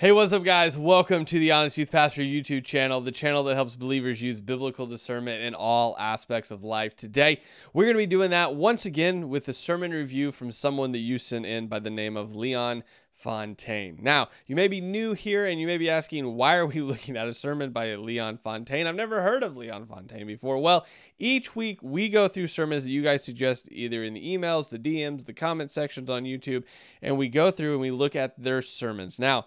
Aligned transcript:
Hey, 0.00 0.12
what's 0.12 0.32
up, 0.32 0.44
guys? 0.44 0.78
Welcome 0.78 1.24
to 1.24 1.40
the 1.40 1.50
Honest 1.50 1.76
Youth 1.76 1.90
Pastor 1.90 2.22
YouTube 2.22 2.62
channel, 2.62 3.00
the 3.00 3.10
channel 3.10 3.42
that 3.42 3.56
helps 3.56 3.74
believers 3.74 4.22
use 4.22 4.40
biblical 4.40 4.86
discernment 4.86 5.42
in 5.42 5.56
all 5.56 5.96
aspects 5.98 6.52
of 6.52 6.62
life. 6.62 6.94
Today, 6.94 7.40
we're 7.72 7.82
going 7.82 7.96
to 7.96 7.98
be 7.98 8.06
doing 8.06 8.30
that 8.30 8.54
once 8.54 8.86
again 8.86 9.28
with 9.28 9.48
a 9.48 9.52
sermon 9.52 9.90
review 9.90 10.30
from 10.30 10.52
someone 10.52 10.92
that 10.92 10.98
you 10.98 11.18
sent 11.18 11.46
in 11.46 11.66
by 11.66 11.80
the 11.80 11.90
name 11.90 12.16
of 12.16 12.36
Leon 12.36 12.84
Fontaine. 13.18 13.98
Now, 14.00 14.28
you 14.46 14.54
may 14.54 14.68
be 14.68 14.80
new 14.80 15.14
here 15.14 15.46
and 15.46 15.60
you 15.60 15.66
may 15.66 15.78
be 15.78 15.90
asking, 15.90 16.36
why 16.36 16.54
are 16.54 16.66
we 16.66 16.80
looking 16.80 17.16
at 17.16 17.26
a 17.26 17.34
sermon 17.34 17.72
by 17.72 17.92
Leon 17.96 18.38
Fontaine? 18.38 18.86
I've 18.86 18.94
never 18.94 19.20
heard 19.20 19.42
of 19.42 19.56
Leon 19.56 19.86
Fontaine 19.86 20.28
before. 20.28 20.58
Well, 20.58 20.86
each 21.18 21.56
week 21.56 21.80
we 21.82 22.08
go 22.08 22.28
through 22.28 22.46
sermons 22.46 22.84
that 22.84 22.92
you 22.92 23.02
guys 23.02 23.24
suggest 23.24 23.68
either 23.72 24.04
in 24.04 24.14
the 24.14 24.38
emails, 24.38 24.68
the 24.68 24.78
DMs, 24.78 25.24
the 25.24 25.32
comment 25.32 25.72
sections 25.72 26.08
on 26.08 26.22
YouTube, 26.22 26.62
and 27.02 27.18
we 27.18 27.28
go 27.28 27.50
through 27.50 27.72
and 27.72 27.80
we 27.80 27.90
look 27.90 28.14
at 28.14 28.40
their 28.40 28.62
sermons. 28.62 29.18
Now, 29.18 29.46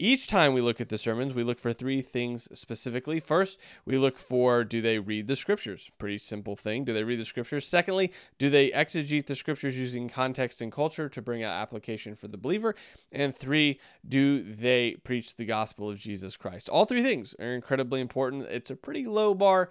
each 0.00 0.28
time 0.28 0.54
we 0.54 0.62
look 0.62 0.80
at 0.80 0.88
the 0.88 0.96
sermons, 0.96 1.34
we 1.34 1.44
look 1.44 1.58
for 1.58 1.72
three 1.72 2.00
things 2.00 2.48
specifically. 2.58 3.20
First, 3.20 3.60
we 3.84 3.98
look 3.98 4.18
for 4.18 4.64
do 4.64 4.80
they 4.80 4.98
read 4.98 5.26
the 5.26 5.36
scriptures? 5.36 5.90
Pretty 5.98 6.18
simple 6.18 6.56
thing. 6.56 6.84
Do 6.84 6.94
they 6.94 7.04
read 7.04 7.20
the 7.20 7.24
scriptures? 7.24 7.68
Secondly, 7.68 8.12
do 8.38 8.48
they 8.48 8.70
exegete 8.70 9.26
the 9.26 9.34
scriptures 9.34 9.76
using 9.76 10.08
context 10.08 10.62
and 10.62 10.72
culture 10.72 11.08
to 11.10 11.20
bring 11.22 11.42
out 11.44 11.60
application 11.60 12.14
for 12.14 12.28
the 12.28 12.38
believer? 12.38 12.74
And 13.12 13.36
three, 13.36 13.78
do 14.08 14.42
they 14.42 14.96
preach 15.04 15.36
the 15.36 15.44
gospel 15.44 15.90
of 15.90 15.98
Jesus 15.98 16.36
Christ? 16.36 16.70
All 16.70 16.86
three 16.86 17.02
things 17.02 17.34
are 17.38 17.54
incredibly 17.54 18.00
important. 18.00 18.44
It's 18.44 18.70
a 18.70 18.76
pretty 18.76 19.06
low 19.06 19.34
bar 19.34 19.68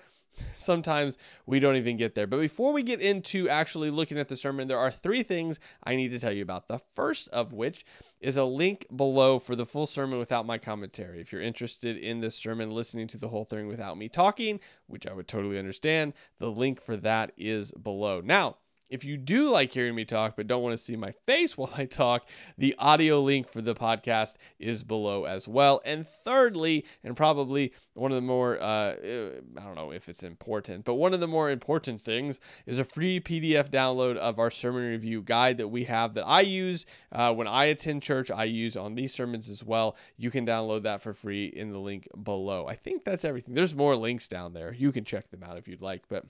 sometimes 0.53 1.17
we 1.45 1.59
don't 1.59 1.75
even 1.75 1.97
get 1.97 2.15
there. 2.15 2.27
But 2.27 2.39
before 2.39 2.73
we 2.73 2.83
get 2.83 3.01
into 3.01 3.49
actually 3.49 3.89
looking 3.91 4.17
at 4.17 4.27
the 4.27 4.37
sermon, 4.37 4.67
there 4.67 4.77
are 4.77 4.91
three 4.91 5.23
things 5.23 5.59
I 5.83 5.95
need 5.95 6.09
to 6.09 6.19
tell 6.19 6.31
you 6.31 6.43
about. 6.43 6.67
The 6.67 6.79
first 6.95 7.27
of 7.29 7.53
which 7.53 7.85
is 8.19 8.37
a 8.37 8.43
link 8.43 8.85
below 8.95 9.39
for 9.39 9.55
the 9.55 9.65
full 9.65 9.85
sermon 9.85 10.19
without 10.19 10.45
my 10.45 10.57
commentary. 10.57 11.21
If 11.21 11.31
you're 11.31 11.41
interested 11.41 11.97
in 11.97 12.19
this 12.19 12.35
sermon, 12.35 12.69
listening 12.69 13.07
to 13.09 13.17
the 13.17 13.29
whole 13.29 13.45
thing 13.45 13.67
without 13.67 13.97
me 13.97 14.09
talking, 14.09 14.59
which 14.87 15.07
I 15.07 15.13
would 15.13 15.27
totally 15.27 15.57
understand, 15.57 16.13
the 16.37 16.51
link 16.51 16.81
for 16.81 16.97
that 16.97 17.31
is 17.37 17.71
below. 17.71 18.21
Now, 18.21 18.57
if 18.89 19.05
you 19.05 19.17
do 19.17 19.49
like 19.49 19.71
hearing 19.71 19.95
me 19.95 20.05
talk 20.05 20.35
but 20.35 20.47
don't 20.47 20.63
want 20.63 20.73
to 20.73 20.83
see 20.83 20.95
my 20.95 21.11
face 21.25 21.57
while 21.57 21.71
I 21.75 21.85
talk, 21.85 22.27
the 22.57 22.75
audio 22.77 23.21
link 23.21 23.47
for 23.47 23.61
the 23.61 23.75
podcast 23.75 24.37
is 24.59 24.83
below 24.83 25.25
as 25.25 25.47
well. 25.47 25.81
And 25.85 26.05
thirdly, 26.05 26.85
and 27.03 27.15
probably 27.15 27.73
one 27.93 28.11
of 28.11 28.15
the 28.15 28.21
more, 28.21 28.61
uh, 28.61 28.93
I 28.93 29.63
don't 29.63 29.75
know 29.75 29.91
if 29.91 30.09
it's 30.09 30.23
important, 30.23 30.85
but 30.85 30.95
one 30.95 31.13
of 31.13 31.19
the 31.19 31.27
more 31.27 31.51
important 31.51 32.01
things 32.01 32.39
is 32.65 32.79
a 32.79 32.83
free 32.83 33.19
PDF 33.19 33.69
download 33.69 34.17
of 34.17 34.39
our 34.39 34.51
sermon 34.51 34.89
review 34.89 35.21
guide 35.21 35.57
that 35.57 35.67
we 35.67 35.83
have 35.85 36.13
that 36.15 36.25
I 36.25 36.41
use 36.41 36.85
uh, 37.11 37.33
when 37.33 37.47
I 37.47 37.65
attend 37.65 38.03
church. 38.03 38.31
I 38.31 38.45
use 38.45 38.75
on 38.77 38.95
these 38.95 39.13
sermons 39.13 39.49
as 39.49 39.63
well. 39.63 39.97
You 40.17 40.31
can 40.31 40.45
download 40.45 40.83
that 40.83 41.01
for 41.01 41.13
free 41.13 41.47
in 41.47 41.71
the 41.71 41.79
link 41.79 42.07
below. 42.23 42.67
I 42.67 42.75
think 42.75 43.03
that's 43.03 43.25
everything. 43.25 43.53
There's 43.53 43.75
more 43.75 43.95
links 43.95 44.27
down 44.27 44.53
there. 44.53 44.73
You 44.73 44.91
can 44.91 45.03
check 45.03 45.29
them 45.29 45.43
out 45.43 45.57
if 45.57 45.67
you'd 45.67 45.81
like, 45.81 46.03
but 46.09 46.25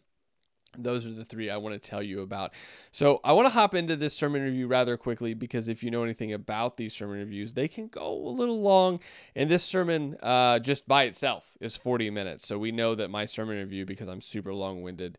those 0.77 1.07
are 1.07 1.11
the 1.11 1.25
three 1.25 1.49
I 1.49 1.57
want 1.57 1.81
to 1.81 1.89
tell 1.89 2.03
you 2.03 2.21
about. 2.21 2.53
So 2.91 3.19
I 3.23 3.33
want 3.33 3.47
to 3.47 3.53
hop 3.53 3.73
into 3.73 3.95
this 3.95 4.15
sermon 4.15 4.41
review 4.41 4.67
rather 4.67 4.97
quickly 4.97 5.33
because 5.33 5.67
if 5.67 5.83
you 5.83 5.91
know 5.91 6.03
anything 6.03 6.33
about 6.33 6.77
these 6.77 6.93
sermon 6.93 7.19
reviews, 7.19 7.53
they 7.53 7.67
can 7.67 7.87
go 7.87 8.13
a 8.27 8.29
little 8.29 8.61
long. 8.61 8.99
And 9.35 9.49
this 9.49 9.63
sermon, 9.63 10.17
uh, 10.21 10.59
just 10.59 10.87
by 10.87 11.03
itself, 11.03 11.57
is 11.59 11.75
40 11.75 12.09
minutes. 12.09 12.47
So 12.47 12.57
we 12.57 12.71
know 12.71 12.95
that 12.95 13.09
my 13.09 13.25
sermon 13.25 13.57
review, 13.57 13.85
because 13.85 14.07
I'm 14.07 14.21
super 14.21 14.53
long 14.53 14.81
winded, 14.81 15.17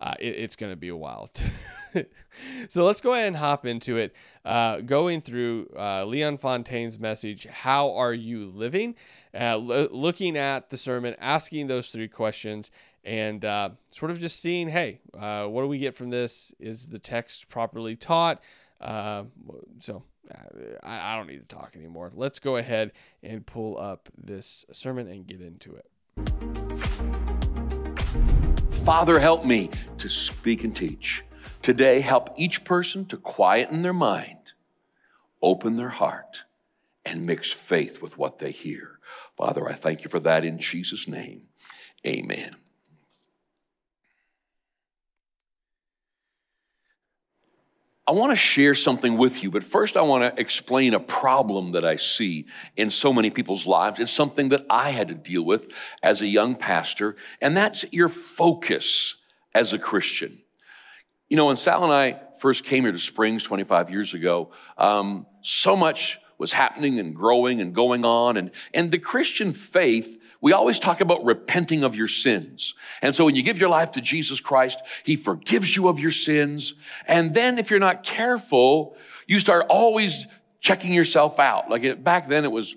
uh, 0.00 0.14
it, 0.20 0.36
it's 0.36 0.56
going 0.56 0.72
to 0.72 0.76
be 0.76 0.88
a 0.88 0.96
while. 0.96 1.30
so 2.68 2.84
let's 2.84 3.00
go 3.00 3.14
ahead 3.14 3.28
and 3.28 3.36
hop 3.36 3.64
into 3.64 3.96
it. 3.96 4.14
Uh, 4.44 4.80
going 4.80 5.20
through 5.20 5.68
uh, 5.76 6.04
Leon 6.04 6.38
Fontaine's 6.38 6.98
message, 6.98 7.46
How 7.46 7.94
Are 7.94 8.12
You 8.12 8.46
Living? 8.46 8.94
Uh, 9.34 9.56
looking 9.56 10.36
at 10.36 10.70
the 10.70 10.76
sermon, 10.76 11.16
asking 11.18 11.66
those 11.66 11.90
three 11.90 12.08
questions, 12.08 12.70
and 13.06 13.44
uh, 13.44 13.70
sort 13.92 14.10
of 14.10 14.18
just 14.18 14.40
seeing, 14.40 14.68
hey, 14.68 15.00
uh, 15.16 15.46
what 15.46 15.62
do 15.62 15.68
we 15.68 15.78
get 15.78 15.94
from 15.94 16.10
this? 16.10 16.52
Is 16.58 16.88
the 16.88 16.98
text 16.98 17.48
properly 17.48 17.94
taught? 17.94 18.42
Uh, 18.80 19.22
so 19.78 20.02
I, 20.82 21.12
I 21.12 21.16
don't 21.16 21.28
need 21.28 21.48
to 21.48 21.56
talk 21.56 21.76
anymore. 21.76 22.10
Let's 22.12 22.40
go 22.40 22.56
ahead 22.56 22.90
and 23.22 23.46
pull 23.46 23.78
up 23.78 24.08
this 24.18 24.66
sermon 24.72 25.06
and 25.08 25.24
get 25.24 25.40
into 25.40 25.76
it. 25.76 25.88
Father, 28.84 29.20
help 29.20 29.44
me 29.44 29.70
to 29.98 30.08
speak 30.08 30.64
and 30.64 30.74
teach. 30.74 31.24
Today, 31.62 32.00
help 32.00 32.30
each 32.36 32.64
person 32.64 33.06
to 33.06 33.16
quieten 33.16 33.82
their 33.82 33.92
mind, 33.92 34.52
open 35.40 35.76
their 35.76 35.90
heart, 35.90 36.42
and 37.04 37.24
mix 37.24 37.52
faith 37.52 38.02
with 38.02 38.18
what 38.18 38.40
they 38.40 38.50
hear. 38.50 38.98
Father, 39.36 39.68
I 39.68 39.74
thank 39.74 40.02
you 40.02 40.10
for 40.10 40.18
that 40.20 40.44
in 40.44 40.58
Jesus' 40.58 41.06
name. 41.06 41.42
Amen. 42.04 42.56
I 48.08 48.12
want 48.12 48.30
to 48.30 48.36
share 48.36 48.76
something 48.76 49.16
with 49.16 49.42
you, 49.42 49.50
but 49.50 49.64
first 49.64 49.96
I 49.96 50.02
want 50.02 50.22
to 50.22 50.40
explain 50.40 50.94
a 50.94 51.00
problem 51.00 51.72
that 51.72 51.84
I 51.84 51.96
see 51.96 52.46
in 52.76 52.90
so 52.90 53.12
many 53.12 53.30
people's 53.30 53.66
lives. 53.66 53.98
It's 53.98 54.12
something 54.12 54.50
that 54.50 54.64
I 54.70 54.90
had 54.90 55.08
to 55.08 55.14
deal 55.14 55.42
with 55.42 55.72
as 56.04 56.20
a 56.20 56.26
young 56.26 56.54
pastor, 56.54 57.16
and 57.40 57.56
that's 57.56 57.84
your 57.90 58.08
focus 58.08 59.16
as 59.54 59.72
a 59.72 59.78
Christian. 59.78 60.40
You 61.28 61.36
know, 61.36 61.46
when 61.46 61.56
Sal 61.56 61.82
and 61.82 61.92
I 61.92 62.20
first 62.38 62.62
came 62.64 62.84
here 62.84 62.92
to 62.92 62.98
Springs 62.98 63.42
25 63.42 63.90
years 63.90 64.14
ago, 64.14 64.52
um, 64.78 65.26
so 65.42 65.74
much 65.74 66.20
was 66.38 66.52
happening 66.52 67.00
and 67.00 67.16
growing 67.16 67.60
and 67.60 67.74
going 67.74 68.04
on, 68.04 68.36
and, 68.36 68.52
and 68.72 68.92
the 68.92 68.98
Christian 68.98 69.52
faith 69.52 70.15
we 70.40 70.52
always 70.52 70.78
talk 70.78 71.00
about 71.00 71.24
repenting 71.24 71.82
of 71.82 71.94
your 71.96 72.08
sins. 72.08 72.74
And 73.02 73.14
so 73.14 73.24
when 73.24 73.34
you 73.34 73.42
give 73.42 73.58
your 73.58 73.68
life 73.68 73.92
to 73.92 74.00
Jesus 74.00 74.38
Christ, 74.38 74.80
He 75.04 75.16
forgives 75.16 75.74
you 75.74 75.88
of 75.88 75.98
your 75.98 76.10
sins. 76.10 76.74
And 77.08 77.34
then 77.34 77.58
if 77.58 77.70
you're 77.70 77.80
not 77.80 78.02
careful, 78.02 78.96
you 79.26 79.40
start 79.40 79.66
always 79.68 80.26
checking 80.60 80.92
yourself 80.92 81.40
out. 81.40 81.70
Like 81.70 81.84
it, 81.84 82.04
back 82.04 82.28
then, 82.28 82.44
it 82.44 82.52
was 82.52 82.76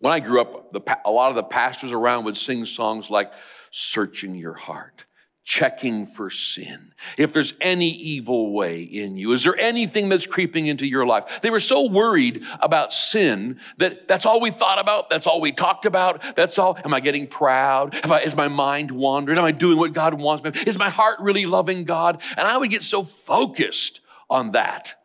when 0.00 0.12
I 0.12 0.20
grew 0.20 0.40
up, 0.40 0.72
the, 0.72 0.82
a 1.06 1.10
lot 1.10 1.30
of 1.30 1.36
the 1.36 1.42
pastors 1.42 1.92
around 1.92 2.24
would 2.24 2.36
sing 2.36 2.64
songs 2.66 3.08
like, 3.08 3.32
Searching 3.70 4.34
Your 4.34 4.54
Heart 4.54 5.05
checking 5.46 6.06
for 6.06 6.28
sin. 6.28 6.92
If 7.16 7.32
there's 7.32 7.54
any 7.60 7.88
evil 7.88 8.52
way 8.52 8.82
in 8.82 9.16
you, 9.16 9.32
is 9.32 9.44
there 9.44 9.56
anything 9.56 10.08
that's 10.08 10.26
creeping 10.26 10.66
into 10.66 10.84
your 10.84 11.06
life? 11.06 11.40
They 11.40 11.50
were 11.50 11.60
so 11.60 11.88
worried 11.88 12.44
about 12.58 12.92
sin 12.92 13.60
that 13.78 14.08
that's 14.08 14.26
all 14.26 14.40
we 14.40 14.50
thought 14.50 14.80
about. 14.80 15.08
That's 15.08 15.24
all 15.24 15.40
we 15.40 15.52
talked 15.52 15.86
about. 15.86 16.20
That's 16.34 16.58
all. 16.58 16.76
Am 16.84 16.92
I 16.92 16.98
getting 16.98 17.28
proud? 17.28 17.96
I, 18.04 18.22
is 18.22 18.34
my 18.34 18.48
mind 18.48 18.90
wandering? 18.90 19.38
Am 19.38 19.44
I 19.44 19.52
doing 19.52 19.78
what 19.78 19.92
God 19.92 20.14
wants 20.14 20.42
me? 20.42 20.50
Is 20.66 20.78
my 20.78 20.90
heart 20.90 21.20
really 21.20 21.46
loving 21.46 21.84
God? 21.84 22.20
And 22.36 22.46
I 22.46 22.56
would 22.56 22.70
get 22.70 22.82
so 22.82 23.04
focused 23.04 24.00
on 24.28 24.50
that 24.50 24.96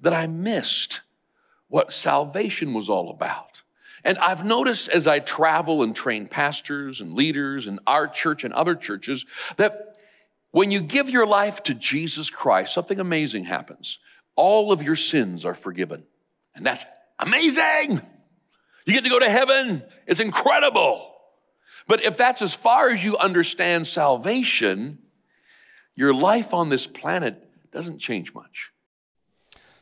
that 0.00 0.12
I 0.12 0.28
missed 0.28 1.00
what 1.66 1.92
salvation 1.92 2.72
was 2.72 2.88
all 2.88 3.10
about. 3.10 3.62
And 4.04 4.16
I've 4.18 4.44
noticed 4.44 4.88
as 4.88 5.06
I 5.08 5.18
travel 5.18 5.82
and 5.82 5.94
train 5.94 6.28
pastors 6.28 7.00
and 7.00 7.14
leaders 7.14 7.66
in 7.66 7.80
our 7.86 8.06
church 8.06 8.44
and 8.44 8.54
other 8.54 8.76
churches 8.76 9.26
that 9.56 9.87
when 10.50 10.70
you 10.70 10.80
give 10.80 11.10
your 11.10 11.26
life 11.26 11.62
to 11.64 11.74
Jesus 11.74 12.30
Christ, 12.30 12.72
something 12.72 13.00
amazing 13.00 13.44
happens. 13.44 13.98
All 14.34 14.72
of 14.72 14.82
your 14.82 14.96
sins 14.96 15.44
are 15.44 15.54
forgiven. 15.54 16.04
And 16.54 16.64
that's 16.64 16.84
amazing. 17.18 18.00
You 18.86 18.94
get 18.94 19.04
to 19.04 19.10
go 19.10 19.18
to 19.18 19.28
heaven. 19.28 19.82
It's 20.06 20.20
incredible. 20.20 21.14
But 21.86 22.04
if 22.04 22.16
that's 22.16 22.42
as 22.42 22.54
far 22.54 22.88
as 22.90 23.04
you 23.04 23.16
understand 23.16 23.86
salvation, 23.86 24.98
your 25.94 26.14
life 26.14 26.54
on 26.54 26.68
this 26.68 26.86
planet 26.86 27.42
doesn't 27.72 27.98
change 27.98 28.32
much. 28.32 28.70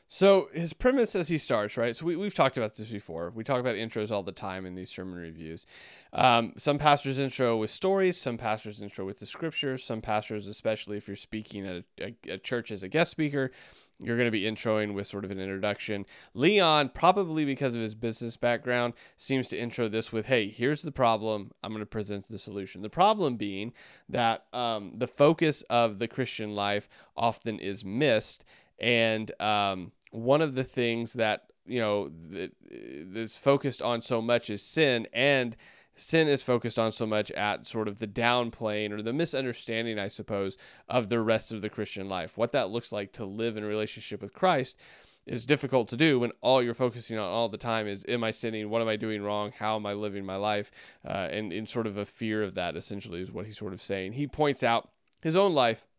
So 0.08 0.48
his 0.52 0.72
premise 0.72 1.16
as 1.16 1.28
he 1.28 1.36
starts, 1.36 1.76
right? 1.76 1.96
So 1.96 2.06
we, 2.06 2.14
we've 2.14 2.32
talked 2.32 2.56
about 2.56 2.76
this 2.76 2.88
before. 2.88 3.32
We 3.34 3.42
talk 3.42 3.58
about 3.58 3.74
intros 3.74 4.12
all 4.12 4.22
the 4.22 4.30
time 4.30 4.64
in 4.64 4.76
these 4.76 4.88
sermon 4.88 5.16
reviews. 5.16 5.66
Um, 6.12 6.52
some 6.56 6.78
pastors 6.78 7.18
intro 7.18 7.56
with 7.56 7.70
stories, 7.70 8.16
some 8.16 8.38
pastors 8.38 8.80
intro 8.80 9.04
with 9.04 9.18
the 9.18 9.26
scriptures, 9.26 9.82
some 9.82 10.00
pastors, 10.00 10.46
especially 10.46 10.96
if 10.96 11.08
you're 11.08 11.16
speaking 11.16 11.66
at 11.66 11.84
a, 12.00 12.04
a, 12.28 12.34
a 12.34 12.38
church 12.38 12.70
as 12.70 12.84
a 12.84 12.88
guest 12.88 13.10
speaker, 13.10 13.50
you're 13.98 14.16
going 14.16 14.26
to 14.26 14.30
be 14.30 14.42
introing 14.42 14.94
with 14.94 15.08
sort 15.08 15.24
of 15.24 15.32
an 15.32 15.40
introduction. 15.40 16.06
Leon, 16.34 16.90
probably 16.94 17.44
because 17.44 17.74
of 17.74 17.80
his 17.80 17.94
business 17.96 18.36
background, 18.36 18.94
seems 19.16 19.48
to 19.48 19.58
intro 19.58 19.88
this 19.88 20.12
with, 20.12 20.26
hey, 20.26 20.48
here's 20.48 20.82
the 20.82 20.92
problem. 20.92 21.50
I'm 21.64 21.72
going 21.72 21.80
to 21.80 21.86
present 21.86 22.28
the 22.28 22.38
solution. 22.38 22.82
The 22.82 22.90
problem 22.90 23.36
being 23.36 23.72
that 24.08 24.44
um, 24.52 24.92
the 24.96 25.08
focus 25.08 25.62
of 25.68 25.98
the 25.98 26.06
Christian 26.06 26.54
life 26.54 26.88
often 27.16 27.58
is 27.58 27.84
missed. 27.84 28.44
And 28.78 29.32
um, 29.40 29.92
one 30.16 30.40
of 30.40 30.54
the 30.54 30.64
things 30.64 31.12
that 31.12 31.42
you 31.66 31.80
know 31.80 32.10
that 32.30 32.52
is 32.62 33.36
focused 33.36 33.82
on 33.82 34.00
so 34.00 34.22
much 34.22 34.48
is 34.48 34.62
sin 34.62 35.06
and 35.12 35.56
sin 35.94 36.26
is 36.26 36.42
focused 36.42 36.78
on 36.78 36.90
so 36.90 37.06
much 37.06 37.30
at 37.32 37.66
sort 37.66 37.88
of 37.88 37.98
the 37.98 38.06
downplaying 38.06 38.92
or 38.92 39.02
the 39.02 39.12
misunderstanding 39.12 39.98
i 39.98 40.08
suppose 40.08 40.56
of 40.88 41.08
the 41.08 41.20
rest 41.20 41.52
of 41.52 41.60
the 41.60 41.68
christian 41.68 42.08
life 42.08 42.38
what 42.38 42.52
that 42.52 42.70
looks 42.70 42.92
like 42.92 43.12
to 43.12 43.24
live 43.24 43.56
in 43.56 43.64
relationship 43.64 44.22
with 44.22 44.32
christ 44.32 44.78
is 45.26 45.44
difficult 45.44 45.88
to 45.88 45.96
do 45.96 46.20
when 46.20 46.30
all 46.40 46.62
you're 46.62 46.72
focusing 46.72 47.18
on 47.18 47.28
all 47.28 47.48
the 47.48 47.58
time 47.58 47.88
is 47.88 48.04
am 48.08 48.22
I 48.22 48.30
sinning? 48.30 48.70
What 48.70 48.80
am 48.80 48.86
I 48.86 48.94
doing 48.94 49.22
wrong? 49.22 49.52
How 49.58 49.74
am 49.74 49.84
I 49.84 49.92
living 49.92 50.24
my 50.24 50.36
life? 50.36 50.70
Uh, 51.04 51.28
and 51.32 51.52
in 51.52 51.66
sort 51.66 51.88
of 51.88 51.96
a 51.96 52.06
fear 52.06 52.44
of 52.44 52.54
that, 52.54 52.76
essentially, 52.76 53.20
is 53.20 53.32
what 53.32 53.44
he's 53.44 53.58
sort 53.58 53.72
of 53.72 53.82
saying. 53.82 54.12
He 54.12 54.28
points 54.28 54.62
out 54.62 54.88
his 55.20 55.34
own 55.34 55.52
life 55.52 55.84
uh, 55.84 55.95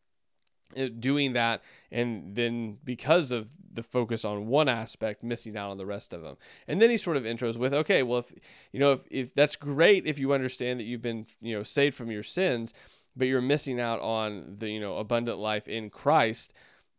Uh, 0.75 0.89
doing 0.99 1.31
that 1.33 1.61
and 1.91 2.35
then 2.35 2.77
because 2.83 3.31
of 3.31 3.49
the 3.73 3.81
focus 3.81 4.25
on 4.25 4.47
one 4.47 4.67
aspect 4.67 5.23
missing 5.23 5.55
out 5.55 5.71
on 5.71 5.77
the 5.77 5.85
rest 5.85 6.11
of 6.11 6.21
them 6.21 6.35
and 6.67 6.81
then 6.81 6.89
he 6.89 6.97
sort 6.97 7.15
of 7.15 7.23
intros 7.23 7.57
with 7.57 7.73
okay 7.73 8.03
well 8.03 8.19
if 8.19 8.33
you 8.73 8.79
know 8.79 8.91
if, 8.91 8.99
if 9.09 9.33
that's 9.33 9.55
great 9.55 10.05
if 10.05 10.19
you 10.19 10.33
understand 10.33 10.77
that 10.77 10.83
you've 10.83 11.01
been 11.01 11.25
you 11.39 11.55
know 11.55 11.63
saved 11.63 11.95
from 11.95 12.11
your 12.11 12.21
sins 12.21 12.73
but 13.15 13.27
you're 13.27 13.41
missing 13.41 13.79
out 13.79 14.01
on 14.01 14.55
the 14.57 14.69
you 14.69 14.79
know 14.79 14.97
abundant 14.97 15.37
life 15.37 15.69
in 15.69 15.89
christ 15.89 16.53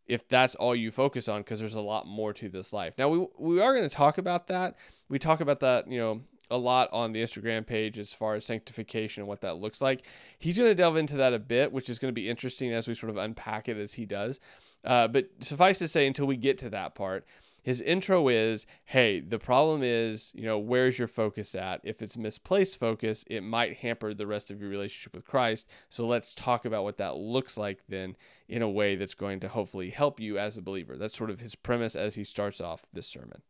if 0.08 0.26
that's 0.26 0.54
all 0.54 0.74
you 0.74 0.90
focus 0.90 1.28
on 1.28 1.42
because 1.42 1.60
there's 1.60 1.74
a 1.74 1.80
lot 1.80 2.06
more 2.06 2.32
to 2.32 2.48
this 2.48 2.72
life. 2.72 2.94
Now 2.98 3.10
we, 3.10 3.26
we 3.38 3.60
are 3.60 3.74
going 3.74 3.88
to 3.88 3.94
talk 3.94 4.18
about 4.18 4.46
that. 4.48 4.76
We 5.08 5.18
talk 5.18 5.40
about 5.40 5.60
that 5.60 5.90
you 5.90 5.98
know 5.98 6.22
a 6.50 6.56
lot 6.56 6.88
on 6.92 7.12
the 7.12 7.22
Instagram 7.22 7.66
page 7.66 7.98
as 7.98 8.12
far 8.12 8.34
as 8.34 8.44
sanctification 8.44 9.22
and 9.22 9.28
what 9.28 9.40
that 9.42 9.56
looks 9.56 9.80
like. 9.80 10.06
He's 10.38 10.58
going 10.58 10.70
to 10.70 10.74
delve 10.74 10.96
into 10.96 11.16
that 11.16 11.34
a 11.34 11.38
bit, 11.38 11.72
which 11.72 11.90
is 11.90 11.98
going 11.98 12.10
to 12.10 12.20
be 12.20 12.28
interesting 12.28 12.72
as 12.72 12.88
we 12.88 12.94
sort 12.94 13.10
of 13.10 13.16
unpack 13.16 13.68
it 13.68 13.76
as 13.76 13.94
he 13.94 14.06
does. 14.06 14.40
Uh, 14.84 15.08
but 15.08 15.28
suffice 15.40 15.78
to 15.78 15.88
say, 15.88 16.06
until 16.06 16.26
we 16.26 16.36
get 16.36 16.58
to 16.58 16.70
that 16.70 16.94
part, 16.94 17.26
his 17.62 17.80
intro 17.82 18.28
is 18.28 18.66
hey, 18.86 19.20
the 19.20 19.38
problem 19.38 19.82
is, 19.82 20.32
you 20.34 20.44
know, 20.44 20.58
where's 20.58 20.98
your 20.98 21.08
focus 21.08 21.54
at? 21.54 21.80
If 21.84 22.00
it's 22.00 22.16
misplaced 22.16 22.80
focus, 22.80 23.24
it 23.26 23.42
might 23.42 23.76
hamper 23.76 24.14
the 24.14 24.26
rest 24.26 24.50
of 24.50 24.60
your 24.60 24.70
relationship 24.70 25.12
with 25.12 25.26
Christ. 25.26 25.68
So 25.90 26.06
let's 26.06 26.34
talk 26.34 26.64
about 26.64 26.84
what 26.84 26.96
that 26.96 27.16
looks 27.16 27.58
like 27.58 27.80
then 27.86 28.16
in 28.48 28.62
a 28.62 28.70
way 28.70 28.96
that's 28.96 29.14
going 29.14 29.40
to 29.40 29.48
hopefully 29.48 29.90
help 29.90 30.18
you 30.18 30.38
as 30.38 30.56
a 30.56 30.62
believer. 30.62 30.96
That's 30.96 31.18
sort 31.18 31.28
of 31.28 31.40
his 31.40 31.54
premise 31.54 31.94
as 31.94 32.14
he 32.14 32.24
starts 32.24 32.60
off 32.60 32.86
this 32.92 33.06
sermon. 33.06 33.42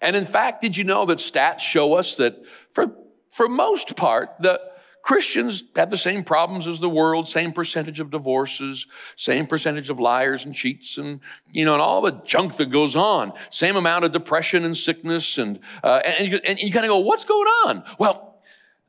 And 0.00 0.16
in 0.16 0.26
fact, 0.26 0.62
did 0.62 0.76
you 0.76 0.84
know 0.84 1.06
that 1.06 1.18
stats 1.18 1.60
show 1.60 1.94
us 1.94 2.16
that 2.16 2.42
for, 2.72 2.92
for 3.32 3.48
most 3.48 3.96
part, 3.96 4.30
the 4.40 4.60
Christians 5.06 5.62
have 5.76 5.90
the 5.90 5.96
same 5.96 6.24
problems 6.24 6.66
as 6.66 6.80
the 6.80 6.88
world, 6.88 7.28
same 7.28 7.52
percentage 7.52 8.00
of 8.00 8.10
divorces, 8.10 8.88
same 9.14 9.46
percentage 9.46 9.88
of 9.88 10.00
liars 10.00 10.44
and 10.44 10.52
cheats, 10.52 10.98
and 10.98 11.20
you 11.52 11.64
know, 11.64 11.74
and 11.74 11.80
all 11.80 12.02
the 12.02 12.20
junk 12.24 12.56
that 12.56 12.72
goes 12.72 12.96
on. 12.96 13.32
Same 13.50 13.76
amount 13.76 14.04
of 14.04 14.10
depression 14.10 14.64
and 14.64 14.76
sickness, 14.76 15.38
and 15.38 15.60
uh, 15.84 16.00
and, 16.04 16.28
you, 16.28 16.40
and 16.44 16.58
you 16.58 16.72
kind 16.72 16.84
of 16.84 16.88
go, 16.88 16.98
what's 16.98 17.24
going 17.24 17.46
on? 17.66 17.84
Well, 18.00 18.40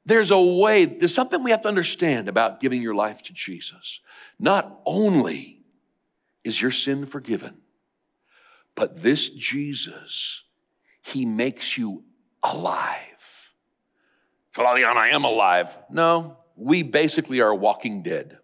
there's 0.07 0.31
a 0.31 0.42
way. 0.42 0.86
There's 0.86 1.13
something 1.13 1.44
we 1.44 1.51
have 1.51 1.62
to 1.62 1.68
understand 1.68 2.27
about 2.30 2.62
giving 2.62 2.81
your 2.81 2.95
life 2.95 3.21
to 3.24 3.33
Jesus. 3.33 4.00
Not 4.39 4.80
only 4.88 5.62
is 6.44 6.59
your 6.59 6.71
sin 6.71 7.06
forgiven, 7.06 7.57
but 8.74 9.04
this 9.04 9.30
Jesus 9.30 10.42
he 11.07 11.25
makes 11.25 11.77
you 11.77 12.04
alive. 12.44 13.54
Claudian, 14.54 14.98
I 14.98 15.09
am 15.09 15.24
alive. 15.24 15.77
No, 15.89 16.38
we 16.56 16.83
basically 16.83 17.39
are 17.39 17.56
walking 17.56 18.04
dead. 18.04 18.39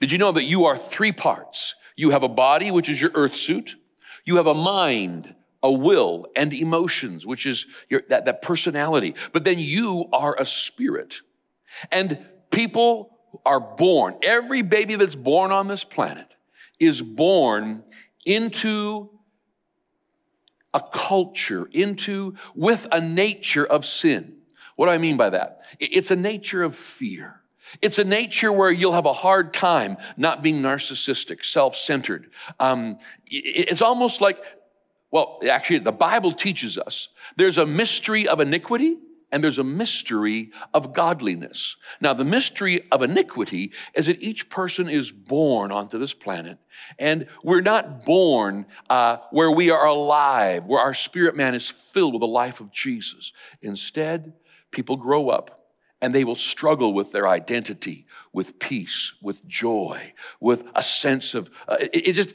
Did 0.00 0.10
you 0.10 0.18
know 0.18 0.32
that 0.32 0.44
you 0.44 0.64
are 0.64 0.76
three 0.76 1.12
parts? 1.12 1.74
You 1.94 2.10
have 2.10 2.24
a 2.24 2.28
body, 2.28 2.70
which 2.70 2.88
is 2.88 3.00
your 3.00 3.12
earth 3.14 3.36
suit. 3.36 3.76
You 4.24 4.36
have 4.36 4.48
a 4.48 4.54
mind, 4.54 5.34
a 5.62 5.70
will, 5.70 6.26
and 6.34 6.52
emotions, 6.52 7.24
which 7.24 7.46
is 7.46 7.66
your, 7.88 8.02
that, 8.08 8.24
that 8.24 8.42
personality. 8.42 9.14
But 9.32 9.44
then 9.44 9.58
you 9.58 10.08
are 10.12 10.34
a 10.36 10.44
spirit. 10.44 11.20
And 11.92 12.26
people 12.50 13.18
are 13.46 13.60
born, 13.60 14.16
every 14.22 14.62
baby 14.62 14.96
that's 14.96 15.14
born 15.14 15.52
on 15.52 15.68
this 15.68 15.84
planet 15.84 16.34
is 16.80 17.00
born 17.00 17.84
into 18.26 19.10
a 20.72 20.80
culture, 20.80 21.68
into 21.72 22.34
with 22.54 22.86
a 22.92 23.00
nature 23.00 23.66
of 23.66 23.84
sin. 23.84 24.36
What 24.76 24.86
do 24.86 24.92
I 24.92 24.98
mean 24.98 25.16
by 25.16 25.30
that? 25.30 25.62
It's 25.78 26.10
a 26.10 26.16
nature 26.16 26.62
of 26.62 26.74
fear. 26.74 27.40
It's 27.82 27.98
a 27.98 28.04
nature 28.04 28.52
where 28.52 28.70
you'll 28.70 28.92
have 28.92 29.06
a 29.06 29.12
hard 29.12 29.52
time 29.52 29.96
not 30.16 30.42
being 30.42 30.62
narcissistic, 30.62 31.44
self 31.44 31.76
centered. 31.76 32.30
Um, 32.58 32.98
it's 33.26 33.82
almost 33.82 34.20
like, 34.20 34.38
well, 35.10 35.40
actually, 35.48 35.80
the 35.80 35.92
Bible 35.92 36.32
teaches 36.32 36.78
us 36.78 37.08
there's 37.36 37.58
a 37.58 37.66
mystery 37.66 38.26
of 38.26 38.40
iniquity 38.40 38.96
and 39.32 39.42
there's 39.42 39.58
a 39.58 39.64
mystery 39.64 40.50
of 40.74 40.92
godliness. 40.92 41.76
Now, 42.00 42.14
the 42.14 42.24
mystery 42.24 42.86
of 42.90 43.02
iniquity 43.02 43.72
is 43.94 44.06
that 44.06 44.22
each 44.22 44.48
person 44.48 44.88
is 44.88 45.12
born 45.12 45.70
onto 45.72 45.98
this 45.98 46.14
planet, 46.14 46.58
and 46.98 47.26
we're 47.42 47.60
not 47.60 48.04
born 48.04 48.66
uh, 48.88 49.18
where 49.30 49.50
we 49.50 49.70
are 49.70 49.86
alive, 49.86 50.64
where 50.64 50.80
our 50.80 50.94
spirit 50.94 51.36
man 51.36 51.54
is 51.54 51.68
filled 51.68 52.14
with 52.14 52.20
the 52.20 52.26
life 52.26 52.60
of 52.60 52.72
Jesus. 52.72 53.32
Instead, 53.62 54.32
people 54.70 54.96
grow 54.96 55.28
up 55.28 55.60
and 56.02 56.14
they 56.14 56.24
will 56.24 56.34
struggle 56.34 56.94
with 56.94 57.12
their 57.12 57.28
identity, 57.28 58.06
with 58.32 58.58
peace, 58.58 59.12
with 59.20 59.46
joy, 59.46 60.12
with 60.40 60.64
a 60.74 60.82
sense 60.82 61.34
of 61.34 61.50
uh, 61.68 61.76
it, 61.78 62.08
it 62.08 62.12
just 62.14 62.32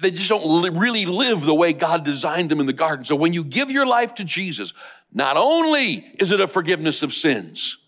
they 0.00 0.10
just 0.10 0.28
don't 0.28 0.44
li- 0.44 0.70
really 0.70 1.06
live 1.06 1.42
the 1.42 1.54
way 1.54 1.72
God 1.72 2.04
designed 2.04 2.50
them 2.50 2.60
in 2.60 2.66
the 2.66 2.72
garden. 2.72 3.04
So 3.04 3.16
when 3.16 3.32
you 3.32 3.44
give 3.44 3.70
your 3.70 3.86
life 3.86 4.14
to 4.16 4.24
Jesus, 4.24 4.72
not 5.12 5.36
only 5.36 6.06
is 6.18 6.32
it 6.32 6.40
a 6.40 6.46
forgiveness 6.46 7.02
of 7.02 7.12
sins, 7.12 7.78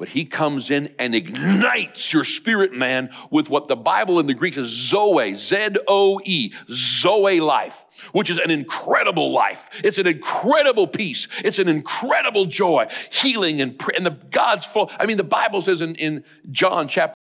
but 0.00 0.08
he 0.08 0.24
comes 0.24 0.70
in 0.70 0.94
and 0.98 1.14
ignites 1.14 2.10
your 2.10 2.24
spirit 2.24 2.72
man 2.72 3.10
with 3.30 3.50
what 3.50 3.68
the 3.68 3.76
Bible 3.76 4.18
in 4.18 4.26
the 4.26 4.32
Greek 4.32 4.54
says 4.54 4.68
Zoe, 4.68 5.34
Z 5.34 5.76
O 5.88 6.18
E, 6.24 6.54
Zoe 6.72 7.40
life, 7.40 7.84
which 8.12 8.30
is 8.30 8.38
an 8.38 8.50
incredible 8.50 9.30
life. 9.30 9.68
It's 9.84 9.98
an 9.98 10.06
incredible 10.06 10.86
peace. 10.86 11.28
It's 11.44 11.58
an 11.58 11.68
incredible 11.68 12.46
joy, 12.46 12.86
healing, 13.10 13.60
and, 13.60 13.78
and 13.94 14.06
the 14.06 14.16
God's 14.30 14.64
full. 14.64 14.90
I 14.98 15.04
mean, 15.04 15.18
the 15.18 15.22
Bible 15.22 15.60
says 15.60 15.82
in, 15.82 15.94
in 15.96 16.24
John 16.50 16.88
chapter 16.88 17.14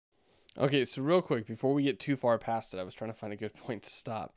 Okay, 0.58 0.84
so 0.84 1.02
real 1.02 1.22
quick, 1.22 1.46
before 1.46 1.72
we 1.72 1.84
get 1.84 2.00
too 2.00 2.16
far 2.16 2.36
past 2.36 2.74
it, 2.74 2.80
I 2.80 2.82
was 2.82 2.92
trying 2.92 3.12
to 3.12 3.16
find 3.16 3.32
a 3.32 3.36
good 3.36 3.54
point 3.66 3.84
to 3.84 3.90
stop. 3.90 4.34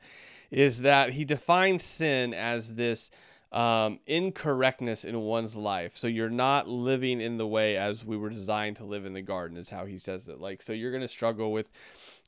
Is 0.50 0.82
that 0.82 1.10
he 1.10 1.24
defines 1.24 1.82
sin 1.82 2.32
as 2.32 2.74
this 2.74 3.10
um, 3.50 3.98
incorrectness 4.06 5.04
in 5.04 5.18
one's 5.20 5.56
life. 5.56 5.96
So 5.96 6.06
you're 6.06 6.30
not 6.30 6.68
living 6.68 7.20
in 7.20 7.38
the 7.38 7.46
way 7.46 7.76
as 7.76 8.04
we 8.04 8.16
were 8.16 8.30
designed 8.30 8.76
to 8.76 8.84
live 8.84 9.04
in 9.04 9.12
the 9.12 9.20
garden, 9.20 9.56
is 9.56 9.68
how 9.68 9.84
he 9.84 9.98
says 9.98 10.28
it. 10.28 10.40
Like, 10.40 10.62
so 10.62 10.72
you're 10.72 10.92
going 10.92 11.02
to 11.02 11.08
struggle 11.08 11.52
with, 11.52 11.70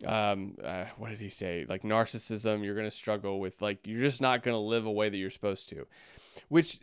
um, 0.05 0.56
uh, 0.62 0.85
what 0.99 1.11
did 1.11 1.20
he 1.20 1.31
say? 1.31 1.64
Like 1.69 1.82
narcissism. 1.82 2.64
You're 2.64 2.75
going 2.75 2.87
to 2.87 2.91
struggle 2.91 3.41
with, 3.41 3.62
like, 3.62 3.87
you're 3.87 4.00
just 4.00 4.20
not 4.20 4.43
going 4.43 4.55
to 4.55 4.58
live 4.58 4.87
a 4.87 4.93
way 4.93 5.08
that 5.08 5.17
you're 5.17 5.31
supposed 5.31 5.69
to, 5.70 5.87
which 6.49 6.79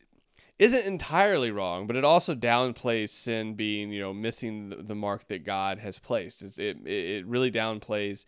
isn't 0.61 0.85
entirely 0.85 1.49
wrong, 1.49 1.87
but 1.87 1.95
it 1.95 2.05
also 2.05 2.35
downplays 2.35 3.09
sin 3.09 3.55
being, 3.55 3.91
you 3.91 3.99
know, 3.99 4.13
missing 4.13 4.69
the, 4.69 4.75
the 4.75 4.93
mark 4.93 5.27
that 5.27 5.43
God 5.43 5.79
has 5.79 5.97
placed. 5.97 6.43
It's, 6.43 6.59
it 6.59 6.77
it 6.85 7.25
really 7.25 7.51
downplays 7.51 8.25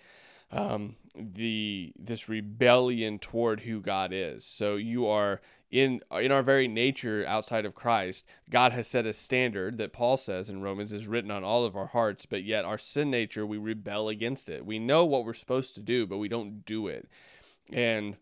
um, 0.52 0.96
the 1.16 1.94
this 1.96 2.28
rebellion 2.28 3.20
toward 3.20 3.60
who 3.60 3.82
God 3.82 4.12
is. 4.12 4.44
So 4.44 4.78
you 4.78 5.06
are 5.06 5.42
in 5.70 6.02
in 6.12 6.32
our 6.32 6.42
very 6.42 6.68
nature 6.68 7.24
outside 7.28 7.66
of 7.66 7.76
Christ. 7.76 8.26
God 8.50 8.72
has 8.72 8.88
set 8.88 9.06
a 9.06 9.14
standard 9.14 9.78
that 9.78 9.94
Paul 9.94 10.18
says 10.18 10.50
in 10.50 10.64
Romans 10.64 10.92
is 10.92 11.06
written 11.06 11.30
on 11.30 11.44
all 11.44 11.66
of 11.66 11.76
our 11.76 11.86
hearts, 11.88 12.26
but 12.26 12.44
yet 12.44 12.66
our 12.66 12.80
sin 12.80 13.12
nature 13.12 13.46
we 13.46 13.60
rebel 13.60 14.10
against 14.10 14.50
it. 14.50 14.66
We 14.66 14.80
know 14.80 15.06
what 15.06 15.24
we're 15.24 15.34
supposed 15.34 15.76
to 15.76 15.82
do, 15.82 16.08
but 16.08 16.18
we 16.18 16.30
don't 16.30 16.66
do 16.66 16.88
it. 16.88 17.08
And 17.72 18.18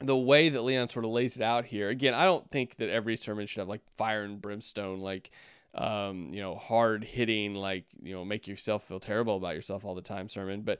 the 0.00 0.16
way 0.16 0.48
that 0.48 0.62
Leon 0.62 0.88
sort 0.88 1.04
of 1.04 1.10
lays 1.10 1.36
it 1.36 1.42
out 1.42 1.64
here, 1.64 1.88
again, 1.88 2.14
I 2.14 2.24
don't 2.24 2.48
think 2.50 2.76
that 2.76 2.88
every 2.88 3.16
sermon 3.16 3.46
should 3.46 3.60
have 3.60 3.68
like 3.68 3.82
fire 3.96 4.22
and 4.22 4.40
brimstone, 4.40 5.00
like, 5.00 5.30
um, 5.74 6.30
you 6.32 6.40
know, 6.40 6.56
hard 6.56 7.04
hitting, 7.04 7.54
like, 7.54 7.84
you 8.02 8.14
know, 8.14 8.24
make 8.24 8.48
yourself 8.48 8.84
feel 8.84 8.98
terrible 8.98 9.36
about 9.36 9.54
yourself 9.54 9.84
all 9.84 9.94
the 9.94 10.02
time 10.02 10.28
sermon. 10.28 10.62
But 10.62 10.78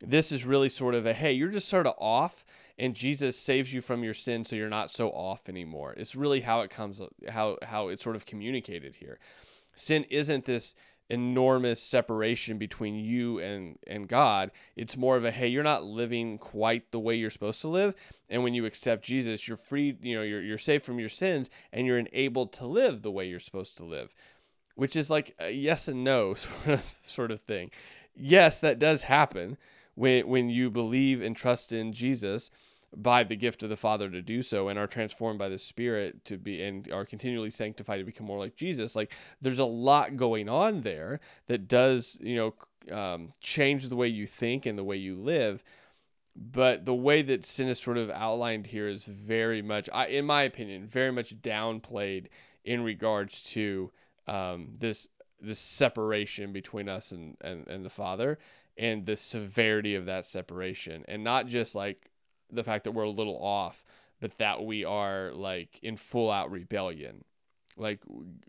this 0.00 0.32
is 0.32 0.46
really 0.46 0.68
sort 0.68 0.94
of 0.94 1.04
a, 1.04 1.12
hey, 1.12 1.32
you're 1.32 1.50
just 1.50 1.68
sort 1.68 1.86
of 1.86 1.94
off 1.98 2.44
and 2.78 2.94
Jesus 2.94 3.36
saves 3.36 3.74
you 3.74 3.80
from 3.80 4.02
your 4.02 4.14
sin 4.14 4.44
so 4.44 4.56
you're 4.56 4.70
not 4.70 4.90
so 4.90 5.10
off 5.10 5.48
anymore. 5.48 5.94
It's 5.96 6.16
really 6.16 6.40
how 6.40 6.62
it 6.62 6.70
comes, 6.70 7.00
how, 7.28 7.58
how 7.62 7.88
it's 7.88 8.02
sort 8.02 8.16
of 8.16 8.24
communicated 8.24 8.94
here. 8.94 9.18
Sin 9.74 10.04
isn't 10.04 10.44
this 10.44 10.74
enormous 11.10 11.82
separation 11.82 12.56
between 12.56 12.94
you 12.94 13.40
and 13.40 13.78
and 13.86 14.08
God. 14.08 14.50
It's 14.76 14.96
more 14.96 15.16
of 15.16 15.24
a 15.24 15.30
hey, 15.30 15.48
you're 15.48 15.62
not 15.62 15.84
living 15.84 16.38
quite 16.38 16.90
the 16.92 17.00
way 17.00 17.16
you're 17.16 17.30
supposed 17.30 17.60
to 17.62 17.68
live, 17.68 17.94
and 18.28 18.42
when 18.42 18.54
you 18.54 18.64
accept 18.64 19.04
Jesus, 19.04 19.46
you're 19.46 19.56
free. 19.56 19.96
You 20.00 20.16
know, 20.16 20.22
you're 20.22 20.42
you're 20.42 20.58
saved 20.58 20.84
from 20.84 20.98
your 20.98 21.08
sins, 21.08 21.50
and 21.72 21.86
you're 21.86 21.98
enabled 21.98 22.52
to 22.54 22.66
live 22.66 23.02
the 23.02 23.10
way 23.10 23.26
you're 23.26 23.40
supposed 23.40 23.76
to 23.78 23.84
live, 23.84 24.14
which 24.76 24.96
is 24.96 25.10
like 25.10 25.34
a 25.38 25.50
yes 25.50 25.88
and 25.88 26.04
no 26.04 26.34
sort 26.34 26.66
of 26.66 27.00
sort 27.02 27.30
of 27.30 27.40
thing. 27.40 27.70
Yes, 28.14 28.60
that 28.60 28.78
does 28.78 29.02
happen 29.02 29.58
when 29.94 30.26
when 30.28 30.48
you 30.48 30.70
believe 30.70 31.20
and 31.20 31.36
trust 31.36 31.72
in 31.72 31.92
Jesus 31.92 32.50
by 32.96 33.22
the 33.24 33.36
gift 33.36 33.62
of 33.62 33.70
the 33.70 33.76
Father 33.76 34.10
to 34.10 34.22
do 34.22 34.42
so 34.42 34.68
and 34.68 34.78
are 34.78 34.86
transformed 34.86 35.38
by 35.38 35.48
the 35.48 35.58
Spirit 35.58 36.24
to 36.24 36.36
be 36.38 36.62
and 36.62 36.90
are 36.92 37.04
continually 37.04 37.50
sanctified 37.50 37.98
to 38.00 38.04
become 38.04 38.26
more 38.26 38.38
like 38.38 38.56
Jesus. 38.56 38.96
Like 38.96 39.12
there's 39.40 39.60
a 39.60 39.64
lot 39.64 40.16
going 40.16 40.48
on 40.48 40.82
there 40.82 41.20
that 41.46 41.68
does, 41.68 42.18
you 42.20 42.36
know, 42.36 42.54
um, 42.96 43.30
change 43.40 43.88
the 43.88 43.96
way 43.96 44.08
you 44.08 44.26
think 44.26 44.66
and 44.66 44.78
the 44.78 44.84
way 44.84 44.96
you 44.96 45.14
live. 45.16 45.62
but 46.36 46.84
the 46.84 46.94
way 46.94 47.22
that 47.22 47.44
sin 47.44 47.68
is 47.68 47.78
sort 47.78 47.98
of 47.98 48.10
outlined 48.10 48.66
here 48.66 48.88
is 48.88 49.04
very 49.06 49.62
much, 49.62 49.88
I, 49.92 50.06
in 50.06 50.24
my 50.24 50.42
opinion, 50.42 50.86
very 50.86 51.12
much 51.12 51.40
downplayed 51.42 52.26
in 52.64 52.82
regards 52.82 53.42
to 53.52 53.90
um, 54.26 54.68
this 54.78 55.08
this 55.42 55.58
separation 55.58 56.52
between 56.52 56.88
us 56.88 57.12
and, 57.12 57.36
and 57.40 57.66
and 57.68 57.84
the 57.84 57.90
Father 57.90 58.38
and 58.76 59.04
the 59.04 59.16
severity 59.16 59.94
of 59.94 60.06
that 60.06 60.24
separation, 60.24 61.04
and 61.08 61.24
not 61.24 61.46
just 61.46 61.74
like 61.74 62.09
the 62.52 62.64
fact 62.64 62.84
that 62.84 62.92
we're 62.92 63.04
a 63.04 63.10
little 63.10 63.36
off, 63.36 63.84
but 64.20 64.36
that 64.38 64.64
we 64.64 64.84
are 64.84 65.32
like 65.32 65.78
in 65.82 65.96
full 65.96 66.30
out 66.30 66.50
rebellion. 66.50 67.24
Like 67.76 68.00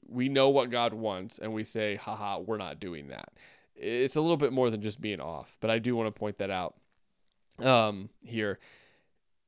we 0.08 0.30
know 0.30 0.50
what 0.50 0.70
God 0.70 0.94
wants, 0.94 1.40
and 1.40 1.54
we 1.54 1.64
say, 1.64 1.96
haha, 1.96 2.40
we're 2.40 2.58
not 2.58 2.80
doing 2.80 3.08
that. 3.10 3.30
It's 3.76 4.16
a 4.16 4.22
little 4.22 4.38
bit 4.38 4.54
more 4.54 4.70
than 4.70 4.82
just 4.82 5.02
being 5.02 5.22
off, 5.22 5.58
but 5.60 5.70
I 5.70 5.80
do 5.80 5.96
want 5.96 6.14
to 6.14 6.20
point 6.20 6.38
that 6.40 6.50
out 6.50 6.76
um, 7.60 8.10
here. 8.22 8.60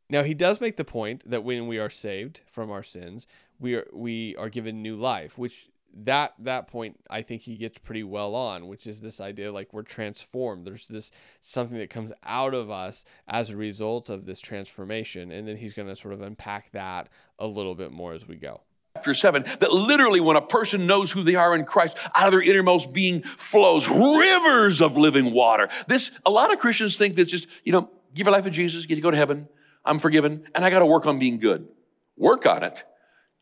Now 0.09 0.23
he 0.23 0.33
does 0.33 0.61
make 0.61 0.77
the 0.77 0.85
point 0.85 1.29
that 1.29 1.43
when 1.43 1.67
we 1.67 1.79
are 1.79 1.89
saved 1.89 2.41
from 2.45 2.71
our 2.71 2.83
sins, 2.83 3.27
we 3.59 3.75
are 3.75 3.87
we 3.93 4.35
are 4.35 4.49
given 4.49 4.81
new 4.81 4.95
life, 4.95 5.37
which 5.37 5.67
that 6.03 6.33
that 6.39 6.67
point 6.67 6.99
I 7.09 7.21
think 7.21 7.41
he 7.41 7.55
gets 7.55 7.77
pretty 7.77 8.03
well 8.03 8.35
on, 8.35 8.67
which 8.67 8.87
is 8.87 9.01
this 9.01 9.21
idea 9.21 9.51
like 9.51 9.73
we're 9.73 9.83
transformed. 9.83 10.65
There's 10.65 10.87
this 10.87 11.11
something 11.39 11.77
that 11.77 11.89
comes 11.89 12.11
out 12.23 12.53
of 12.53 12.69
us 12.69 13.05
as 13.27 13.49
a 13.49 13.57
result 13.57 14.09
of 14.09 14.25
this 14.25 14.39
transformation, 14.39 15.31
and 15.31 15.47
then 15.47 15.57
he's 15.57 15.73
going 15.73 15.87
to 15.87 15.95
sort 15.95 16.13
of 16.13 16.21
unpack 16.21 16.71
that 16.71 17.09
a 17.39 17.47
little 17.47 17.75
bit 17.75 17.91
more 17.91 18.13
as 18.13 18.27
we 18.27 18.35
go. 18.35 18.61
Chapter 18.95 19.13
7 19.13 19.43
that 19.59 19.71
literally 19.71 20.19
when 20.19 20.35
a 20.35 20.41
person 20.41 20.85
knows 20.85 21.11
who 21.11 21.23
they 21.23 21.35
are 21.35 21.55
in 21.55 21.65
Christ 21.65 21.97
out 22.15 22.27
of 22.27 22.31
their 22.31 22.41
innermost 22.41 22.93
being 22.93 23.23
flows 23.23 23.87
rivers 23.87 24.81
of 24.81 24.97
living 24.97 25.33
water. 25.33 25.69
This 25.87 26.11
a 26.25 26.31
lot 26.31 26.53
of 26.53 26.59
Christians 26.59 26.97
think 26.97 27.15
that 27.15 27.25
just 27.25 27.47
you 27.63 27.71
know 27.71 27.89
give 28.13 28.27
your 28.27 28.31
life 28.33 28.43
to 28.43 28.51
Jesus 28.51 28.85
get 28.85 28.95
to 28.95 29.01
go 29.01 29.11
to 29.11 29.17
heaven 29.17 29.47
I'm 29.85 29.99
forgiven 29.99 30.45
and 30.55 30.63
I 30.63 30.69
got 30.69 30.79
to 30.79 30.85
work 30.85 31.05
on 31.05 31.19
being 31.19 31.39
good. 31.39 31.67
Work 32.17 32.45
on 32.45 32.63
it 32.63 32.83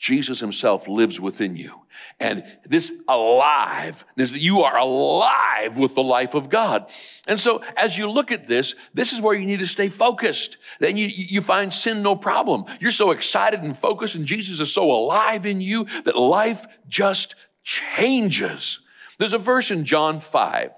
Jesus 0.01 0.39
himself 0.39 0.88
lives 0.88 1.20
within 1.20 1.55
you. 1.55 1.79
And 2.20 2.43
this 2.67 2.91
alive, 3.08 4.03
this, 4.15 4.31
you 4.31 4.63
are 4.63 4.75
alive 4.75 5.77
with 5.77 5.93
the 5.93 6.01
life 6.01 6.34
of 6.34 6.50
God. 6.50 6.91
And 7.27 7.39
so 7.39 7.62
as 7.77 7.96
you 7.96 8.10
look 8.10 8.31
at 8.31 8.48
this, 8.48 8.74
this 8.96 9.13
is 9.13 9.22
where 9.22 9.36
you 9.36 9.46
need 9.46 9.60
to 9.60 9.67
stay 9.67 9.89
focused. 9.89 10.58
Then 10.79 10.98
you, 10.98 11.05
you 11.05 11.41
find 11.41 11.72
sin 11.72 12.01
no 12.01 12.15
problem. 12.15 12.65
You're 12.79 12.91
so 12.91 13.12
excited 13.12 13.62
and 13.62 13.77
focused 13.77 14.15
and 14.15 14.25
Jesus 14.25 14.60
is 14.60 14.74
so 14.74 14.91
alive 14.91 15.46
in 15.46 15.62
you 15.62 15.86
that 16.05 16.17
life 16.17 16.65
just 16.89 17.36
changes. 17.63 18.79
There's 19.20 19.34
a 19.34 19.38
verse 19.38 19.70
in 19.70 19.86
John 19.86 20.20
5, 20.20 20.72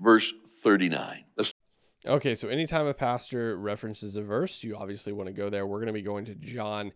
verse 0.00 0.32
39. 0.62 1.24
Let's 1.36 1.52
Okay, 2.04 2.34
so 2.34 2.48
anytime 2.48 2.86
a 2.86 2.94
pastor 2.94 3.56
references 3.56 4.16
a 4.16 4.22
verse, 4.22 4.64
you 4.64 4.76
obviously 4.76 5.12
want 5.12 5.28
to 5.28 5.32
go 5.32 5.50
there. 5.50 5.66
We're 5.66 5.78
going 5.78 5.86
to 5.86 5.92
be 5.92 6.02
going 6.02 6.24
to 6.24 6.34
John 6.34 6.90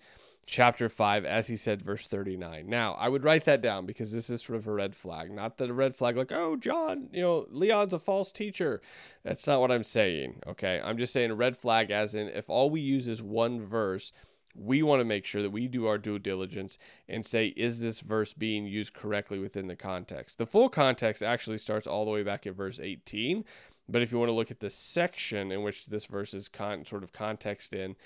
chapter 0.47 0.89
5, 0.89 1.25
as 1.25 1.49
he 1.49 1.57
said, 1.57 1.83
verse 1.83 2.07
39. 2.07 2.69
Now, 2.69 2.95
I 2.95 3.09
would 3.09 3.25
write 3.25 3.45
that 3.45 3.61
down 3.61 3.85
because 3.85 4.13
this 4.13 4.31
is 4.31 4.43
sort 4.43 4.59
of 4.59 4.67
a 4.69 4.73
red 4.73 4.95
flag. 4.95 5.33
Not 5.33 5.59
that 5.59 5.71
a 5.71 5.75
red 5.75 5.97
flag 5.97 6.17
like, 6.17 6.33
oh, 6.33 6.57
John, 6.57 7.09
you 7.13 7.21
know, 7.21 7.47
Leon's 7.51 7.93
a 7.93 7.99
false 7.99 8.31
teacher. 8.31 8.81
That's 9.25 9.47
not 9.47 9.61
what 9.61 9.73
I'm 9.73 9.85
saying, 9.85 10.41
okay? 10.47 10.81
I'm 10.83 10.99
just 10.99 11.13
saying 11.13 11.33
a 11.33 11.37
red 11.37 11.57
flag 11.57 11.91
as 11.91 12.15
in 12.15 12.29
if 12.29 12.49
all 12.49 12.71
we 12.71 12.81
use 12.81 13.09
is 13.09 13.23
one 13.23 13.67
verse, 13.67 14.13
we 14.55 14.83
want 14.83 15.01
to 15.01 15.05
make 15.05 15.27
sure 15.27 15.43
that 15.43 15.51
we 15.51 15.69
do 15.69 15.87
our 15.87 15.99
due 15.99 16.19
diligence 16.19 16.79
and 17.09 17.27
say, 17.27 17.49
is 17.49 17.81
this 17.81 18.01
verse 18.01 18.33
being 18.33 18.67
used 18.67 18.95
correctly 18.95 19.39
within 19.39 19.67
the 19.67 19.77
context? 19.77 20.39
The 20.39 20.47
full 20.47 20.69
context 20.69 21.23
actually 21.23 21.59
starts 21.59 21.87
all 21.87 22.05
the 22.05 22.11
way 22.11 22.23
back 22.23 22.47
at 22.47 22.55
verse 22.55 22.81
18. 22.81 23.45
But 23.89 24.03
if 24.03 24.11
you 24.11 24.19
want 24.19 24.31
to 24.31 24.35
look 24.35 24.51
at 24.51 24.61
the 24.61 24.71
section 24.71 25.53
in 25.53 25.63
which 25.63 25.87
this 25.87 26.07
verse 26.07 26.35
is 26.35 26.49
con- 26.49 26.85
sort 26.85 27.03
of 27.03 27.13
context 27.13 27.75
in, 27.75 27.97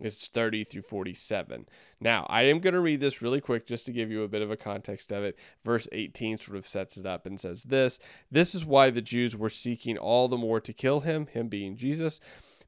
it's 0.00 0.28
30 0.28 0.64
through 0.64 0.82
47. 0.82 1.66
Now, 2.00 2.26
I 2.28 2.42
am 2.42 2.60
going 2.60 2.74
to 2.74 2.80
read 2.80 3.00
this 3.00 3.22
really 3.22 3.40
quick 3.40 3.66
just 3.66 3.86
to 3.86 3.92
give 3.92 4.10
you 4.10 4.22
a 4.22 4.28
bit 4.28 4.42
of 4.42 4.50
a 4.50 4.56
context 4.56 5.12
of 5.12 5.22
it. 5.22 5.38
Verse 5.64 5.86
18 5.92 6.38
sort 6.38 6.58
of 6.58 6.66
sets 6.66 6.96
it 6.96 7.06
up 7.06 7.26
and 7.26 7.38
says 7.38 7.64
this 7.64 8.00
This 8.30 8.54
is 8.54 8.64
why 8.64 8.90
the 8.90 9.02
Jews 9.02 9.36
were 9.36 9.50
seeking 9.50 9.98
all 9.98 10.28
the 10.28 10.38
more 10.38 10.60
to 10.60 10.72
kill 10.72 11.00
him, 11.00 11.26
him 11.26 11.48
being 11.48 11.76
Jesus, 11.76 12.20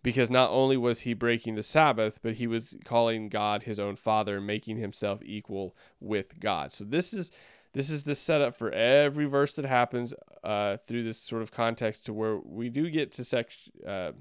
because 0.02 0.30
not 0.30 0.50
only 0.50 0.76
was 0.76 1.00
he 1.00 1.14
breaking 1.14 1.54
the 1.54 1.62
Sabbath, 1.62 2.20
but 2.22 2.34
he 2.34 2.46
was 2.46 2.76
calling 2.84 3.28
God 3.28 3.62
his 3.62 3.78
own 3.78 3.96
father, 3.96 4.40
making 4.40 4.76
himself 4.76 5.20
equal 5.24 5.76
with 6.00 6.38
God. 6.38 6.72
So 6.72 6.84
this 6.84 7.14
is 7.14 7.30
this 7.72 7.88
is 7.88 8.04
the 8.04 8.14
setup 8.14 8.54
for 8.54 8.70
every 8.70 9.24
verse 9.24 9.54
that 9.54 9.64
happens 9.64 10.12
uh, 10.44 10.76
through 10.86 11.04
this 11.04 11.18
sort 11.18 11.40
of 11.40 11.52
context 11.52 12.04
to 12.06 12.12
where 12.12 12.36
we 12.36 12.68
do 12.68 12.90
get 12.90 13.12
to 13.12 13.24
section 13.24 13.72
uh, 13.86 14.12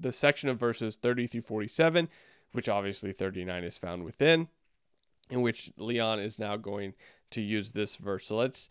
the 0.00 0.12
section 0.12 0.48
of 0.48 0.58
verses 0.58 0.96
30 0.96 1.26
through 1.26 1.40
47 1.40 2.08
which 2.52 2.68
obviously 2.68 3.12
39 3.12 3.64
is 3.64 3.78
found 3.78 4.04
within, 4.04 4.48
in 5.30 5.42
which 5.42 5.70
Leon 5.76 6.20
is 6.20 6.38
now 6.38 6.56
going 6.56 6.94
to 7.30 7.40
use 7.40 7.70
this 7.70 7.96
verse. 7.96 8.26
So 8.26 8.36
let's, 8.36 8.70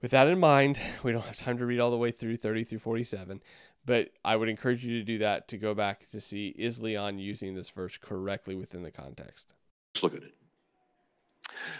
with 0.00 0.10
that 0.10 0.26
in 0.26 0.38
mind, 0.38 0.80
we 1.02 1.12
don't 1.12 1.24
have 1.24 1.36
time 1.36 1.58
to 1.58 1.66
read 1.66 1.80
all 1.80 1.90
the 1.90 1.96
way 1.96 2.10
through 2.10 2.36
30 2.36 2.64
through 2.64 2.78
47, 2.80 3.40
but 3.84 4.10
I 4.24 4.36
would 4.36 4.48
encourage 4.48 4.84
you 4.84 4.98
to 4.98 5.04
do 5.04 5.18
that 5.18 5.48
to 5.48 5.58
go 5.58 5.74
back 5.74 6.08
to 6.10 6.20
see 6.20 6.48
is 6.48 6.80
Leon 6.80 7.18
using 7.18 7.54
this 7.54 7.70
verse 7.70 7.96
correctly 7.98 8.54
within 8.54 8.82
the 8.82 8.90
context. 8.90 9.54
Let's 9.94 10.02
look 10.02 10.14
at 10.14 10.22
it. 10.22 10.34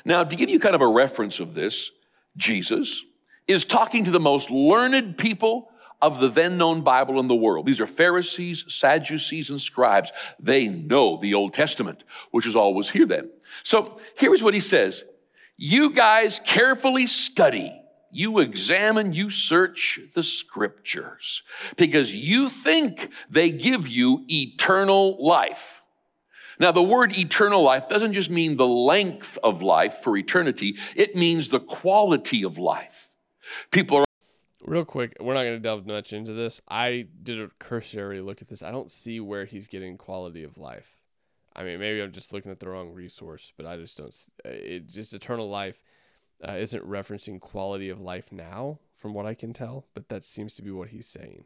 Now, 0.05 0.25
to 0.25 0.37
give 0.37 0.51
you 0.51 0.59
kind 0.59 0.75
of 0.75 0.83
a 0.83 0.87
reference 0.87 1.41
of 1.41 1.55
this, 1.55 1.91
Jesus 2.37 3.03
is 3.49 3.65
talking 3.65 4.05
to 4.05 4.11
the 4.11 4.21
most 4.21 4.51
learned 4.51 5.19
people 5.19 5.72
of 6.03 6.19
the 6.19 6.29
then 6.29 6.59
known 6.59 6.83
Bible 6.83 7.21
in 7.21 7.29
the 7.29 7.35
world. 7.35 7.65
These 7.65 7.81
are 7.81 7.87
Pharisees, 7.87 8.65
Sadducees, 8.69 9.51
and 9.51 9.61
scribes. 9.61 10.11
They 10.41 10.69
know 10.69 11.19
the 11.21 11.35
Old 11.35 11.55
Testament, 11.55 12.03
which 12.33 12.47
is 12.47 12.57
always 12.57 12.91
here 12.91 13.07
then. 13.07 13.31
So 13.63 14.01
here's 14.17 14.43
what 14.43 14.55
he 14.55 14.61
says 14.61 15.05
You 15.57 15.91
guys 15.91 16.41
carefully 16.45 17.07
study. 17.07 17.79
You 18.15 18.41
examine, 18.41 19.15
you 19.15 19.31
search 19.31 19.99
the 20.15 20.23
scriptures 20.23 21.43
because 21.79 22.15
you 22.15 22.51
think 22.51 23.09
they 23.31 23.51
give 23.51 23.89
you 23.89 24.27
eternal 24.29 25.25
life. 25.25 25.81
Now, 26.59 26.73
the 26.73 26.83
word 26.83 27.17
eternal 27.17 27.63
life 27.63 27.89
doesn't 27.89 28.13
just 28.13 28.29
mean 28.29 28.59
the 28.59 28.67
length 28.67 29.39
of 29.43 29.63
life 29.63 30.01
for 30.03 30.15
eternity, 30.17 30.77
it 30.95 31.17
means 31.17 31.49
the 31.49 31.59
quality 31.59 32.45
of 32.45 32.59
life. 32.59 33.09
People 33.71 33.99
are 33.99 34.05
Real 34.65 34.85
quick, 34.85 35.17
we're 35.19 35.35
not 35.35 35.43
going 35.43 35.57
to 35.57 35.61
delve 35.61 35.87
much 35.87 36.13
into 36.13 36.33
this. 36.33 36.61
I 36.69 37.09
did 37.23 37.41
a 37.41 37.51
cursory 37.59 38.21
look 38.21 38.41
at 38.41 38.49
this. 38.49 38.63
I 38.63 38.71
don't 38.71 38.93
see 38.93 39.19
where 39.19 39.45
he's 39.45 39.67
getting 39.67 39.99
quality 39.99 40.45
of 40.45 40.57
life. 40.57 40.99
I 41.55 41.65
mean, 41.65 41.81
maybe 41.81 42.01
I'm 42.01 42.13
just 42.13 42.33
looking 42.33 42.53
at 42.53 42.61
the 42.61 42.69
wrong 42.69 42.93
resource, 42.93 43.53
but 43.57 43.67
I 43.67 43.77
just 43.77 43.99
don't. 43.99 44.17
It 44.45 44.89
just 44.89 45.15
eternal 45.15 45.51
life 45.51 45.83
uh, 46.47 46.53
isn't 46.53 46.89
referencing 46.89 47.41
quality 47.41 47.89
of 47.89 48.01
life 48.01 48.31
now, 48.31 48.79
from 48.97 49.15
what 49.15 49.27
I 49.27 49.35
can 49.35 49.53
tell. 49.53 49.87
But 49.95 50.09
that 50.11 50.23
seems 50.23 50.55
to 50.55 50.63
be 50.63 50.71
what 50.71 50.89
he's 50.89 51.07
saying. 51.07 51.45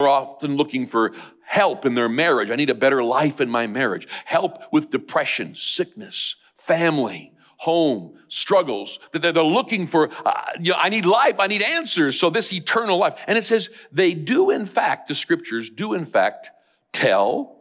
Are 0.00 0.06
often 0.06 0.56
looking 0.56 0.86
for 0.86 1.12
help 1.44 1.84
in 1.84 1.96
their 1.96 2.08
marriage. 2.08 2.50
I 2.50 2.56
need 2.56 2.70
a 2.70 2.74
better 2.74 3.02
life 3.02 3.40
in 3.40 3.50
my 3.50 3.66
marriage. 3.66 4.06
Help 4.24 4.62
with 4.72 4.92
depression, 4.92 5.56
sickness, 5.56 6.36
family, 6.54 7.34
home, 7.58 8.14
struggles, 8.28 8.98
that 9.12 9.20
they're, 9.20 9.32
looking 9.32 9.86
for, 9.86 10.10
uh, 10.24 10.42
you 10.60 10.72
know, 10.72 10.78
I 10.78 10.88
need 10.88 11.04
life, 11.04 11.40
I 11.40 11.48
need 11.48 11.62
answers. 11.62 12.18
So 12.18 12.30
this 12.30 12.52
eternal 12.52 12.98
life. 12.98 13.22
And 13.26 13.36
it 13.36 13.44
says, 13.44 13.68
they 13.92 14.14
do 14.14 14.50
in 14.50 14.64
fact, 14.64 15.08
the 15.08 15.14
scriptures 15.14 15.68
do 15.68 15.94
in 15.94 16.06
fact 16.06 16.50
tell, 16.92 17.58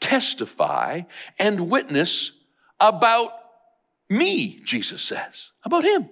testify, 0.00 1.02
and 1.38 1.70
witness 1.70 2.32
about 2.78 3.32
me, 4.10 4.60
Jesus 4.64 5.02
says, 5.02 5.50
about 5.64 5.84
him, 5.84 6.08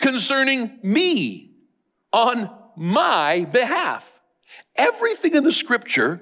concerning 0.00 0.78
me 0.82 1.52
on 2.12 2.50
my 2.76 3.44
behalf. 3.46 4.20
Everything 4.76 5.34
in 5.34 5.44
the 5.44 5.52
scripture 5.52 6.20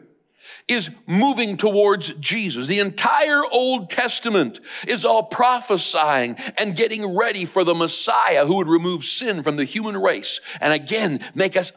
is 0.68 0.90
moving 1.06 1.56
towards 1.56 2.08
Jesus. 2.14 2.66
The 2.66 2.78
entire 2.78 3.42
Old 3.44 3.90
Testament 3.90 4.60
is 4.86 5.04
all 5.04 5.24
prophesying 5.24 6.36
and 6.56 6.76
getting 6.76 7.16
ready 7.16 7.44
for 7.44 7.64
the 7.64 7.74
Messiah 7.74 8.46
who 8.46 8.56
would 8.56 8.68
remove 8.68 9.04
sin 9.04 9.42
from 9.42 9.56
the 9.56 9.64
human 9.64 9.96
race 9.96 10.40
and 10.60 10.72
again 10.72 11.20
make 11.34 11.56
us 11.56 11.72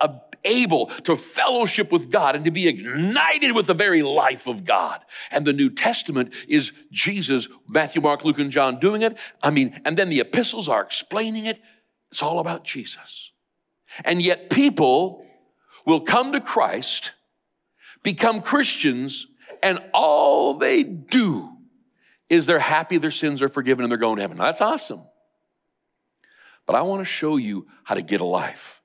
able 0.46 0.88
to 0.88 1.16
fellowship 1.16 1.92
with 1.92 2.12
God 2.12 2.36
and 2.36 2.46
to 2.46 2.52
be 2.52 2.68
ignited 2.68 3.54
with 3.54 3.68
the 3.68 3.74
very 3.74 4.02
life 4.02 4.48
of 4.48 4.66
God. 4.66 5.02
And 5.32 5.46
the 5.46 5.54
New 5.54 5.70
Testament 5.70 6.34
is 6.48 6.72
Jesus, 6.92 7.48
Matthew, 7.68 8.02
Mark, 8.02 8.24
Luke, 8.26 8.40
and 8.40 8.52
John 8.52 8.80
doing 8.80 9.02
it. 9.02 9.18
I 9.42 9.50
mean, 9.50 9.80
and 9.86 9.98
then 9.98 10.10
the 10.10 10.20
epistles 10.20 10.68
are 10.68 10.82
explaining 10.82 11.46
it. 11.46 11.60
It's 12.12 12.22
all 12.22 12.40
about 12.40 12.64
Jesus. 12.64 13.32
And 14.06 14.22
yet 14.22 14.50
people 14.50 15.26
will 15.86 16.02
come 16.02 16.32
to 16.32 16.42
Christ 16.42 17.12
become 18.04 18.42
Christians, 18.42 19.28
and 19.62 19.80
all 19.94 20.56
they 20.56 20.84
do 20.84 21.50
is 22.30 22.46
they're 22.46 22.60
happy 22.60 22.98
their 22.98 23.12
sins 23.12 23.42
are 23.42 23.50
forgiven 23.50 23.84
and 23.84 23.92
they're 23.92 23.98
going 23.98 24.18
to 24.18 24.22
heaven. 24.22 24.38
Now, 24.38 24.46
that's 24.46 24.62
awesome. 24.62 25.04
But 26.66 26.76
I 26.76 26.82
want 26.82 27.02
to 27.02 27.06
show 27.06 27.38
you 27.38 27.68
how 27.84 27.96
to 27.96 28.02
get 28.02 28.22
a 28.22 28.26
life. 28.26 28.82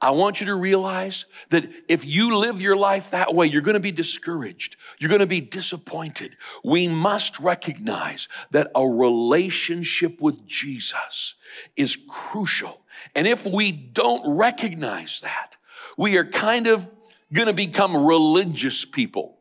I 0.00 0.10
want 0.10 0.40
you 0.40 0.46
to 0.46 0.56
realize 0.56 1.26
that 1.50 1.70
if 1.88 2.04
you 2.04 2.36
live 2.36 2.60
your 2.60 2.74
life 2.74 3.12
that 3.12 3.34
way, 3.34 3.46
you're 3.46 3.62
going 3.62 3.74
to 3.74 3.80
be 3.80 3.92
discouraged. 3.92 4.76
You're 4.98 5.08
going 5.08 5.20
to 5.20 5.26
be 5.26 5.40
disappointed. 5.40 6.36
We 6.64 6.88
must 6.88 7.38
recognize 7.38 8.26
that 8.50 8.72
a 8.74 8.84
relationship 8.84 10.20
with 10.20 10.44
Jesus 10.44 11.34
is 11.76 11.96
crucial. 12.08 12.80
And 13.14 13.28
if 13.28 13.46
we 13.46 13.70
don't 13.70 14.36
recognize 14.36 15.20
that, 15.20 15.54
we 15.96 16.16
are 16.16 16.24
kind 16.24 16.66
of 16.66 16.84
going 17.32 17.46
to 17.46 17.52
become 17.52 18.06
religious 18.06 18.84
people. 18.84 19.38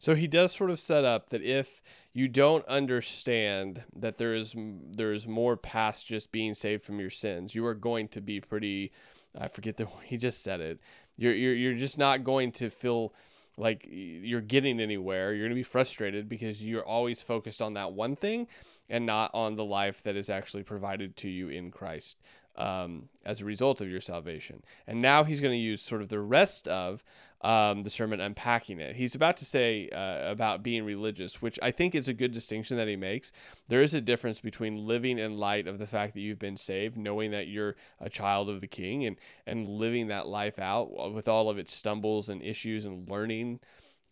So 0.00 0.14
he 0.14 0.26
does 0.26 0.52
sort 0.52 0.70
of 0.70 0.78
set 0.78 1.04
up 1.04 1.30
that 1.30 1.42
if 1.42 1.82
you 2.12 2.28
don't 2.28 2.66
understand 2.66 3.82
that 3.94 4.18
there 4.18 4.34
is 4.34 4.54
there 4.56 5.12
is 5.12 5.26
more 5.26 5.56
past 5.56 6.06
just 6.06 6.32
being 6.32 6.54
saved 6.54 6.84
from 6.84 7.00
your 7.00 7.10
sins, 7.10 7.54
you 7.54 7.64
are 7.66 7.74
going 7.74 8.08
to 8.08 8.20
be 8.20 8.40
pretty 8.40 8.92
I 9.38 9.48
forget 9.48 9.76
the 9.76 9.86
he 10.04 10.16
just 10.16 10.42
said 10.42 10.60
it. 10.60 10.80
You're 11.16 11.34
you're 11.34 11.54
you're 11.54 11.74
just 11.74 11.98
not 11.98 12.24
going 12.24 12.52
to 12.52 12.70
feel 12.70 13.14
like 13.58 13.88
you're 13.90 14.42
getting 14.42 14.80
anywhere. 14.80 15.32
You're 15.32 15.46
going 15.46 15.50
to 15.50 15.54
be 15.56 15.62
frustrated 15.62 16.28
because 16.28 16.62
you're 16.62 16.84
always 16.84 17.22
focused 17.22 17.62
on 17.62 17.72
that 17.72 17.92
one 17.92 18.14
thing 18.14 18.48
and 18.90 19.06
not 19.06 19.30
on 19.32 19.56
the 19.56 19.64
life 19.64 20.02
that 20.02 20.14
is 20.14 20.28
actually 20.28 20.62
provided 20.62 21.16
to 21.16 21.28
you 21.28 21.48
in 21.48 21.70
Christ 21.70 22.18
um, 22.56 23.08
as 23.24 23.40
a 23.40 23.44
result 23.44 23.80
of 23.80 23.88
your 23.88 24.00
salvation. 24.00 24.62
And 24.86 25.02
now 25.02 25.24
he's 25.24 25.40
going 25.40 25.52
to 25.52 25.58
use 25.58 25.82
sort 25.82 26.02
of 26.02 26.08
the 26.08 26.20
rest 26.20 26.68
of 26.68 27.02
um, 27.42 27.82
the 27.82 27.90
sermon 27.90 28.20
unpacking 28.20 28.80
it. 28.80 28.96
He's 28.96 29.14
about 29.14 29.36
to 29.38 29.44
say 29.44 29.88
uh, 29.90 30.30
about 30.30 30.62
being 30.62 30.84
religious, 30.84 31.42
which 31.42 31.58
I 31.62 31.70
think 31.70 31.94
is 31.94 32.08
a 32.08 32.14
good 32.14 32.32
distinction 32.32 32.76
that 32.78 32.88
he 32.88 32.96
makes. 32.96 33.32
There 33.68 33.82
is 33.82 33.94
a 33.94 34.00
difference 34.00 34.40
between 34.40 34.86
living 34.86 35.18
in 35.18 35.36
light 35.36 35.68
of 35.68 35.78
the 35.78 35.86
fact 35.86 36.14
that 36.14 36.20
you've 36.20 36.38
been 36.38 36.56
saved, 36.56 36.96
knowing 36.96 37.30
that 37.32 37.48
you're 37.48 37.76
a 38.00 38.08
child 38.08 38.48
of 38.48 38.60
the 38.60 38.66
King, 38.66 39.04
and 39.04 39.16
and 39.46 39.68
living 39.68 40.08
that 40.08 40.26
life 40.26 40.58
out 40.58 41.12
with 41.12 41.28
all 41.28 41.50
of 41.50 41.58
its 41.58 41.74
stumbles 41.74 42.28
and 42.28 42.42
issues 42.42 42.84
and 42.84 43.08
learning. 43.08 43.60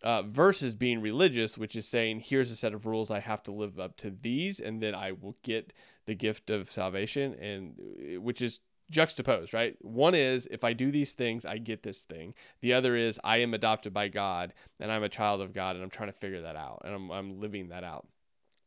Uh, 0.03 0.21
versus 0.23 0.75
being 0.75 1.01
religious, 1.01 1.57
which 1.57 1.77
is 1.77 1.89
saying, 1.89 2.21
here's 2.21 2.51
a 2.51 2.57
set 2.57 2.75
of 2.75 2.85
rules 2.85 3.11
I 3.11 3.21
have 3.21 3.43
to 3.45 3.53
live 3.53 3.81
up 3.81 3.97
to 3.99 4.11
these, 4.11 4.61
and 4.61 4.83
then 4.83 4.95
I 4.95 5.13
will 5.13 5.35
get 5.43 5.73
the 6.07 6.15
gift 6.15 6.51
of 6.51 6.71
salvation, 6.71 7.35
and 7.35 7.75
uh, 7.79 8.21
which 8.21 8.43
is 8.43 8.61
juxtaposed, 8.91 9.55
right? 9.55 9.77
One 9.81 10.15
is 10.15 10.47
if 10.51 10.65
I 10.65 10.73
do 10.73 10.91
these 10.91 11.15
things, 11.15 11.45
I 11.45 11.59
get 11.59 11.83
this 11.83 12.03
thing. 12.03 12.35
The 12.61 12.73
other 12.73 12.97
is 12.97 13.21
I 13.25 13.39
am 13.39 13.55
adopted 13.55 13.93
by 13.93 14.09
God 14.09 14.53
and 14.81 14.91
I'm 14.91 15.03
a 15.03 15.09
child 15.09 15.41
of 15.41 15.53
God 15.53 15.77
and 15.77 15.85
I'm 15.85 15.91
trying 15.91 16.11
to 16.11 16.19
figure 16.19 16.43
that 16.43 16.57
out 16.57 16.83
and 16.85 16.95
I'm, 16.95 17.11
I'm 17.11 17.41
living 17.41 17.69
that 17.69 17.85
out, 17.85 18.07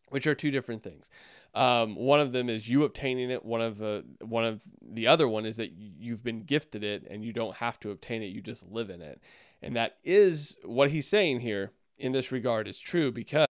which 0.09 0.27
are 0.27 0.35
two 0.35 0.51
different 0.51 0.83
things. 0.83 1.09
Um, 1.53 1.95
one 1.95 2.19
of 2.19 2.31
them 2.31 2.49
is 2.49 2.67
you 2.67 2.83
obtaining 2.83 3.29
it. 3.29 3.43
One 3.43 3.61
of 3.61 3.77
the 3.77 4.05
one 4.21 4.45
of 4.45 4.61
the 4.81 5.07
other 5.07 5.27
one 5.27 5.45
is 5.45 5.57
that 5.57 5.71
you've 5.71 6.23
been 6.23 6.43
gifted 6.43 6.83
it 6.83 7.07
and 7.09 7.23
you 7.23 7.33
don't 7.33 7.55
have 7.55 7.79
to 7.81 7.91
obtain 7.91 8.21
it. 8.21 8.27
You 8.27 8.41
just 8.41 8.67
live 8.69 8.89
in 8.89 9.01
it, 9.01 9.21
and 9.61 9.75
that 9.75 9.97
is 10.03 10.55
what 10.63 10.91
he's 10.91 11.07
saying 11.07 11.39
here 11.39 11.71
in 11.97 12.11
this 12.11 12.31
regard 12.31 12.67
is 12.67 12.79
true 12.79 13.11
because 13.11 13.47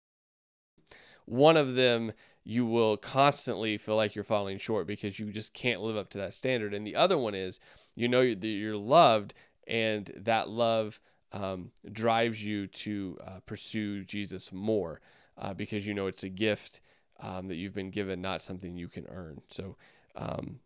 one 1.26 1.56
of 1.56 1.76
them 1.76 2.12
you 2.44 2.66
will 2.66 2.96
constantly 2.96 3.78
feel 3.78 3.96
like 3.96 4.14
you're 4.14 4.24
falling 4.24 4.58
short 4.58 4.86
because 4.86 5.18
you 5.18 5.30
just 5.30 5.54
can't 5.54 5.80
live 5.80 5.96
up 5.96 6.10
to 6.10 6.18
that 6.18 6.34
standard. 6.34 6.74
And 6.74 6.86
the 6.86 6.96
other 6.96 7.18
one 7.18 7.34
is 7.34 7.60
you 7.94 8.08
know 8.08 8.22
that 8.22 8.46
you're 8.46 8.76
loved, 8.76 9.34
and 9.66 10.10
that 10.16 10.48
love 10.48 11.00
um, 11.32 11.70
drives 11.92 12.44
you 12.44 12.66
to 12.66 13.18
uh, 13.26 13.40
pursue 13.46 14.04
Jesus 14.04 14.52
more 14.52 15.00
uh, 15.38 15.54
because 15.54 15.86
you 15.86 15.94
know 15.94 16.06
it's 16.06 16.24
a 16.24 16.28
gift 16.28 16.80
um, 17.20 17.48
that 17.48 17.56
you've 17.56 17.74
been 17.74 17.90
given, 17.90 18.20
not 18.20 18.42
something 18.42 18.76
you 18.76 18.88
can 18.88 19.06
earn. 19.08 19.40
So 19.50 19.76
um, 20.16 20.58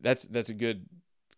that's 0.00 0.24
that's 0.24 0.50
a 0.50 0.54
good 0.54 0.86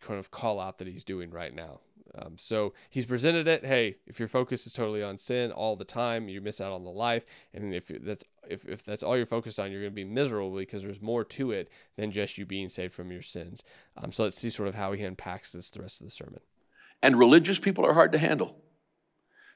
kind 0.01 0.19
of 0.19 0.31
call 0.31 0.59
out 0.59 0.77
that 0.77 0.87
he's 0.87 1.03
doing 1.03 1.31
right 1.31 1.53
now. 1.53 1.79
Um, 2.17 2.37
so 2.37 2.73
he's 2.89 3.05
presented 3.05 3.47
it. 3.47 3.65
Hey, 3.65 3.97
if 4.07 4.19
your 4.19 4.27
focus 4.27 4.65
is 4.65 4.73
totally 4.73 5.03
on 5.03 5.17
sin 5.17 5.51
all 5.51 5.75
the 5.75 5.83
time, 5.83 6.29
you 6.29 6.39
miss 6.39 6.61
out 6.61 6.71
on 6.71 6.83
the 6.83 6.91
life. 6.91 7.25
And 7.53 7.73
if 7.73 7.87
that's 7.87 8.23
if, 8.49 8.67
if 8.67 8.83
that's 8.83 9.03
all 9.03 9.17
you're 9.17 9.25
focused 9.25 9.59
on, 9.59 9.71
you're 9.71 9.81
going 9.81 9.91
to 9.91 9.95
be 9.95 10.03
miserable 10.03 10.55
because 10.55 10.83
there's 10.83 11.01
more 11.01 11.23
to 11.23 11.51
it 11.51 11.69
than 11.95 12.11
just 12.11 12.37
you 12.37 12.45
being 12.45 12.69
saved 12.69 12.93
from 12.93 13.11
your 13.11 13.21
sins. 13.21 13.63
Um, 13.97 14.11
so 14.11 14.23
let's 14.23 14.37
see 14.37 14.49
sort 14.49 14.69
of 14.69 14.75
how 14.75 14.93
he 14.93 15.03
unpacks 15.03 15.51
this 15.51 15.69
the 15.69 15.81
rest 15.81 16.01
of 16.01 16.07
the 16.07 16.11
sermon. 16.11 16.39
And 17.01 17.17
religious 17.17 17.59
people 17.59 17.85
are 17.85 17.93
hard 17.93 18.11
to 18.13 18.17
handle 18.17 18.55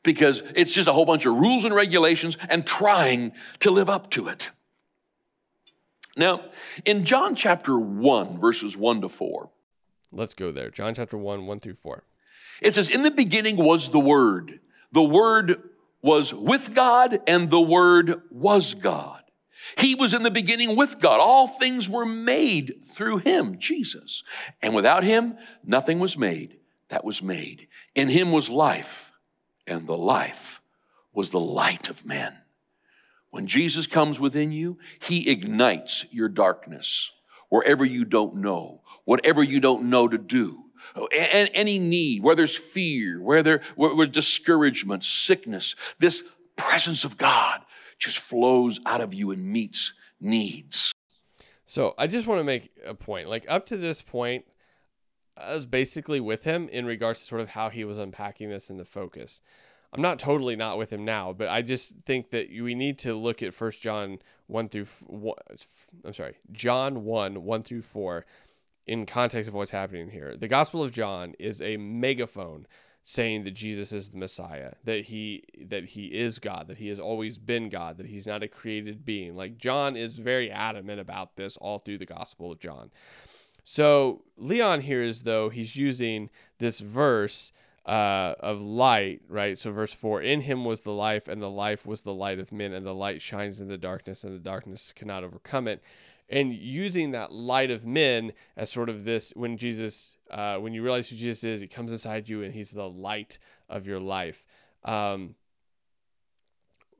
because 0.03 0.41
it's 0.55 0.71
just 0.71 0.87
a 0.87 0.93
whole 0.93 1.05
bunch 1.05 1.25
of 1.25 1.35
rules 1.35 1.65
and 1.65 1.73
regulations 1.73 2.37
and 2.49 2.65
trying 2.65 3.33
to 3.59 3.71
live 3.71 3.89
up 3.89 4.09
to 4.11 4.27
it. 4.27 4.49
Now, 6.15 6.41
in 6.85 7.05
John 7.05 7.35
chapter 7.35 7.77
1, 7.77 8.39
verses 8.39 8.75
1 8.75 9.01
to 9.01 9.09
4, 9.09 9.49
let's 10.11 10.33
go 10.33 10.51
there. 10.51 10.69
John 10.69 10.93
chapter 10.93 11.17
1, 11.17 11.45
1 11.45 11.59
through 11.59 11.75
4. 11.75 12.03
It 12.61 12.73
says, 12.73 12.89
In 12.89 13.03
the 13.03 13.11
beginning 13.11 13.57
was 13.57 13.89
the 13.89 13.99
Word. 13.99 14.59
The 14.91 15.03
Word 15.03 15.68
was 16.01 16.33
with 16.33 16.73
God, 16.73 17.21
and 17.27 17.49
the 17.49 17.61
Word 17.61 18.21
was 18.31 18.73
God. 18.73 19.23
He 19.77 19.95
was 19.95 20.13
in 20.13 20.23
the 20.23 20.31
beginning 20.31 20.75
with 20.75 20.99
God. 20.99 21.19
All 21.19 21.47
things 21.47 21.89
were 21.89 22.05
made 22.05 22.85
through 22.93 23.17
Him, 23.17 23.59
Jesus. 23.59 24.23
And 24.61 24.73
without 24.73 25.03
Him, 25.03 25.37
nothing 25.63 25.99
was 25.99 26.17
made 26.17 26.57
that 26.89 27.05
was 27.05 27.21
made. 27.21 27.67
In 27.95 28.07
Him 28.07 28.31
was 28.31 28.49
life, 28.49 29.11
and 29.67 29.87
the 29.87 29.97
life 29.97 30.61
was 31.13 31.29
the 31.29 31.39
light 31.39 31.89
of 31.89 32.05
men. 32.05 32.33
When 33.29 33.45
Jesus 33.45 33.85
comes 33.85 34.19
within 34.19 34.51
you, 34.51 34.79
He 34.99 35.29
ignites 35.29 36.05
your 36.11 36.29
darkness 36.29 37.11
wherever 37.49 37.85
you 37.85 38.05
don't 38.05 38.37
know, 38.37 38.81
whatever 39.05 39.43
you 39.43 39.59
don't 39.59 39.89
know 39.89 40.07
to 40.07 40.17
do 40.17 40.68
Oh, 40.95 41.07
any 41.11 41.79
need, 41.79 42.23
where 42.23 42.35
there's 42.35 42.55
fear, 42.55 43.21
where 43.21 43.43
there 43.43 43.61
where, 43.75 43.93
where 43.95 44.07
discouragement, 44.07 45.03
sickness, 45.03 45.75
this 45.99 46.23
presence 46.55 47.03
of 47.03 47.17
God 47.17 47.61
just 47.97 48.19
flows 48.19 48.79
out 48.85 49.01
of 49.01 49.13
you 49.13 49.31
and 49.31 49.45
meets 49.45 49.93
needs. 50.19 50.91
So 51.65 51.93
I 51.97 52.07
just 52.07 52.27
want 52.27 52.39
to 52.39 52.43
make 52.43 52.71
a 52.85 52.95
point. 52.95 53.29
Like 53.29 53.45
up 53.47 53.67
to 53.67 53.77
this 53.77 54.01
point, 54.01 54.45
I 55.37 55.55
was 55.55 55.65
basically 55.65 56.19
with 56.19 56.43
him 56.43 56.67
in 56.69 56.85
regards 56.85 57.19
to 57.19 57.25
sort 57.25 57.41
of 57.41 57.49
how 57.49 57.69
he 57.69 57.83
was 57.83 57.97
unpacking 57.97 58.49
this 58.49 58.69
in 58.69 58.77
the 58.77 58.85
focus. 58.85 59.41
I'm 59.91 60.01
not 60.01 60.19
totally 60.19 60.55
not 60.55 60.77
with 60.77 60.91
him 60.91 61.03
now, 61.03 61.33
but 61.33 61.47
I 61.47 61.61
just 61.61 61.95
think 62.01 62.29
that 62.31 62.49
we 62.49 62.75
need 62.75 62.99
to 62.99 63.15
look 63.15 63.41
at 63.41 63.53
First 63.53 63.81
John 63.81 64.19
one 64.47 64.69
through. 64.69 64.85
I'm 66.05 66.13
sorry, 66.13 66.35
John 66.51 67.05
one 67.05 67.43
one 67.43 67.63
through 67.63 67.81
four 67.81 68.25
in 68.89 69.05
context 69.05 69.47
of 69.47 69.53
what's 69.53 69.69
happening 69.69 70.09
here. 70.09 70.35
The 70.35 70.47
Gospel 70.47 70.83
of 70.83 70.91
John 70.91 71.35
is 71.37 71.61
a 71.61 71.77
megaphone 71.77 72.65
saying 73.03 73.43
that 73.43 73.51
Jesus 73.51 73.91
is 73.91 74.09
the 74.09 74.17
Messiah, 74.17 74.73
that 74.83 75.05
he 75.05 75.43
that 75.67 75.85
he 75.85 76.07
is 76.07 76.39
God, 76.39 76.67
that 76.67 76.77
he 76.77 76.87
has 76.87 76.99
always 76.99 77.37
been 77.37 77.69
God, 77.69 77.97
that 77.97 78.07
he's 78.07 78.25
not 78.25 78.41
a 78.41 78.47
created 78.47 79.05
being. 79.05 79.35
Like 79.35 79.59
John 79.59 79.95
is 79.95 80.17
very 80.17 80.49
adamant 80.49 80.99
about 80.99 81.35
this 81.35 81.55
all 81.57 81.77
through 81.77 81.99
the 81.99 82.07
Gospel 82.07 82.51
of 82.51 82.59
John. 82.59 82.89
So 83.63 84.23
Leon 84.37 84.81
here 84.81 85.03
is 85.03 85.21
though 85.21 85.49
he's 85.49 85.75
using 85.75 86.31
this 86.57 86.79
verse 86.79 87.51
uh, 87.85 88.33
of 88.39 88.59
light, 88.59 89.21
right? 89.29 89.55
So 89.55 89.71
verse 89.71 89.93
four: 89.93 90.23
In 90.23 90.41
him 90.41 90.65
was 90.65 90.81
the 90.81 90.93
life, 90.93 91.27
and 91.27 91.39
the 91.39 91.49
life 91.49 91.85
was 91.85 92.01
the 92.01 92.13
light 92.13 92.39
of 92.39 92.51
men, 92.51 92.73
and 92.73 92.83
the 92.87 92.95
light 92.95 93.21
shines 93.21 93.61
in 93.61 93.67
the 93.67 93.77
darkness, 93.77 94.23
and 94.23 94.33
the 94.33 94.39
darkness 94.39 94.91
cannot 94.93 95.23
overcome 95.23 95.67
it 95.67 95.83
and 96.29 96.53
using 96.53 97.11
that 97.11 97.31
light 97.31 97.71
of 97.71 97.85
men 97.85 98.33
as 98.55 98.71
sort 98.71 98.89
of 98.89 99.03
this 99.03 99.31
when 99.35 99.57
Jesus, 99.57 100.17
uh, 100.29 100.57
when 100.57 100.73
you 100.73 100.83
realize 100.83 101.09
who 101.09 101.15
Jesus 101.15 101.43
is, 101.43 101.61
he 101.61 101.67
comes 101.67 101.91
inside 101.91 102.29
you 102.29 102.43
and 102.43 102.53
he's 102.53 102.71
the 102.71 102.87
light 102.87 103.39
of 103.67 103.87
your 103.87 103.99
life. 103.99 104.45
Um, 104.83 105.35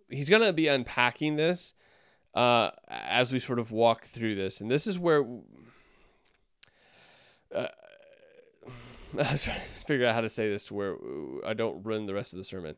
he's 0.10 0.30
going 0.30 0.44
to 0.44 0.54
be 0.54 0.68
unpacking 0.68 1.36
this 1.36 1.74
uh, 2.34 2.72
as 2.88 3.32
we 3.32 3.39
sort 3.39 3.60
of 3.60 3.72
walk 3.72 4.06
through 4.06 4.36
this. 4.36 4.62
And 4.62 4.70
this 4.70 4.88
is 4.88 4.98
where 4.98 5.24
uh, 7.54 7.68
I'm 9.18 9.38
trying 9.38 9.38
to 9.38 9.52
figure 9.86 10.06
out 10.06 10.15
how 10.15 10.22
to 10.22 10.30
say 10.30 10.50
this 10.50 10.65
to 10.65 10.74
where 10.74 10.96
I 11.46 11.54
don't 11.54 11.86
ruin 11.86 12.06
the 12.06 12.13
rest 12.13 12.34
of 12.34 12.38
the 12.38 12.46
sermon. 12.46 12.76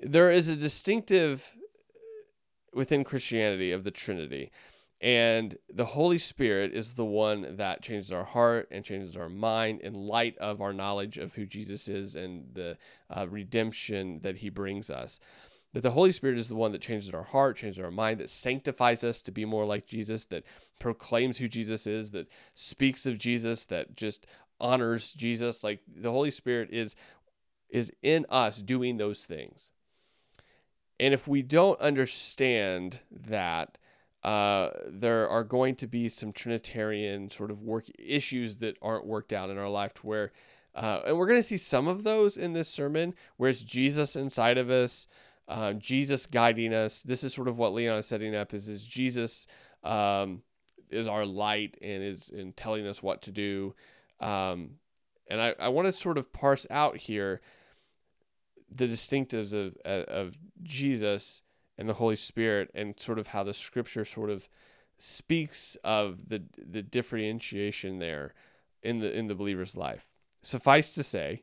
There 0.00 0.30
is 0.30 0.48
a 0.48 0.56
distinctive 0.56 1.56
within 2.72 3.04
Christianity 3.04 3.72
of 3.72 3.84
the 3.84 3.90
Trinity. 3.90 4.50
And 5.00 5.56
the 5.68 5.84
Holy 5.84 6.18
Spirit 6.18 6.72
is 6.72 6.94
the 6.94 7.04
one 7.04 7.56
that 7.56 7.82
changes 7.82 8.10
our 8.10 8.24
heart 8.24 8.68
and 8.70 8.84
changes 8.84 9.16
our 9.16 9.28
mind 9.28 9.82
in 9.82 9.92
light 9.92 10.38
of 10.38 10.62
our 10.62 10.72
knowledge 10.72 11.18
of 11.18 11.34
who 11.34 11.44
Jesus 11.44 11.88
is 11.88 12.16
and 12.16 12.46
the 12.54 12.78
uh, 13.14 13.26
redemption 13.28 14.20
that 14.22 14.38
he 14.38 14.48
brings 14.48 14.88
us. 14.88 15.20
That 15.74 15.82
the 15.82 15.90
Holy 15.90 16.12
Spirit 16.12 16.38
is 16.38 16.48
the 16.48 16.56
one 16.56 16.72
that 16.72 16.80
changes 16.80 17.12
our 17.12 17.22
heart, 17.22 17.58
changes 17.58 17.82
our 17.82 17.90
mind, 17.90 18.20
that 18.20 18.30
sanctifies 18.30 19.04
us 19.04 19.22
to 19.24 19.32
be 19.32 19.44
more 19.44 19.66
like 19.66 19.86
Jesus, 19.86 20.24
that 20.26 20.44
proclaims 20.80 21.36
who 21.36 21.48
Jesus 21.48 21.86
is, 21.86 22.12
that 22.12 22.28
speaks 22.54 23.04
of 23.04 23.18
Jesus, 23.18 23.66
that 23.66 23.94
just 23.94 24.26
honors 24.58 25.12
Jesus. 25.12 25.62
Like 25.62 25.80
the 25.94 26.10
Holy 26.10 26.30
Spirit 26.30 26.70
is 26.72 26.96
is 27.68 27.92
in 28.02 28.24
us 28.30 28.62
doing 28.62 28.96
those 28.96 29.24
things. 29.24 29.72
And 30.98 31.12
if 31.12 31.28
we 31.28 31.42
don't 31.42 31.78
understand 31.80 33.00
that, 33.10 33.76
uh, 34.26 34.70
there 34.88 35.28
are 35.28 35.44
going 35.44 35.76
to 35.76 35.86
be 35.86 36.08
some 36.08 36.32
Trinitarian 36.32 37.30
sort 37.30 37.48
of 37.52 37.62
work 37.62 37.84
issues 37.96 38.56
that 38.56 38.76
aren't 38.82 39.06
worked 39.06 39.32
out 39.32 39.50
in 39.50 39.56
our 39.56 39.68
life 39.68 39.94
to 39.94 40.02
where, 40.02 40.32
uh, 40.74 41.02
and 41.06 41.16
we're 41.16 41.28
going 41.28 41.38
to 41.38 41.44
see 41.44 41.56
some 41.56 41.86
of 41.86 42.02
those 42.02 42.36
in 42.36 42.52
this 42.52 42.68
sermon, 42.68 43.14
where 43.36 43.50
it's 43.50 43.62
Jesus 43.62 44.16
inside 44.16 44.58
of 44.58 44.68
us, 44.68 45.06
uh, 45.46 45.74
Jesus 45.74 46.26
guiding 46.26 46.74
us. 46.74 47.04
This 47.04 47.22
is 47.22 47.32
sort 47.32 47.46
of 47.46 47.58
what 47.58 47.72
Leon 47.72 47.98
is 47.98 48.06
setting 48.06 48.34
up 48.34 48.52
is, 48.52 48.68
is 48.68 48.84
Jesus 48.84 49.46
um, 49.84 50.42
is 50.90 51.06
our 51.06 51.24
light 51.24 51.78
and 51.80 52.02
is 52.02 52.28
in 52.30 52.52
telling 52.54 52.84
us 52.84 53.00
what 53.00 53.22
to 53.22 53.30
do. 53.30 53.76
Um, 54.18 54.70
and 55.30 55.40
I, 55.40 55.54
I 55.60 55.68
want 55.68 55.86
to 55.86 55.92
sort 55.92 56.18
of 56.18 56.32
parse 56.32 56.66
out 56.68 56.96
here 56.96 57.42
the 58.74 58.88
distinctives 58.88 59.52
of, 59.52 59.76
of 59.84 60.34
Jesus 60.64 61.42
and 61.78 61.88
the 61.88 61.94
Holy 61.94 62.16
Spirit 62.16 62.70
and 62.74 62.98
sort 62.98 63.18
of 63.18 63.28
how 63.28 63.44
the 63.44 63.54
scripture 63.54 64.04
sort 64.04 64.30
of 64.30 64.48
speaks 64.98 65.76
of 65.84 66.28
the 66.28 66.42
the 66.56 66.82
differentiation 66.82 67.98
there 67.98 68.34
in 68.82 68.98
the 69.00 69.16
in 69.16 69.26
the 69.26 69.34
believer's 69.34 69.76
life. 69.76 70.08
Suffice 70.42 70.94
to 70.94 71.02
say, 71.02 71.42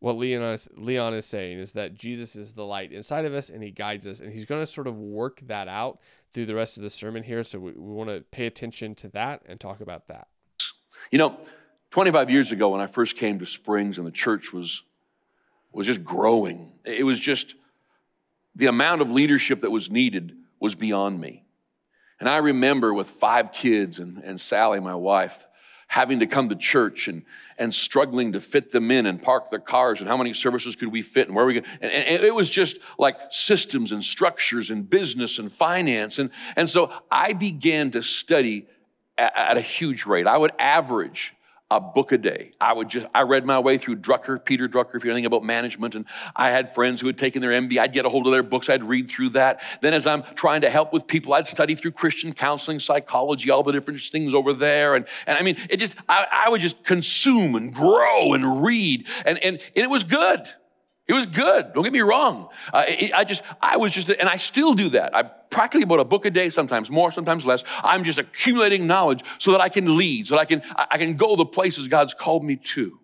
what 0.00 0.16
Leon 0.16 0.42
is, 0.42 0.68
Leon 0.76 1.14
is 1.14 1.24
saying 1.24 1.58
is 1.58 1.72
that 1.72 1.94
Jesus 1.94 2.36
is 2.36 2.54
the 2.54 2.64
light 2.64 2.92
inside 2.92 3.24
of 3.24 3.34
us 3.34 3.50
and 3.50 3.62
he 3.62 3.70
guides 3.70 4.06
us 4.06 4.20
and 4.20 4.32
he's 4.32 4.44
going 4.44 4.62
to 4.62 4.66
sort 4.66 4.86
of 4.86 4.98
work 4.98 5.40
that 5.46 5.68
out 5.68 6.00
through 6.32 6.46
the 6.46 6.54
rest 6.54 6.76
of 6.76 6.82
the 6.82 6.90
sermon 6.90 7.22
here 7.22 7.42
so 7.42 7.58
we, 7.58 7.72
we 7.72 7.94
want 7.94 8.10
to 8.10 8.20
pay 8.30 8.46
attention 8.46 8.94
to 8.96 9.08
that 9.10 9.42
and 9.46 9.58
talk 9.58 9.80
about 9.80 10.08
that. 10.08 10.28
You 11.10 11.18
know, 11.18 11.38
25 11.92 12.30
years 12.30 12.52
ago 12.52 12.70
when 12.70 12.80
I 12.80 12.86
first 12.88 13.16
came 13.16 13.38
to 13.38 13.46
Springs 13.46 13.96
and 13.96 14.06
the 14.06 14.12
church 14.12 14.52
was 14.52 14.82
was 15.72 15.86
just 15.86 16.02
growing. 16.02 16.72
It 16.84 17.04
was 17.04 17.20
just 17.20 17.54
the 18.56 18.66
amount 18.66 19.02
of 19.02 19.10
leadership 19.10 19.60
that 19.60 19.70
was 19.70 19.90
needed 19.90 20.34
was 20.58 20.74
beyond 20.74 21.20
me. 21.20 21.44
And 22.18 22.28
I 22.28 22.38
remember 22.38 22.94
with 22.94 23.08
five 23.08 23.52
kids 23.52 23.98
and, 23.98 24.22
and 24.24 24.40
Sally, 24.40 24.80
my 24.80 24.94
wife, 24.94 25.46
having 25.88 26.20
to 26.20 26.26
come 26.26 26.48
to 26.48 26.56
church 26.56 27.06
and, 27.06 27.22
and 27.58 27.72
struggling 27.72 28.32
to 28.32 28.40
fit 28.40 28.72
them 28.72 28.90
in 28.90 29.06
and 29.06 29.22
park 29.22 29.50
their 29.50 29.60
cars 29.60 30.00
and 30.00 30.08
how 30.08 30.16
many 30.16 30.34
services 30.34 30.74
could 30.74 30.90
we 30.90 31.02
fit 31.02 31.28
and 31.28 31.36
where 31.36 31.44
we 31.44 31.54
could. 31.54 31.66
And, 31.80 31.92
and 31.92 32.24
it 32.24 32.34
was 32.34 32.50
just 32.50 32.78
like 32.98 33.16
systems 33.30 33.92
and 33.92 34.02
structures 34.02 34.70
and 34.70 34.88
business 34.88 35.38
and 35.38 35.52
finance. 35.52 36.18
And, 36.18 36.30
and 36.56 36.68
so 36.68 36.90
I 37.10 37.34
began 37.34 37.92
to 37.92 38.02
study 38.02 38.66
at, 39.16 39.36
at 39.36 39.56
a 39.58 39.60
huge 39.60 40.06
rate. 40.06 40.26
I 40.26 40.38
would 40.38 40.52
average 40.58 41.34
a 41.70 41.80
book 41.80 42.12
a 42.12 42.18
day. 42.18 42.52
I 42.60 42.72
would 42.72 42.88
just, 42.88 43.06
I 43.12 43.22
read 43.22 43.44
my 43.44 43.58
way 43.58 43.76
through 43.76 43.96
Drucker, 43.96 44.42
Peter 44.44 44.68
Drucker, 44.68 44.94
if 44.94 45.04
you 45.04 45.08
know 45.10 45.14
anything 45.14 45.26
about 45.26 45.42
management. 45.42 45.96
And 45.96 46.04
I 46.36 46.50
had 46.50 46.72
friends 46.74 47.00
who 47.00 47.08
had 47.08 47.18
taken 47.18 47.42
their 47.42 47.50
MBA. 47.50 47.78
I'd 47.78 47.92
get 47.92 48.06
a 48.06 48.08
hold 48.08 48.26
of 48.26 48.32
their 48.32 48.44
books. 48.44 48.68
I'd 48.68 48.84
read 48.84 49.08
through 49.08 49.30
that. 49.30 49.60
Then 49.80 49.92
as 49.92 50.06
I'm 50.06 50.22
trying 50.36 50.60
to 50.60 50.70
help 50.70 50.92
with 50.92 51.08
people, 51.08 51.34
I'd 51.34 51.48
study 51.48 51.74
through 51.74 51.92
Christian 51.92 52.32
counseling, 52.32 52.78
psychology, 52.78 53.50
all 53.50 53.64
the 53.64 53.72
different 53.72 54.00
things 54.00 54.32
over 54.32 54.52
there. 54.52 54.94
And, 54.94 55.06
and 55.26 55.36
I 55.36 55.42
mean, 55.42 55.56
it 55.68 55.78
just, 55.78 55.96
I, 56.08 56.26
I 56.30 56.50
would 56.50 56.60
just 56.60 56.84
consume 56.84 57.56
and 57.56 57.74
grow 57.74 58.32
and 58.32 58.62
read. 58.62 59.08
And, 59.24 59.38
and, 59.38 59.58
and 59.58 59.84
it 59.84 59.90
was 59.90 60.04
good. 60.04 60.48
It 61.08 61.12
was 61.12 61.26
good. 61.26 61.72
Don't 61.72 61.84
get 61.84 61.92
me 61.92 62.00
wrong. 62.00 62.48
Uh, 62.72 62.84
it, 62.88 63.12
I 63.14 63.22
just, 63.22 63.42
I 63.62 63.76
was 63.76 63.92
just, 63.92 64.08
and 64.08 64.28
I 64.28 64.36
still 64.36 64.74
do 64.74 64.88
that. 64.90 65.14
I 65.14 65.22
practically 65.22 65.84
about 65.84 66.00
a 66.00 66.04
book 66.04 66.26
a 66.26 66.30
day, 66.30 66.50
sometimes 66.50 66.90
more, 66.90 67.12
sometimes 67.12 67.44
less. 67.44 67.62
I'm 67.84 68.02
just 68.02 68.18
accumulating 68.18 68.88
knowledge 68.88 69.22
so 69.38 69.52
that 69.52 69.60
I 69.60 69.68
can 69.68 69.96
lead, 69.96 70.26
so 70.26 70.34
that 70.34 70.40
I 70.40 70.44
can, 70.46 70.62
I 70.76 70.98
can 70.98 71.16
go 71.16 71.36
the 71.36 71.46
places 71.46 71.86
God's 71.86 72.12
called 72.12 72.42
me 72.42 72.56
to. 72.56 72.98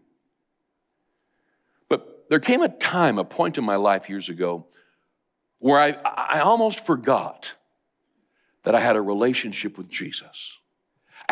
But 1.88 2.26
there 2.28 2.40
came 2.40 2.62
a 2.62 2.68
time, 2.68 3.18
a 3.18 3.24
point 3.24 3.56
in 3.56 3.64
my 3.64 3.76
life 3.76 4.08
years 4.08 4.28
ago, 4.28 4.66
where 5.60 5.78
I, 5.78 5.96
I 6.04 6.40
almost 6.40 6.84
forgot 6.84 7.54
that 8.64 8.74
I 8.74 8.80
had 8.80 8.96
a 8.96 9.02
relationship 9.02 9.78
with 9.78 9.88
Jesus 9.88 10.58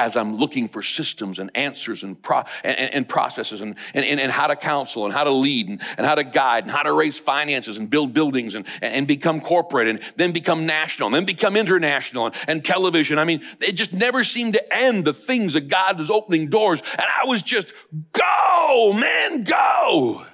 as 0.00 0.16
I'm 0.16 0.36
looking 0.36 0.66
for 0.66 0.82
systems 0.82 1.38
and 1.38 1.50
answers 1.54 2.02
and, 2.02 2.20
pro- 2.20 2.44
and, 2.64 2.94
and, 2.94 3.06
processes 3.06 3.60
and, 3.60 3.76
and, 3.92 4.04
and, 4.04 4.32
how 4.32 4.46
to 4.46 4.56
counsel 4.56 5.04
and 5.04 5.12
how 5.12 5.24
to 5.24 5.30
lead 5.30 5.68
and, 5.68 5.82
and 5.98 6.06
how 6.06 6.14
to 6.14 6.24
guide 6.24 6.64
and 6.64 6.72
how 6.72 6.82
to 6.82 6.90
raise 6.90 7.18
finances 7.18 7.76
and 7.76 7.90
build 7.90 8.14
buildings 8.14 8.54
and, 8.54 8.66
and 8.80 9.06
become 9.06 9.42
corporate 9.42 9.88
and 9.88 10.00
then 10.16 10.32
become 10.32 10.64
national 10.64 11.08
and 11.08 11.14
then 11.14 11.26
become 11.26 11.54
international 11.54 12.24
and, 12.24 12.34
and 12.48 12.64
television. 12.64 13.18
I 13.18 13.24
mean, 13.24 13.42
it 13.60 13.72
just 13.72 13.92
never 13.92 14.24
seemed 14.24 14.54
to 14.54 14.74
end 14.74 15.04
the 15.04 15.12
things 15.12 15.52
that 15.52 15.68
God 15.68 15.98
was 15.98 16.08
opening 16.08 16.48
doors. 16.48 16.80
And 16.92 17.02
I 17.02 17.26
was 17.26 17.42
just, 17.42 17.74
go, 18.12 18.94
man, 18.94 19.44
go. 19.44 20.24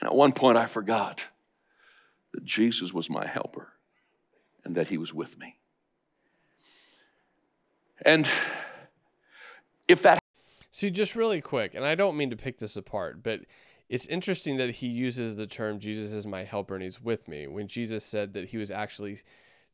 And 0.00 0.08
at 0.08 0.14
one 0.14 0.32
point 0.32 0.58
I 0.58 0.66
forgot 0.66 1.22
that 2.34 2.44
Jesus 2.44 2.92
was 2.92 3.08
my 3.08 3.24
helper 3.24 3.68
and 4.64 4.74
that 4.74 4.88
he 4.88 4.98
was 4.98 5.14
with 5.14 5.38
me. 5.38 5.57
And 8.02 8.28
if 9.86 10.02
that. 10.02 10.18
See, 10.70 10.90
just 10.90 11.16
really 11.16 11.40
quick, 11.40 11.74
and 11.74 11.84
I 11.84 11.94
don't 11.94 12.16
mean 12.16 12.30
to 12.30 12.36
pick 12.36 12.58
this 12.58 12.76
apart, 12.76 13.22
but 13.22 13.40
it's 13.88 14.06
interesting 14.06 14.58
that 14.58 14.70
he 14.70 14.86
uses 14.86 15.34
the 15.34 15.46
term 15.46 15.80
Jesus 15.80 16.12
is 16.12 16.26
my 16.26 16.44
helper 16.44 16.74
and 16.74 16.84
he's 16.84 17.02
with 17.02 17.26
me 17.26 17.46
when 17.46 17.66
Jesus 17.66 18.04
said 18.04 18.34
that 18.34 18.50
he 18.50 18.58
was 18.58 18.70
actually. 18.70 19.18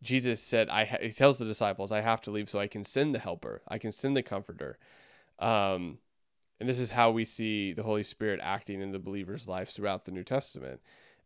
Jesus 0.03 0.41
said, 0.41 0.69
"I." 0.69 0.85
He 0.85 1.13
tells 1.13 1.39
the 1.39 1.45
disciples, 1.45 1.91
"I 1.91 2.01
have 2.01 2.21
to 2.23 2.31
leave 2.31 2.49
so 2.49 2.59
I 2.59 2.67
can 2.67 2.85
send 2.85 3.15
the 3.15 3.19
helper. 3.19 3.63
I 3.69 3.79
can 3.79 3.91
send 3.91 4.17
the 4.17 4.23
comforter." 4.23 4.79
Um, 5.39 5.99
and 6.61 6.69
this 6.69 6.79
is 6.79 6.91
how 6.91 7.11
we 7.11 7.25
see 7.25 7.73
the 7.73 7.83
Holy 7.83 8.03
Spirit 8.03 8.41
acting 8.43 8.81
in 8.81 8.93
the 8.93 8.99
believer's 8.99 9.49
life 9.49 9.71
throughout 9.71 10.05
the 10.05 10.13
New 10.13 10.23
Testament, 10.23 10.81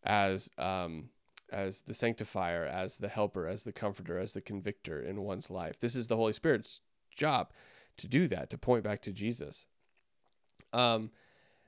as 0.04 0.50
um, 0.58 1.10
as 1.50 1.82
the 1.82 1.94
sanctifier, 1.94 2.64
as 2.64 2.96
the 2.96 3.08
helper, 3.08 3.46
as 3.46 3.64
the 3.64 3.72
comforter, 3.72 4.18
as 4.18 4.32
the 4.32 4.40
convictor 4.40 5.02
in 5.02 5.22
one's 5.22 5.50
life. 5.50 5.78
This 5.80 5.96
is 5.96 6.06
the 6.06 6.16
Holy 6.16 6.32
Spirit's 6.32 6.80
job 7.18 7.50
to 7.98 8.08
do 8.08 8.28
that, 8.28 8.50
to 8.50 8.58
point 8.58 8.84
back 8.84 9.02
to 9.02 9.12
Jesus. 9.12 9.66
Um, 10.72 11.10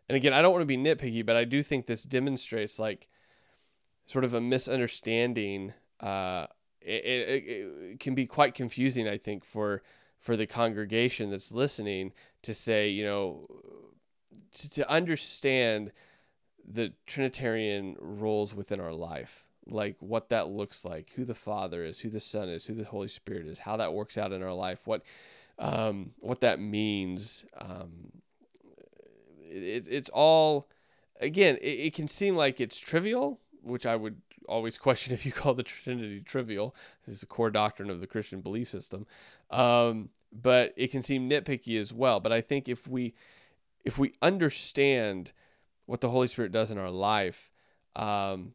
and 0.09 0.17
again, 0.17 0.33
I 0.33 0.43
don't 0.43 0.53
want 0.53 0.63
to 0.63 0.67
be 0.67 0.77
nitpicky, 0.77 1.25
but 1.25 1.37
I 1.37 1.45
do 1.45 1.63
think 1.63 1.87
this 1.87 2.05
demonstrates 2.05 2.79
like 2.79 3.09
sort 4.07 4.25
of 4.25 4.35
a 4.35 4.41
misunderstanding. 4.41 5.75
Uh, 6.01 6.47
it, 6.81 7.05
it, 7.05 7.45
it 7.47 8.01
can 8.01 8.15
be 8.15 8.27
quite 8.27 8.55
confusing, 8.55 9.07
I 9.09 9.19
think, 9.19 9.45
for 9.45 9.83
for 10.19 10.37
the 10.37 10.47
congregation 10.47 11.31
that's 11.31 11.51
listening 11.51 12.13
to 12.43 12.53
say, 12.53 12.91
you 12.91 13.05
know, 13.05 13.47
to, 14.53 14.71
to 14.71 14.91
understand 14.91 15.93
the 16.63 16.93
Trinitarian 17.07 17.97
roles 17.99 18.55
within 18.55 18.81
our 18.81 18.93
life 18.93 19.51
like 19.67 19.97
what 20.01 20.29
that 20.31 20.49
looks 20.49 20.85
like, 20.85 21.11
who 21.15 21.25
the 21.25 21.35
Father 21.35 21.85
is, 21.85 22.01
who 22.01 22.11
the 22.11 22.21
Son 22.21 22.49
is, 22.49 22.67
who 22.67 22.75
the 22.75 22.85
Holy 22.85 23.09
Spirit 23.09 23.47
is, 23.47 23.61
how 23.61 23.77
that 23.77 23.93
works 23.93 24.19
out 24.19 24.33
in 24.33 24.43
our 24.43 24.53
life, 24.53 24.87
what 24.87 25.03
um, 25.61 26.13
what 26.19 26.41
that 26.41 26.59
means. 26.59 27.45
Um, 27.57 28.11
it, 29.45 29.87
it's 29.89 30.09
all 30.09 30.69
again. 31.21 31.59
It, 31.61 31.79
it, 31.79 31.95
can 31.95 32.09
seem 32.09 32.35
like 32.35 32.61
it's 32.61 32.79
trivial, 32.79 33.39
which 33.63 33.87
I 33.87 33.95
would 33.95 34.21
always 34.49 34.79
question 34.79 35.13
if 35.15 35.25
you 35.25 35.33
call 35.33 35.55
the 35.55 35.63
Trinity 35.63 36.21
trivial. 36.21 36.75
This 37.07 37.15
is 37.17 37.21
the 37.21 37.27
core 37.27 37.51
doctrine 37.51 37.91
of 37.91 38.01
the 38.01 38.07
Christian 38.07 38.41
belief 38.41 38.69
system, 38.69 39.07
um, 39.51 40.09
but 40.33 40.73
it 40.77 40.89
can 40.91 41.03
seem 41.03 41.29
nitpicky 41.29 41.79
as 41.79 41.93
well. 41.93 42.21
But 42.21 42.33
I 42.33 42.41
think 42.41 42.69
if 42.69 42.89
we 42.89 43.15
if 43.85 43.99
we 43.99 44.15
understand 44.23 45.33
what 45.87 46.01
the 46.01 46.11
Holy 46.11 46.27
Spirit 46.27 46.53
does 46.53 46.71
in 46.71 46.79
our 46.79 46.91
life, 46.91 47.51
um, 47.97 48.55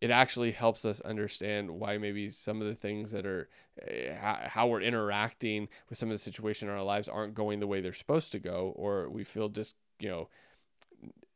it 0.00 0.10
actually 0.10 0.50
helps 0.50 0.84
us 0.84 1.00
understand 1.00 1.70
why 1.70 1.96
maybe 1.96 2.28
some 2.28 2.60
of 2.60 2.66
the 2.66 2.74
things 2.74 3.12
that 3.12 3.24
are 3.24 3.48
eh, 3.82 4.14
how 4.46 4.66
we're 4.66 4.80
interacting 4.80 5.68
with 5.88 5.98
some 5.98 6.10
of 6.10 6.14
the 6.14 6.18
situation 6.18 6.68
in 6.68 6.74
our 6.74 6.82
lives 6.82 7.08
aren't 7.08 7.34
going 7.34 7.60
the 7.60 7.66
way 7.66 7.80
they're 7.80 7.92
supposed 7.92 8.32
to 8.32 8.38
go 8.38 8.72
or 8.76 9.08
we 9.08 9.24
feel 9.24 9.48
just 9.48 9.74
you 9.98 10.08
know 10.08 10.28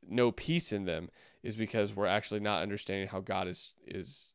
no 0.08 0.32
peace 0.32 0.72
in 0.72 0.84
them 0.84 1.08
is 1.42 1.56
because 1.56 1.94
we're 1.94 2.06
actually 2.06 2.40
not 2.40 2.62
understanding 2.62 3.08
how 3.08 3.20
God 3.20 3.48
is 3.48 3.72
is 3.86 4.32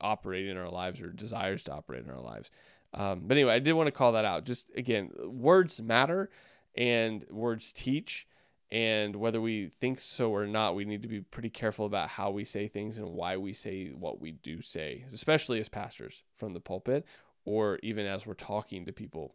operating 0.00 0.50
in 0.50 0.56
our 0.56 0.70
lives 0.70 1.00
or 1.00 1.08
desires 1.08 1.62
to 1.64 1.72
operate 1.72 2.04
in 2.04 2.10
our 2.10 2.20
lives. 2.20 2.50
Um, 2.92 3.22
but 3.26 3.36
anyway, 3.36 3.54
I 3.54 3.58
did 3.58 3.72
want 3.72 3.88
to 3.88 3.92
call 3.92 4.12
that 4.12 4.24
out. 4.24 4.44
Just 4.44 4.70
again, 4.76 5.10
words 5.24 5.82
matter 5.82 6.30
and 6.76 7.24
words 7.30 7.72
teach. 7.72 8.26
And 8.70 9.14
whether 9.16 9.40
we 9.40 9.68
think 9.80 10.00
so 10.00 10.34
or 10.34 10.46
not, 10.46 10.74
we 10.74 10.84
need 10.84 11.02
to 11.02 11.08
be 11.08 11.20
pretty 11.20 11.50
careful 11.50 11.86
about 11.86 12.08
how 12.08 12.30
we 12.30 12.44
say 12.44 12.66
things 12.66 12.98
and 12.98 13.06
why 13.08 13.36
we 13.36 13.52
say 13.52 13.88
what 13.88 14.20
we 14.20 14.32
do 14.32 14.60
say, 14.60 15.04
especially 15.12 15.60
as 15.60 15.68
pastors 15.68 16.22
from 16.36 16.54
the 16.54 16.60
pulpit 16.60 17.04
or 17.44 17.78
even 17.82 18.06
as 18.06 18.26
we're 18.26 18.34
talking 18.34 18.86
to 18.86 18.92
people. 18.92 19.34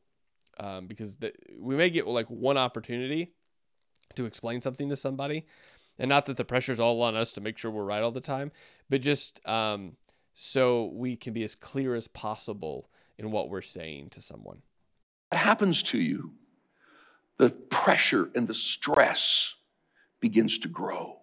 Um, 0.60 0.88
because 0.88 1.18
the, 1.18 1.32
we 1.58 1.76
may 1.76 1.90
get 1.90 2.06
like 2.08 2.28
one 2.28 2.58
opportunity 2.58 3.34
to 4.16 4.26
explain 4.26 4.60
something 4.62 4.90
to 4.90 4.96
somebody. 4.96 5.46
And 5.98 6.10
not 6.10 6.26
that 6.26 6.38
the 6.38 6.46
pressure's 6.46 6.80
all 6.80 7.02
on 7.02 7.16
us 7.16 7.34
to 7.34 7.42
make 7.42 7.58
sure 7.58 7.72
we're 7.72 7.84
right 7.84 8.04
all 8.04 8.12
the 8.12 8.22
time, 8.22 8.52
but 8.90 9.02
just 9.02 9.46
um, 9.48 9.96
so 10.34 10.92
we 10.94 11.16
can 11.16 11.34
be 11.34 11.44
as 11.44 11.56
clear 11.56 11.96
as 11.96 12.08
possible 12.08 12.90
in 13.18 13.32
what 13.32 13.50
we're 13.50 13.62
saying 13.62 14.10
to 14.12 14.22
someone. 14.22 14.62
What 15.30 15.40
happens 15.40 15.84
to 15.84 16.00
you 16.00 16.34
the 17.40 17.50
pressure 17.50 18.30
and 18.36 18.48
the 18.48 18.54
stress 18.54 19.56
begins 20.20 20.60
to 20.60 20.68
grow. 20.68 21.18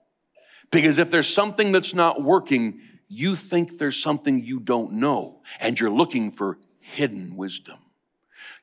Because 0.72 0.98
if 0.98 1.10
there's 1.12 1.32
something 1.32 1.70
that's 1.70 1.94
not 1.94 2.22
working, 2.22 2.80
you 3.06 3.36
think 3.36 3.78
there's 3.78 4.02
something 4.02 4.42
you 4.42 4.58
don't 4.58 4.94
know, 4.94 5.42
and 5.60 5.78
you're 5.78 5.90
looking 5.90 6.32
for 6.32 6.58
hidden 6.80 7.36
wisdom. 7.36 7.78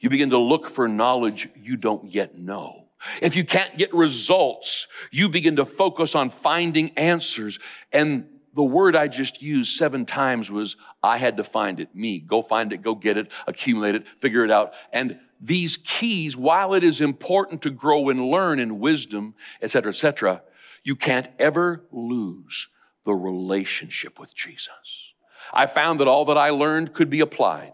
You 0.01 0.09
begin 0.09 0.31
to 0.31 0.37
look 0.37 0.69
for 0.69 0.87
knowledge 0.89 1.47
you 1.55 1.77
don't 1.77 2.11
yet 2.11 2.37
know. 2.37 2.87
If 3.21 3.35
you 3.35 3.45
can't 3.45 3.77
get 3.77 3.93
results, 3.93 4.87
you 5.11 5.29
begin 5.29 5.57
to 5.57 5.65
focus 5.65 6.15
on 6.15 6.29
finding 6.29 6.91
answers. 6.97 7.59
And 7.91 8.27
the 8.55 8.63
word 8.63 8.95
I 8.95 9.07
just 9.07 9.41
used 9.41 9.75
seven 9.77 10.05
times 10.05 10.51
was 10.51 10.75
I 11.01 11.17
had 11.17 11.37
to 11.37 11.43
find 11.43 11.79
it. 11.79 11.95
Me, 11.95 12.19
go 12.19 12.41
find 12.41 12.71
it, 12.71 12.81
go 12.81 12.95
get 12.95 13.17
it, 13.17 13.31
accumulate 13.47 13.95
it, 13.95 14.05
figure 14.19 14.45
it 14.45 14.51
out. 14.51 14.73
And 14.91 15.19
these 15.41 15.77
keys, 15.77 16.37
while 16.37 16.73
it 16.73 16.83
is 16.83 17.01
important 17.01 17.61
to 17.63 17.69
grow 17.69 18.09
and 18.09 18.29
learn 18.29 18.59
in 18.59 18.79
wisdom, 18.79 19.35
et 19.61 19.71
cetera, 19.71 19.91
et 19.91 19.95
cetera, 19.95 20.41
you 20.83 20.95
can't 20.95 21.27
ever 21.39 21.83
lose 21.91 22.67
the 23.05 23.13
relationship 23.13 24.19
with 24.19 24.33
Jesus. 24.33 25.13
I 25.51 25.65
found 25.65 25.99
that 25.99 26.07
all 26.07 26.25
that 26.25 26.37
I 26.37 26.51
learned 26.51 26.93
could 26.93 27.09
be 27.09 27.19
applied. 27.19 27.73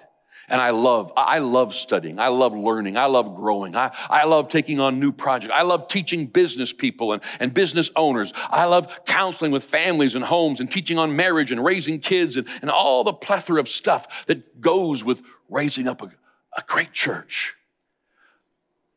And 0.50 0.60
I 0.62 0.72
love, 0.72 1.14
I 1.16 1.40
love 1.40 1.76
studying. 1.76 2.20
I 2.20 2.30
love 2.30 2.56
learning. 2.56 2.98
I 2.98 3.06
love 3.06 3.36
growing. 3.36 3.76
I, 3.76 3.96
I 4.10 4.26
love 4.26 4.50
taking 4.50 4.80
on 4.80 5.00
new 5.00 5.12
projects. 5.12 5.54
I 5.56 5.62
love 5.62 5.88
teaching 5.88 6.26
business 6.26 6.74
people 6.74 7.14
and, 7.14 7.22
and 7.40 7.54
business 7.54 7.92
owners. 7.96 8.34
I 8.50 8.66
love 8.66 8.92
counseling 9.06 9.52
with 9.52 9.64
families 9.64 10.16
and 10.16 10.24
homes 10.24 10.60
and 10.60 10.72
teaching 10.72 10.98
on 10.98 11.16
marriage 11.16 11.52
and 11.52 11.64
raising 11.64 12.00
kids 12.00 12.38
and, 12.38 12.48
and 12.62 12.72
all 12.72 13.04
the 13.04 13.14
plethora 13.14 13.60
of 13.60 13.70
stuff 13.70 14.26
that 14.26 14.60
goes 14.60 15.04
with 15.04 15.22
raising 15.50 15.88
up 15.88 16.02
a, 16.02 16.12
a 16.58 16.64
great 16.66 16.94
church. 16.94 17.56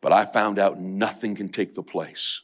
But 0.00 0.12
I 0.12 0.24
found 0.24 0.58
out 0.58 0.80
nothing 0.80 1.34
can 1.34 1.48
take 1.48 1.74
the 1.74 1.82
place 1.82 2.40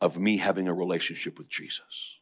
of 0.00 0.18
me 0.18 0.38
having 0.38 0.68
a 0.68 0.74
relationship 0.74 1.38
with 1.38 1.48
Jesus. 1.48 2.19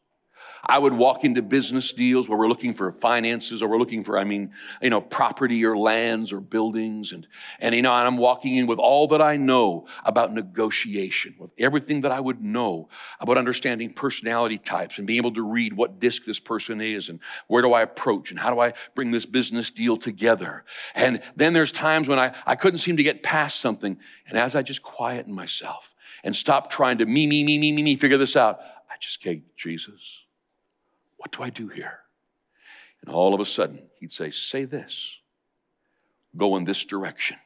I 0.69 0.77
would 0.77 0.93
walk 0.93 1.23
into 1.23 1.41
business 1.41 1.91
deals 1.91 2.29
where 2.29 2.37
we're 2.37 2.47
looking 2.47 2.75
for 2.75 2.91
finances 2.91 3.63
or 3.63 3.67
we're 3.67 3.79
looking 3.79 4.03
for, 4.03 4.19
I 4.19 4.23
mean, 4.23 4.51
you 4.83 4.91
know, 4.91 5.01
property 5.01 5.65
or 5.65 5.75
lands 5.75 6.31
or 6.31 6.39
buildings. 6.39 7.11
And, 7.11 7.27
and 7.59 7.73
you 7.73 7.81
know, 7.81 7.91
and 7.91 8.07
I'm 8.07 8.17
walking 8.17 8.55
in 8.55 8.67
with 8.67 8.77
all 8.77 9.07
that 9.07 9.19
I 9.19 9.35
know 9.35 9.87
about 10.05 10.31
negotiation, 10.31 11.33
with 11.39 11.49
everything 11.57 12.01
that 12.01 12.11
I 12.11 12.19
would 12.19 12.43
know 12.43 12.87
about 13.19 13.39
understanding 13.39 13.93
personality 13.93 14.59
types 14.59 14.99
and 14.99 15.07
being 15.07 15.17
able 15.17 15.33
to 15.33 15.41
read 15.41 15.73
what 15.73 15.99
disc 15.99 16.23
this 16.23 16.39
person 16.39 16.81
is 16.81 17.09
and 17.09 17.19
where 17.47 17.63
do 17.63 17.73
I 17.73 17.81
approach 17.81 18.29
and 18.29 18.39
how 18.39 18.53
do 18.53 18.59
I 18.59 18.73
bring 18.93 19.09
this 19.09 19.25
business 19.25 19.71
deal 19.71 19.97
together. 19.97 20.65
And 20.93 21.19
then 21.35 21.53
there's 21.53 21.71
times 21.71 22.07
when 22.07 22.19
I, 22.19 22.35
I 22.45 22.55
couldn't 22.55 22.77
seem 22.77 22.97
to 22.97 23.03
get 23.03 23.23
past 23.23 23.59
something. 23.59 23.97
And 24.27 24.37
as 24.37 24.55
I 24.55 24.61
just 24.61 24.83
quieten 24.83 25.33
myself 25.33 25.95
and 26.23 26.35
stop 26.35 26.69
trying 26.69 26.99
to 26.99 27.07
me, 27.07 27.25
me, 27.25 27.43
me, 27.43 27.57
me, 27.57 27.71
me, 27.71 27.81
me, 27.81 27.95
figure 27.95 28.19
this 28.19 28.35
out, 28.35 28.59
I 28.87 28.93
just 28.99 29.19
gave 29.23 29.41
Jesus 29.57 30.18
do 31.39 31.45
I 31.45 31.49
do 31.49 31.67
here? 31.69 31.99
And 33.01 33.13
all 33.13 33.33
of 33.33 33.39
a 33.39 33.45
sudden, 33.45 33.89
he'd 33.99 34.11
say, 34.11 34.31
Say 34.31 34.65
this, 34.65 35.17
go 36.35 36.57
in 36.57 36.65
this 36.65 36.83
direction. 36.83 37.37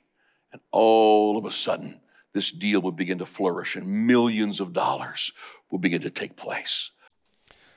And 0.51 0.61
all 0.71 1.37
of 1.37 1.45
a 1.45 1.51
sudden, 1.51 2.01
this 2.33 2.51
deal 2.51 2.81
would 2.81 2.95
begin 2.95 3.19
to 3.19 3.25
flourish 3.25 3.75
and 3.75 4.07
millions 4.07 4.59
of 4.59 4.73
dollars 4.73 5.31
would 5.71 5.81
begin 5.81 6.01
to 6.01 6.09
take 6.09 6.35
place. 6.35 6.91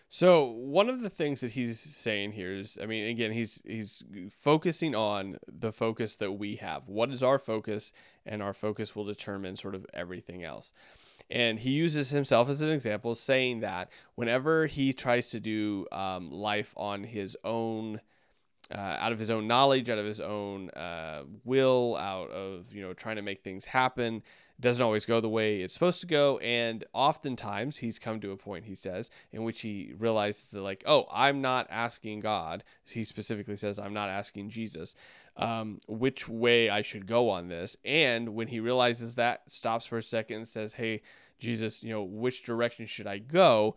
So 0.09 0.45
one 0.47 0.89
of 0.89 1.01
the 1.01 1.11
things 1.11 1.41
that 1.41 1.53
he's 1.53 1.81
saying 1.81 2.33
here 2.33 2.53
is, 2.53 2.79
I 2.81 2.87
mean, 2.87 3.09
again, 3.09 3.33
he's 3.33 3.61
he's 3.67 4.03
focusing 4.31 4.95
on 4.95 5.37
the 5.49 5.73
focus 5.73 6.17
that 6.17 6.33
we 6.33 6.57
have. 6.57 6.87
What 6.87 7.11
is 7.11 7.23
our 7.23 7.39
focus, 7.39 7.93
and 8.25 8.43
our 8.43 8.53
focus 8.53 8.95
will 8.95 9.05
determine 9.05 9.57
sort 9.57 9.75
of 9.75 9.85
everything 9.93 10.45
else. 10.45 10.73
And 11.31 11.59
he 11.59 11.71
uses 11.71 12.11
himself 12.11 12.49
as 12.49 12.61
an 12.63 12.71
example, 12.71 13.15
saying 13.15 13.61
that 13.61 13.91
whenever 14.15 14.67
he 14.67 14.93
tries 14.93 15.31
to 15.31 15.41
do 15.41 15.87
um, 15.91 16.31
life 16.31 16.73
on 16.77 17.03
his 17.03 17.37
own, 17.43 18.01
uh, 18.73 18.79
out 18.79 19.13
of 19.13 19.19
his 19.19 19.31
own 19.31 19.49
knowledge, 19.49 19.91
out 19.91 19.99
of 19.99 20.07
his 20.07 20.21
own 20.21 20.71
uh, 20.71 21.25
will, 21.45 21.97
out 21.97 22.31
of 22.31 22.73
you 22.73 22.83
know 22.83 22.93
trying 22.93 23.17
to 23.17 23.23
make 23.23 23.43
things 23.43 23.65
happen, 23.67 24.23
doesn't 24.61 24.83
always 24.83 25.05
go 25.05 25.21
the 25.21 25.29
way 25.29 25.61
it's 25.61 25.75
supposed 25.75 26.01
to 26.01 26.07
go. 26.07 26.39
And 26.39 26.85
oftentimes 26.93 27.79
he's 27.79 27.99
come 27.99 28.21
to 28.21 28.31
a 28.31 28.37
point, 28.37 28.65
he 28.65 28.75
says, 28.75 29.11
in 29.33 29.43
which 29.43 29.61
he 29.61 29.95
realizes 29.99 30.51
that, 30.53 30.63
like, 30.63 30.83
oh, 30.87 31.07
I'm 31.13 31.43
not 31.43 31.67
asking 31.71 32.21
God. 32.21 32.65
He 32.85 33.05
specifically 33.05 33.57
says, 33.57 33.79
I'm 33.79 33.95
not 33.95 34.09
asking 34.09 34.51
Jesus 34.51 34.95
um, 35.37 35.79
which 35.87 36.29
way 36.29 36.71
I 36.71 36.83
should 36.83 37.07
go 37.07 37.31
on 37.31 37.49
this. 37.49 37.77
And 37.85 38.35
when 38.35 38.49
he 38.49 38.61
realizes 38.61 39.17
that, 39.17 39.51
stops 39.51 39.87
for 39.87 39.99
a 39.99 40.03
second 40.03 40.37
and 40.39 40.49
says, 40.49 40.73
hey, 40.73 41.03
Jesus, 41.39 41.83
you 41.83 41.91
know, 41.91 42.03
which 42.03 42.45
direction 42.45 42.87
should 42.87 43.07
I 43.07 43.19
go? 43.19 43.77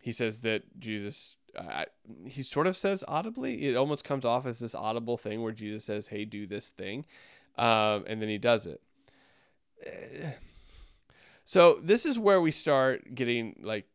He 0.00 0.12
says 0.12 0.40
that 0.42 0.62
Jesus 0.78 1.36
uh, 1.56 1.84
he 2.28 2.42
sort 2.42 2.66
of 2.66 2.76
says 2.76 3.04
audibly. 3.08 3.66
It 3.66 3.76
almost 3.76 4.04
comes 4.04 4.24
off 4.24 4.46
as 4.46 4.58
this 4.58 4.74
audible 4.74 5.16
thing 5.16 5.42
where 5.42 5.52
Jesus 5.52 5.84
says, 5.84 6.06
"Hey, 6.06 6.24
do 6.24 6.46
this 6.46 6.70
thing," 6.70 7.04
um, 7.58 8.04
and 8.06 8.20
then 8.20 8.28
he 8.28 8.38
does 8.38 8.66
it. 8.66 8.80
So 11.44 11.80
this 11.82 12.06
is 12.06 12.18
where 12.18 12.40
we 12.40 12.52
start 12.52 13.14
getting 13.14 13.56
like 13.62 13.86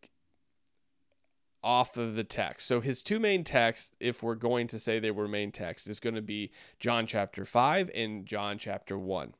off 1.66 1.98
of 1.98 2.16
the 2.16 2.24
text. 2.24 2.68
So 2.68 2.80
his 2.80 3.02
two 3.02 3.20
main 3.20 3.44
texts, 3.44 3.92
if 4.00 4.22
we're 4.22 4.36
going 4.36 4.68
to 4.68 4.80
say 4.80 5.00
they 5.00 5.10
were 5.10 5.28
main 5.28 5.52
texts, 5.52 5.90
is 5.90 6.00
going 6.00 6.16
to 6.16 6.22
be 6.22 6.52
John 6.80 7.08
chapter 7.08 7.44
5 7.44 7.90
and 7.96 8.26
John 8.26 8.60
chapter 8.60 8.98
1. 8.98 9.34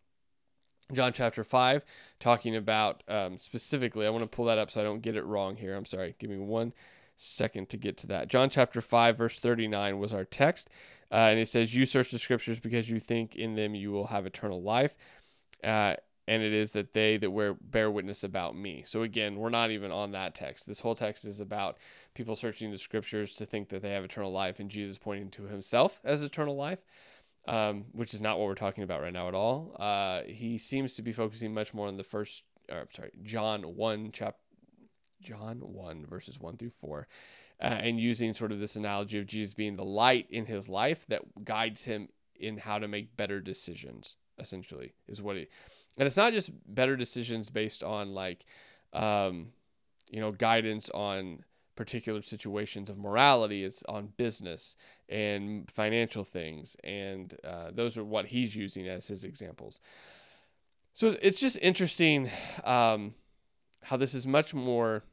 John 0.92 1.14
chapter 1.14 1.44
5, 1.44 1.86
talking 2.20 2.56
about 2.56 3.04
um, 3.08 3.38
specifically, 3.38 4.06
I 4.06 4.10
want 4.10 4.24
to 4.24 4.28
pull 4.28 4.46
that 4.46 4.58
up 4.58 4.72
so 4.72 4.82
I 4.82 4.84
don't 4.84 5.02
get 5.02 5.16
it 5.16 5.24
wrong 5.26 5.56
here. 5.56 5.76
I'm 5.76 5.86
sorry. 5.86 6.16
Give 6.20 6.30
me 6.30 6.38
one 6.38 6.74
second 7.18 7.70
to 7.70 7.78
get 7.78 7.98
to 7.98 8.08
that. 8.08 8.28
John 8.28 8.50
chapter 8.50 8.82
5, 8.82 9.18
verse 9.18 9.40
39 9.40 10.00
was 10.00 10.12
our 10.12 10.26
text. 10.26 10.70
Uh, 11.12 11.30
and 11.30 11.40
it 11.40 11.48
says, 11.48 11.76
You 11.76 11.86
search 11.86 12.12
the 12.12 12.20
scriptures 12.20 12.60
because 12.60 12.90
you 12.90 13.00
think 13.00 13.36
in 13.36 13.56
them 13.56 13.76
you 13.76 13.92
will 13.92 14.08
have 14.08 14.26
eternal 14.26 14.62
life. 14.62 14.96
Uh, 15.64 15.96
and 16.28 16.42
it 16.42 16.54
is 16.54 16.72
that 16.72 16.94
they 16.94 17.18
that 17.18 17.30
wear, 17.30 17.54
bear 17.54 17.92
witness 17.92 18.24
about 18.24 18.56
me. 18.56 18.84
So 18.86 19.04
again, 19.04 19.36
we're 19.36 19.50
not 19.50 19.72
even 19.72 19.92
on 19.92 20.12
that 20.12 20.34
text. 20.34 20.66
This 20.66 20.80
whole 20.80 20.96
text 20.96 21.26
is 21.26 21.40
about 21.40 21.78
people 22.14 22.36
searching 22.36 22.72
the 22.72 22.78
scriptures 22.78 23.36
to 23.36 23.46
think 23.46 23.70
that 23.70 23.82
they 23.82 23.92
have 23.92 24.04
eternal 24.04 24.32
life, 24.32 24.60
and 24.60 24.70
Jesus 24.70 24.98
pointing 24.98 25.30
to 25.32 25.44
himself 25.44 26.02
as 26.04 26.24
eternal 26.24 26.56
life, 26.56 26.80
um, 27.48 27.86
which 27.92 28.14
is 28.14 28.22
not 28.22 28.40
what 28.40 28.48
we're 28.48 28.56
talking 28.56 28.84
about 28.84 29.02
right 29.02 29.14
now 29.14 29.28
at 29.28 29.36
all. 29.36 29.76
Uh, 29.80 30.22
he 30.24 30.58
seems 30.58 30.96
to 30.96 31.02
be 31.02 31.12
focusing 31.12 31.54
much 31.54 31.74
more 31.74 31.88
on 31.88 31.98
the 31.98 32.04
first, 32.04 32.44
or 32.72 32.88
sorry, 32.92 33.12
John 33.22 33.62
one 33.62 34.12
chap, 34.12 34.38
John 35.22 35.60
one 35.60 36.06
verses 36.08 36.40
one 36.40 36.58
through 36.58 36.72
four, 36.72 37.08
uh, 37.62 37.66
and 37.66 38.00
using 38.00 38.34
sort 38.34 38.52
of 38.52 38.60
this 38.60 38.76
analogy 38.76 39.20
of 39.20 39.28
Jesus 39.28 39.54
being 39.54 39.76
the 39.76 39.86
light 39.86 40.28
in 40.32 40.46
his 40.46 40.68
life 40.68 41.06
that 41.08 41.22
guides 41.46 41.86
him 41.86 42.10
in 42.36 42.58
how 42.58 42.80
to 42.80 42.88
make 42.88 43.16
better 43.16 43.40
decisions. 43.40 44.16
Essentially, 44.38 44.92
is 45.08 45.22
what 45.22 45.38
he 45.38 45.48
and 45.98 46.06
it's 46.06 46.18
not 46.18 46.34
just 46.34 46.52
better 46.74 46.96
decisions 46.96 47.50
based 47.50 47.84
on 47.84 48.14
like 48.14 48.46
um, 48.94 49.48
you 50.12 50.20
know 50.20 50.32
guidance 50.32 50.90
on 50.92 51.40
particular 51.76 52.22
situations 52.22 52.90
of 52.90 52.98
morality 52.98 53.64
it's 53.66 53.84
on 53.84 54.08
business 54.16 54.78
and 55.10 55.70
financial 55.70 56.24
things 56.24 56.78
and 56.84 57.36
uh, 57.44 57.70
those 57.74 57.98
are 57.98 58.04
what 58.04 58.26
he's 58.26 58.56
using 58.56 58.88
as 58.88 59.08
his 59.08 59.24
examples. 59.24 59.82
So 60.94 61.18
it's 61.22 61.42
just 61.42 61.58
interesting 61.62 62.32
um, 62.64 63.14
how 63.84 63.98
this 63.98 64.16
is 64.16 64.26
much 64.26 64.54
more 64.54 65.04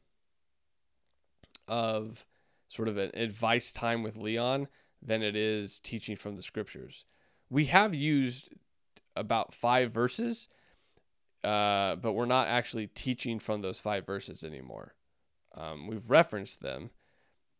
of 1.67 2.25
sort 2.69 2.87
of 2.87 2.97
an 2.97 3.11
advice 3.13 3.73
time 3.73 4.01
with 4.01 4.17
leon 4.17 4.69
than 5.01 5.21
it 5.21 5.35
is 5.35 5.81
teaching 5.81 6.15
from 6.15 6.37
the 6.37 6.41
scriptures. 6.41 7.03
We 7.49 7.65
have 7.65 7.93
used 7.93 8.49
about 9.15 9.53
five 9.53 9.91
verses 9.91 10.47
uh, 11.43 11.95
but 11.97 12.13
we're 12.13 12.25
not 12.25 12.47
actually 12.47 12.87
teaching 12.87 13.39
from 13.39 13.61
those 13.61 13.79
five 13.79 14.05
verses 14.05 14.43
anymore. 14.43 14.95
Um, 15.55 15.87
we've 15.87 16.09
referenced 16.09 16.61
them, 16.61 16.89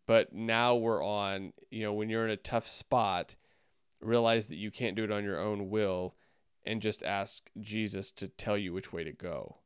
but 0.08 0.34
now 0.34 0.76
we're 0.76 1.04
on, 1.04 1.54
you 1.70 1.84
know, 1.84 1.94
when 1.94 2.10
you're 2.10 2.26
in 2.26 2.32
a 2.32 2.38
tough 2.38 2.66
spot, 2.66 3.36
realize 4.02 4.48
that 4.48 4.56
you 4.56 4.72
can't 4.72 4.96
do 4.96 5.04
it 5.04 5.12
on 5.12 5.24
your 5.24 5.40
own 5.40 5.70
will 5.70 6.16
and 6.66 6.82
just 6.82 7.04
ask 7.04 7.50
Jesus 7.60 8.12
to 8.14 8.28
tell 8.28 8.58
you 8.58 8.74
which 8.74 8.94
way 8.94 9.04
to 9.04 9.12
go. 9.12 9.58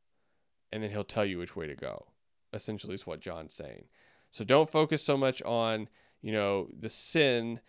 And 0.71 0.84
then 0.84 0.89
he'll 0.89 1.03
tell 1.03 1.25
you 1.25 1.38
which 1.38 1.56
way 1.56 1.67
to 1.67 1.75
go. 1.75 2.08
Essentially, 2.53 2.95
is 2.95 3.08
what 3.08 3.19
John's 3.19 3.53
saying. 3.53 3.86
So 4.32 4.43
don't 4.43 4.69
focus 4.69 5.03
so 5.03 5.17
much 5.17 5.41
on, 5.43 5.89
you 6.21 6.32
know, 6.32 6.67
the 6.77 6.89
sin 6.89 7.60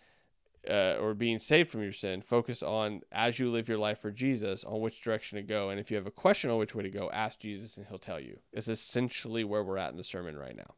uh, 0.67 0.97
or 0.99 1.13
being 1.13 1.39
saved 1.39 1.69
from 1.69 1.83
your 1.83 1.91
sin, 1.91 2.21
focus 2.21 2.63
on 2.63 3.01
as 3.11 3.39
you 3.39 3.49
live 3.49 3.69
your 3.69 3.77
life 3.77 3.99
for 3.99 4.11
Jesus 4.11 4.63
on 4.63 4.81
which 4.81 5.01
direction 5.01 5.37
to 5.37 5.43
go. 5.43 5.69
And 5.69 5.79
if 5.79 5.91
you 5.91 5.97
have 5.97 6.07
a 6.07 6.11
question 6.11 6.49
on 6.49 6.57
which 6.57 6.75
way 6.75 6.83
to 6.83 6.89
go, 6.89 7.09
ask 7.11 7.39
Jesus 7.39 7.77
and 7.77 7.85
he'll 7.87 7.99
tell 7.99 8.19
you. 8.19 8.39
It's 8.51 8.67
essentially 8.67 9.43
where 9.43 9.63
we're 9.63 9.77
at 9.77 9.91
in 9.91 9.97
the 9.97 10.03
sermon 10.03 10.37
right 10.37 10.55
now. 10.55 10.75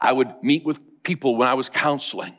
I 0.00 0.12
would 0.12 0.32
meet 0.42 0.64
with 0.64 0.80
people 1.02 1.36
when 1.36 1.48
I 1.48 1.54
was 1.54 1.68
counseling 1.68 2.36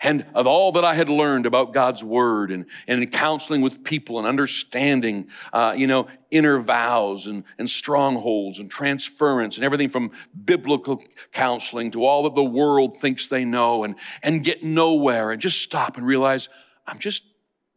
and 0.00 0.26
of 0.34 0.46
all 0.46 0.72
that 0.72 0.84
I 0.84 0.94
had 0.94 1.08
learned 1.08 1.46
about 1.46 1.72
God's 1.72 2.04
word 2.04 2.50
and, 2.50 2.66
and 2.86 3.02
in 3.02 3.08
counseling 3.08 3.62
with 3.62 3.82
people 3.82 4.18
and 4.18 4.26
understanding, 4.26 5.28
uh, 5.52 5.74
you 5.76 5.86
know, 5.86 6.06
inner 6.30 6.60
vows 6.60 7.26
and, 7.26 7.44
and 7.58 7.68
strongholds 7.68 8.58
and 8.58 8.70
transference 8.70 9.56
and 9.56 9.64
everything 9.64 9.88
from 9.88 10.12
biblical 10.44 11.02
counseling 11.32 11.90
to 11.92 12.04
all 12.04 12.24
that 12.24 12.34
the 12.34 12.44
world 12.44 12.98
thinks 12.98 13.28
they 13.28 13.44
know 13.44 13.84
and, 13.84 13.96
and 14.22 14.44
get 14.44 14.62
nowhere 14.62 15.30
and 15.30 15.40
just 15.40 15.62
stop 15.62 15.96
and 15.96 16.06
realize 16.06 16.48
I'm 16.86 16.98
just 16.98 17.22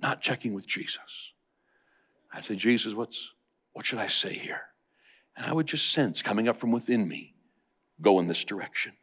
not 0.01 0.21
checking 0.21 0.53
with 0.53 0.67
Jesus. 0.67 1.31
I 2.33 2.41
say, 2.41 2.55
Jesus, 2.55 2.93
what's, 2.93 3.29
what 3.73 3.85
should 3.85 3.99
I 3.99 4.07
say 4.07 4.33
here? 4.33 4.61
And 5.37 5.45
I 5.45 5.53
would 5.53 5.67
just 5.67 5.91
sense 5.91 6.21
coming 6.21 6.47
up 6.49 6.59
from 6.59 6.71
within 6.71 7.07
me, 7.07 7.33
go 8.01 8.19
in 8.19 8.27
this 8.27 8.43
direction. 8.43 8.93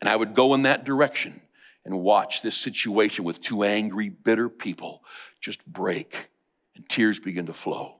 And 0.00 0.08
I 0.08 0.16
would 0.16 0.34
go 0.34 0.54
in 0.54 0.62
that 0.62 0.84
direction 0.84 1.42
and 1.84 2.00
watch 2.00 2.42
this 2.42 2.56
situation 2.56 3.24
with 3.24 3.40
two 3.40 3.62
angry, 3.62 4.08
bitter 4.08 4.48
people 4.48 5.02
just 5.40 5.64
break 5.66 6.28
and 6.76 6.88
tears 6.88 7.18
begin 7.18 7.46
to 7.46 7.52
flow 7.52 7.96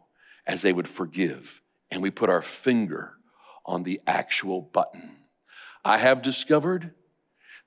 as 0.47 0.63
they 0.63 0.73
would 0.73 0.89
forgive. 0.89 1.63
And 1.91 2.03
we 2.03 2.11
put 2.11 2.31
our 2.31 2.43
finger 2.43 3.15
on 3.65 3.83
the 3.83 4.01
actual 4.07 4.61
button. 4.61 5.17
I 5.85 5.99
have 5.99 6.23
discovered 6.23 6.93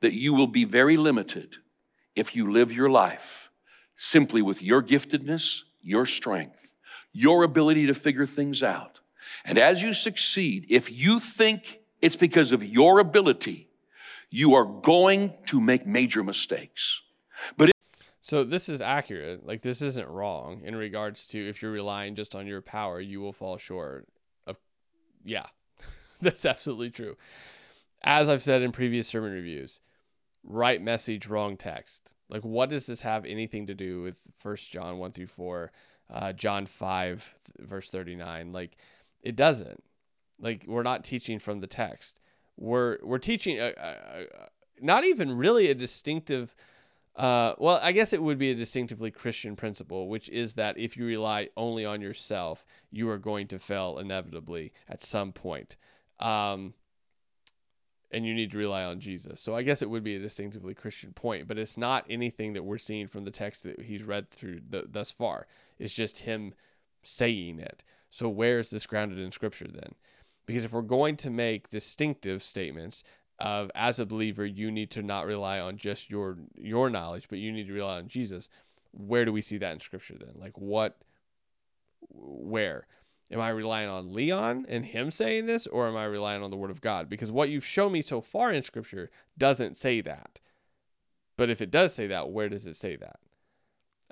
that 0.02 0.13
you 0.13 0.34
will 0.34 0.47
be 0.47 0.65
very 0.65 0.97
limited 0.97 1.56
if 2.15 2.36
you 2.36 2.52
live 2.52 2.71
your 2.71 2.89
life 2.89 3.49
simply 3.95 4.41
with 4.41 4.62
your 4.62 4.84
giftedness, 4.84 5.62
your 5.82 6.06
strength, 6.06 6.67
your 7.12 7.43
ability 7.43 7.88
to 7.88 7.93
figure 7.93 8.28
things 8.28 8.62
out. 8.62 8.99
And 9.45 9.58
as 9.58 9.82
you 9.82 9.93
succeed, 9.93 10.65
if 10.69 10.91
you 10.91 11.19
think 11.19 11.80
it's 12.02 12.15
because 12.15 12.52
of 12.52 12.63
your 12.63 12.99
ability, 12.99 13.69
you 14.34 14.56
are 14.56 14.65
going 14.65 15.32
to 15.46 15.62
make 15.62 15.86
major 15.86 16.24
mistakes. 16.24 17.00
But 17.56 17.69
so 18.19 18.43
this 18.43 18.67
is 18.67 18.82
accurate. 18.82 19.46
Like 19.46 19.62
this 19.62 19.84
isn't 19.84 20.08
wrong 20.08 20.62
in 20.63 20.76
regards 20.76 21.28
to 21.28 21.50
if 21.50 21.62
you're 21.62 21.72
relying 21.72 22.15
just 22.15 22.34
on 22.34 22.48
your 22.48 22.60
power, 22.60 23.00
you 23.00 23.22
will 23.22 23.32
fall 23.32 23.58
short 23.58 24.08
of 24.48 24.58
yeah. 25.24 25.46
That's 26.22 26.48
absolutely 26.48 26.89
true. 26.89 27.15
As 28.04 28.28
I've 28.28 28.41
said 28.41 28.63
in 28.63 28.72
previous 28.72 29.08
sermon 29.08 29.34
reviews, 29.34 29.82
right 30.43 30.82
message, 30.82 31.28
wrong 31.28 31.56
text. 31.56 32.15
Like 32.28 32.41
what 32.41 32.72
does 32.72 32.88
this 32.88 33.02
have 33.02 33.26
anything 33.26 33.67
to 33.67 33.76
do 33.76 34.02
with 34.02 34.17
First 34.36 34.72
John 34.72 34.98
1 34.98 35.12
through 35.12 35.28
4, 35.28 35.72
uh, 36.12 36.34
John 36.34 36.65
5 36.65 37.36
verse 37.60 37.91
39? 37.91 38.52
Like 38.52 38.78
it 39.22 39.36
doesn't. 39.36 39.84
Like 40.39 40.65
we're 40.67 40.82
not 40.82 41.04
teaching 41.04 41.38
from 41.38 41.60
the 41.60 41.67
text. 41.67 42.19
We're 42.58 42.98
we're 43.04 43.18
teaching 43.18 43.60
a, 43.60 43.74
a, 43.78 44.22
a, 44.22 44.26
not 44.82 45.04
even 45.04 45.38
really 45.38 45.70
a 45.70 45.76
distinctive 45.76 46.56
uh, 47.16 47.54
well, 47.60 47.80
I 47.82 47.92
guess 47.92 48.12
it 48.12 48.24
would 48.24 48.39
be 48.39 48.52
a 48.52 48.56
distinctively 48.56 49.12
Christian 49.12 49.56
principle, 49.56 50.08
which 50.08 50.30
is 50.30 50.56
that 50.56 50.78
if 50.80 50.98
you 50.98 51.06
rely 51.06 51.50
only 51.56 51.86
on 51.86 52.02
yourself, 52.02 52.66
you 52.92 53.08
are 53.10 53.20
going 53.20 53.48
to 53.50 53.60
fail 53.60 54.00
inevitably 54.00 54.74
at 54.89 55.04
some 55.04 55.32
point. 55.32 55.78
Um, 56.20 56.74
and 58.10 58.26
you 58.26 58.34
need 58.34 58.52
to 58.52 58.58
rely 58.58 58.84
on 58.84 59.00
Jesus. 59.00 59.39
So 59.39 59.56
I 59.56 59.63
guess 59.63 59.82
it 59.82 59.89
would 59.89 60.04
be 60.04 60.16
a 60.16 60.20
distinctively 60.20 60.74
Christian 60.74 61.13
point, 61.13 61.48
but 61.48 61.58
it's 61.58 61.78
not 61.78 62.06
anything 62.10 62.54
that 62.54 62.63
we're 62.63 62.78
seeing 62.78 63.08
from 63.08 63.26
the 63.26 63.32
text 63.32 63.63
that 63.63 63.82
he's 63.82 64.04
read 64.04 64.30
through 64.30 64.62
thus 64.70 65.12
far. 65.12 65.48
It's 65.80 65.94
just 65.94 66.20
him 66.20 66.54
saying 67.02 67.60
it. 67.60 67.84
So 68.10 68.30
where 68.30 68.60
is 68.60 68.70
this 68.70 68.86
grounded 68.86 69.18
in 69.18 69.32
Scripture 69.32 69.68
then? 69.68 69.96
Because 70.45 70.65
if 70.65 70.73
we're 70.73 70.82
going 70.82 71.15
to 71.17 71.29
make 71.29 71.69
distinctive 71.69 72.43
statements, 72.43 73.03
of 73.39 73.71
as 73.73 73.99
a 73.99 74.06
believer 74.06 74.45
you 74.45 74.69
need 74.69 74.91
to 74.91 75.01
not 75.01 75.25
rely 75.25 75.60
on 75.60 75.75
just 75.75 76.12
your 76.12 76.38
your 76.56 76.88
knowledge 76.88 77.27
but 77.27 77.39
you 77.39 77.51
need 77.51 77.65
to 77.65 77.73
rely 77.73 77.97
on 77.97 78.08
jesus 78.08 78.47
where 78.93 79.25
do 79.25 79.34
we 79.34 79.41
see 79.41 79.58
that 79.58 79.73
in 79.73 79.79
scripture 79.79 80.15
then? 80.19 80.34
Like 80.36 80.58
what 80.58 80.97
where? 82.10 82.88
Am 83.32 83.39
i 83.39 83.49
relying 83.49 83.89
on 83.89 84.13
leon 84.13 84.65
and 84.69 84.86
him 84.86 85.10
saying 85.10 85.47
this 85.47 85.65
or 85.67 85.88
am 85.88 85.95
i 85.95 86.06
relying 86.06 86.43
on 86.43 86.51
the 86.51 86.58
word 86.58 86.71
of 86.71 86.82
god? 86.82 87.10
Because 87.10 87.32
what 87.32 87.49
you've 87.49 87.65
shown 87.65 87.91
me 87.91 88.01
so 88.01 88.21
far 88.21 88.51
in 88.51 88.62
scripture 88.62 89.10
doesn't 89.38 89.77
say 89.77 90.01
that. 90.01 90.39
But 91.36 91.49
if 91.49 91.62
it 91.62 91.71
does 91.71 91.93
say 91.95 92.08
that 92.08 92.29
where 92.29 92.49
does 92.49 92.67
it 92.67 92.75
say 92.75 92.95
that 92.97 93.19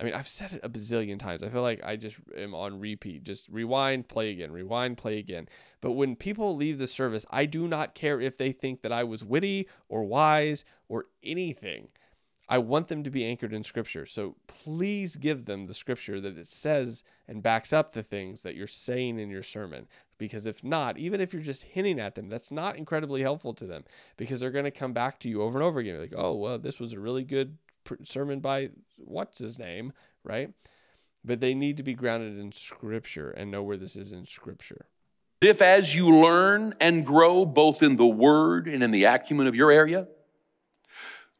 I 0.01 0.03
mean, 0.03 0.13
I've 0.15 0.27
said 0.27 0.53
it 0.53 0.61
a 0.63 0.69
bazillion 0.69 1.19
times. 1.19 1.43
I 1.43 1.49
feel 1.49 1.61
like 1.61 1.83
I 1.83 1.95
just 1.95 2.19
am 2.35 2.55
on 2.55 2.79
repeat. 2.79 3.23
Just 3.23 3.47
rewind, 3.49 4.07
play 4.07 4.31
again, 4.31 4.51
rewind, 4.51 4.97
play 4.97 5.19
again. 5.19 5.47
But 5.79 5.91
when 5.91 6.15
people 6.15 6.55
leave 6.55 6.79
the 6.79 6.87
service, 6.87 7.23
I 7.29 7.45
do 7.45 7.67
not 7.67 7.93
care 7.93 8.19
if 8.19 8.35
they 8.35 8.51
think 8.51 8.81
that 8.81 8.91
I 8.91 9.03
was 9.03 9.23
witty 9.23 9.69
or 9.89 10.03
wise 10.03 10.65
or 10.89 11.05
anything. 11.23 11.89
I 12.49 12.57
want 12.57 12.87
them 12.87 13.03
to 13.03 13.11
be 13.11 13.23
anchored 13.23 13.53
in 13.53 13.63
scripture. 13.63 14.07
So 14.07 14.35
please 14.47 15.15
give 15.15 15.45
them 15.45 15.65
the 15.65 15.73
scripture 15.73 16.19
that 16.19 16.35
it 16.35 16.47
says 16.47 17.03
and 17.27 17.43
backs 17.43 17.71
up 17.71 17.93
the 17.93 18.03
things 18.03 18.41
that 18.41 18.55
you're 18.55 18.65
saying 18.65 19.19
in 19.19 19.29
your 19.29 19.43
sermon. 19.43 19.87
Because 20.17 20.47
if 20.47 20.63
not, 20.63 20.97
even 20.97 21.21
if 21.21 21.31
you're 21.31 21.43
just 21.43 21.61
hinting 21.61 21.99
at 21.99 22.15
them, 22.15 22.27
that's 22.27 22.51
not 22.51 22.75
incredibly 22.75 23.21
helpful 23.21 23.53
to 23.53 23.67
them 23.67 23.83
because 24.17 24.39
they're 24.39 24.49
going 24.49 24.65
to 24.65 24.71
come 24.71 24.93
back 24.93 25.19
to 25.19 25.29
you 25.29 25.43
over 25.43 25.59
and 25.59 25.65
over 25.65 25.79
again. 25.79 25.99
Like, 25.99 26.13
oh, 26.17 26.33
well, 26.33 26.57
this 26.57 26.79
was 26.79 26.93
a 26.93 26.99
really 26.99 27.23
good 27.23 27.55
sermon 28.03 28.39
by 28.39 28.69
what's 28.97 29.39
his 29.39 29.59
name, 29.59 29.93
right? 30.23 30.53
But 31.23 31.39
they 31.39 31.53
need 31.53 31.77
to 31.77 31.83
be 31.83 31.93
grounded 31.93 32.37
in 32.37 32.51
scripture 32.51 33.31
and 33.31 33.51
know 33.51 33.63
where 33.63 33.77
this 33.77 33.95
is 33.95 34.11
in 34.11 34.25
scripture. 34.25 34.87
If 35.41 35.61
as 35.61 35.95
you 35.95 36.09
learn 36.09 36.75
and 36.79 37.05
grow 37.05 37.45
both 37.45 37.81
in 37.81 37.95
the 37.95 38.05
word 38.05 38.67
and 38.67 38.83
in 38.83 38.91
the 38.91 39.05
acumen 39.05 39.47
of 39.47 39.55
your 39.55 39.71
area, 39.71 40.07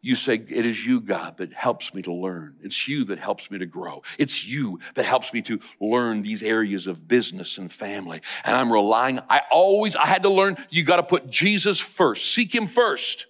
you 0.01 0.15
say, 0.15 0.33
It 0.33 0.65
is 0.65 0.83
you, 0.85 0.99
God, 0.99 1.37
that 1.37 1.53
helps 1.53 1.93
me 1.93 2.01
to 2.03 2.13
learn. 2.13 2.55
It's 2.61 2.87
you 2.87 3.03
that 3.05 3.19
helps 3.19 3.51
me 3.51 3.59
to 3.59 3.67
grow. 3.67 4.01
It's 4.17 4.45
you 4.45 4.79
that 4.95 5.05
helps 5.05 5.31
me 5.33 5.43
to 5.43 5.59
learn 5.79 6.23
these 6.23 6.41
areas 6.41 6.87
of 6.87 7.07
business 7.07 7.57
and 7.59 7.71
family. 7.71 8.21
And 8.43 8.57
I'm 8.57 8.73
relying, 8.73 9.19
I 9.29 9.43
always, 9.51 9.95
I 9.95 10.07
had 10.07 10.23
to 10.23 10.29
learn, 10.29 10.57
you 10.69 10.83
got 10.83 10.95
to 10.95 11.03
put 11.03 11.29
Jesus 11.29 11.79
first, 11.79 12.33
seek 12.33 12.53
him 12.53 12.67
first. 12.67 13.27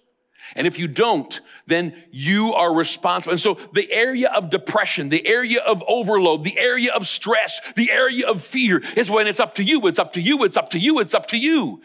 And 0.54 0.66
if 0.66 0.78
you 0.78 0.88
don't, 0.88 1.40
then 1.66 1.94
you 2.10 2.54
are 2.54 2.74
responsible. 2.74 3.32
And 3.32 3.40
so 3.40 3.58
the 3.72 3.90
area 3.90 4.30
of 4.30 4.50
depression, 4.50 5.08
the 5.08 5.26
area 5.26 5.60
of 5.60 5.82
overload, 5.86 6.44
the 6.44 6.58
area 6.58 6.92
of 6.92 7.06
stress, 7.06 7.60
the 7.76 7.90
area 7.90 8.28
of 8.28 8.42
fear 8.42 8.82
is 8.96 9.10
when 9.10 9.26
it's 9.26 9.40
up 9.40 9.54
to 9.56 9.64
you, 9.64 9.86
it's 9.86 9.98
up 9.98 10.12
to 10.14 10.20
you, 10.20 10.44
it's 10.44 10.56
up 10.56 10.70
to 10.70 10.78
you, 10.78 10.98
it's 10.98 11.14
up 11.14 11.26
to 11.28 11.38
you. 11.38 11.80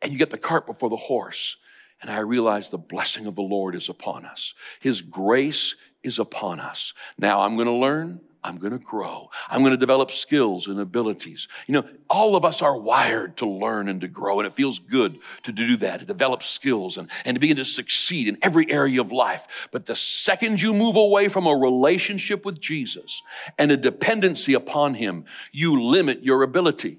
And 0.00 0.12
you 0.12 0.18
get 0.18 0.30
the 0.30 0.38
cart 0.38 0.66
before 0.66 0.90
the 0.90 0.96
horse. 0.96 1.56
And 2.00 2.10
I 2.10 2.18
realize 2.18 2.68
the 2.68 2.78
blessing 2.78 3.26
of 3.26 3.36
the 3.36 3.42
Lord 3.42 3.76
is 3.76 3.88
upon 3.88 4.24
us. 4.24 4.54
His 4.80 5.00
grace 5.00 5.76
is 6.02 6.18
upon 6.18 6.58
us. 6.58 6.94
Now 7.16 7.42
I'm 7.42 7.54
going 7.54 7.68
to 7.68 7.72
learn. 7.72 8.20
I'm 8.44 8.58
going 8.58 8.72
to 8.72 8.78
grow. 8.78 9.30
I'm 9.48 9.60
going 9.60 9.70
to 9.70 9.76
develop 9.76 10.10
skills 10.10 10.66
and 10.66 10.80
abilities. 10.80 11.46
You 11.68 11.74
know, 11.74 11.84
all 12.10 12.34
of 12.34 12.44
us 12.44 12.60
are 12.60 12.76
wired 12.76 13.36
to 13.36 13.46
learn 13.46 13.88
and 13.88 14.00
to 14.00 14.08
grow, 14.08 14.40
and 14.40 14.46
it 14.46 14.56
feels 14.56 14.80
good 14.80 15.20
to 15.44 15.52
do 15.52 15.76
that, 15.76 16.00
to 16.00 16.06
develop 16.06 16.42
skills 16.42 16.96
and, 16.96 17.08
and 17.24 17.36
to 17.36 17.40
begin 17.40 17.58
to 17.58 17.64
succeed 17.64 18.26
in 18.26 18.38
every 18.42 18.68
area 18.70 19.00
of 19.00 19.12
life. 19.12 19.46
But 19.70 19.86
the 19.86 19.94
second 19.94 20.60
you 20.60 20.74
move 20.74 20.96
away 20.96 21.28
from 21.28 21.46
a 21.46 21.54
relationship 21.54 22.44
with 22.44 22.60
Jesus 22.60 23.22
and 23.58 23.70
a 23.70 23.76
dependency 23.76 24.54
upon 24.54 24.94
Him, 24.94 25.24
you 25.52 25.80
limit 25.80 26.24
your 26.24 26.42
ability. 26.42 26.98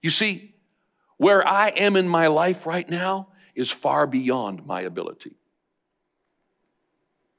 You 0.00 0.10
see, 0.10 0.54
where 1.18 1.46
I 1.46 1.68
am 1.68 1.96
in 1.96 2.08
my 2.08 2.28
life 2.28 2.64
right 2.64 2.88
now 2.88 3.28
is 3.54 3.70
far 3.70 4.06
beyond 4.06 4.64
my 4.64 4.82
ability. 4.82 5.34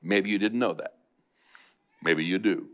Maybe 0.03 0.29
you 0.29 0.37
didn't 0.37 0.59
know 0.59 0.73
that. 0.73 0.95
Maybe 2.03 2.23
you 2.23 2.37
do. 2.37 2.67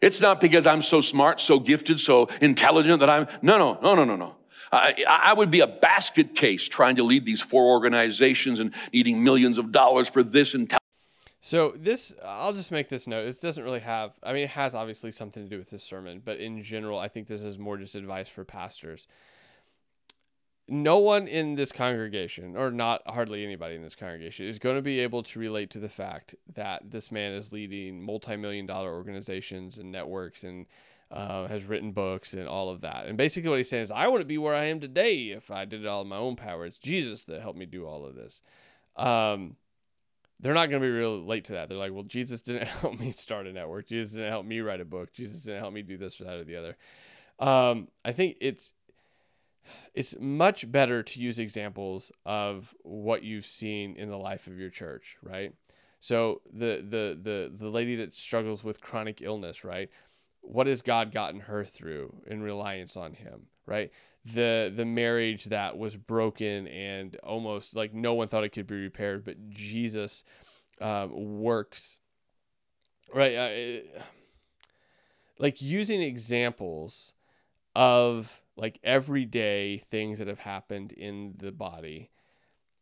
It's 0.00 0.20
not 0.20 0.40
because 0.40 0.66
I'm 0.66 0.82
so 0.82 1.00
smart, 1.00 1.40
so 1.40 1.58
gifted, 1.58 2.00
so 2.00 2.28
intelligent 2.40 3.00
that 3.00 3.10
I'm, 3.10 3.26
no, 3.42 3.58
no, 3.58 3.78
no, 3.82 3.94
no, 3.94 4.04
no, 4.04 4.16
no. 4.16 4.36
I, 4.72 5.04
I, 5.08 5.32
would 5.32 5.50
be 5.50 5.60
a 5.60 5.66
basket 5.66 6.34
case 6.34 6.68
trying 6.68 6.96
to 6.96 7.04
lead 7.04 7.24
these 7.24 7.40
four 7.40 7.70
organizations 7.70 8.58
and 8.58 8.74
needing 8.92 9.22
millions 9.22 9.58
of 9.58 9.70
dollars 9.70 10.08
for 10.08 10.24
this 10.24 10.54
and 10.54 10.72
so 11.46 11.74
this, 11.76 12.12
I'll 12.24 12.52
just 12.52 12.72
make 12.72 12.88
this 12.88 13.06
note. 13.06 13.28
It 13.28 13.40
doesn't 13.40 13.62
really 13.62 13.78
have. 13.78 14.14
I 14.20 14.32
mean, 14.32 14.42
it 14.42 14.50
has 14.50 14.74
obviously 14.74 15.12
something 15.12 15.44
to 15.44 15.48
do 15.48 15.58
with 15.58 15.70
this 15.70 15.84
sermon, 15.84 16.20
but 16.24 16.38
in 16.40 16.60
general, 16.64 16.98
I 16.98 17.06
think 17.06 17.28
this 17.28 17.44
is 17.44 17.56
more 17.56 17.76
just 17.76 17.94
advice 17.94 18.28
for 18.28 18.44
pastors 18.44 19.06
no 20.68 20.98
one 20.98 21.28
in 21.28 21.54
this 21.54 21.70
congregation, 21.70 22.56
or 22.56 22.70
not 22.70 23.02
hardly 23.06 23.44
anybody 23.44 23.76
in 23.76 23.82
this 23.82 23.94
congregation, 23.94 24.46
is 24.46 24.58
going 24.58 24.76
to 24.76 24.82
be 24.82 25.00
able 25.00 25.22
to 25.22 25.38
relate 25.38 25.70
to 25.70 25.78
the 25.78 25.88
fact 25.88 26.34
that 26.54 26.90
this 26.90 27.12
man 27.12 27.32
is 27.32 27.52
leading 27.52 28.02
multi 28.02 28.36
million 28.36 28.66
dollar 28.66 28.92
organizations 28.92 29.78
and 29.78 29.92
networks 29.92 30.42
and 30.42 30.66
uh, 31.10 31.46
has 31.46 31.64
written 31.64 31.92
books 31.92 32.34
and 32.34 32.48
all 32.48 32.68
of 32.68 32.80
that. 32.80 33.06
And 33.06 33.16
basically, 33.16 33.50
what 33.50 33.58
he's 33.58 33.68
saying 33.68 33.84
is, 33.84 33.90
I 33.92 34.08
wouldn't 34.08 34.28
be 34.28 34.38
where 34.38 34.54
I 34.54 34.66
am 34.66 34.80
today 34.80 35.30
if 35.30 35.50
I 35.50 35.64
did 35.64 35.82
it 35.82 35.86
all 35.86 36.02
in 36.02 36.08
my 36.08 36.16
own 36.16 36.34
power. 36.34 36.66
It's 36.66 36.78
Jesus 36.78 37.24
that 37.26 37.40
helped 37.40 37.58
me 37.58 37.66
do 37.66 37.86
all 37.86 38.04
of 38.04 38.16
this. 38.16 38.42
Um, 38.96 39.56
they're 40.40 40.54
not 40.54 40.68
going 40.68 40.82
to 40.82 40.86
be 40.86 40.92
real 40.92 41.24
late 41.24 41.44
to 41.44 41.52
that. 41.52 41.68
They're 41.68 41.78
like, 41.78 41.92
well, 41.92 42.02
Jesus 42.02 42.40
didn't 42.40 42.66
help 42.68 42.98
me 42.98 43.12
start 43.12 43.46
a 43.46 43.52
network. 43.52 43.86
Jesus 43.86 44.14
didn't 44.14 44.30
help 44.30 44.46
me 44.46 44.60
write 44.60 44.80
a 44.80 44.84
book. 44.84 45.12
Jesus 45.12 45.42
didn't 45.42 45.60
help 45.60 45.72
me 45.72 45.82
do 45.82 45.96
this 45.96 46.20
or 46.20 46.24
that 46.24 46.38
or 46.38 46.44
the 46.44 46.56
other. 46.56 46.76
Um, 47.38 47.88
I 48.04 48.12
think 48.12 48.36
it's 48.40 48.72
it's 49.94 50.16
much 50.20 50.70
better 50.70 51.02
to 51.02 51.20
use 51.20 51.38
examples 51.38 52.12
of 52.24 52.74
what 52.82 53.22
you've 53.22 53.46
seen 53.46 53.96
in 53.96 54.10
the 54.10 54.18
life 54.18 54.46
of 54.46 54.58
your 54.58 54.70
church, 54.70 55.16
right? 55.22 55.52
So 56.00 56.42
the 56.52 56.84
the 56.88 57.18
the 57.20 57.52
the 57.56 57.68
lady 57.70 57.96
that 57.96 58.14
struggles 58.14 58.62
with 58.62 58.80
chronic 58.80 59.22
illness, 59.22 59.64
right? 59.64 59.90
What 60.40 60.66
has 60.66 60.82
God 60.82 61.12
gotten 61.12 61.40
her 61.40 61.64
through 61.64 62.14
in 62.26 62.42
reliance 62.42 62.96
on 62.96 63.14
Him, 63.14 63.46
right? 63.66 63.90
The 64.24 64.72
the 64.74 64.84
marriage 64.84 65.46
that 65.46 65.76
was 65.76 65.96
broken 65.96 66.68
and 66.68 67.16
almost 67.16 67.74
like 67.74 67.94
no 67.94 68.14
one 68.14 68.28
thought 68.28 68.44
it 68.44 68.50
could 68.50 68.66
be 68.66 68.76
repaired, 68.76 69.24
but 69.24 69.48
Jesus 69.50 70.24
um, 70.80 71.38
works 71.40 72.00
right? 73.14 73.34
Uh, 73.34 74.00
like 75.38 75.60
using 75.60 76.00
examples 76.00 77.14
of 77.74 78.42
like 78.56 78.80
everyday 78.82 79.78
things 79.78 80.18
that 80.18 80.28
have 80.28 80.40
happened 80.40 80.92
in 80.92 81.34
the 81.36 81.52
body 81.52 82.10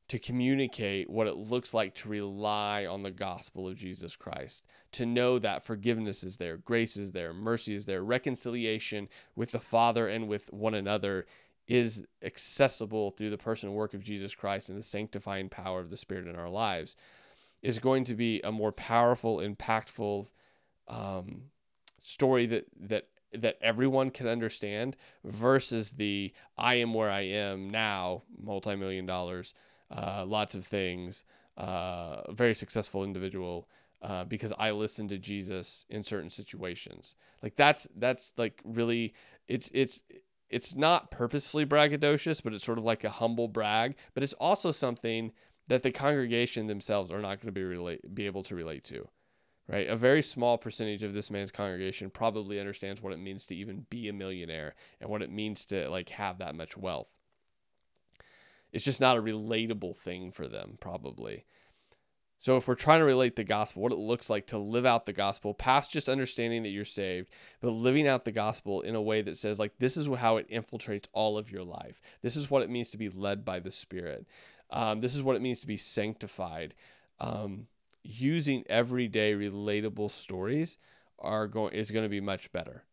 to 0.07 0.19
communicate 0.19 1.09
what 1.09 1.27
it 1.27 1.37
looks 1.37 1.73
like 1.73 1.95
to 1.95 2.09
rely 2.09 2.85
on 2.87 3.03
the 3.03 3.11
gospel 3.11 3.67
of 3.67 3.77
Jesus 3.77 4.17
Christ, 4.17 4.65
to 4.93 5.07
know 5.07 5.39
that 5.39 5.65
forgiveness 5.65 6.23
is 6.23 6.37
there, 6.37 6.59
grace 6.59 6.97
is 6.97 7.13
there, 7.13 7.33
mercy 7.33 7.75
is 7.75 7.87
there, 7.87 8.05
reconciliation 8.05 9.09
with 9.35 9.51
the 9.51 9.61
Father 9.61 10.07
and 10.09 10.29
with 10.29 10.53
one 10.53 10.75
another 10.75 11.27
is 11.67 12.05
accessible 12.23 13.11
through 13.11 13.31
the 13.31 13.39
person 13.39 13.71
and 13.71 13.77
work 13.77 13.95
of 13.95 14.05
Jesus 14.05 14.35
Christ 14.35 14.69
and 14.69 14.79
the 14.79 14.83
sanctifying 14.83 15.49
power 15.49 15.81
of 15.81 15.89
the 15.89 15.97
Spirit 15.97 16.29
in 16.29 16.37
our 16.37 16.51
lives, 16.51 16.97
is 17.63 17.79
going 17.79 18.05
to 18.05 18.15
be 18.15 18.43
a 18.43 18.53
more 18.53 18.73
powerful, 18.73 19.39
impactful 19.39 20.29
um, 20.87 21.45
story 22.03 22.45
that 22.45 22.67
that 22.79 23.09
that 23.39 23.59
everyone 23.61 24.11
can 24.11 24.27
understand 24.27 24.97
versus 25.25 25.93
the 25.93 26.33
I 26.57 26.77
am 26.77 26.95
where 26.95 27.11
I 27.11 27.23
am 27.23 27.71
now, 27.71 28.23
multi 28.41 28.77
million 28.77 29.07
dollars 29.07 29.55
uh, 29.91 30.25
lots 30.27 30.55
of 30.55 30.65
things, 30.65 31.25
uh, 31.57 32.33
very 32.33 32.55
successful 32.55 33.05
individual. 33.05 33.69
Uh, 34.03 34.23
because 34.23 34.53
I 34.59 34.71
listened 34.71 35.09
to 35.11 35.19
Jesus 35.19 35.87
in 35.89 36.03
certain 36.03 36.29
situations, 36.29 37.17
like 37.43 37.57
that's 37.57 37.89
that's 37.97 38.35
like 38.37 38.61
really 38.63 39.15
it's 39.49 39.71
it's 39.73 40.03
it's 40.51 40.75
not 40.75 41.11
purposefully 41.11 41.65
braggadocious, 41.65 42.43
but 42.43 42.53
it's 42.53 42.65
sort 42.65 42.77
of 42.77 42.85
like 42.85 43.05
a 43.05 43.09
humble 43.09 43.49
brag. 43.49 43.97
But 44.13 44.23
it's 44.23 44.35
also 44.35 44.73
something 44.73 45.33
that 45.69 45.83
the 45.83 45.91
congregation 45.91 46.67
themselves 46.67 47.11
are 47.11 47.23
not 47.23 47.41
going 47.41 47.47
to 47.47 47.53
be 47.53 47.65
relate 47.65 48.15
be 48.15 48.27
able 48.27 48.43
to 48.43 48.55
relate 48.55 48.85
to, 48.85 49.09
right? 49.69 49.89
A 49.89 49.97
very 49.97 50.23
small 50.23 50.59
percentage 50.59 51.03
of 51.03 51.15
this 51.15 51.31
man's 51.31 51.51
congregation 51.51 52.11
probably 52.11 52.61
understands 52.61 53.03
what 53.03 53.13
it 53.13 53.19
means 53.19 53.47
to 53.47 53.57
even 53.57 53.87
be 53.91 54.09
a 54.09 54.13
millionaire 54.13 54.75
and 55.01 55.09
what 55.09 55.23
it 55.23 55.31
means 55.31 55.65
to 55.67 55.89
like 55.89 56.11
have 56.11 56.39
that 56.39 56.55
much 56.55 56.77
wealth. 56.77 57.09
It's 58.73 58.85
just 58.85 59.01
not 59.01 59.17
a 59.17 59.23
relatable 59.23 59.97
thing 59.97 60.33
for 60.33 60.49
them, 60.49 60.77
probably. 60.81 61.45
So, 62.45 62.59
if 62.59 62.69
we're 62.69 62.75
trying 62.75 62.99
to 62.99 63.07
relate 63.07 63.37
the 63.37 63.45
gospel, 63.45 63.81
what 63.81 63.93
it 63.93 63.99
looks 63.99 64.29
like 64.29 64.49
to 64.49 64.59
live 64.59 64.85
out 64.85 65.07
the 65.07 65.15
gospel, 65.15 65.55
past 65.55 65.91
just 65.91 66.11
understanding 66.11 66.63
that 66.65 66.71
you're 66.71 66.85
saved, 66.85 67.31
but 67.63 67.71
living 67.71 68.07
out 68.07 68.27
the 68.27 68.33
gospel 68.33 68.83
in 68.83 68.95
a 68.95 69.01
way 69.01 69.23
that 69.23 69.39
says, 69.39 69.59
like, 69.59 69.73
this 69.79 69.97
is 69.97 70.09
how 70.09 70.37
it 70.37 70.51
infiltrates 70.51 71.09
all 71.15 71.39
of 71.39 71.51
your 71.51 71.63
life. 71.63 72.03
This 72.21 72.37
is 72.37 72.51
what 72.51 72.63
it 72.63 72.69
means 72.69 72.91
to 72.91 72.99
be 72.99 73.09
led 73.09 73.47
by 73.47 73.61
the 73.61 73.71
Spirit. 73.71 74.27
Um, 74.69 75.01
this 75.01 75.15
is 75.15 75.23
what 75.23 75.37
it 75.37 75.43
means 75.43 75.61
to 75.61 75.67
be 75.67 75.79
sanctified. 75.79 76.75
Um, 77.19 77.67
using 78.05 78.65
everyday 78.69 79.33
relatable 79.33 80.11
stories 80.11 80.79
are 81.19 81.49
going 81.49 81.75
is 81.75 81.91
going 81.91 82.05
to 82.05 82.09
be 82.09 82.21
much 82.21 82.53
better. 82.53 82.85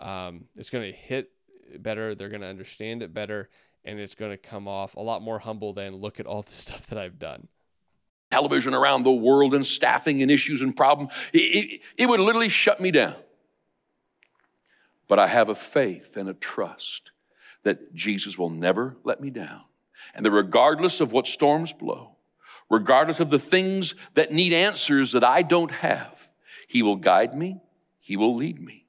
Um, 0.00 0.46
it's 0.56 0.70
going 0.70 0.90
to 0.90 0.96
hit 0.96 1.30
better. 1.78 2.14
They're 2.14 2.30
going 2.30 2.40
to 2.40 2.48
understand 2.48 3.02
it 3.02 3.14
better, 3.14 3.50
and 3.84 4.00
it's 4.00 4.14
going 4.14 4.32
to 4.32 4.38
come 4.38 4.66
off 4.66 4.96
a 4.96 5.00
lot 5.00 5.22
more 5.22 5.38
humble 5.38 5.72
than 5.72 5.94
look 5.94 6.18
at 6.18 6.26
all 6.26 6.42
the 6.42 6.52
stuff 6.52 6.86
that 6.88 6.98
I've 6.98 7.18
done. 7.18 7.48
Television 8.30 8.74
around 8.74 9.04
the 9.04 9.12
world 9.12 9.54
and 9.54 9.64
staffing 9.64 10.22
and 10.22 10.30
issues 10.30 10.60
and 10.60 10.74
problem. 10.74 11.08
it, 11.32 11.38
it, 11.38 11.80
it 11.96 12.06
would 12.06 12.18
literally 12.18 12.48
shut 12.48 12.80
me 12.80 12.90
down. 12.90 13.14
But 15.06 15.18
I 15.18 15.26
have 15.26 15.50
a 15.50 15.54
faith 15.54 16.16
and 16.16 16.28
a 16.28 16.34
trust 16.34 17.10
that 17.62 17.94
Jesus 17.94 18.38
will 18.38 18.50
never 18.50 18.96
let 19.04 19.20
me 19.20 19.30
down. 19.30 19.62
And 20.14 20.24
that 20.24 20.30
regardless 20.30 21.00
of 21.00 21.12
what 21.12 21.26
storms 21.26 21.72
blow, 21.72 22.13
regardless 22.70 23.20
of 23.20 23.30
the 23.30 23.38
things 23.38 23.94
that 24.14 24.32
need 24.32 24.52
answers 24.52 25.12
that 25.12 25.24
I 25.24 25.42
don't 25.42 25.70
have, 25.70 26.28
He 26.68 26.82
will 26.82 26.96
guide 26.96 27.34
me, 27.34 27.60
He 28.00 28.16
will 28.16 28.34
lead 28.34 28.60
me, 28.60 28.86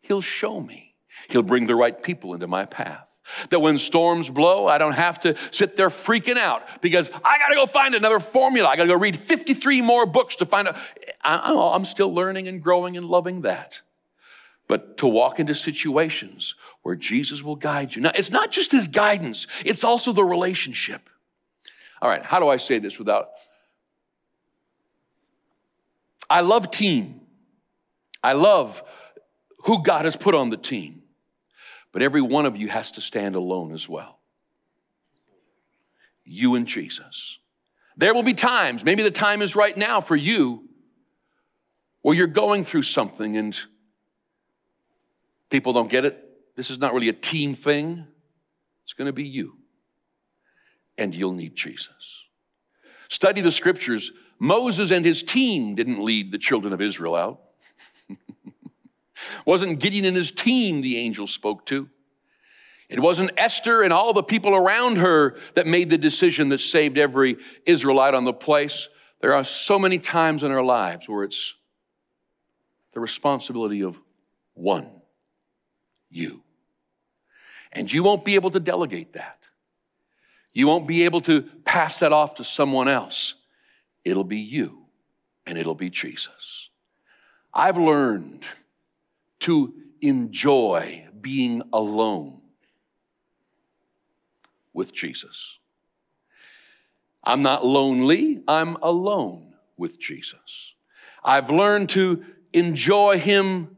He'll 0.00 0.20
show 0.20 0.60
me, 0.60 0.94
He'll 1.28 1.42
bring 1.42 1.66
the 1.66 1.76
right 1.76 2.00
people 2.02 2.34
into 2.34 2.46
my 2.46 2.64
path. 2.64 3.04
That 3.50 3.60
when 3.60 3.76
storms 3.76 4.30
blow, 4.30 4.66
I 4.66 4.78
don't 4.78 4.94
have 4.94 5.18
to 5.20 5.36
sit 5.50 5.76
there 5.76 5.90
freaking 5.90 6.38
out 6.38 6.62
because 6.80 7.10
I 7.22 7.38
got 7.38 7.48
to 7.48 7.56
go 7.56 7.66
find 7.66 7.94
another 7.94 8.20
formula. 8.20 8.68
I 8.68 8.76
got 8.76 8.84
to 8.84 8.88
go 8.88 8.96
read 8.96 9.18
53 9.18 9.82
more 9.82 10.06
books 10.06 10.36
to 10.36 10.46
find 10.46 10.68
out. 10.68 10.76
I'm 11.22 11.84
still 11.84 12.14
learning 12.14 12.48
and 12.48 12.62
growing 12.62 12.96
and 12.96 13.04
loving 13.04 13.42
that. 13.42 13.82
But 14.66 14.96
to 14.98 15.06
walk 15.06 15.38
into 15.40 15.54
situations 15.54 16.54
where 16.82 16.94
Jesus 16.94 17.42
will 17.42 17.56
guide 17.56 17.94
you. 17.94 18.00
Now, 18.00 18.12
it's 18.14 18.30
not 18.30 18.50
just 18.50 18.72
his 18.72 18.88
guidance, 18.88 19.46
it's 19.62 19.84
also 19.84 20.12
the 20.12 20.24
relationship. 20.24 21.10
All 22.00 22.08
right, 22.08 22.22
how 22.22 22.38
do 22.40 22.48
I 22.48 22.56
say 22.56 22.78
this 22.78 22.98
without? 22.98 23.30
I 26.30 26.42
love 26.42 26.70
team. 26.70 27.20
I 28.22 28.32
love 28.34 28.82
who 29.64 29.82
God 29.82 30.04
has 30.04 30.16
put 30.16 30.34
on 30.34 30.50
the 30.50 30.56
team. 30.56 31.02
But 31.92 32.02
every 32.02 32.20
one 32.20 32.46
of 32.46 32.56
you 32.56 32.68
has 32.68 32.92
to 32.92 33.00
stand 33.00 33.34
alone 33.34 33.72
as 33.72 33.88
well. 33.88 34.18
You 36.24 36.54
and 36.54 36.66
Jesus. 36.66 37.38
There 37.96 38.14
will 38.14 38.22
be 38.22 38.34
times, 38.34 38.84
maybe 38.84 39.02
the 39.02 39.10
time 39.10 39.42
is 39.42 39.56
right 39.56 39.76
now 39.76 40.00
for 40.00 40.14
you, 40.14 40.68
where 42.02 42.14
you're 42.14 42.26
going 42.28 42.64
through 42.64 42.82
something 42.82 43.36
and 43.36 43.58
people 45.50 45.72
don't 45.72 45.90
get 45.90 46.04
it. 46.04 46.24
This 46.54 46.70
is 46.70 46.78
not 46.78 46.94
really 46.94 47.08
a 47.08 47.14
team 47.14 47.54
thing, 47.54 48.06
it's 48.84 48.92
going 48.92 49.06
to 49.06 49.12
be 49.12 49.24
you. 49.24 49.57
And 50.98 51.14
you'll 51.14 51.32
need 51.32 51.54
Jesus. 51.54 52.24
Study 53.08 53.40
the 53.40 53.52
scriptures. 53.52 54.12
Moses 54.38 54.90
and 54.90 55.04
his 55.04 55.22
team 55.22 55.74
didn't 55.74 56.04
lead 56.04 56.30
the 56.30 56.38
children 56.38 56.72
of 56.72 56.80
Israel 56.80 57.14
out. 57.14 57.40
wasn't 59.46 59.80
Gideon 59.80 60.04
and 60.04 60.16
his 60.16 60.30
team 60.30 60.82
the 60.82 60.98
angel 60.98 61.26
spoke 61.26 61.64
to. 61.66 61.88
It 62.88 63.00
wasn't 63.00 63.32
Esther 63.36 63.82
and 63.82 63.92
all 63.92 64.12
the 64.12 64.22
people 64.22 64.54
around 64.54 64.96
her 64.96 65.36
that 65.54 65.66
made 65.66 65.90
the 65.90 65.98
decision 65.98 66.48
that 66.50 66.60
saved 66.60 66.96
every 66.96 67.36
Israelite 67.66 68.14
on 68.14 68.24
the 68.24 68.32
place. 68.32 68.88
There 69.20 69.34
are 69.34 69.44
so 69.44 69.78
many 69.78 69.98
times 69.98 70.42
in 70.42 70.52
our 70.52 70.62
lives 70.62 71.08
where 71.08 71.24
it's 71.24 71.54
the 72.94 73.00
responsibility 73.00 73.82
of 73.82 73.98
one, 74.54 74.88
you. 76.10 76.42
And 77.72 77.92
you 77.92 78.02
won't 78.02 78.24
be 78.24 78.36
able 78.36 78.50
to 78.50 78.60
delegate 78.60 79.12
that. 79.12 79.38
You 80.58 80.66
won't 80.66 80.88
be 80.88 81.04
able 81.04 81.20
to 81.20 81.42
pass 81.64 82.00
that 82.00 82.12
off 82.12 82.34
to 82.34 82.44
someone 82.44 82.88
else. 82.88 83.36
It'll 84.04 84.24
be 84.24 84.40
you, 84.40 84.86
and 85.46 85.56
it'll 85.56 85.76
be 85.76 85.88
Jesus. 85.88 86.70
I've 87.54 87.76
learned 87.76 88.42
to 89.38 89.72
enjoy 90.00 91.06
being 91.20 91.62
alone 91.72 92.40
with 94.72 94.92
Jesus. 94.92 95.58
I'm 97.22 97.42
not 97.42 97.64
lonely, 97.64 98.42
I'm 98.48 98.74
alone 98.82 99.54
with 99.76 100.00
Jesus. 100.00 100.74
I've 101.22 101.50
learned 101.50 101.90
to 101.90 102.24
enjoy 102.52 103.20
Him 103.20 103.76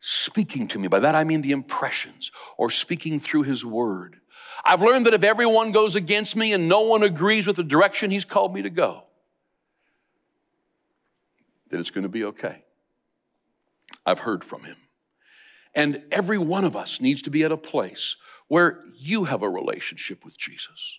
speaking 0.00 0.68
to 0.68 0.78
me. 0.78 0.88
By 0.88 1.00
that 1.00 1.14
I 1.14 1.24
mean 1.24 1.42
the 1.42 1.52
impressions 1.52 2.32
or 2.56 2.70
speaking 2.70 3.20
through 3.20 3.42
His 3.42 3.62
Word. 3.62 4.21
I've 4.64 4.82
learned 4.82 5.06
that 5.06 5.14
if 5.14 5.24
everyone 5.24 5.72
goes 5.72 5.96
against 5.96 6.36
me 6.36 6.52
and 6.52 6.68
no 6.68 6.82
one 6.82 7.02
agrees 7.02 7.46
with 7.46 7.56
the 7.56 7.64
direction 7.64 8.10
He's 8.10 8.24
called 8.24 8.54
me 8.54 8.62
to 8.62 8.70
go, 8.70 9.04
then 11.70 11.80
it's 11.80 11.90
going 11.90 12.02
to 12.02 12.08
be 12.08 12.24
okay. 12.24 12.62
I've 14.04 14.20
heard 14.20 14.44
from 14.44 14.64
him. 14.64 14.76
And 15.74 16.02
every 16.10 16.38
one 16.38 16.64
of 16.64 16.76
us 16.76 17.00
needs 17.00 17.22
to 17.22 17.30
be 17.30 17.44
at 17.44 17.52
a 17.52 17.56
place 17.56 18.16
where 18.48 18.84
you 18.98 19.24
have 19.24 19.42
a 19.42 19.48
relationship 19.48 20.24
with 20.24 20.36
Jesus. 20.36 20.98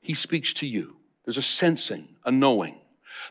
He 0.00 0.14
speaks 0.14 0.52
to 0.54 0.66
you. 0.66 0.96
There's 1.24 1.38
a 1.38 1.42
sensing, 1.42 2.16
a 2.24 2.30
knowing. 2.30 2.80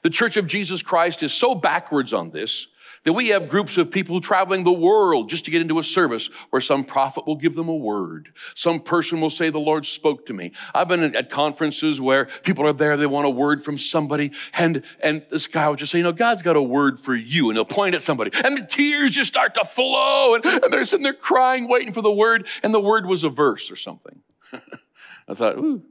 The 0.01 0.09
Church 0.09 0.37
of 0.37 0.47
Jesus 0.47 0.81
Christ 0.81 1.21
is 1.23 1.33
so 1.33 1.53
backwards 1.55 2.13
on 2.13 2.31
this 2.31 2.67
that 3.03 3.13
we 3.13 3.29
have 3.29 3.49
groups 3.49 3.77
of 3.77 3.91
people 3.91 4.19
traveling 4.21 4.63
the 4.63 4.71
world 4.71 5.29
just 5.29 5.45
to 5.45 5.51
get 5.51 5.61
into 5.61 5.79
a 5.79 5.83
service 5.83 6.29
where 6.49 6.61
some 6.61 6.83
prophet 6.83 7.25
will 7.25 7.35
give 7.35 7.55
them 7.55 7.69
a 7.69 7.75
word. 7.75 8.33
Some 8.55 8.79
person 8.79 9.21
will 9.21 9.29
say, 9.29 9.49
The 9.49 9.59
Lord 9.59 9.85
spoke 9.85 10.25
to 10.27 10.33
me. 10.33 10.51
I've 10.73 10.87
been 10.87 11.15
at 11.15 11.29
conferences 11.29 12.01
where 12.01 12.25
people 12.43 12.65
are 12.65 12.73
there, 12.73 12.97
they 12.97 13.05
want 13.05 13.25
a 13.25 13.29
word 13.29 13.63
from 13.63 13.77
somebody, 13.77 14.31
and, 14.53 14.83
and 15.01 15.25
this 15.29 15.47
guy 15.47 15.69
will 15.69 15.75
just 15.75 15.91
say, 15.91 15.99
You 15.99 16.03
know, 16.03 16.11
God's 16.11 16.41
got 16.41 16.55
a 16.55 16.61
word 16.61 16.99
for 16.99 17.15
you. 17.15 17.49
And 17.49 17.57
he'll 17.57 17.65
point 17.65 17.95
at 17.95 18.03
somebody, 18.03 18.31
and 18.43 18.57
the 18.57 18.65
tears 18.65 19.11
just 19.11 19.31
start 19.31 19.55
to 19.55 19.65
flow, 19.65 20.35
and, 20.35 20.45
and 20.45 20.73
they're 20.73 20.85
sitting 20.85 21.03
there 21.03 21.13
crying, 21.13 21.67
waiting 21.67 21.93
for 21.93 22.01
the 22.01 22.11
word, 22.11 22.47
and 22.63 22.73
the 22.73 22.79
word 22.79 23.05
was 23.05 23.23
a 23.23 23.29
verse 23.29 23.71
or 23.71 23.75
something. 23.75 24.21
I 25.27 25.33
thought, 25.33 25.57
Ooh. 25.57 25.83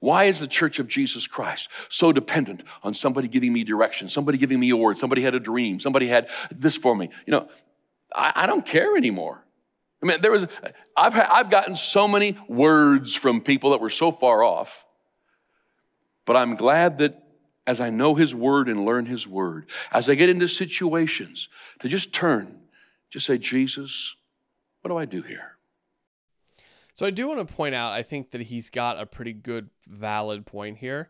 Why 0.00 0.24
is 0.24 0.38
the 0.38 0.46
church 0.46 0.78
of 0.78 0.86
Jesus 0.86 1.26
Christ 1.26 1.68
so 1.88 2.12
dependent 2.12 2.62
on 2.82 2.94
somebody 2.94 3.26
giving 3.26 3.52
me 3.52 3.64
direction, 3.64 4.08
somebody 4.08 4.38
giving 4.38 4.60
me 4.60 4.70
a 4.70 4.76
word, 4.76 4.98
somebody 4.98 5.22
had 5.22 5.34
a 5.34 5.40
dream, 5.40 5.80
somebody 5.80 6.06
had 6.06 6.28
this 6.50 6.76
for 6.76 6.94
me? 6.94 7.10
You 7.26 7.32
know, 7.32 7.48
I, 8.14 8.32
I 8.36 8.46
don't 8.46 8.64
care 8.64 8.96
anymore. 8.96 9.44
I 10.02 10.06
mean, 10.06 10.20
there 10.20 10.30
was, 10.30 10.46
I've, 10.96 11.16
I've 11.16 11.50
gotten 11.50 11.74
so 11.74 12.06
many 12.06 12.38
words 12.48 13.16
from 13.16 13.40
people 13.40 13.70
that 13.70 13.80
were 13.80 13.90
so 13.90 14.12
far 14.12 14.44
off, 14.44 14.86
but 16.24 16.36
I'm 16.36 16.54
glad 16.54 16.98
that 16.98 17.20
as 17.66 17.80
I 17.80 17.90
know 17.90 18.14
His 18.14 18.34
Word 18.34 18.68
and 18.68 18.84
learn 18.84 19.06
His 19.06 19.26
Word, 19.26 19.68
as 19.90 20.08
I 20.08 20.14
get 20.14 20.30
into 20.30 20.46
situations, 20.46 21.48
to 21.80 21.88
just 21.88 22.12
turn, 22.12 22.60
just 23.10 23.26
say, 23.26 23.38
Jesus, 23.38 24.14
what 24.80 24.88
do 24.88 24.96
I 24.96 25.04
do 25.04 25.22
here? 25.22 25.57
So 26.98 27.06
I 27.06 27.10
do 27.10 27.28
want 27.28 27.46
to 27.46 27.54
point 27.54 27.76
out, 27.76 27.92
I 27.92 28.02
think 28.02 28.32
that 28.32 28.40
he's 28.40 28.70
got 28.70 28.98
a 28.98 29.06
pretty 29.06 29.32
good, 29.32 29.70
valid 29.86 30.44
point 30.44 30.78
here 30.78 31.08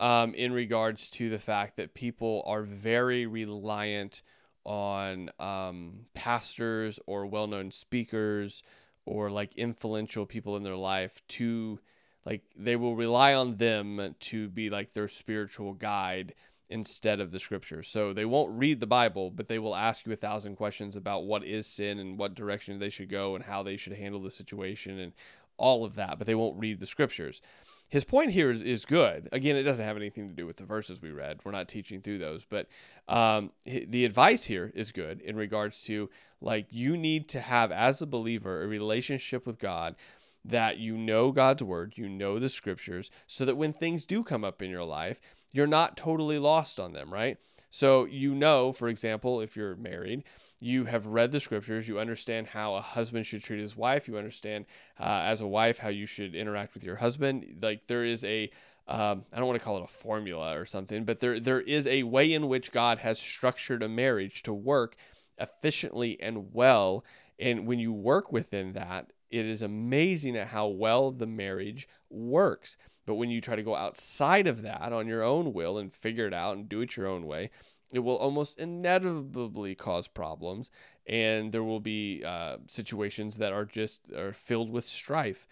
um, 0.00 0.34
in 0.34 0.52
regards 0.52 1.06
to 1.10 1.30
the 1.30 1.38
fact 1.38 1.76
that 1.76 1.94
people 1.94 2.42
are 2.46 2.62
very 2.62 3.26
reliant 3.26 4.22
on 4.64 5.30
um, 5.38 6.06
pastors 6.14 6.98
or 7.06 7.26
well 7.26 7.46
known 7.46 7.70
speakers 7.70 8.64
or 9.06 9.30
like 9.30 9.54
influential 9.54 10.26
people 10.26 10.56
in 10.56 10.64
their 10.64 10.74
life 10.74 11.22
to 11.28 11.78
like 12.26 12.42
they 12.56 12.74
will 12.74 12.96
rely 12.96 13.32
on 13.32 13.56
them 13.56 14.16
to 14.18 14.48
be 14.48 14.68
like 14.68 14.94
their 14.94 15.08
spiritual 15.08 15.74
guide 15.74 16.34
instead 16.70 17.20
of 17.20 17.32
the 17.32 17.38
scriptures. 17.38 17.88
So 17.88 18.12
they 18.12 18.24
won't 18.24 18.56
read 18.56 18.80
the 18.80 18.86
Bible, 18.86 19.30
but 19.30 19.48
they 19.48 19.58
will 19.58 19.76
ask 19.76 20.06
you 20.06 20.12
a 20.12 20.16
thousand 20.16 20.56
questions 20.56 20.96
about 20.96 21.24
what 21.24 21.44
is 21.44 21.66
sin 21.66 21.98
and 21.98 22.18
what 22.18 22.34
direction 22.34 22.78
they 22.78 22.90
should 22.90 23.10
go 23.10 23.34
and 23.34 23.44
how 23.44 23.62
they 23.62 23.76
should 23.76 23.92
handle 23.92 24.22
the 24.22 24.30
situation 24.30 25.00
and 25.00 25.12
all 25.60 25.84
of 25.84 25.96
that, 25.96 26.16
but 26.16 26.26
they 26.26 26.34
won't 26.34 26.58
read 26.58 26.80
the 26.80 26.86
scriptures. 26.86 27.42
His 27.90 28.04
point 28.04 28.30
here 28.30 28.50
is, 28.50 28.62
is 28.62 28.84
good. 28.84 29.28
Again, 29.32 29.56
it 29.56 29.64
doesn't 29.64 29.84
have 29.84 29.96
anything 29.96 30.28
to 30.28 30.34
do 30.34 30.46
with 30.46 30.56
the 30.56 30.64
verses 30.64 31.02
we 31.02 31.10
read. 31.10 31.40
We're 31.44 31.52
not 31.52 31.68
teaching 31.68 32.00
through 32.00 32.18
those, 32.18 32.44
but 32.44 32.68
um, 33.08 33.50
the 33.64 34.04
advice 34.04 34.44
here 34.44 34.72
is 34.74 34.92
good 34.92 35.20
in 35.20 35.36
regards 35.36 35.82
to 35.82 36.08
like 36.40 36.66
you 36.70 36.96
need 36.96 37.28
to 37.30 37.40
have, 37.40 37.72
as 37.72 38.00
a 38.00 38.06
believer, 38.06 38.62
a 38.62 38.68
relationship 38.68 39.44
with 39.44 39.58
God 39.58 39.96
that 40.44 40.78
you 40.78 40.96
know 40.96 41.32
God's 41.32 41.62
word, 41.62 41.94
you 41.96 42.08
know 42.08 42.38
the 42.38 42.48
scriptures, 42.48 43.10
so 43.26 43.44
that 43.44 43.56
when 43.56 43.72
things 43.72 44.06
do 44.06 44.22
come 44.22 44.44
up 44.44 44.62
in 44.62 44.70
your 44.70 44.84
life, 44.84 45.20
you're 45.52 45.66
not 45.66 45.96
totally 45.96 46.38
lost 46.38 46.78
on 46.80 46.92
them, 46.92 47.12
right? 47.12 47.38
So 47.70 48.04
you 48.04 48.34
know, 48.34 48.72
for 48.72 48.88
example, 48.88 49.40
if 49.40 49.56
you're 49.56 49.76
married, 49.76 50.24
you 50.60 50.84
have 50.84 51.06
read 51.06 51.32
the 51.32 51.40
scriptures, 51.40 51.88
you 51.88 51.98
understand 51.98 52.48
how 52.48 52.74
a 52.74 52.80
husband 52.80 53.26
should 53.26 53.42
treat 53.42 53.60
his 53.60 53.76
wife, 53.76 54.08
you 54.08 54.18
understand 54.18 54.66
uh, 54.98 55.22
as 55.24 55.40
a 55.40 55.46
wife 55.46 55.78
how 55.78 55.88
you 55.88 56.04
should 56.04 56.34
interact 56.34 56.74
with 56.74 56.84
your 56.84 56.96
husband. 56.96 57.58
Like 57.62 57.86
there 57.86 58.04
is 58.04 58.24
a 58.24 58.50
um, 58.88 59.24
I 59.32 59.38
don't 59.38 59.46
want 59.46 59.58
to 59.58 59.64
call 59.64 59.78
it 59.78 59.84
a 59.84 59.86
formula 59.86 60.58
or 60.58 60.66
something, 60.66 61.04
but 61.04 61.20
there 61.20 61.38
there 61.38 61.60
is 61.60 61.86
a 61.86 62.02
way 62.02 62.32
in 62.32 62.48
which 62.48 62.72
God 62.72 62.98
has 62.98 63.18
structured 63.18 63.82
a 63.82 63.88
marriage 63.88 64.42
to 64.42 64.52
work 64.52 64.96
efficiently 65.38 66.20
and 66.20 66.52
well. 66.52 67.04
And 67.38 67.66
when 67.66 67.78
you 67.78 67.92
work 67.92 68.32
within 68.32 68.72
that, 68.72 69.12
it 69.30 69.46
is 69.46 69.62
amazing 69.62 70.36
at 70.36 70.48
how 70.48 70.66
well 70.66 71.12
the 71.12 71.26
marriage 71.26 71.88
works. 72.10 72.76
But 73.06 73.14
when 73.14 73.30
you 73.30 73.40
try 73.40 73.56
to 73.56 73.62
go 73.62 73.74
outside 73.74 74.46
of 74.46 74.62
that 74.62 74.92
on 74.92 75.06
your 75.06 75.22
own 75.22 75.52
will 75.52 75.78
and 75.78 75.92
figure 75.92 76.26
it 76.26 76.34
out 76.34 76.56
and 76.56 76.68
do 76.68 76.80
it 76.80 76.96
your 76.96 77.06
own 77.06 77.26
way, 77.26 77.50
it 77.92 78.00
will 78.00 78.16
almost 78.16 78.60
inevitably 78.60 79.74
cause 79.74 80.06
problems, 80.06 80.70
and 81.06 81.50
there 81.50 81.64
will 81.64 81.80
be 81.80 82.22
uh, 82.24 82.58
situations 82.68 83.36
that 83.38 83.52
are 83.52 83.64
just 83.64 84.12
are 84.12 84.32
filled 84.32 84.70
with 84.70 84.84
strife. 84.84 85.46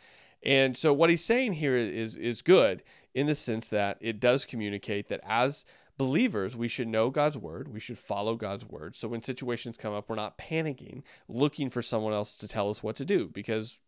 And 0.44 0.76
so, 0.76 0.92
what 0.92 1.11
he's 1.11 1.24
saying 1.24 1.55
here 1.55 1.76
is 1.76 2.14
is 2.14 2.42
good 2.42 2.84
in 3.14 3.26
the 3.26 3.34
sense 3.34 3.68
that 3.68 3.99
it 4.01 4.20
does 4.20 4.44
communicate 4.44 5.09
that 5.09 5.20
as 5.24 5.64
believers, 5.99 6.57
we 6.57 6.68
should 6.68 6.88
know 6.88 7.11
God's 7.11 7.36
word. 7.36 7.68
We 7.68 7.80
should 7.80 7.99
follow 7.99 8.36
God's 8.36 8.64
word. 8.64 8.94
So 8.94 9.09
when 9.09 9.20
situations 9.20 9.76
come 9.76 9.92
up, 9.92 10.09
we're 10.09 10.14
not 10.14 10.38
panicking, 10.38 11.03
looking 11.28 11.68
for 11.68 11.82
someone 11.82 12.12
else 12.12 12.36
to 12.36 12.49
tell 12.49 12.70
us 12.70 12.82
what 12.82 12.96
to 12.96 13.05
do 13.05 13.26
because 13.26 13.80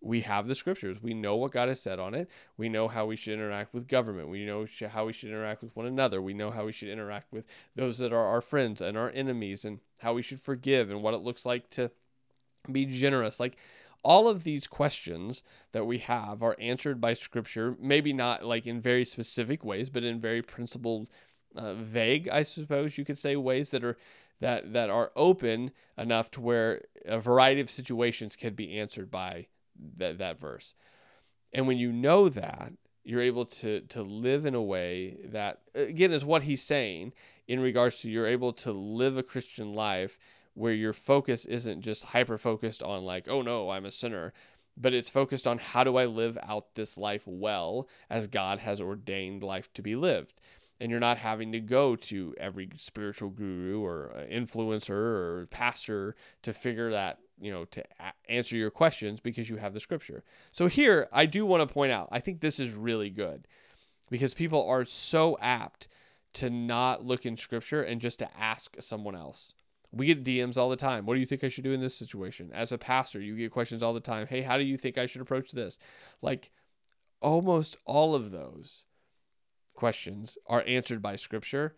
we 0.00 0.22
have 0.22 0.48
the 0.48 0.54
scriptures. 0.54 1.02
We 1.02 1.14
know 1.14 1.36
what 1.36 1.52
God 1.52 1.68
has 1.68 1.80
said 1.80 1.98
on 1.98 2.14
it. 2.14 2.30
We 2.56 2.68
know 2.68 2.88
how 2.88 3.06
we 3.06 3.16
should 3.16 3.34
interact 3.34 3.74
with 3.74 3.88
government. 3.88 4.28
We 4.28 4.46
know 4.46 4.66
how 4.90 5.06
we 5.06 5.12
should 5.12 5.28
interact 5.28 5.62
with 5.62 5.76
one 5.76 5.86
another. 5.86 6.22
We 6.22 6.34
know 6.34 6.50
how 6.50 6.64
we 6.64 6.72
should 6.72 6.88
interact 6.88 7.32
with 7.32 7.44
those 7.76 7.98
that 7.98 8.12
are 8.12 8.26
our 8.26 8.40
friends 8.40 8.80
and 8.80 8.96
our 8.96 9.10
enemies 9.10 9.64
and 9.64 9.80
how 9.98 10.14
we 10.14 10.22
should 10.22 10.40
forgive 10.40 10.90
and 10.90 11.02
what 11.02 11.14
it 11.14 11.18
looks 11.18 11.44
like 11.44 11.68
to 11.70 11.90
be 12.70 12.86
generous. 12.86 13.38
Like 13.38 13.56
all 14.02 14.28
of 14.28 14.44
these 14.44 14.66
questions 14.66 15.42
that 15.72 15.86
we 15.86 15.98
have 15.98 16.42
are 16.42 16.56
answered 16.58 17.00
by 17.00 17.14
scripture, 17.14 17.76
maybe 17.78 18.12
not 18.12 18.44
like 18.44 18.66
in 18.66 18.80
very 18.80 19.04
specific 19.04 19.64
ways, 19.64 19.90
but 19.90 20.04
in 20.04 20.20
very 20.20 20.40
principled 20.40 21.10
uh, 21.54 21.74
vague, 21.74 22.28
I 22.28 22.42
suppose 22.44 22.96
you 22.96 23.04
could 23.04 23.18
say, 23.18 23.36
ways 23.36 23.70
that 23.70 23.84
are 23.84 23.96
that 24.40 24.72
that 24.72 24.88
are 24.88 25.12
open 25.16 25.70
enough 25.98 26.30
to 26.30 26.40
where 26.40 26.84
a 27.04 27.20
variety 27.20 27.60
of 27.60 27.68
situations 27.68 28.36
can 28.36 28.54
be 28.54 28.78
answered 28.78 29.10
by 29.10 29.48
that 29.96 30.18
that 30.18 30.38
verse. 30.38 30.74
And 31.52 31.66
when 31.66 31.78
you 31.78 31.92
know 31.92 32.28
that, 32.28 32.72
you're 33.04 33.20
able 33.20 33.46
to 33.46 33.80
to 33.80 34.02
live 34.02 34.46
in 34.46 34.54
a 34.54 34.62
way 34.62 35.16
that 35.24 35.60
again 35.74 36.12
is 36.12 36.24
what 36.24 36.42
he's 36.42 36.62
saying 36.62 37.12
in 37.48 37.60
regards 37.60 38.00
to 38.00 38.10
you're 38.10 38.26
able 38.26 38.52
to 38.52 38.72
live 38.72 39.16
a 39.16 39.22
Christian 39.22 39.72
life 39.72 40.18
where 40.54 40.74
your 40.74 40.92
focus 40.92 41.46
isn't 41.46 41.80
just 41.80 42.04
hyper 42.04 42.36
focused 42.36 42.82
on 42.82 43.04
like, 43.04 43.28
oh 43.28 43.42
no, 43.42 43.70
I'm 43.70 43.86
a 43.86 43.90
sinner, 43.90 44.32
but 44.76 44.92
it's 44.92 45.10
focused 45.10 45.46
on 45.46 45.58
how 45.58 45.84
do 45.84 45.96
I 45.96 46.04
live 46.04 46.38
out 46.42 46.74
this 46.74 46.98
life 46.98 47.24
well 47.26 47.88
as 48.10 48.26
God 48.26 48.58
has 48.58 48.80
ordained 48.80 49.42
life 49.42 49.72
to 49.74 49.82
be 49.82 49.96
lived 49.96 50.40
and 50.80 50.90
you're 50.90 50.98
not 50.98 51.18
having 51.18 51.52
to 51.52 51.60
go 51.60 51.94
to 51.94 52.34
every 52.38 52.70
spiritual 52.76 53.28
guru 53.28 53.84
or 53.84 54.12
uh, 54.16 54.34
influencer 54.34 54.90
or 54.90 55.46
pastor 55.50 56.16
to 56.42 56.52
figure 56.52 56.90
that 56.90 57.18
you 57.40 57.50
know 57.50 57.64
to 57.64 57.82
a- 58.00 58.32
answer 58.32 58.56
your 58.56 58.70
questions 58.70 59.20
because 59.20 59.48
you 59.48 59.56
have 59.56 59.74
the 59.74 59.80
scripture 59.80 60.22
so 60.50 60.66
here 60.66 61.08
i 61.12 61.26
do 61.26 61.46
want 61.46 61.66
to 61.66 61.72
point 61.72 61.92
out 61.92 62.08
i 62.12 62.20
think 62.20 62.40
this 62.40 62.60
is 62.60 62.72
really 62.74 63.10
good 63.10 63.46
because 64.10 64.34
people 64.34 64.66
are 64.66 64.84
so 64.84 65.36
apt 65.40 65.88
to 66.32 66.50
not 66.50 67.04
look 67.04 67.26
in 67.26 67.36
scripture 67.36 67.82
and 67.82 68.00
just 68.00 68.18
to 68.18 68.28
ask 68.38 68.76
someone 68.80 69.14
else 69.14 69.54
we 69.92 70.06
get 70.06 70.24
DMs 70.24 70.56
all 70.56 70.68
the 70.68 70.76
time. 70.76 71.04
What 71.04 71.14
do 71.14 71.20
you 71.20 71.26
think 71.26 71.42
I 71.42 71.48
should 71.48 71.64
do 71.64 71.72
in 71.72 71.80
this 71.80 71.96
situation? 71.96 72.50
As 72.52 72.72
a 72.72 72.78
pastor, 72.78 73.20
you 73.20 73.36
get 73.36 73.50
questions 73.50 73.82
all 73.82 73.92
the 73.92 74.00
time. 74.00 74.26
Hey, 74.26 74.42
how 74.42 74.56
do 74.56 74.62
you 74.62 74.78
think 74.78 74.98
I 74.98 75.06
should 75.06 75.20
approach 75.20 75.50
this? 75.50 75.78
Like 76.22 76.50
almost 77.20 77.76
all 77.84 78.14
of 78.14 78.30
those 78.30 78.84
questions 79.74 80.38
are 80.46 80.64
answered 80.66 81.02
by 81.02 81.16
scripture. 81.16 81.74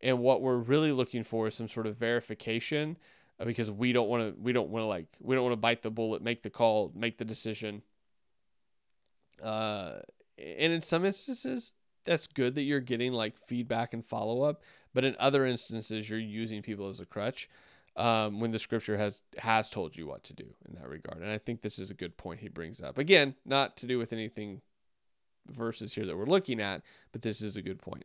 And 0.00 0.20
what 0.20 0.42
we're 0.42 0.58
really 0.58 0.92
looking 0.92 1.24
for 1.24 1.48
is 1.48 1.54
some 1.54 1.68
sort 1.68 1.86
of 1.86 1.96
verification 1.96 2.96
because 3.44 3.70
we 3.70 3.92
don't 3.92 4.08
want 4.08 4.34
to 4.34 4.40
we 4.40 4.52
don't 4.52 4.68
want 4.68 4.82
to 4.82 4.86
like 4.86 5.08
we 5.20 5.34
don't 5.34 5.44
want 5.44 5.52
to 5.52 5.60
bite 5.60 5.82
the 5.82 5.90
bullet, 5.90 6.22
make 6.22 6.42
the 6.42 6.50
call, 6.50 6.92
make 6.94 7.18
the 7.18 7.24
decision. 7.24 7.82
Uh 9.42 9.98
and 10.38 10.72
in 10.72 10.80
some 10.80 11.04
instances 11.04 11.74
that's 12.04 12.26
good 12.26 12.54
that 12.54 12.62
you're 12.62 12.80
getting 12.80 13.12
like 13.12 13.36
feedback 13.46 13.94
and 13.94 14.04
follow 14.04 14.42
up, 14.42 14.62
but 14.92 15.04
in 15.04 15.16
other 15.18 15.46
instances 15.46 16.08
you're 16.08 16.18
using 16.18 16.62
people 16.62 16.88
as 16.88 17.00
a 17.00 17.06
crutch. 17.06 17.48
Um, 17.96 18.40
when 18.40 18.50
the 18.50 18.58
scripture 18.58 18.96
has 18.96 19.22
has 19.38 19.70
told 19.70 19.96
you 19.96 20.08
what 20.08 20.24
to 20.24 20.32
do 20.32 20.46
in 20.66 20.74
that 20.74 20.88
regard. 20.88 21.22
And 21.22 21.30
I 21.30 21.38
think 21.38 21.62
this 21.62 21.78
is 21.78 21.92
a 21.92 21.94
good 21.94 22.16
point 22.16 22.40
he 22.40 22.48
brings 22.48 22.82
up. 22.82 22.98
Again, 22.98 23.36
not 23.46 23.76
to 23.76 23.86
do 23.86 23.98
with 23.98 24.12
anything 24.12 24.62
verses 25.48 25.94
here 25.94 26.04
that 26.06 26.16
we're 26.16 26.26
looking 26.26 26.60
at, 26.60 26.82
but 27.12 27.22
this 27.22 27.40
is 27.40 27.56
a 27.56 27.62
good 27.62 27.80
point. 27.80 28.04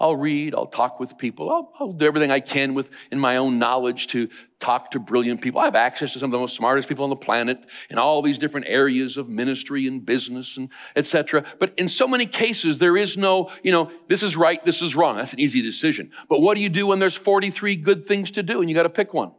I'll 0.00 0.16
read, 0.16 0.54
I'll 0.56 0.66
talk 0.66 0.98
with 0.98 1.16
people, 1.18 1.50
I'll, 1.50 1.72
I'll, 1.78 1.92
do 1.92 2.04
everything 2.04 2.32
I 2.32 2.40
can 2.40 2.74
with 2.74 2.90
in 3.12 3.18
my 3.20 3.36
own 3.36 3.60
knowledge 3.60 4.08
to 4.08 4.28
talk 4.58 4.90
to 4.90 4.98
brilliant 4.98 5.40
people. 5.40 5.60
I 5.60 5.66
have 5.66 5.76
access 5.76 6.14
to 6.14 6.18
some 6.18 6.26
of 6.26 6.32
the 6.32 6.38
most 6.38 6.56
smartest 6.56 6.88
people 6.88 7.04
on 7.04 7.10
the 7.10 7.16
planet 7.16 7.64
in 7.90 7.98
all 7.98 8.20
these 8.20 8.36
different 8.36 8.66
areas 8.68 9.16
of 9.16 9.28
ministry 9.28 9.86
and 9.86 10.04
business 10.04 10.56
and 10.56 10.68
etc. 10.96 11.44
But 11.60 11.74
in 11.78 11.88
so 11.88 12.08
many 12.08 12.26
cases, 12.26 12.78
there 12.78 12.96
is 12.96 13.16
no, 13.16 13.52
you 13.62 13.70
know, 13.70 13.92
this 14.08 14.24
is 14.24 14.36
right, 14.36 14.64
this 14.64 14.82
is 14.82 14.96
wrong. 14.96 15.16
That's 15.16 15.32
an 15.32 15.38
easy 15.38 15.62
decision. 15.62 16.10
But 16.28 16.40
what 16.40 16.56
do 16.56 16.62
you 16.62 16.70
do 16.70 16.88
when 16.88 16.98
there's 16.98 17.14
43 17.14 17.76
good 17.76 18.06
things 18.06 18.32
to 18.32 18.42
do 18.42 18.60
and 18.60 18.68
you 18.68 18.74
got 18.74 18.82
to 18.82 18.90
pick 18.90 19.14
one? 19.14 19.32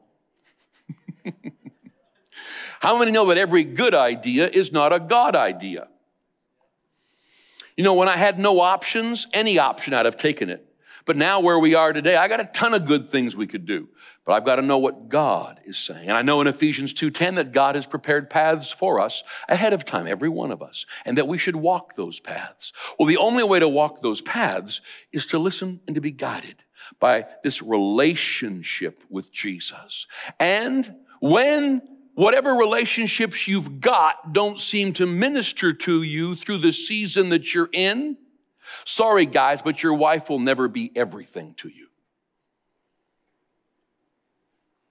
How 2.80 2.98
many 2.98 3.12
know 3.12 3.26
that 3.26 3.38
every 3.38 3.66
good 3.66 3.94
idea 3.94 4.48
is 4.48 4.72
not 4.72 4.94
a 4.94 5.02
God 5.02 5.36
idea? 5.36 5.90
You 7.78 7.84
know, 7.84 7.94
when 7.94 8.08
I 8.08 8.18
had 8.18 8.40
no 8.40 8.60
options, 8.62 9.28
any 9.34 9.60
option, 9.60 9.94
I'd 9.94 10.06
have 10.06 10.18
taken 10.18 10.50
it. 10.50 10.66
But 11.06 11.18
now, 11.18 11.40
where 11.40 11.60
we 11.60 11.76
are 11.76 11.94
today, 11.94 12.16
I 12.16 12.28
got 12.28 12.40
a 12.40 12.46
ton 12.46 12.74
of 12.74 12.86
good 12.86 13.12
things 13.12 13.36
we 13.36 13.46
could 13.46 13.66
do. 13.66 13.90
But 14.26 14.34
I've 14.34 14.46
got 14.46 14.56
to 14.56 14.64
know 14.64 14.80
what 14.80 15.08
God 15.08 15.60
is 15.66 15.78
saying. 15.78 16.10
And 16.10 16.18
I 16.18 16.24
know 16.24 16.42
in 16.42 16.48
Ephesians 16.48 16.94
2:10 16.94 17.36
that 17.36 17.52
God 17.52 17.76
has 17.76 17.86
prepared 17.86 18.28
paths 18.28 18.72
for 18.72 19.00
us 19.00 19.24
ahead 19.48 19.72
of 19.72 19.86
time, 19.86 20.08
every 20.08 20.30
one 20.30 20.52
of 20.52 20.64
us, 20.64 20.88
and 21.06 21.16
that 21.18 21.28
we 21.28 21.38
should 21.38 21.56
walk 21.56 21.96
those 21.96 22.20
paths. 22.20 22.74
Well, 22.98 23.06
the 23.06 23.18
only 23.18 23.44
way 23.44 23.60
to 23.60 23.70
walk 23.70 24.02
those 24.02 24.22
paths 24.22 24.82
is 25.12 25.28
to 25.28 25.38
listen 25.38 25.80
and 25.86 25.94
to 25.94 26.02
be 26.02 26.12
guided 26.12 26.64
by 27.00 27.28
this 27.44 27.62
relationship 27.62 29.00
with 29.10 29.32
Jesus. 29.32 30.08
And 30.40 30.96
when 31.20 31.82
whatever 32.16 32.54
relationships 32.54 33.48
you've 33.48 33.80
got 33.80 34.34
don't 34.34 34.60
seem 34.60 34.94
to 34.94 35.06
minister 35.06 35.74
to 35.74 36.02
you 36.02 36.36
through 36.36 36.58
the 36.58 36.72
season 36.72 37.30
that 37.30 37.54
you're 37.54 37.70
in, 37.72 38.18
sorry 38.86 39.26
guys, 39.26 39.62
but 39.62 39.84
your 39.84 39.94
wife 39.94 40.30
will 40.30 40.40
never 40.40 40.68
be 40.68 40.92
everything 40.96 41.54
to 41.58 41.70
you. 41.70 41.88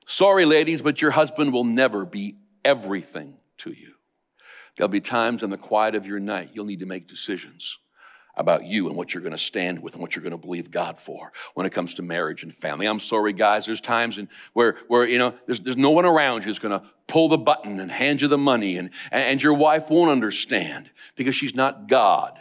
Sorry, 0.07 0.45
ladies, 0.45 0.83
but 0.83 1.01
your 1.01 1.11
husband 1.11 1.53
will 1.53 1.65
never 1.65 2.05
be 2.05 2.37
everything 2.65 3.39
to 3.59 3.73
you. 3.73 3.95
There'll 4.77 4.89
be 4.89 5.01
times 5.01 5.43
in 5.43 5.51
the 5.51 5.57
quiet 5.57 5.95
of 5.95 6.07
your 6.07 6.21
night 6.21 6.51
you'll 6.53 6.67
need 6.67 6.81
to 6.81 6.87
make 6.87 7.09
decisions. 7.09 7.79
About 8.37 8.65
you 8.65 8.89
and 8.89 8.97
what 8.97 9.15
you're 9.15 9.23
going 9.23 9.33
to 9.33 9.39
stand 9.39 9.81
with 9.81 9.95
and 9.95 10.03
what 10.03 10.15
you're 10.15 10.23
going 10.23 10.33
to 10.33 10.39
believe 10.39 10.71
God 10.71 10.99
for 10.99 11.33
when 11.55 11.67
it 11.67 11.71
comes 11.71 11.95
to 11.95 12.03
marriage 12.03 12.43
and 12.43 12.55
family. 12.55 12.87
I'm 12.87 13.01
sorry, 13.01 13.33
guys. 13.33 13.67
There's 13.67 13.81
times 13.81 14.19
in 14.19 14.29
where, 14.53 14.77
where 14.89 15.07
you 15.07 15.19
know, 15.19 15.35
there's, 15.47 15.61
there's 15.61 15.77
no 15.77 15.91
one 15.91 16.05
around 16.05 16.45
who's 16.45 16.59
going 16.59 16.79
to 16.79 16.87
pull 17.07 17.29
the 17.29 17.39
button 17.39 17.81
and 17.81 17.91
hand 17.91 18.21
you 18.21 18.29
the 18.29 18.39
money, 18.39 18.77
and, 18.77 18.91
and 19.13 19.43
your 19.43 19.55
wife 19.55 19.91
won't 19.91 20.11
understand 20.11 20.91
because 21.17 21.35
she's 21.35 21.55
not 21.55 21.89
God. 21.89 22.39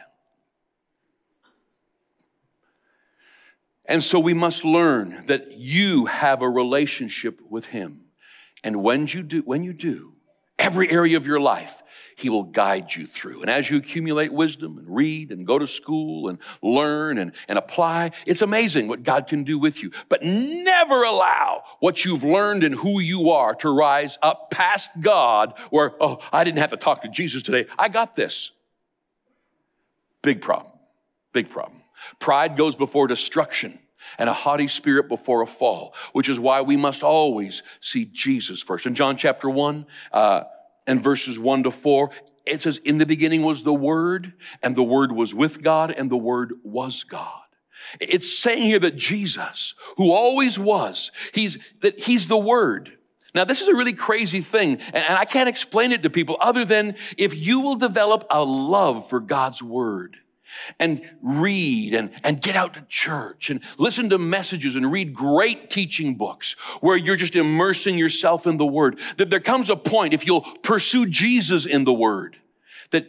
And 3.86 4.02
so 4.02 4.20
we 4.20 4.34
must 4.34 4.64
learn 4.64 5.26
that 5.28 5.52
you 5.52 6.06
have 6.06 6.42
a 6.42 6.50
relationship 6.50 7.42
with 7.50 7.68
Him. 7.68 8.06
And 8.64 8.82
when 8.82 9.08
you 9.08 9.22
do, 9.24 9.42
when 9.42 9.64
you 9.64 9.74
do, 9.74 10.14
every 10.58 10.90
area 10.90 11.18
of 11.18 11.28
your 11.28 11.40
life, 11.40 11.83
he 12.24 12.30
will 12.30 12.44
guide 12.44 12.96
you 12.96 13.06
through. 13.06 13.42
And 13.42 13.50
as 13.50 13.70
you 13.70 13.78
accumulate 13.78 14.32
wisdom 14.34 14.78
and 14.78 14.88
read 14.88 15.32
and 15.32 15.46
go 15.46 15.60
to 15.60 15.68
school 15.68 16.30
and 16.30 16.40
learn 16.62 17.18
and, 17.18 17.34
and 17.50 17.60
apply, 17.60 18.12
it's 18.26 18.42
amazing 18.42 18.88
what 18.88 19.04
God 19.04 19.28
can 19.28 19.44
do 19.44 19.60
with 19.60 19.84
you. 19.84 19.92
But 20.08 20.24
never 20.24 21.04
allow 21.04 21.64
what 21.82 22.06
you've 22.06 22.24
learned 22.24 22.64
and 22.64 22.74
who 22.74 23.02
you 23.02 23.32
are 23.32 23.54
to 23.56 23.70
rise 23.70 24.18
up 24.22 24.50
past 24.52 24.90
God 25.02 25.54
where, 25.70 25.92
oh, 26.00 26.20
I 26.32 26.46
didn't 26.46 26.60
have 26.60 26.72
to 26.72 26.78
talk 26.78 27.02
to 27.02 27.10
Jesus 27.10 27.44
today. 27.44 27.68
I 27.78 27.90
got 27.90 28.16
this. 28.16 28.52
Big 30.22 30.42
problem. 30.42 30.72
Big 31.34 31.50
problem. 31.50 31.82
Pride 32.20 32.56
goes 32.56 32.78
before 32.78 33.08
destruction 33.08 33.80
and 34.18 34.30
a 34.30 34.34
haughty 34.34 34.68
spirit 34.68 35.10
before 35.10 35.42
a 35.42 35.48
fall, 35.48 35.94
which 36.14 36.30
is 36.30 36.40
why 36.40 36.62
we 36.62 36.78
must 36.78 37.04
always 37.04 37.64
see 37.82 38.06
Jesus 38.06 38.62
first. 38.62 38.86
In 38.86 38.96
John 38.96 39.18
chapter 39.18 39.50
1, 39.50 39.86
uh, 40.12 40.44
and 40.88 41.04
verses 41.04 41.40
1 41.40 41.64
to 41.64 41.72
4, 41.72 42.10
it 42.46 42.62
says, 42.62 42.80
In 42.84 42.98
the 42.98 43.06
beginning 43.06 43.42
was 43.42 43.64
the 43.64 43.74
Word, 43.74 44.34
and 44.62 44.76
the 44.76 44.84
Word 44.84 45.12
was 45.12 45.34
with 45.34 45.62
God, 45.62 45.92
and 45.92 46.10
the 46.10 46.18
Word 46.18 46.54
was 46.64 47.04
God. 47.04 47.42
It's 48.00 48.32
saying 48.32 48.64
here 48.64 48.80
that 48.80 48.96
Jesus, 48.96 49.76
who 49.98 50.12
always 50.12 50.58
was, 50.60 51.12
he's, 51.34 51.58
that 51.82 52.00
he's 52.00 52.28
the 52.28 52.38
Word. 52.38 52.98
Now, 53.36 53.46
this 53.46 53.62
is 53.62 53.68
a 53.68 53.76
really 53.76 53.94
crazy 53.94 54.42
thing, 54.42 54.80
and, 54.94 55.04
and 55.04 55.18
I 55.18 55.26
can't 55.26 55.50
explain 55.50 55.92
it 55.92 56.04
to 56.04 56.10
people 56.10 56.38
other 56.40 56.66
than 56.66 56.96
if 57.18 57.36
you 57.36 57.60
will 57.62 57.76
develop 57.76 58.26
a 58.30 58.44
love 58.44 59.10
for 59.10 59.20
God's 59.20 59.64
Word 59.64 60.18
and 60.80 61.02
read 61.22 61.94
and, 61.94 62.12
and 62.24 62.42
get 62.42 62.56
out 62.56 62.74
to 62.76 62.82
church 62.90 63.50
and 63.50 63.62
listen 63.78 64.10
to 64.10 64.18
messages 64.18 64.76
and 64.76 64.92
read 64.92 65.14
great 65.14 65.70
teaching 65.70 66.16
books 66.16 66.54
where 66.82 66.98
you're 66.98 67.16
just 67.16 67.36
immersing 67.36 67.98
yourself 67.98 68.48
in 68.48 68.58
the 68.58 68.66
Word. 68.66 69.00
That 69.18 69.30
there 69.30 69.40
comes 69.40 69.70
a 69.70 69.76
point, 69.76 70.14
if 70.14 70.26
you'll 70.26 70.42
pursue 70.42 71.06
Jesus 71.06 71.66
in 71.66 71.84
the 71.84 71.94
Word, 71.94 72.38
that 72.92 73.08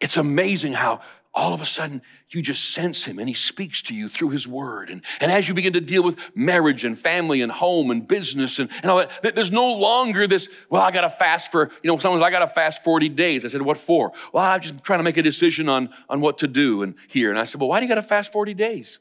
it's 0.00 0.16
amazing 0.16 0.74
how 0.74 1.00
all 1.34 1.52
of 1.52 1.60
a 1.60 1.66
sudden 1.66 2.00
you 2.30 2.42
just 2.42 2.72
sense 2.72 3.04
him 3.04 3.18
and 3.18 3.28
he 3.28 3.34
speaks 3.34 3.82
to 3.82 3.94
you 3.94 4.08
through 4.08 4.30
his 4.30 4.46
word. 4.46 4.88
And, 4.88 5.02
and 5.20 5.32
as 5.32 5.48
you 5.48 5.54
begin 5.54 5.72
to 5.72 5.80
deal 5.80 6.02
with 6.02 6.18
marriage 6.34 6.84
and 6.84 6.98
family 6.98 7.42
and 7.42 7.50
home 7.50 7.90
and 7.90 8.06
business 8.06 8.58
and, 8.58 8.70
and 8.82 8.90
all 8.90 8.98
that, 8.98 9.34
there's 9.34 9.50
no 9.50 9.72
longer 9.72 10.26
this, 10.26 10.48
well, 10.70 10.82
I 10.82 10.92
got 10.92 11.02
to 11.02 11.10
fast 11.10 11.50
for, 11.50 11.70
you 11.82 11.88
know, 11.88 11.98
someone's, 11.98 12.22
I 12.22 12.30
got 12.30 12.40
to 12.40 12.48
fast 12.48 12.84
40 12.84 13.08
days. 13.10 13.44
I 13.44 13.48
said, 13.48 13.62
what 13.62 13.78
for? 13.78 14.12
Well, 14.32 14.44
I'm 14.44 14.60
just 14.60 14.82
trying 14.84 15.00
to 15.00 15.04
make 15.04 15.16
a 15.16 15.22
decision 15.22 15.68
on, 15.68 15.90
on 16.08 16.20
what 16.20 16.38
to 16.38 16.46
do 16.46 16.82
and 16.82 16.94
here. 17.08 17.30
And 17.30 17.38
I 17.38 17.44
said, 17.44 17.60
well, 17.60 17.68
why 17.68 17.80
do 17.80 17.86
you 17.86 17.88
got 17.88 17.96
to 17.96 18.02
fast 18.02 18.32
40 18.32 18.54
days? 18.54 19.00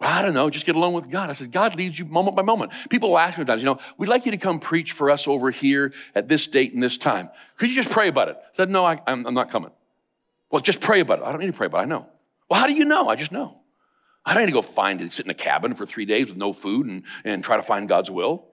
Well, 0.00 0.10
I 0.10 0.22
don't 0.22 0.34
know, 0.34 0.50
just 0.50 0.66
get 0.66 0.76
along 0.76 0.92
with 0.94 1.08
God. 1.08 1.30
I 1.30 1.32
said, 1.32 1.52
God 1.52 1.76
leads 1.76 1.98
you 1.98 2.04
moment 2.04 2.36
by 2.36 2.42
moment. 2.42 2.72
People 2.90 3.10
will 3.10 3.18
ask 3.18 3.38
me 3.38 3.42
sometimes, 3.42 3.62
you 3.62 3.66
know, 3.66 3.78
we'd 3.96 4.08
like 4.08 4.26
you 4.26 4.32
to 4.32 4.38
come 4.38 4.58
preach 4.58 4.92
for 4.92 5.10
us 5.10 5.26
over 5.28 5.50
here 5.50 5.92
at 6.14 6.28
this 6.28 6.46
date 6.46 6.72
and 6.72 6.82
this 6.82 6.98
time. 6.98 7.30
Could 7.58 7.68
you 7.68 7.76
just 7.76 7.90
pray 7.90 8.08
about 8.08 8.28
it? 8.28 8.36
I 8.36 8.56
said, 8.56 8.70
no, 8.70 8.84
I, 8.84 9.00
I'm, 9.06 9.26
I'm 9.26 9.34
not 9.34 9.50
coming. 9.50 9.70
Well, 10.54 10.62
just 10.62 10.80
pray 10.80 11.00
about 11.00 11.18
it. 11.18 11.24
I 11.24 11.32
don't 11.32 11.40
need 11.40 11.48
to 11.48 11.52
pray 11.52 11.66
about 11.66 11.78
it. 11.78 11.82
I 11.82 11.84
know. 11.86 12.06
Well, 12.48 12.60
how 12.60 12.68
do 12.68 12.74
you 12.74 12.84
know? 12.84 13.08
I 13.08 13.16
just 13.16 13.32
know. 13.32 13.62
I 14.24 14.34
don't 14.34 14.44
need 14.44 14.52
to 14.52 14.52
go 14.52 14.62
find 14.62 15.00
it, 15.00 15.12
sit 15.12 15.26
in 15.26 15.30
a 15.32 15.34
cabin 15.34 15.74
for 15.74 15.84
three 15.84 16.04
days 16.04 16.28
with 16.28 16.36
no 16.36 16.52
food 16.52 16.86
and, 16.86 17.02
and 17.24 17.42
try 17.42 17.56
to 17.56 17.62
find 17.64 17.88
God's 17.88 18.08
will. 18.08 18.46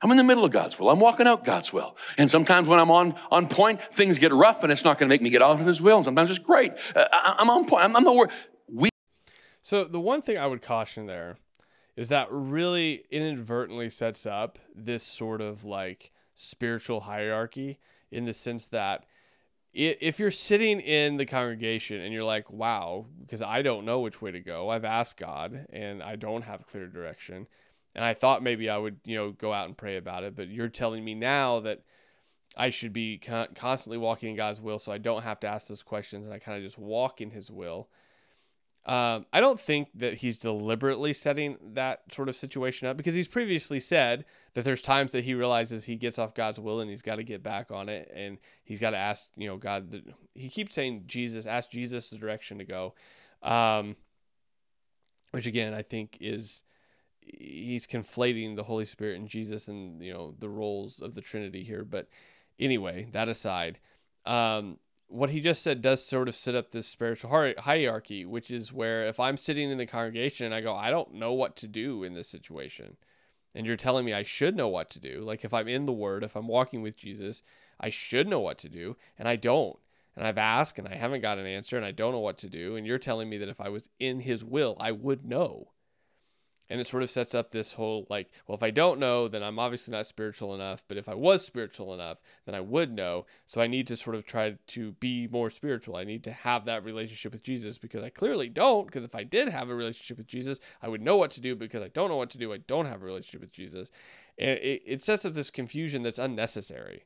I'm 0.00 0.12
in 0.12 0.16
the 0.16 0.22
middle 0.22 0.44
of 0.44 0.52
God's 0.52 0.78
will. 0.78 0.90
I'm 0.90 1.00
walking 1.00 1.26
out 1.26 1.44
God's 1.44 1.72
will. 1.72 1.96
And 2.16 2.30
sometimes 2.30 2.68
when 2.68 2.78
I'm 2.78 2.92
on, 2.92 3.16
on 3.32 3.48
point, 3.48 3.82
things 3.82 4.20
get 4.20 4.32
rough 4.32 4.62
and 4.62 4.70
it's 4.70 4.84
not 4.84 4.96
going 4.96 5.08
to 5.08 5.12
make 5.12 5.22
me 5.22 5.28
get 5.28 5.42
out 5.42 5.58
of 5.58 5.66
His 5.66 5.82
will. 5.82 5.96
And 5.96 6.04
sometimes 6.04 6.30
it's 6.30 6.38
great. 6.38 6.74
Uh, 6.94 7.06
I, 7.12 7.38
am 7.40 7.50
on 7.50 7.66
point. 7.66 7.82
I'm, 7.82 7.96
I'm 7.96 8.04
nowhere. 8.04 8.28
We- 8.68 8.90
so 9.60 9.82
the 9.82 9.98
one 9.98 10.22
thing 10.22 10.38
I 10.38 10.46
would 10.46 10.62
caution 10.62 11.06
there 11.06 11.36
is 11.96 12.10
that 12.10 12.28
really 12.30 13.06
inadvertently 13.10 13.90
sets 13.90 14.24
up 14.24 14.60
this 14.72 15.02
sort 15.02 15.40
of 15.40 15.64
like 15.64 16.12
spiritual 16.36 17.00
hierarchy 17.00 17.80
in 18.12 18.24
the 18.24 18.34
sense 18.34 18.68
that 18.68 19.04
if 19.72 20.18
you're 20.18 20.30
sitting 20.30 20.80
in 20.80 21.16
the 21.16 21.26
congregation 21.26 22.00
and 22.00 22.12
you're 22.12 22.24
like, 22.24 22.50
wow, 22.50 23.06
because 23.20 23.42
I 23.42 23.62
don't 23.62 23.84
know 23.84 24.00
which 24.00 24.20
way 24.20 24.32
to 24.32 24.40
go, 24.40 24.68
I've 24.68 24.84
asked 24.84 25.16
God 25.16 25.66
and 25.72 26.02
I 26.02 26.16
don't 26.16 26.42
have 26.42 26.66
clear 26.66 26.88
direction. 26.88 27.46
And 27.94 28.04
I 28.04 28.14
thought 28.14 28.42
maybe 28.42 28.68
I 28.68 28.78
would, 28.78 28.98
you 29.04 29.16
know, 29.16 29.32
go 29.32 29.52
out 29.52 29.66
and 29.66 29.76
pray 29.76 29.96
about 29.96 30.24
it. 30.24 30.34
But 30.34 30.48
you're 30.48 30.68
telling 30.68 31.04
me 31.04 31.14
now 31.14 31.60
that 31.60 31.82
I 32.56 32.70
should 32.70 32.92
be 32.92 33.18
constantly 33.18 33.98
walking 33.98 34.30
in 34.30 34.36
God's 34.36 34.60
will 34.60 34.78
so 34.78 34.90
I 34.92 34.98
don't 34.98 35.22
have 35.22 35.40
to 35.40 35.48
ask 35.48 35.68
those 35.68 35.82
questions 35.82 36.26
and 36.26 36.34
I 36.34 36.38
kind 36.38 36.58
of 36.58 36.64
just 36.64 36.78
walk 36.78 37.20
in 37.20 37.30
His 37.30 37.50
will. 37.50 37.88
Um, 38.86 39.26
I 39.32 39.40
don't 39.40 39.60
think 39.60 39.88
that 39.96 40.14
he's 40.14 40.38
deliberately 40.38 41.12
setting 41.12 41.58
that 41.74 42.00
sort 42.10 42.30
of 42.30 42.36
situation 42.36 42.88
up 42.88 42.96
because 42.96 43.14
he's 43.14 43.28
previously 43.28 43.78
said 43.78 44.24
that 44.54 44.64
there's 44.64 44.80
times 44.80 45.12
that 45.12 45.22
he 45.22 45.34
realizes 45.34 45.84
he 45.84 45.96
gets 45.96 46.18
off 46.18 46.34
God's 46.34 46.58
will 46.58 46.80
and 46.80 46.90
he's 46.90 47.02
got 47.02 47.16
to 47.16 47.22
get 47.22 47.42
back 47.42 47.70
on 47.70 47.90
it 47.90 48.10
and 48.14 48.38
he's 48.64 48.80
got 48.80 48.90
to 48.90 48.96
ask, 48.96 49.28
you 49.36 49.46
know, 49.46 49.58
God. 49.58 49.90
The, 49.90 50.02
he 50.34 50.48
keeps 50.48 50.74
saying 50.74 51.04
Jesus, 51.06 51.46
ask 51.46 51.70
Jesus 51.70 52.08
the 52.08 52.16
direction 52.16 52.56
to 52.58 52.64
go, 52.64 52.94
um, 53.42 53.96
which 55.32 55.46
again 55.46 55.74
I 55.74 55.82
think 55.82 56.16
is 56.20 56.62
he's 57.20 57.86
conflating 57.86 58.56
the 58.56 58.62
Holy 58.62 58.86
Spirit 58.86 59.18
and 59.18 59.28
Jesus 59.28 59.68
and 59.68 60.02
you 60.02 60.12
know 60.12 60.34
the 60.38 60.48
roles 60.48 61.00
of 61.00 61.14
the 61.14 61.20
Trinity 61.20 61.62
here. 61.62 61.84
But 61.84 62.08
anyway, 62.58 63.08
that 63.12 63.28
aside, 63.28 63.78
um, 64.24 64.78
what 65.10 65.30
he 65.30 65.40
just 65.40 65.62
said 65.62 65.82
does 65.82 66.04
sort 66.04 66.28
of 66.28 66.34
set 66.34 66.54
up 66.54 66.70
this 66.70 66.86
spiritual 66.86 67.30
hierarchy, 67.58 68.24
which 68.24 68.50
is 68.50 68.72
where 68.72 69.06
if 69.06 69.18
I'm 69.18 69.36
sitting 69.36 69.70
in 69.70 69.78
the 69.78 69.86
congregation 69.86 70.46
and 70.46 70.54
I 70.54 70.60
go, 70.60 70.74
I 70.74 70.90
don't 70.90 71.14
know 71.14 71.32
what 71.32 71.56
to 71.56 71.66
do 71.66 72.04
in 72.04 72.14
this 72.14 72.28
situation, 72.28 72.96
and 73.54 73.66
you're 73.66 73.76
telling 73.76 74.04
me 74.04 74.12
I 74.12 74.22
should 74.22 74.56
know 74.56 74.68
what 74.68 74.88
to 74.90 75.00
do, 75.00 75.22
like 75.22 75.44
if 75.44 75.52
I'm 75.52 75.68
in 75.68 75.86
the 75.86 75.92
Word, 75.92 76.22
if 76.22 76.36
I'm 76.36 76.46
walking 76.46 76.80
with 76.80 76.96
Jesus, 76.96 77.42
I 77.80 77.90
should 77.90 78.28
know 78.28 78.40
what 78.40 78.58
to 78.58 78.68
do, 78.68 78.96
and 79.18 79.26
I 79.26 79.36
don't. 79.36 79.78
And 80.16 80.26
I've 80.26 80.38
asked 80.38 80.78
and 80.78 80.86
I 80.86 80.94
haven't 80.94 81.22
got 81.22 81.38
an 81.38 81.46
answer 81.46 81.76
and 81.76 81.86
I 81.86 81.92
don't 81.92 82.12
know 82.12 82.20
what 82.20 82.38
to 82.38 82.48
do. 82.48 82.76
And 82.76 82.86
you're 82.86 82.98
telling 82.98 83.28
me 83.28 83.38
that 83.38 83.48
if 83.48 83.60
I 83.60 83.68
was 83.68 83.88
in 83.98 84.20
His 84.20 84.44
will, 84.44 84.76
I 84.78 84.92
would 84.92 85.24
know 85.24 85.68
and 86.70 86.80
it 86.80 86.86
sort 86.86 87.02
of 87.02 87.10
sets 87.10 87.34
up 87.34 87.50
this 87.50 87.72
whole 87.72 88.06
like 88.08 88.30
well 88.46 88.56
if 88.56 88.62
i 88.62 88.70
don't 88.70 89.00
know 89.00 89.28
then 89.28 89.42
i'm 89.42 89.58
obviously 89.58 89.92
not 89.92 90.06
spiritual 90.06 90.54
enough 90.54 90.84
but 90.88 90.96
if 90.96 91.08
i 91.08 91.14
was 91.14 91.44
spiritual 91.44 91.92
enough 91.92 92.18
then 92.46 92.54
i 92.54 92.60
would 92.60 92.92
know. 92.92 93.26
So 93.46 93.60
i 93.60 93.66
need 93.66 93.86
to 93.88 93.96
sort 93.96 94.16
of 94.16 94.24
try 94.24 94.56
to 94.68 94.92
be 94.92 95.26
more 95.26 95.50
spiritual. 95.50 95.96
I 95.96 96.04
need 96.04 96.24
to 96.24 96.32
have 96.32 96.64
that 96.64 96.84
relationship 96.84 97.32
with 97.32 97.42
jesus 97.42 97.76
because 97.76 98.02
i 98.02 98.08
clearly 98.08 98.48
don't 98.48 98.86
because 98.86 99.04
if 99.04 99.14
i 99.14 99.24
did 99.24 99.48
have 99.48 99.68
a 99.68 99.74
relationship 99.74 100.16
with 100.16 100.28
jesus 100.28 100.60
i 100.80 100.88
would 100.88 101.02
know 101.02 101.16
what 101.16 101.32
to 101.32 101.40
do 101.40 101.56
because 101.56 101.82
i 101.82 101.88
don't 101.88 102.08
know 102.08 102.16
what 102.16 102.30
to 102.30 102.38
do. 102.38 102.52
I 102.52 102.58
don't 102.58 102.86
have 102.86 103.02
a 103.02 103.06
relationship 103.06 103.40
with 103.40 103.52
jesus. 103.52 103.90
And 104.38 104.58
it, 104.60 104.82
it 104.86 105.02
sets 105.02 105.24
up 105.24 105.34
this 105.34 105.50
confusion 105.50 106.02
that's 106.02 106.18
unnecessary. 106.18 107.04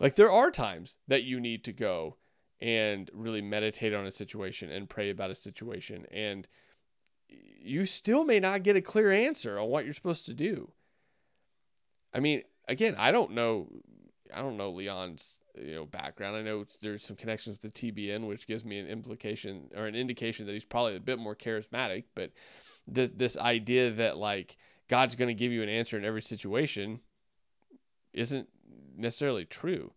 Like 0.00 0.16
there 0.16 0.30
are 0.30 0.50
times 0.50 0.96
that 1.06 1.22
you 1.22 1.38
need 1.38 1.62
to 1.64 1.72
go 1.72 2.16
and 2.60 3.10
really 3.12 3.42
meditate 3.42 3.94
on 3.94 4.06
a 4.06 4.12
situation 4.12 4.70
and 4.70 4.88
pray 4.88 5.10
about 5.10 5.30
a 5.30 5.34
situation 5.34 6.06
and 6.10 6.48
you 7.28 7.86
still 7.86 8.24
may 8.24 8.40
not 8.40 8.62
get 8.62 8.76
a 8.76 8.82
clear 8.82 9.10
answer 9.10 9.58
on 9.58 9.68
what 9.68 9.84
you're 9.84 9.94
supposed 9.94 10.26
to 10.26 10.34
do. 10.34 10.70
I 12.12 12.20
mean, 12.20 12.42
again, 12.68 12.94
I 12.98 13.10
don't 13.10 13.32
know. 13.32 13.68
I 14.32 14.42
don't 14.42 14.56
know 14.56 14.70
Leon's 14.70 15.40
you 15.56 15.74
know 15.74 15.86
background. 15.86 16.36
I 16.36 16.42
know 16.42 16.64
there's 16.80 17.04
some 17.04 17.16
connections 17.16 17.58
with 17.62 17.72
the 17.72 17.92
TBN, 17.92 18.26
which 18.26 18.46
gives 18.46 18.64
me 18.64 18.78
an 18.78 18.86
implication 18.86 19.70
or 19.76 19.86
an 19.86 19.94
indication 19.94 20.46
that 20.46 20.52
he's 20.52 20.64
probably 20.64 20.96
a 20.96 21.00
bit 21.00 21.18
more 21.18 21.34
charismatic. 21.34 22.04
But 22.14 22.32
this 22.86 23.10
this 23.10 23.38
idea 23.38 23.90
that 23.92 24.16
like 24.18 24.56
God's 24.88 25.16
going 25.16 25.28
to 25.28 25.34
give 25.34 25.52
you 25.52 25.62
an 25.62 25.68
answer 25.68 25.96
in 25.96 26.04
every 26.04 26.22
situation 26.22 27.00
isn't 28.12 28.48
necessarily 28.96 29.44
true 29.44 29.92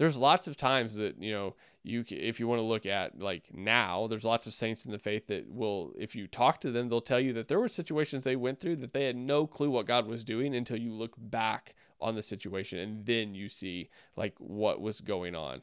there's 0.00 0.16
lots 0.16 0.48
of 0.48 0.56
times 0.56 0.94
that 0.94 1.22
you 1.22 1.30
know 1.30 1.54
you 1.82 2.02
if 2.08 2.40
you 2.40 2.48
want 2.48 2.58
to 2.58 2.64
look 2.64 2.86
at 2.86 3.20
like 3.20 3.44
now 3.52 4.06
there's 4.06 4.24
lots 4.24 4.46
of 4.46 4.54
saints 4.54 4.86
in 4.86 4.92
the 4.92 4.98
faith 4.98 5.26
that 5.26 5.46
will 5.52 5.92
if 5.98 6.16
you 6.16 6.26
talk 6.26 6.58
to 6.58 6.70
them 6.70 6.88
they'll 6.88 7.02
tell 7.02 7.20
you 7.20 7.34
that 7.34 7.48
there 7.48 7.60
were 7.60 7.68
situations 7.68 8.24
they 8.24 8.34
went 8.34 8.58
through 8.58 8.76
that 8.76 8.94
they 8.94 9.04
had 9.04 9.14
no 9.14 9.46
clue 9.46 9.68
what 9.68 9.86
god 9.86 10.06
was 10.06 10.24
doing 10.24 10.54
until 10.54 10.78
you 10.78 10.90
look 10.90 11.12
back 11.18 11.74
on 12.00 12.14
the 12.14 12.22
situation 12.22 12.78
and 12.78 13.04
then 13.04 13.34
you 13.34 13.46
see 13.46 13.90
like 14.16 14.34
what 14.38 14.80
was 14.80 15.02
going 15.02 15.34
on. 15.34 15.60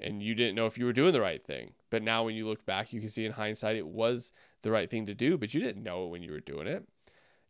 And 0.00 0.20
you 0.20 0.34
didn't 0.34 0.56
know 0.56 0.66
if 0.66 0.76
you 0.76 0.84
were 0.84 0.92
doing 0.92 1.12
the 1.12 1.20
right 1.20 1.44
thing 1.44 1.74
but 1.88 2.02
now 2.02 2.24
when 2.24 2.34
you 2.34 2.48
look 2.48 2.66
back 2.66 2.92
you 2.92 3.00
can 3.00 3.10
see 3.10 3.24
in 3.24 3.30
hindsight 3.30 3.76
it 3.76 3.86
was 3.86 4.32
the 4.62 4.72
right 4.72 4.90
thing 4.90 5.06
to 5.06 5.14
do 5.14 5.38
but 5.38 5.54
you 5.54 5.60
didn't 5.60 5.84
know 5.84 6.06
it 6.06 6.08
when 6.08 6.22
you 6.22 6.32
were 6.32 6.40
doing 6.40 6.66
it. 6.66 6.84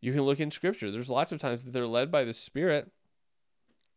You 0.00 0.12
can 0.12 0.22
look 0.22 0.40
in 0.40 0.50
scripture 0.50 0.90
there's 0.90 1.08
lots 1.08 1.32
of 1.32 1.38
times 1.38 1.64
that 1.64 1.70
they're 1.70 1.86
led 1.86 2.10
by 2.10 2.24
the 2.24 2.34
spirit 2.34 2.90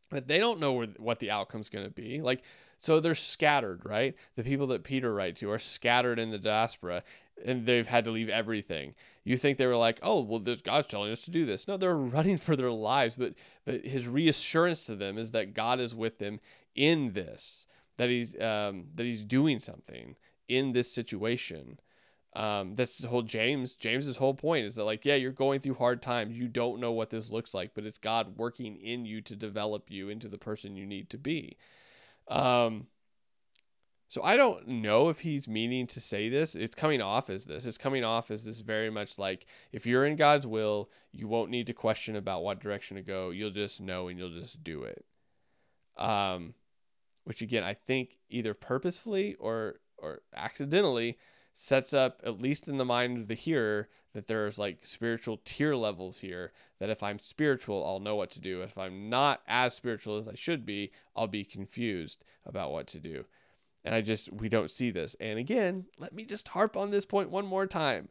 but 0.10 0.28
they 0.28 0.38
don't 0.38 0.60
know 0.60 0.74
where, 0.74 0.88
what 0.98 1.20
the 1.20 1.32
outcome's 1.32 1.70
going 1.70 1.86
to 1.86 1.92
be. 1.92 2.22
Like, 2.22 2.44
so 2.78 3.00
they're 3.00 3.16
scattered, 3.16 3.86
right? 3.86 4.16
The 4.36 4.44
people 4.44 4.68
that 4.68 4.84
Peter 4.84 5.14
writes 5.14 5.40
to 5.40 5.52
are 5.52 5.60
scattered 5.60 6.20
in 6.20 6.32
the 6.32 6.38
diaspora 6.38 7.04
and 7.44 7.66
they've 7.66 7.88
had 7.88 8.06
to 8.06 8.12
leave 8.12 8.30
everything. 8.30 8.94
You 9.24 9.38
think 9.38 9.58
they 9.58 9.68
were 9.68 9.76
like, 9.76 10.00
oh, 10.04 10.22
well, 10.22 10.40
this 10.40 10.62
God's 10.62 10.88
telling 10.88 11.12
us 11.12 11.26
to 11.26 11.32
do 11.32 11.46
this. 11.46 11.68
No, 11.68 11.78
they're 11.78 11.98
running 12.18 12.38
for 12.38 12.56
their 12.56 12.72
lives, 12.72 13.16
but 13.16 13.34
but 13.66 13.86
his 13.86 14.08
reassurance 14.08 14.86
to 14.86 14.96
them 14.96 15.18
is 15.18 15.32
that 15.32 15.54
God 15.54 15.80
is 15.80 15.96
with 15.96 16.18
them 16.18 16.40
in 16.76 17.14
this, 17.14 17.66
that 17.98 18.10
he's 18.10 18.40
um, 18.40 18.86
that 18.96 19.04
he's 19.04 19.24
doing 19.24 19.60
something 19.60 20.16
in 20.48 20.72
this 20.72 20.92
situation. 20.92 21.80
Um, 22.36 22.76
that's 22.76 22.98
the 22.98 23.08
whole 23.08 23.22
James. 23.22 23.76
James's 23.76 24.18
whole 24.18 24.34
point 24.34 24.66
is 24.66 24.76
that 24.76 24.84
like, 24.84 25.06
yeah, 25.06 25.16
you're 25.16 25.32
going 25.32 25.62
through 25.62 25.76
hard 25.76 26.02
times. 26.02 26.38
You 26.38 26.50
don't 26.50 26.82
know 26.82 26.92
what 26.92 27.10
this 27.10 27.32
looks 27.32 27.54
like, 27.54 27.72
but 27.74 27.86
it's 27.86 27.98
God 27.98 28.38
working 28.38 28.76
in 28.76 29.06
you 29.06 29.22
to 29.22 29.36
develop 29.36 29.90
you 29.90 30.10
into 30.10 30.28
the 30.28 30.38
person 30.38 30.76
you 30.76 30.86
need 30.86 31.10
to 31.12 31.18
be. 31.18 31.58
Um, 32.28 32.88
so 34.08 34.22
I 34.22 34.36
don't 34.36 34.68
know 34.68 35.10
if 35.10 35.20
he's 35.20 35.48
meaning 35.48 35.88
to 35.88 36.02
say 36.02 36.30
this. 36.30 36.56
It's 36.56 36.76
coming 36.76 37.02
off 37.02 37.30
as 37.30 37.46
this. 37.46 37.66
It's 37.66 37.78
coming 37.78 38.04
off 38.04 38.30
as 38.32 38.44
this 38.44 38.60
very 38.60 38.90
much 38.90 39.18
like 39.18 39.46
if 39.72 39.86
you're 39.86 40.06
in 40.06 40.16
God's 40.16 40.46
will, 40.46 40.90
you 41.12 41.28
won't 41.28 41.52
need 41.52 41.68
to 41.68 41.74
question 41.74 42.16
about 42.18 42.44
what 42.44 42.60
direction 42.60 42.98
to 42.98 43.04
go. 43.04 43.30
You'll 43.32 43.52
just 43.52 43.82
know 43.82 44.10
and 44.10 44.20
you'll 44.20 44.38
just 44.38 44.64
do 44.64 44.84
it. 44.84 45.06
Um, 45.98 46.54
which 47.24 47.42
again, 47.42 47.64
I 47.64 47.74
think 47.74 48.18
either 48.30 48.54
purposefully 48.54 49.36
or 49.36 49.76
or 49.98 50.22
accidentally 50.36 51.18
sets 51.58 51.94
up 51.94 52.22
at 52.26 52.42
least 52.42 52.68
in 52.68 52.78
the 52.78 52.84
mind 52.84 53.18
of 53.18 53.30
the 53.30 53.34
hearer 53.34 53.88
that 54.12 54.28
there's 54.28 54.60
like 54.60 54.86
spiritual 54.86 55.40
tier 55.46 55.74
levels 55.74 56.20
here 56.20 56.52
that 56.80 56.90
if 56.90 57.02
i'm 57.02 57.18
spiritual 57.18 57.86
i'll 57.86 58.02
know 58.02 58.18
what 58.18 58.30
to 58.30 58.42
do. 58.42 58.62
If 58.62 58.78
i'm 58.78 59.10
not 59.10 59.42
as 59.48 59.74
spiritual 59.74 60.18
as 60.18 60.28
i 60.28 60.36
should 60.36 60.66
be 60.66 60.92
i'll 61.16 61.28
be 61.28 61.46
confused 61.46 62.26
about 62.46 62.74
what 62.74 62.88
to 62.88 63.00
do. 63.00 63.24
And 63.86 63.96
i 63.96 64.02
just 64.02 64.34
we 64.34 64.50
don't 64.50 64.70
see 64.70 64.92
this. 64.92 65.16
And 65.22 65.40
again 65.40 65.86
let 65.98 66.14
me 66.14 66.26
just 66.26 66.50
harp 66.50 66.76
on 66.76 66.92
this 66.92 67.06
point 67.06 67.30
one 67.30 67.46
more 67.46 67.68
time. 67.68 68.10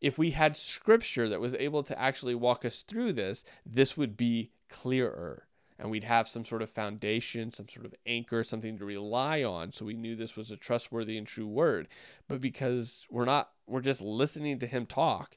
If 0.00 0.16
we 0.16 0.30
had 0.30 0.56
scripture 0.56 1.28
that 1.28 1.40
was 1.40 1.54
able 1.54 1.82
to 1.82 2.00
actually 2.00 2.36
walk 2.36 2.64
us 2.64 2.84
through 2.84 3.14
this 3.14 3.44
this 3.66 3.96
would 3.96 4.16
be 4.16 4.52
clearer 4.68 5.48
and 5.78 5.90
we'd 5.90 6.04
have 6.04 6.28
some 6.28 6.44
sort 6.44 6.62
of 6.62 6.70
foundation, 6.70 7.50
some 7.50 7.68
sort 7.68 7.86
of 7.86 7.94
anchor, 8.06 8.44
something 8.44 8.78
to 8.78 8.84
rely 8.84 9.42
on. 9.42 9.72
So 9.72 9.84
we 9.84 9.94
knew 9.94 10.14
this 10.14 10.36
was 10.36 10.50
a 10.50 10.56
trustworthy 10.56 11.18
and 11.18 11.26
true 11.26 11.46
word. 11.46 11.88
But 12.28 12.40
because 12.40 13.04
we're 13.10 13.24
not, 13.24 13.50
we're 13.66 13.80
just 13.80 14.00
listening 14.00 14.58
to 14.60 14.66
him 14.66 14.86
talk. 14.86 15.36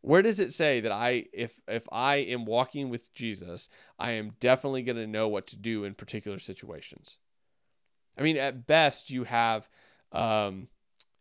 Where 0.00 0.22
does 0.22 0.40
it 0.40 0.52
say 0.52 0.80
that 0.80 0.92
I, 0.92 1.26
if 1.32 1.60
if 1.66 1.84
I 1.90 2.16
am 2.16 2.44
walking 2.44 2.90
with 2.90 3.12
Jesus, 3.14 3.70
I 3.98 4.12
am 4.12 4.32
definitely 4.38 4.82
going 4.82 4.96
to 4.96 5.06
know 5.06 5.28
what 5.28 5.46
to 5.48 5.56
do 5.56 5.84
in 5.84 5.94
particular 5.94 6.38
situations? 6.38 7.16
I 8.18 8.22
mean, 8.22 8.36
at 8.36 8.66
best, 8.66 9.10
you 9.10 9.24
have, 9.24 9.68
um, 10.12 10.68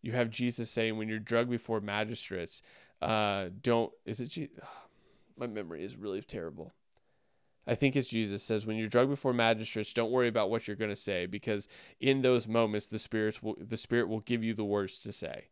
you 0.02 0.12
have 0.12 0.30
Jesus 0.30 0.70
saying, 0.70 0.98
when 0.98 1.08
you're 1.08 1.18
drugged 1.18 1.50
before 1.50 1.80
magistrates, 1.80 2.62
uh, 3.02 3.48
don't. 3.62 3.92
Is 4.06 4.20
it? 4.20 4.28
Je- 4.28 4.50
my 5.38 5.48
memory 5.48 5.84
is 5.84 5.96
really 5.96 6.22
terrible 6.22 6.74
I 7.66 7.76
think 7.76 7.96
it's 7.96 8.10
Jesus 8.10 8.44
says, 8.44 8.66
when 8.66 8.76
you're 8.76 8.90
drugged 8.90 9.10
before 9.10 9.34
magistrates, 9.34 9.94
don't 9.94 10.12
worry 10.12 10.28
about 10.28 10.50
what 10.50 10.68
you're 10.68 10.76
going 10.76 10.92
to 10.92 10.96
say 10.96 11.26
because 11.26 11.68
in 12.00 12.22
those 12.22 12.48
moments, 12.48 12.88
the 12.88 13.00
spirits 13.00 13.42
will, 13.42 13.56
the 13.60 13.78
spirit 13.78 14.10
will 14.10 14.20
give 14.22 14.44
you 14.44 14.54
the 14.54 14.66
words 14.66 15.00
to 15.00 15.12
say, 15.12 15.46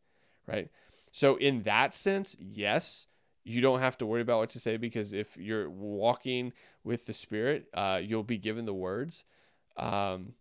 right? 0.45 0.69
So 1.11 1.37
in 1.37 1.63
that 1.63 1.93
sense, 1.93 2.35
yes, 2.39 3.07
you 3.43 3.61
don't 3.61 3.79
have 3.79 3.97
to 3.99 4.05
worry 4.05 4.21
about 4.21 4.39
what 4.39 4.49
to 4.51 4.59
say 4.59 4.77
because 4.77 5.13
if 5.13 5.37
you're 5.37 5.69
walking 5.69 6.53
with 6.83 7.05
the 7.05 7.13
spirit, 7.13 7.67
uh, 7.73 7.99
you'll 8.03 8.23
be 8.23 8.37
given 8.37 8.65
the 8.65 8.73
words. 8.73 9.23
Um, 9.77 10.33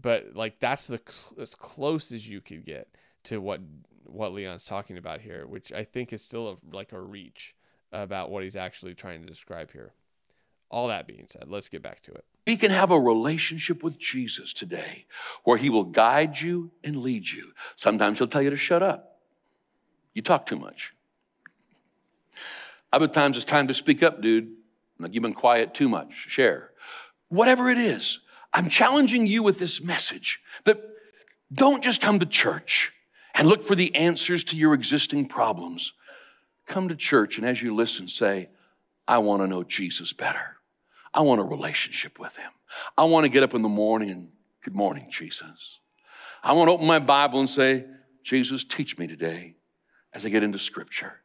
but 0.00 0.34
like 0.34 0.58
that's 0.58 0.86
the 0.86 1.00
cl- 1.06 1.40
as 1.40 1.54
close 1.54 2.12
as 2.12 2.28
you 2.28 2.40
could 2.40 2.64
get 2.64 2.88
to 3.24 3.40
what 3.40 3.60
what 4.04 4.32
Leon's 4.32 4.64
talking 4.64 4.98
about 4.98 5.20
here, 5.20 5.46
which 5.46 5.72
I 5.72 5.84
think 5.84 6.12
is 6.12 6.22
still 6.22 6.48
a, 6.50 6.76
like 6.76 6.92
a 6.92 7.00
reach 7.00 7.54
about 7.92 8.30
what 8.30 8.42
he's 8.42 8.56
actually 8.56 8.94
trying 8.94 9.22
to 9.22 9.26
describe 9.26 9.72
here. 9.72 9.92
All 10.70 10.88
that 10.88 11.06
being 11.06 11.26
said, 11.28 11.44
let's 11.48 11.68
get 11.68 11.82
back 11.82 12.02
to 12.02 12.12
it. 12.12 12.24
We 12.46 12.56
can 12.56 12.70
have 12.70 12.90
a 12.90 12.98
relationship 12.98 13.82
with 13.82 13.98
Jesus 13.98 14.52
today 14.52 15.06
where 15.44 15.56
he 15.56 15.70
will 15.70 15.84
guide 15.84 16.40
you 16.40 16.70
and 16.82 16.96
lead 16.96 17.28
you. 17.28 17.52
Sometimes 17.76 18.18
he'll 18.18 18.28
tell 18.28 18.42
you 18.42 18.50
to 18.50 18.56
shut 18.56 18.82
up. 18.82 19.20
You 20.14 20.22
talk 20.22 20.46
too 20.46 20.56
much. 20.56 20.92
Other 22.92 23.08
times 23.08 23.36
it's 23.36 23.44
time 23.44 23.68
to 23.68 23.74
speak 23.74 24.02
up, 24.02 24.20
dude. 24.20 24.52
Like 24.98 25.14
you've 25.14 25.22
been 25.22 25.34
quiet 25.34 25.74
too 25.74 25.88
much. 25.88 26.12
Share. 26.12 26.70
Whatever 27.28 27.70
it 27.70 27.78
is, 27.78 28.20
I'm 28.52 28.68
challenging 28.68 29.26
you 29.26 29.42
with 29.42 29.58
this 29.58 29.82
message 29.82 30.40
that 30.64 30.80
don't 31.52 31.82
just 31.82 32.00
come 32.00 32.20
to 32.20 32.26
church 32.26 32.92
and 33.34 33.48
look 33.48 33.66
for 33.66 33.74
the 33.74 33.94
answers 33.96 34.44
to 34.44 34.56
your 34.56 34.74
existing 34.74 35.26
problems. 35.26 35.92
Come 36.66 36.88
to 36.88 36.96
church 36.96 37.36
and 37.36 37.46
as 37.46 37.60
you 37.60 37.74
listen, 37.74 38.06
say, 38.06 38.48
I 39.06 39.18
want 39.18 39.42
to 39.42 39.46
know 39.46 39.62
Jesus 39.62 40.12
better. 40.12 40.56
I 41.12 41.20
want 41.20 41.40
a 41.40 41.44
relationship 41.44 42.18
with 42.18 42.36
him. 42.36 42.50
I 42.96 43.04
want 43.04 43.24
to 43.24 43.28
get 43.28 43.42
up 43.42 43.54
in 43.54 43.62
the 43.62 43.68
morning 43.68 44.10
and, 44.10 44.28
good 44.62 44.74
morning, 44.74 45.08
Jesus. 45.10 45.78
I 46.42 46.52
want 46.52 46.68
to 46.68 46.72
open 46.72 46.86
my 46.86 46.98
Bible 46.98 47.38
and 47.38 47.48
say, 47.48 47.84
Jesus, 48.22 48.64
teach 48.64 48.98
me 48.98 49.06
today 49.06 49.56
as 50.12 50.24
I 50.24 50.28
get 50.28 50.42
into 50.42 50.58
scripture. 50.58 51.20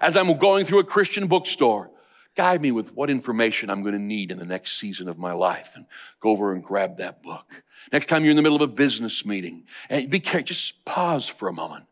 As 0.00 0.16
I'm 0.16 0.38
going 0.38 0.64
through 0.64 0.80
a 0.80 0.84
Christian 0.84 1.26
bookstore, 1.26 1.90
guide 2.34 2.62
me 2.62 2.72
with 2.72 2.92
what 2.94 3.10
information 3.10 3.68
I'm 3.68 3.82
going 3.82 3.94
to 3.94 4.00
need 4.00 4.30
in 4.30 4.38
the 4.38 4.44
next 4.44 4.78
season 4.78 5.08
of 5.08 5.18
my 5.18 5.32
life 5.32 5.72
and 5.74 5.86
go 6.20 6.30
over 6.30 6.52
and 6.52 6.62
grab 6.62 6.98
that 6.98 7.22
book. 7.22 7.46
Next 7.92 8.06
time 8.06 8.24
you're 8.24 8.30
in 8.30 8.36
the 8.36 8.42
middle 8.42 8.62
of 8.62 8.62
a 8.62 8.72
business 8.72 9.26
meeting 9.26 9.64
and 9.90 10.08
be 10.08 10.20
careful, 10.20 10.44
just 10.44 10.84
pause 10.84 11.28
for 11.28 11.48
a 11.48 11.52
moment. 11.52 11.84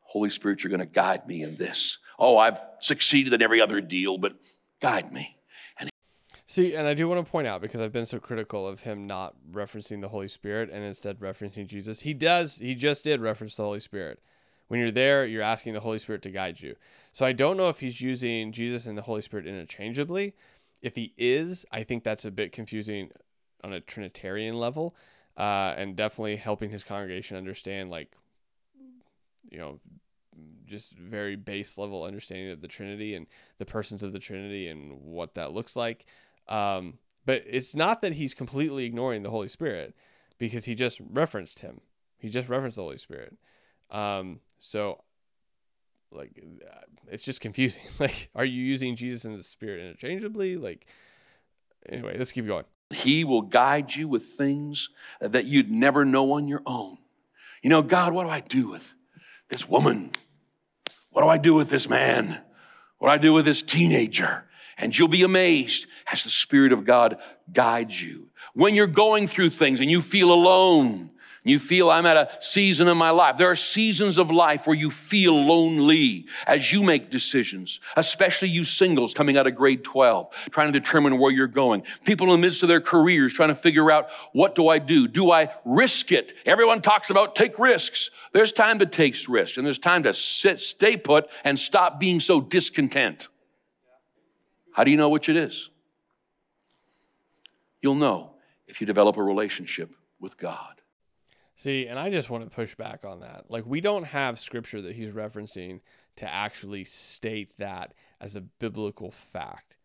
Holy 0.00 0.28
Spirit, 0.30 0.62
you're 0.62 0.70
going 0.70 0.80
to 0.80 0.86
guide 0.86 1.26
me 1.26 1.42
in 1.42 1.56
this. 1.56 1.98
Oh, 2.18 2.36
I've 2.36 2.60
succeeded 2.80 3.32
in 3.32 3.40
every 3.40 3.62
other 3.62 3.80
deal, 3.80 4.18
but 4.18 4.34
guide 4.82 5.12
me. 5.12 5.38
See, 6.44 6.74
and 6.74 6.86
I 6.86 6.92
do 6.92 7.08
want 7.08 7.24
to 7.24 7.30
point 7.30 7.46
out 7.46 7.62
because 7.62 7.80
I've 7.80 7.92
been 7.92 8.04
so 8.04 8.18
critical 8.18 8.68
of 8.68 8.82
him 8.82 9.06
not 9.06 9.34
referencing 9.52 10.02
the 10.02 10.08
Holy 10.08 10.28
Spirit 10.28 10.68
and 10.70 10.84
instead 10.84 11.18
referencing 11.18 11.66
Jesus. 11.66 12.00
He 12.00 12.12
does, 12.12 12.56
he 12.56 12.74
just 12.74 13.04
did 13.04 13.22
reference 13.22 13.54
the 13.56 13.62
Holy 13.62 13.80
Spirit. 13.80 14.20
When 14.68 14.78
you're 14.78 14.90
there, 14.90 15.24
you're 15.24 15.40
asking 15.40 15.72
the 15.72 15.80
Holy 15.80 15.98
Spirit 15.98 16.20
to 16.22 16.30
guide 16.30 16.60
you. 16.60 16.76
So 17.14 17.24
I 17.24 17.32
don't 17.32 17.56
know 17.56 17.70
if 17.70 17.80
he's 17.80 18.02
using 18.02 18.52
Jesus 18.52 18.84
and 18.84 18.98
the 18.98 19.02
Holy 19.02 19.22
Spirit 19.22 19.46
interchangeably. 19.46 20.34
If 20.82 20.94
he 20.94 21.14
is, 21.16 21.64
I 21.72 21.84
think 21.84 22.04
that's 22.04 22.26
a 22.26 22.30
bit 22.30 22.52
confusing 22.52 23.10
on 23.64 23.72
a 23.72 23.80
Trinitarian 23.80 24.58
level 24.58 24.94
uh, 25.38 25.72
and 25.78 25.96
definitely 25.96 26.36
helping 26.36 26.68
his 26.68 26.84
congregation 26.84 27.38
understand, 27.38 27.88
like, 27.88 28.14
you 29.50 29.56
know, 29.58 29.80
just 30.72 30.94
very 30.94 31.36
base 31.36 31.78
level 31.78 32.02
understanding 32.02 32.50
of 32.50 32.60
the 32.60 32.68
Trinity 32.68 33.14
and 33.14 33.26
the 33.58 33.66
persons 33.66 34.02
of 34.02 34.12
the 34.12 34.18
Trinity 34.18 34.68
and 34.68 35.00
what 35.00 35.34
that 35.34 35.52
looks 35.52 35.76
like. 35.76 36.06
Um, 36.48 36.98
but 37.24 37.44
it's 37.46 37.76
not 37.76 38.02
that 38.02 38.14
he's 38.14 38.34
completely 38.34 38.84
ignoring 38.84 39.22
the 39.22 39.30
Holy 39.30 39.48
Spirit 39.48 39.94
because 40.38 40.64
he 40.64 40.74
just 40.74 41.00
referenced 41.12 41.60
him. 41.60 41.80
He 42.18 42.28
just 42.28 42.48
referenced 42.48 42.76
the 42.76 42.82
Holy 42.82 42.98
Spirit. 42.98 43.36
Um, 43.90 44.40
so 44.58 45.02
like 46.14 46.42
it's 47.08 47.24
just 47.24 47.40
confusing. 47.40 47.82
like, 47.98 48.28
are 48.34 48.44
you 48.44 48.62
using 48.62 48.96
Jesus 48.96 49.24
and 49.24 49.38
the 49.38 49.42
Spirit 49.42 49.80
interchangeably? 49.80 50.56
Like, 50.56 50.86
anyway, 51.88 52.16
let's 52.18 52.32
keep 52.32 52.46
going. 52.46 52.64
He 52.90 53.24
will 53.24 53.42
guide 53.42 53.94
you 53.94 54.06
with 54.06 54.24
things 54.24 54.88
that 55.20 55.46
you'd 55.46 55.70
never 55.70 56.04
know 56.04 56.32
on 56.32 56.46
your 56.46 56.62
own. 56.66 56.98
You 57.62 57.70
know, 57.70 57.82
God, 57.82 58.12
what 58.12 58.24
do 58.24 58.28
I 58.28 58.40
do 58.40 58.70
with 58.70 58.92
this 59.48 59.68
woman? 59.68 60.10
What 61.12 61.22
do 61.22 61.28
I 61.28 61.38
do 61.38 61.54
with 61.54 61.70
this 61.70 61.88
man? 61.88 62.42
What 62.98 63.08
do 63.08 63.12
I 63.12 63.18
do 63.18 63.32
with 63.32 63.44
this 63.44 63.62
teenager? 63.62 64.44
And 64.76 64.96
you'll 64.96 65.08
be 65.08 65.22
amazed 65.22 65.86
as 66.10 66.24
the 66.24 66.30
Spirit 66.30 66.72
of 66.72 66.84
God 66.84 67.18
guides 67.52 68.02
you. 68.02 68.28
When 68.54 68.74
you're 68.74 68.86
going 68.86 69.28
through 69.28 69.50
things 69.50 69.80
and 69.80 69.90
you 69.90 70.02
feel 70.02 70.32
alone, 70.32 71.11
you 71.44 71.58
feel 71.58 71.90
I'm 71.90 72.06
at 72.06 72.16
a 72.16 72.30
season 72.40 72.86
in 72.86 72.96
my 72.96 73.10
life. 73.10 73.36
There 73.36 73.50
are 73.50 73.56
seasons 73.56 74.16
of 74.16 74.30
life 74.30 74.66
where 74.66 74.76
you 74.76 74.92
feel 74.92 75.34
lonely 75.34 76.26
as 76.46 76.70
you 76.70 76.84
make 76.84 77.10
decisions, 77.10 77.80
especially 77.96 78.48
you 78.48 78.64
singles 78.64 79.12
coming 79.12 79.36
out 79.36 79.48
of 79.48 79.56
grade 79.56 79.82
12, 79.82 80.32
trying 80.50 80.72
to 80.72 80.78
determine 80.78 81.18
where 81.18 81.32
you're 81.32 81.48
going. 81.48 81.82
People 82.04 82.32
in 82.32 82.40
the 82.40 82.46
midst 82.46 82.62
of 82.62 82.68
their 82.68 82.80
careers 82.80 83.32
trying 83.32 83.48
to 83.48 83.56
figure 83.56 83.90
out 83.90 84.08
what 84.32 84.54
do 84.54 84.68
I 84.68 84.78
do? 84.78 85.08
Do 85.08 85.32
I 85.32 85.52
risk 85.64 86.12
it? 86.12 86.34
Everyone 86.46 86.80
talks 86.80 87.10
about 87.10 87.34
take 87.34 87.58
risks. 87.58 88.10
There's 88.32 88.52
time 88.52 88.78
to 88.78 88.86
take 88.86 89.16
risks 89.28 89.56
and 89.56 89.66
there's 89.66 89.78
time 89.80 90.04
to 90.04 90.14
sit, 90.14 90.60
stay 90.60 90.96
put 90.96 91.28
and 91.42 91.58
stop 91.58 91.98
being 91.98 92.20
so 92.20 92.40
discontent. 92.40 93.26
How 94.72 94.84
do 94.84 94.92
you 94.92 94.96
know 94.96 95.08
which 95.08 95.28
it 95.28 95.36
is? 95.36 95.70
You'll 97.80 97.96
know 97.96 98.34
if 98.68 98.80
you 98.80 98.86
develop 98.86 99.16
a 99.16 99.22
relationship 99.22 99.90
with 100.20 100.38
God. 100.38 100.71
See, 101.54 101.86
and 101.86 101.98
I 101.98 102.10
just 102.10 102.30
want 102.30 102.44
to 102.44 102.50
push 102.50 102.74
back 102.74 103.04
on 103.04 103.20
that. 103.20 103.50
Like, 103.50 103.64
we 103.66 103.80
don't 103.80 104.04
have 104.04 104.38
scripture 104.38 104.80
that 104.82 104.96
he's 104.96 105.12
referencing 105.12 105.80
to 106.16 106.32
actually 106.32 106.84
state 106.84 107.56
that 107.58 107.94
as 108.20 108.36
a 108.36 108.40
biblical 108.40 109.10
fact. 109.10 109.76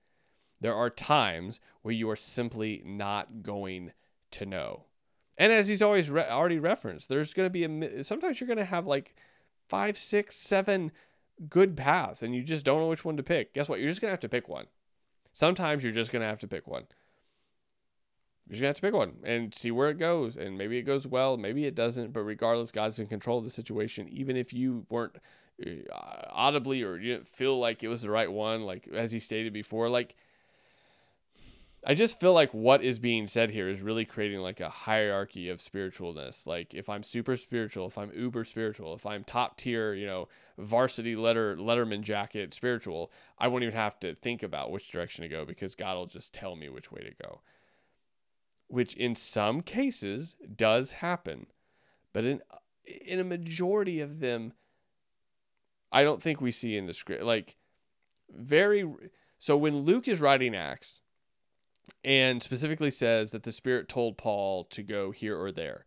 there 0.60 0.76
are 0.76 0.90
times 0.90 1.60
where 1.82 1.94
you 1.94 2.10
are 2.10 2.16
simply 2.16 2.82
not 2.86 3.44
going 3.44 3.92
to 4.32 4.46
know. 4.46 4.86
And 5.38 5.54
as 5.54 5.68
he's 5.68 5.82
always 5.82 6.10
re- 6.10 6.28
already 6.28 6.60
referenced, 6.60 7.10
there's 7.10 7.34
going 7.34 7.46
to 7.46 7.52
be 7.52 7.64
a 7.64 8.04
sometimes 8.04 8.40
you're 8.40 8.48
going 8.48 8.58
to 8.58 8.66
have 8.66 8.88
like 8.88 9.16
five, 9.68 9.98
six, 9.98 10.36
seven 10.36 10.92
good 11.50 11.78
paths, 11.78 12.24
and 12.24 12.34
you 12.34 12.42
just 12.42 12.66
don't 12.66 12.80
know 12.80 12.88
which 12.88 13.06
one 13.06 13.18
to 13.18 13.24
pick. 13.24 13.54
Guess 13.54 13.70
what? 13.70 13.80
You're 13.80 13.90
just 13.90 14.02
going 14.02 14.10
to 14.10 14.14
have 14.14 14.20
to 14.22 14.30
pick 14.30 14.50
one. 14.50 14.66
Sometimes 15.34 15.84
you're 15.84 15.94
just 15.94 16.12
going 16.12 16.22
to 16.22 16.28
have 16.28 16.40
to 16.40 16.48
pick 16.48 16.68
one. 16.68 16.88
You're 18.50 18.60
to 18.60 18.66
have 18.68 18.76
to 18.78 18.82
pick 18.82 18.94
one 18.94 19.14
and 19.24 19.54
see 19.54 19.72
where 19.72 19.90
it 19.90 19.98
goes. 19.98 20.38
And 20.38 20.58
maybe 20.58 20.78
it 20.78 20.84
goes 20.84 21.06
well, 21.06 21.38
maybe 21.38 21.66
it 21.66 21.76
doesn't. 21.76 22.14
But 22.14 22.22
regardless, 22.22 22.72
God's 22.72 23.00
in 23.00 23.08
control 23.08 23.40
of 23.40 23.44
the 23.44 23.50
situation. 23.50 24.08
Even 24.10 24.38
if 24.38 24.54
you 24.54 24.86
weren't 24.90 25.18
uh, 25.66 25.76
audibly 26.30 26.84
or 26.84 26.98
you 26.98 27.14
didn't 27.14 27.28
feel 27.28 27.58
like 27.60 27.84
it 27.84 27.90
was 27.90 28.04
the 28.04 28.10
right 28.10 28.32
one, 28.32 28.62
like 28.62 28.88
as 28.94 29.12
he 29.12 29.20
stated 29.20 29.52
before, 29.54 29.90
like 29.90 30.16
I 31.86 31.94
just 31.94 32.20
feel 32.20 32.34
like 32.34 32.54
what 32.54 32.82
is 32.84 33.00
being 33.00 33.28
said 33.28 33.52
here 33.52 33.70
is 33.70 33.82
really 33.82 34.04
creating 34.04 34.40
like 34.40 34.60
a 34.60 34.70
hierarchy 34.70 35.50
of 35.50 35.60
spiritualness. 35.60 36.48
Like 36.48 36.74
if 36.74 36.90
I'm 36.90 37.04
super 37.04 37.38
spiritual, 37.38 37.88
if 37.88 37.98
I'm 37.98 38.12
uber 38.14 38.44
spiritual, 38.44 38.94
if 38.94 39.06
I'm 39.06 39.24
top 39.24 39.58
tier, 39.58 39.94
you 39.94 40.06
know, 40.06 40.28
varsity 40.58 41.16
letter 41.16 41.56
letterman 41.56 42.02
jacket 42.02 42.54
spiritual, 42.54 43.12
I 43.38 43.48
won't 43.48 43.64
even 43.64 43.76
have 43.76 44.00
to 44.02 44.16
think 44.16 44.44
about 44.44 44.72
which 44.72 44.92
direction 44.92 45.22
to 45.22 45.30
go 45.30 45.46
because 45.46 45.76
God 45.76 45.96
will 45.96 46.08
just 46.08 46.34
tell 46.34 46.56
me 46.56 46.70
which 46.70 46.92
way 46.92 47.02
to 47.02 47.24
go. 47.24 47.42
Which 48.68 48.94
in 48.96 49.16
some 49.16 49.62
cases 49.62 50.36
does 50.56 50.94
happen. 50.94 51.48
But 52.14 52.26
in 52.26 52.42
in 53.06 53.20
a 53.20 53.24
majority 53.24 54.00
of 54.00 54.20
them 54.20 54.54
I 55.92 56.04
don't 56.04 56.22
think 56.22 56.40
we 56.40 56.52
see 56.52 56.78
in 56.78 56.86
the 56.86 56.94
script 56.94 57.24
like 57.24 57.58
very 58.30 58.86
so 59.40 59.58
when 59.58 59.82
Luke 59.82 60.08
is 60.08 60.22
writing 60.22 60.56
Acts 60.56 61.02
and 62.04 62.42
specifically 62.42 62.92
says 62.92 63.32
that 63.32 63.44
the 63.44 63.52
Spirit 63.52 63.88
told 63.88 64.18
Paul 64.18 64.66
to 64.66 64.84
go 64.84 65.12
here 65.12 65.40
or 65.40 65.52
there. 65.52 65.86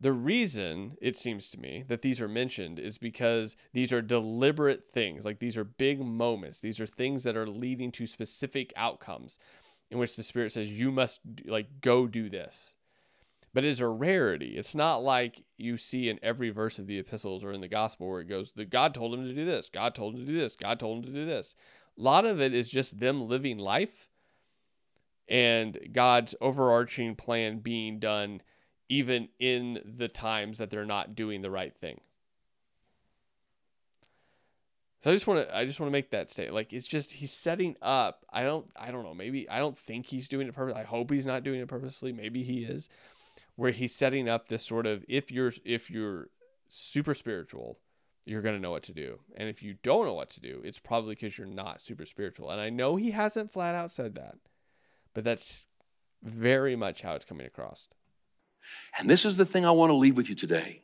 The 0.00 0.12
reason, 0.12 0.96
it 1.00 1.16
seems 1.16 1.48
to 1.50 1.60
me, 1.60 1.84
that 1.86 2.02
these 2.02 2.20
are 2.20 2.28
mentioned 2.28 2.80
is 2.80 2.98
because 2.98 3.56
these 3.72 3.92
are 3.92 4.02
deliberate 4.02 4.84
things. 4.92 5.24
Like 5.24 5.38
these 5.38 5.56
are 5.56 5.64
big 5.64 6.00
moments. 6.00 6.58
These 6.58 6.80
are 6.80 6.86
things 6.86 7.22
that 7.22 7.36
are 7.36 7.46
leading 7.46 7.92
to 7.92 8.06
specific 8.06 8.72
outcomes 8.76 9.38
in 9.92 9.98
which 9.98 10.16
the 10.16 10.22
Spirit 10.22 10.52
says, 10.52 10.70
you 10.70 10.90
must, 10.90 11.20
like, 11.44 11.82
go 11.82 12.06
do 12.06 12.30
this. 12.30 12.74
But 13.52 13.62
it 13.62 13.68
is 13.68 13.80
a 13.80 13.86
rarity. 13.86 14.56
It's 14.56 14.74
not 14.74 15.02
like 15.02 15.44
you 15.58 15.76
see 15.76 16.08
in 16.08 16.18
every 16.22 16.48
verse 16.48 16.78
of 16.78 16.86
the 16.86 16.98
epistles 16.98 17.44
or 17.44 17.52
in 17.52 17.60
the 17.60 17.68
gospel 17.68 18.08
where 18.08 18.22
it 18.22 18.28
goes, 18.28 18.52
the 18.52 18.64
God 18.64 18.94
told 18.94 19.12
him 19.12 19.26
to 19.26 19.34
do 19.34 19.44
this, 19.44 19.68
God 19.68 19.94
told 19.94 20.14
him 20.14 20.24
to 20.24 20.32
do 20.32 20.38
this, 20.38 20.56
God 20.56 20.80
told 20.80 20.98
him 21.04 21.12
to 21.12 21.20
do 21.20 21.26
this. 21.26 21.54
A 21.98 22.02
lot 22.02 22.24
of 22.24 22.40
it 22.40 22.54
is 22.54 22.70
just 22.70 22.98
them 22.98 23.28
living 23.28 23.58
life 23.58 24.08
and 25.28 25.78
God's 25.92 26.34
overarching 26.40 27.14
plan 27.14 27.58
being 27.58 27.98
done 27.98 28.40
even 28.88 29.28
in 29.38 29.78
the 29.98 30.08
times 30.08 30.56
that 30.56 30.70
they're 30.70 30.86
not 30.86 31.14
doing 31.14 31.42
the 31.42 31.50
right 31.50 31.76
thing. 31.76 32.00
So 35.02 35.10
I 35.10 35.14
just 35.14 35.26
want 35.26 35.48
to 35.48 35.56
I 35.56 35.66
just 35.66 35.80
want 35.80 35.88
to 35.88 35.92
make 35.92 36.10
that 36.10 36.30
statement. 36.30 36.54
Like 36.54 36.72
it's 36.72 36.86
just 36.86 37.10
he's 37.10 37.32
setting 37.32 37.76
up. 37.82 38.24
I 38.32 38.44
don't 38.44 38.70
I 38.76 38.92
don't 38.92 39.02
know. 39.02 39.14
Maybe 39.14 39.50
I 39.50 39.58
don't 39.58 39.76
think 39.76 40.06
he's 40.06 40.28
doing 40.28 40.46
it 40.46 40.54
purposely. 40.54 40.80
I 40.80 40.84
hope 40.84 41.10
he's 41.10 41.26
not 41.26 41.42
doing 41.42 41.60
it 41.60 41.66
purposely. 41.66 42.12
Maybe 42.12 42.44
he 42.44 42.62
is. 42.62 42.88
Where 43.56 43.72
he's 43.72 43.92
setting 43.92 44.28
up 44.28 44.46
this 44.46 44.64
sort 44.64 44.86
of 44.86 45.04
if 45.08 45.32
you're 45.32 45.52
if 45.64 45.90
you're 45.90 46.28
super 46.68 47.14
spiritual, 47.14 47.80
you're 48.26 48.42
to 48.42 48.60
know 48.60 48.70
what 48.70 48.84
to 48.84 48.92
do. 48.92 49.18
And 49.36 49.48
if 49.48 49.60
you 49.60 49.74
don't 49.82 50.06
know 50.06 50.14
what 50.14 50.30
to 50.30 50.40
do, 50.40 50.62
it's 50.64 50.78
probably 50.78 51.16
because 51.16 51.36
you're 51.36 51.48
not 51.48 51.82
super 51.82 52.06
spiritual. 52.06 52.50
And 52.50 52.60
I 52.60 52.70
know 52.70 52.94
he 52.94 53.10
hasn't 53.10 53.52
flat 53.52 53.74
out 53.74 53.90
said 53.90 54.14
that. 54.14 54.36
But 55.14 55.24
that's 55.24 55.66
very 56.22 56.76
much 56.76 57.02
how 57.02 57.14
it's 57.16 57.24
coming 57.24 57.46
across. 57.48 57.88
And 59.00 59.10
this 59.10 59.24
is 59.24 59.36
the 59.36 59.46
thing 59.46 59.66
I 59.66 59.72
want 59.72 59.90
to 59.90 59.96
leave 59.96 60.16
with 60.16 60.28
you 60.28 60.36
today. 60.36 60.82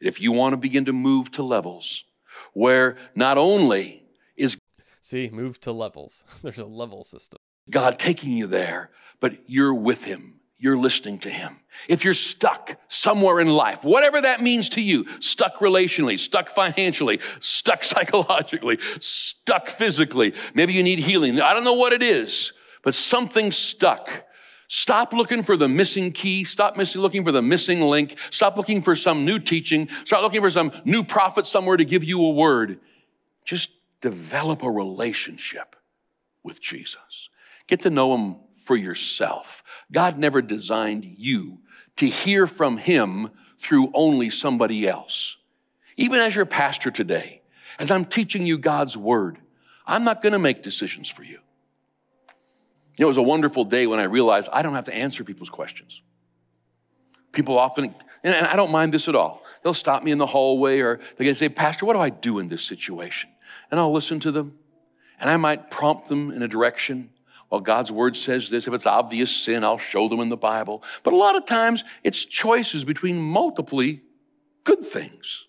If 0.00 0.20
you 0.20 0.32
want 0.32 0.52
to 0.52 0.58
begin 0.58 0.84
to 0.84 0.92
move 0.92 1.30
to 1.32 1.42
levels 1.42 2.04
where 2.52 2.96
not 3.14 3.38
only 3.38 4.04
is 4.36 4.56
See, 5.00 5.30
move 5.32 5.58
to 5.62 5.72
levels. 5.72 6.24
There's 6.42 6.58
a 6.58 6.66
level 6.66 7.02
system. 7.02 7.38
God 7.70 7.98
taking 7.98 8.36
you 8.36 8.46
there, 8.46 8.90
but 9.20 9.38
you're 9.46 9.72
with 9.72 10.04
him. 10.04 10.40
You're 10.58 10.76
listening 10.76 11.18
to 11.20 11.30
him. 11.30 11.60
If 11.88 12.04
you're 12.04 12.14
stuck 12.14 12.78
somewhere 12.88 13.40
in 13.40 13.48
life, 13.48 13.84
whatever 13.84 14.20
that 14.20 14.42
means 14.42 14.68
to 14.70 14.82
you, 14.82 15.06
stuck 15.20 15.60
relationally, 15.60 16.18
stuck 16.18 16.50
financially, 16.50 17.20
stuck 17.40 17.84
psychologically, 17.92 18.78
stuck 19.00 19.70
physically, 19.70 20.34
maybe 20.52 20.74
you 20.74 20.82
need 20.82 20.98
healing. 20.98 21.40
I 21.40 21.54
don't 21.54 21.64
know 21.64 21.74
what 21.74 21.92
it 21.92 22.02
is 22.02 22.52
but 22.82 22.94
something 22.94 23.52
stuck. 23.52 24.24
Stop 24.68 25.14
looking 25.14 25.42
for 25.42 25.56
the 25.56 25.66
missing 25.68 26.12
key. 26.12 26.44
Stop 26.44 26.76
missing, 26.76 27.00
looking 27.00 27.24
for 27.24 27.32
the 27.32 27.42
missing 27.42 27.80
link. 27.80 28.16
Stop 28.30 28.58
looking 28.58 28.82
for 28.82 28.94
some 28.94 29.24
new 29.24 29.38
teaching. 29.38 29.88
Start 30.04 30.22
looking 30.22 30.42
for 30.42 30.50
some 30.50 30.72
new 30.84 31.02
prophet 31.02 31.46
somewhere 31.46 31.78
to 31.78 31.86
give 31.86 32.04
you 32.04 32.22
a 32.22 32.30
word. 32.30 32.78
Just 33.46 33.70
develop 34.02 34.62
a 34.62 34.70
relationship 34.70 35.74
with 36.42 36.60
Jesus. 36.60 37.30
Get 37.66 37.80
to 37.80 37.90
know 37.90 38.14
him 38.14 38.36
for 38.64 38.76
yourself. 38.76 39.64
God 39.90 40.18
never 40.18 40.42
designed 40.42 41.14
you 41.16 41.58
to 41.96 42.06
hear 42.06 42.46
from 42.46 42.76
him 42.76 43.30
through 43.58 43.90
only 43.94 44.28
somebody 44.28 44.86
else. 44.86 45.36
Even 45.96 46.20
as 46.20 46.36
your 46.36 46.46
pastor 46.46 46.90
today, 46.90 47.40
as 47.78 47.90
I'm 47.90 48.04
teaching 48.04 48.46
you 48.46 48.58
God's 48.58 48.96
word, 48.96 49.38
I'm 49.86 50.04
not 50.04 50.22
going 50.22 50.34
to 50.34 50.38
make 50.38 50.62
decisions 50.62 51.08
for 51.08 51.22
you. 51.22 51.38
You 52.98 53.04
know, 53.04 53.06
it 53.06 53.10
was 53.10 53.16
a 53.16 53.22
wonderful 53.22 53.64
day 53.64 53.86
when 53.86 54.00
I 54.00 54.04
realized 54.04 54.48
I 54.52 54.62
don't 54.62 54.74
have 54.74 54.84
to 54.84 54.94
answer 54.94 55.22
people's 55.22 55.48
questions. 55.48 56.02
People 57.30 57.56
often, 57.56 57.94
and 58.24 58.34
I 58.34 58.56
don't 58.56 58.72
mind 58.72 58.92
this 58.92 59.06
at 59.06 59.14
all. 59.14 59.44
They'll 59.62 59.72
stop 59.72 60.02
me 60.02 60.10
in 60.10 60.18
the 60.18 60.26
hallway 60.26 60.80
or 60.80 60.96
they're 60.96 61.24
going 61.24 61.30
to 61.30 61.34
say, 61.36 61.48
Pastor, 61.48 61.86
what 61.86 61.92
do 61.92 62.00
I 62.00 62.10
do 62.10 62.40
in 62.40 62.48
this 62.48 62.64
situation? 62.64 63.30
And 63.70 63.78
I'll 63.78 63.92
listen 63.92 64.18
to 64.20 64.32
them 64.32 64.58
and 65.20 65.30
I 65.30 65.36
might 65.36 65.70
prompt 65.70 66.08
them 66.08 66.32
in 66.32 66.42
a 66.42 66.48
direction. 66.48 67.10
Well, 67.50 67.60
God's 67.60 67.92
word 67.92 68.16
says 68.16 68.50
this. 68.50 68.66
If 68.66 68.74
it's 68.74 68.86
obvious 68.86 69.34
sin, 69.34 69.62
I'll 69.62 69.78
show 69.78 70.08
them 70.08 70.18
in 70.18 70.28
the 70.28 70.36
Bible. 70.36 70.82
But 71.04 71.12
a 71.12 71.16
lot 71.16 71.36
of 71.36 71.44
times 71.44 71.84
it's 72.02 72.24
choices 72.24 72.84
between 72.84 73.20
multiply 73.20 73.92
good 74.64 74.88
things. 74.88 75.46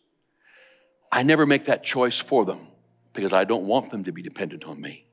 I 1.12 1.24
never 1.24 1.48
make 1.48 1.66
that 1.66 1.84
choice 1.84 2.20
for 2.20 2.46
them 2.46 2.68
because 3.14 3.34
I 3.34 3.44
don't 3.44 3.66
want 3.66 3.90
them 3.90 4.04
to 4.04 4.12
be 4.12 4.22
dependent 4.22 4.66
on 4.66 4.80
me. 4.80 5.09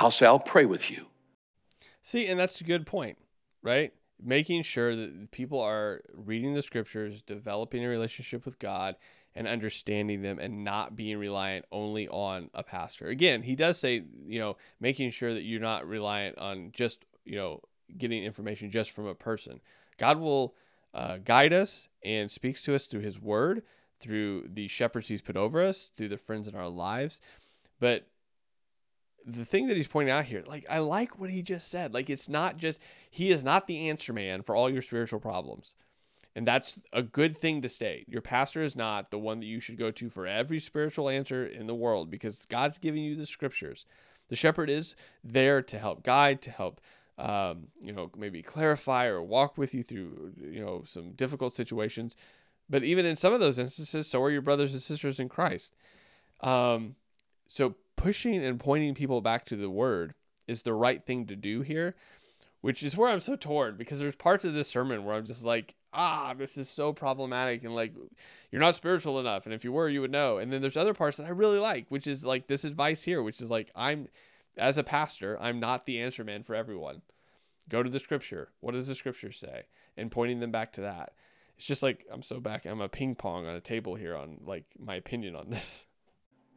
I'll 0.00 0.10
say, 0.10 0.26
I'll 0.26 0.38
pray 0.38 0.64
with 0.64 0.90
you. 0.90 1.06
See, 2.02 2.26
and 2.26 2.38
that's 2.38 2.60
a 2.60 2.64
good 2.64 2.86
point, 2.86 3.18
right? 3.62 3.92
Making 4.22 4.62
sure 4.62 4.94
that 4.94 5.30
people 5.30 5.60
are 5.60 6.02
reading 6.14 6.54
the 6.54 6.62
scriptures, 6.62 7.22
developing 7.22 7.84
a 7.84 7.88
relationship 7.88 8.44
with 8.44 8.58
God, 8.58 8.96
and 9.34 9.46
understanding 9.46 10.22
them 10.22 10.38
and 10.38 10.64
not 10.64 10.96
being 10.96 11.18
reliant 11.18 11.64
only 11.70 12.08
on 12.08 12.50
a 12.54 12.62
pastor. 12.62 13.08
Again, 13.08 13.42
he 13.42 13.54
does 13.54 13.78
say, 13.78 14.04
you 14.26 14.38
know, 14.38 14.56
making 14.80 15.10
sure 15.10 15.34
that 15.34 15.42
you're 15.42 15.60
not 15.60 15.86
reliant 15.86 16.38
on 16.38 16.70
just, 16.72 17.04
you 17.24 17.36
know, 17.36 17.60
getting 17.96 18.24
information 18.24 18.70
just 18.70 18.90
from 18.90 19.06
a 19.06 19.14
person. 19.14 19.60
God 19.96 20.18
will 20.18 20.54
uh, 20.94 21.18
guide 21.18 21.52
us 21.52 21.88
and 22.04 22.30
speaks 22.30 22.62
to 22.62 22.74
us 22.74 22.86
through 22.86 23.02
his 23.02 23.20
word, 23.20 23.62
through 24.00 24.48
the 24.52 24.68
shepherds 24.68 25.08
he's 25.08 25.22
put 25.22 25.36
over 25.36 25.62
us, 25.62 25.90
through 25.96 26.08
the 26.08 26.16
friends 26.16 26.48
in 26.48 26.54
our 26.54 26.68
lives. 26.68 27.20
But 27.80 28.06
the 29.28 29.44
thing 29.44 29.66
that 29.68 29.76
he's 29.76 29.88
pointing 29.88 30.12
out 30.12 30.24
here, 30.24 30.42
like 30.46 30.66
I 30.68 30.78
like 30.78 31.18
what 31.18 31.30
he 31.30 31.42
just 31.42 31.70
said. 31.70 31.94
Like 31.94 32.10
it's 32.10 32.28
not 32.28 32.56
just 32.56 32.80
he 33.10 33.30
is 33.30 33.44
not 33.44 33.66
the 33.66 33.88
answer 33.88 34.12
man 34.12 34.42
for 34.42 34.56
all 34.56 34.70
your 34.70 34.82
spiritual 34.82 35.20
problems. 35.20 35.74
And 36.34 36.46
that's 36.46 36.78
a 36.92 37.02
good 37.02 37.36
thing 37.36 37.62
to 37.62 37.68
state. 37.68 38.08
Your 38.08 38.22
pastor 38.22 38.62
is 38.62 38.76
not 38.76 39.10
the 39.10 39.18
one 39.18 39.40
that 39.40 39.46
you 39.46 39.60
should 39.60 39.76
go 39.76 39.90
to 39.90 40.08
for 40.08 40.26
every 40.26 40.60
spiritual 40.60 41.08
answer 41.08 41.46
in 41.46 41.66
the 41.66 41.74
world 41.74 42.10
because 42.10 42.46
God's 42.46 42.78
giving 42.78 43.02
you 43.02 43.16
the 43.16 43.26
scriptures. 43.26 43.86
The 44.28 44.36
shepherd 44.36 44.70
is 44.70 44.94
there 45.24 45.62
to 45.62 45.78
help 45.78 46.04
guide, 46.04 46.42
to 46.42 46.50
help 46.50 46.80
um, 47.18 47.66
you 47.82 47.92
know, 47.92 48.10
maybe 48.16 48.42
clarify 48.42 49.06
or 49.06 49.22
walk 49.22 49.58
with 49.58 49.74
you 49.74 49.82
through, 49.82 50.32
you 50.40 50.64
know, 50.64 50.84
some 50.86 51.10
difficult 51.12 51.54
situations. 51.54 52.16
But 52.70 52.84
even 52.84 53.04
in 53.04 53.16
some 53.16 53.34
of 53.34 53.40
those 53.40 53.58
instances, 53.58 54.06
so 54.06 54.22
are 54.22 54.30
your 54.30 54.42
brothers 54.42 54.72
and 54.72 54.80
sisters 54.80 55.18
in 55.18 55.28
Christ. 55.28 55.74
Um, 56.40 56.94
so 57.48 57.74
pushing 57.98 58.42
and 58.42 58.58
pointing 58.58 58.94
people 58.94 59.20
back 59.20 59.44
to 59.46 59.56
the 59.56 59.68
word 59.68 60.14
is 60.46 60.62
the 60.62 60.72
right 60.72 61.04
thing 61.04 61.26
to 61.26 61.36
do 61.36 61.60
here, 61.60 61.94
which 62.62 62.82
is 62.82 62.96
where 62.96 63.10
I'm 63.10 63.20
so 63.20 63.36
torn 63.36 63.76
because 63.76 63.98
there's 63.98 64.16
parts 64.16 64.46
of 64.46 64.54
this 64.54 64.68
sermon 64.68 65.04
where 65.04 65.14
I'm 65.14 65.26
just 65.26 65.44
like, 65.44 65.74
ah, 65.92 66.34
this 66.38 66.56
is 66.56 66.70
so 66.70 66.92
problematic 66.92 67.64
and 67.64 67.74
like 67.74 67.92
you're 68.50 68.60
not 68.60 68.76
spiritual 68.76 69.20
enough. 69.20 69.44
And 69.44 69.54
if 69.54 69.64
you 69.64 69.72
were, 69.72 69.88
you 69.88 70.00
would 70.00 70.10
know. 70.10 70.38
And 70.38 70.50
then 70.50 70.62
there's 70.62 70.76
other 70.76 70.94
parts 70.94 71.18
that 71.18 71.26
I 71.26 71.30
really 71.30 71.58
like, 71.58 71.86
which 71.90 72.06
is 72.06 72.24
like 72.24 72.46
this 72.46 72.64
advice 72.64 73.02
here, 73.02 73.22
which 73.22 73.40
is 73.40 73.50
like, 73.50 73.70
I'm, 73.74 74.08
as 74.56 74.78
a 74.78 74.84
pastor, 74.84 75.36
I'm 75.40 75.60
not 75.60 75.84
the 75.84 76.00
answer 76.00 76.24
man 76.24 76.44
for 76.44 76.54
everyone. 76.54 77.02
Go 77.68 77.82
to 77.82 77.90
the 77.90 77.98
scripture. 77.98 78.48
What 78.60 78.72
does 78.72 78.88
the 78.88 78.94
scripture 78.94 79.32
say? 79.32 79.64
And 79.96 80.10
pointing 80.10 80.40
them 80.40 80.52
back 80.52 80.72
to 80.74 80.82
that. 80.82 81.12
It's 81.56 81.66
just 81.66 81.82
like 81.82 82.06
I'm 82.10 82.22
so 82.22 82.38
back. 82.38 82.64
I'm 82.64 82.80
a 82.80 82.88
ping 82.88 83.16
pong 83.16 83.46
on 83.46 83.56
a 83.56 83.60
table 83.60 83.96
here 83.96 84.16
on 84.16 84.38
like 84.46 84.64
my 84.78 84.94
opinion 84.94 85.34
on 85.34 85.50
this. 85.50 85.86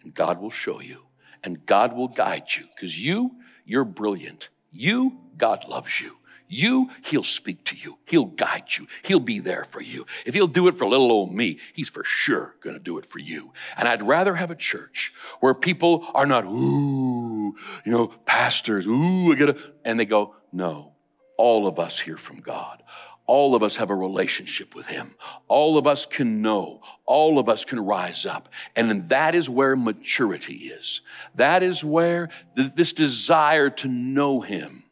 And 0.04 0.14
God 0.14 0.40
will 0.40 0.52
show 0.52 0.80
you 0.80 1.06
and 1.44 1.66
God 1.66 1.96
will 1.96 2.08
guide 2.08 2.48
you 2.58 2.66
because 2.76 2.98
you, 2.98 3.32
you're 3.66 3.86
brilliant. 3.86 4.50
You, 4.72 5.18
God 5.38 5.68
loves 5.68 6.00
you. 6.02 6.16
You, 6.48 6.90
He'll 7.06 7.24
speak 7.24 7.64
to 7.66 7.78
you. 7.78 7.98
He'll 8.06 8.26
guide 8.26 8.66
you. 8.78 8.88
He'll 9.04 9.22
be 9.22 9.40
there 9.40 9.64
for 9.64 9.82
you. 9.82 10.06
If 10.26 10.34
He'll 10.34 10.48
do 10.48 10.68
it 10.68 10.78
for 10.78 10.86
little 10.86 11.12
old 11.12 11.34
me, 11.34 11.60
He's 11.74 11.88
for 11.88 12.04
sure 12.04 12.56
going 12.60 12.76
to 12.76 12.80
do 12.82 12.98
it 12.98 13.06
for 13.10 13.20
you. 13.20 13.54
And 13.78 13.88
I'd 13.88 14.04
rather 14.04 14.36
have 14.36 14.52
a 14.52 14.56
church 14.56 15.14
where 15.40 15.54
people 15.54 16.06
are 16.14 16.26
not, 16.26 16.46
ooh, 16.46 17.56
you 17.86 17.92
know, 17.92 18.08
pastors, 18.26 18.86
ooh, 18.86 19.32
I 19.32 19.36
gotta, 19.36 19.58
and 19.86 19.98
they 19.98 20.06
go, 20.06 20.36
no, 20.52 20.92
all 21.38 21.68
of 21.68 21.80
us 21.80 21.98
hear 21.98 22.18
from 22.18 22.42
God. 22.42 22.84
All 23.28 23.56
of 23.56 23.64
us 23.64 23.78
have 23.78 23.90
a 23.90 23.96
relationship 23.96 24.76
with 24.76 24.88
Him. 24.88 25.16
All 25.48 25.78
of 25.78 25.88
us 25.88 26.06
can 26.06 26.42
know. 26.42 26.82
All 27.06 27.40
of 27.40 27.48
us 27.48 27.64
can 27.64 27.80
rise 27.80 28.26
up. 28.26 28.50
And 28.76 29.08
that 29.10 29.36
is 29.36 29.50
where 29.50 29.76
maturity 29.76 30.56
is. 30.56 31.02
That 31.36 31.64
is 31.64 31.84
where 31.84 32.30
th- 32.56 32.72
this 32.76 32.94
desire 32.94 33.70
to 33.70 33.88
know 33.88 34.42
Him 34.42 34.84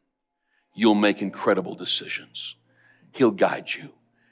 you'll 0.79 0.95
make 0.95 1.21
incredible 1.21 1.75
decisions. 1.75 2.55
He'll 3.11 3.31
guide 3.31 3.69
you. 3.69 3.89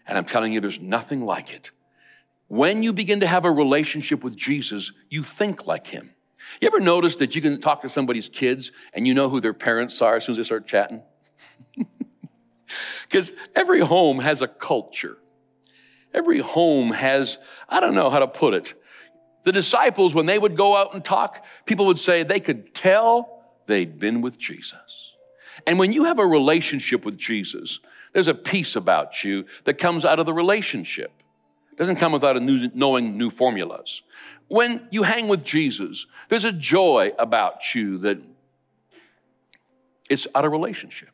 And 0.08 0.18
I'm 0.18 0.24
telling 0.24 0.54
you, 0.54 0.62
there's 0.62 0.80
nothing 0.80 1.26
like 1.26 1.54
it. 1.54 1.72
When 2.48 2.84
you 2.84 2.94
begin 2.94 3.20
to 3.20 3.28
have 3.28 3.44
a 3.44 3.52
relationship 3.52 4.24
with 4.24 4.38
Jesus, 4.38 4.94
you 5.10 5.24
think 5.24 5.68
like 5.68 5.88
him. 5.88 6.14
You 6.62 6.68
ever 6.68 6.80
notice 6.80 7.18
that 7.18 7.36
you 7.36 7.42
can 7.42 7.60
talk 7.60 7.82
to 7.82 7.90
somebody's 7.90 8.30
kids 8.30 8.72
and 8.94 9.06
you 9.06 9.14
know 9.14 9.28
who 9.28 9.42
their 9.42 9.54
parents 9.54 10.02
are 10.02 10.16
as 10.16 10.24
soon 10.24 10.34
as 10.34 10.38
they 10.38 10.44
start 10.44 10.68
chatting? 10.68 11.04
Because 13.08 13.32
every 13.56 13.80
home 13.80 14.20
has 14.20 14.42
a 14.42 14.48
culture. 14.48 15.18
Every 16.14 16.40
home 16.40 16.92
has, 16.92 17.38
I 17.70 17.80
don't 17.80 17.94
know 17.94 18.10
how 18.10 18.20
to 18.20 18.28
put 18.28 18.54
it. 18.54 18.74
The 19.44 19.52
disciples, 19.52 20.14
when 20.14 20.26
they 20.26 20.40
would 20.40 20.58
go 20.58 20.76
out 20.76 20.94
and 20.94 21.04
talk, 21.04 21.46
people 21.66 21.86
would 21.86 22.00
say 22.00 22.24
they 22.24 22.40
could 22.40 22.74
tell 22.74 23.44
they'd 23.66 24.00
been 24.00 24.22
with 24.22 24.38
Jesus. 24.38 25.14
And 25.66 25.80
when 25.80 25.94
you 25.94 26.06
have 26.06 26.20
a 26.20 26.28
relationship 26.28 27.06
with 27.06 27.18
Jesus, 27.18 27.80
there's 28.14 28.28
a 28.28 28.34
peace 28.34 28.76
about 28.76 29.24
you 29.24 29.46
that 29.66 29.76
comes 29.76 30.06
out 30.06 30.20
of 30.20 30.26
the 30.26 30.34
relationship. 30.34 31.12
It 31.72 31.78
doesn't 31.78 31.98
come 31.98 32.12
without 32.12 32.38
a 32.38 32.40
new, 32.40 32.70
knowing 32.74 33.18
new 33.18 33.30
formulas. 33.30 34.02
When 34.48 34.88
you 34.92 35.04
hang 35.04 35.28
with 35.28 35.44
Jesus, 35.44 36.08
there's 36.30 36.46
a 36.46 36.52
joy 36.52 37.12
about 37.20 37.76
you 37.76 38.00
that 38.00 38.20
it's 40.10 40.26
out 40.34 40.46
of 40.46 40.52
relationship. 40.52 41.10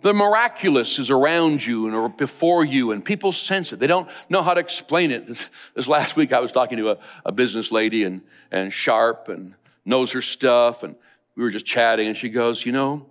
The 0.00 0.14
miraculous 0.14 0.98
is 0.98 1.10
around 1.10 1.64
you 1.66 1.86
and 1.86 1.96
or 1.96 2.08
before 2.08 2.64
you, 2.64 2.92
and 2.92 3.04
people 3.04 3.32
sense 3.32 3.72
it. 3.72 3.80
They 3.80 3.88
don't 3.88 4.08
know 4.28 4.42
how 4.42 4.54
to 4.54 4.60
explain 4.60 5.10
it. 5.10 5.26
This, 5.26 5.46
this 5.74 5.88
last 5.88 6.14
week, 6.14 6.32
I 6.32 6.38
was 6.40 6.52
talking 6.52 6.78
to 6.78 6.90
a, 6.90 6.98
a 7.24 7.32
business 7.32 7.72
lady 7.72 8.04
and, 8.04 8.22
and 8.52 8.72
sharp 8.72 9.28
and 9.28 9.56
knows 9.84 10.12
her 10.12 10.22
stuff, 10.22 10.84
and 10.84 10.94
we 11.34 11.42
were 11.42 11.50
just 11.50 11.66
chatting, 11.66 12.06
and 12.06 12.16
she 12.16 12.28
goes, 12.28 12.64
You 12.64 12.72
know, 12.72 13.06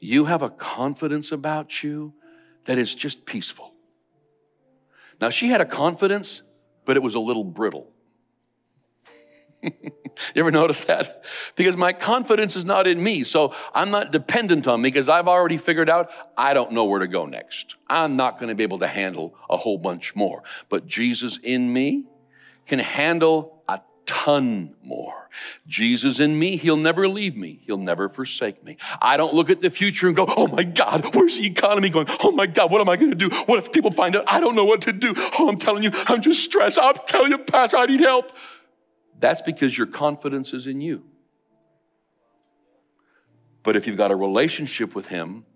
you 0.00 0.24
have 0.24 0.40
a 0.42 0.48
confidence 0.48 1.32
about 1.32 1.82
you 1.82 2.14
that 2.64 2.78
is 2.78 2.94
just 2.94 3.26
peaceful. 3.26 3.74
Now, 5.20 5.28
she 5.30 5.48
had 5.48 5.60
a 5.60 5.66
confidence, 5.66 6.42
but 6.84 6.96
it 6.96 7.02
was 7.02 7.14
a 7.14 7.20
little 7.20 7.44
brittle. 7.44 7.91
you 9.72 9.72
ever 10.36 10.50
notice 10.50 10.84
that? 10.84 11.24
Because 11.56 11.76
my 11.76 11.92
confidence 11.92 12.56
is 12.56 12.64
not 12.64 12.86
in 12.86 13.02
me, 13.02 13.24
so 13.24 13.54
I'm 13.74 13.90
not 13.90 14.12
dependent 14.12 14.66
on 14.66 14.82
me 14.82 14.88
because 14.90 15.08
I've 15.08 15.28
already 15.28 15.56
figured 15.56 15.88
out 15.88 16.10
I 16.36 16.54
don't 16.54 16.72
know 16.72 16.84
where 16.84 17.00
to 17.00 17.06
go 17.06 17.26
next. 17.26 17.76
I'm 17.88 18.16
not 18.16 18.38
going 18.38 18.48
to 18.48 18.54
be 18.54 18.62
able 18.64 18.80
to 18.80 18.86
handle 18.86 19.34
a 19.48 19.56
whole 19.56 19.78
bunch 19.78 20.14
more. 20.16 20.42
But 20.68 20.86
Jesus 20.86 21.38
in 21.42 21.72
me 21.72 22.04
can 22.66 22.78
handle 22.78 23.62
a 23.68 23.80
ton 24.06 24.74
more. 24.82 25.28
Jesus 25.66 26.20
in 26.20 26.38
me, 26.38 26.56
he'll 26.56 26.76
never 26.76 27.08
leave 27.08 27.36
me. 27.36 27.60
He'll 27.64 27.78
never 27.78 28.08
forsake 28.08 28.62
me. 28.64 28.76
I 29.00 29.16
don't 29.16 29.32
look 29.32 29.48
at 29.48 29.62
the 29.62 29.70
future 29.70 30.06
and 30.06 30.16
go, 30.16 30.26
oh 30.28 30.46
my 30.46 30.64
God, 30.64 31.14
where's 31.14 31.38
the 31.38 31.46
economy 31.46 31.88
going? 31.88 32.06
Oh 32.20 32.32
my 32.32 32.46
God, 32.46 32.70
what 32.70 32.80
am 32.80 32.88
I 32.88 32.96
going 32.96 33.10
to 33.10 33.16
do? 33.16 33.34
What 33.46 33.58
if 33.58 33.72
people 33.72 33.90
find 33.90 34.16
out 34.16 34.24
I 34.26 34.40
don't 34.40 34.54
know 34.54 34.64
what 34.64 34.82
to 34.82 34.92
do? 34.92 35.14
Oh, 35.38 35.48
I'm 35.48 35.56
telling 35.56 35.82
you, 35.82 35.90
I'm 36.06 36.20
just 36.20 36.42
stressed. 36.42 36.78
I'm 36.80 36.96
telling 37.06 37.30
you, 37.30 37.38
Pastor, 37.38 37.76
I 37.78 37.86
need 37.86 38.00
help. 38.00 38.32
That's 39.22 39.40
because 39.40 39.78
your 39.78 39.86
confidence 39.86 40.52
is 40.52 40.66
in 40.66 40.80
you. 40.80 41.04
But 43.62 43.76
if 43.76 43.86
you've 43.86 43.96
got 43.96 44.10
a 44.10 44.16
relationship 44.16 44.96
with 44.96 45.06
him, 45.06 45.46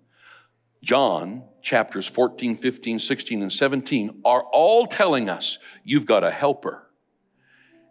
John 0.85 1.43
chapters 1.63 2.07
14, 2.07 2.59
15, 2.59 3.01
16, 3.01 3.43
and 3.43 3.53
17 3.53 4.21
are 4.25 4.45
all 4.53 4.87
telling 4.87 5.29
us 5.29 5.59
you've 5.83 6.07
got 6.07 6.23
a 6.23 6.31
helper 6.31 6.87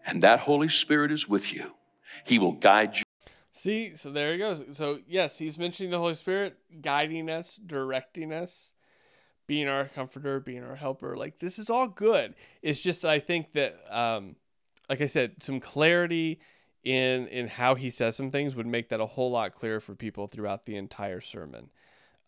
and 0.05 0.23
that 0.23 0.39
Holy 0.39 0.69
Spirit 0.69 1.11
is 1.11 1.27
with 1.27 1.51
you. 1.51 1.73
He 2.23 2.39
will 2.39 2.53
guide 2.53 2.97
you. 2.97 3.03
See, 3.51 3.95
so 3.95 4.11
there 4.11 4.31
he 4.31 4.37
goes. 4.37 4.63
So, 4.71 4.99
yes, 5.05 5.37
he's 5.37 5.59
mentioning 5.59 5.91
the 5.91 5.97
Holy 5.97 6.13
Spirit 6.13 6.57
guiding 6.81 7.29
us, 7.29 7.57
directing 7.57 8.31
us, 8.31 8.71
being 9.45 9.67
our 9.67 9.85
comforter, 9.85 10.39
being 10.39 10.63
our 10.63 10.75
helper. 10.75 11.17
Like, 11.17 11.39
this 11.39 11.59
is 11.59 11.69
all 11.69 11.89
good. 11.89 12.35
It's 12.61 12.79
just, 12.79 13.03
I 13.03 13.19
think 13.19 13.51
that, 13.53 13.75
um, 13.89 14.37
like 14.89 15.01
I 15.01 15.07
said, 15.07 15.43
some 15.43 15.59
clarity 15.59 16.39
in 16.83 17.27
in 17.27 17.47
how 17.47 17.75
he 17.75 17.89
says 17.89 18.15
some 18.15 18.31
things 18.31 18.55
would 18.55 18.67
make 18.67 18.89
that 18.89 19.01
a 19.01 19.05
whole 19.05 19.31
lot 19.31 19.53
clearer 19.53 19.79
for 19.79 19.95
people 19.95 20.27
throughout 20.27 20.65
the 20.65 20.77
entire 20.77 21.21
sermon. 21.21 21.69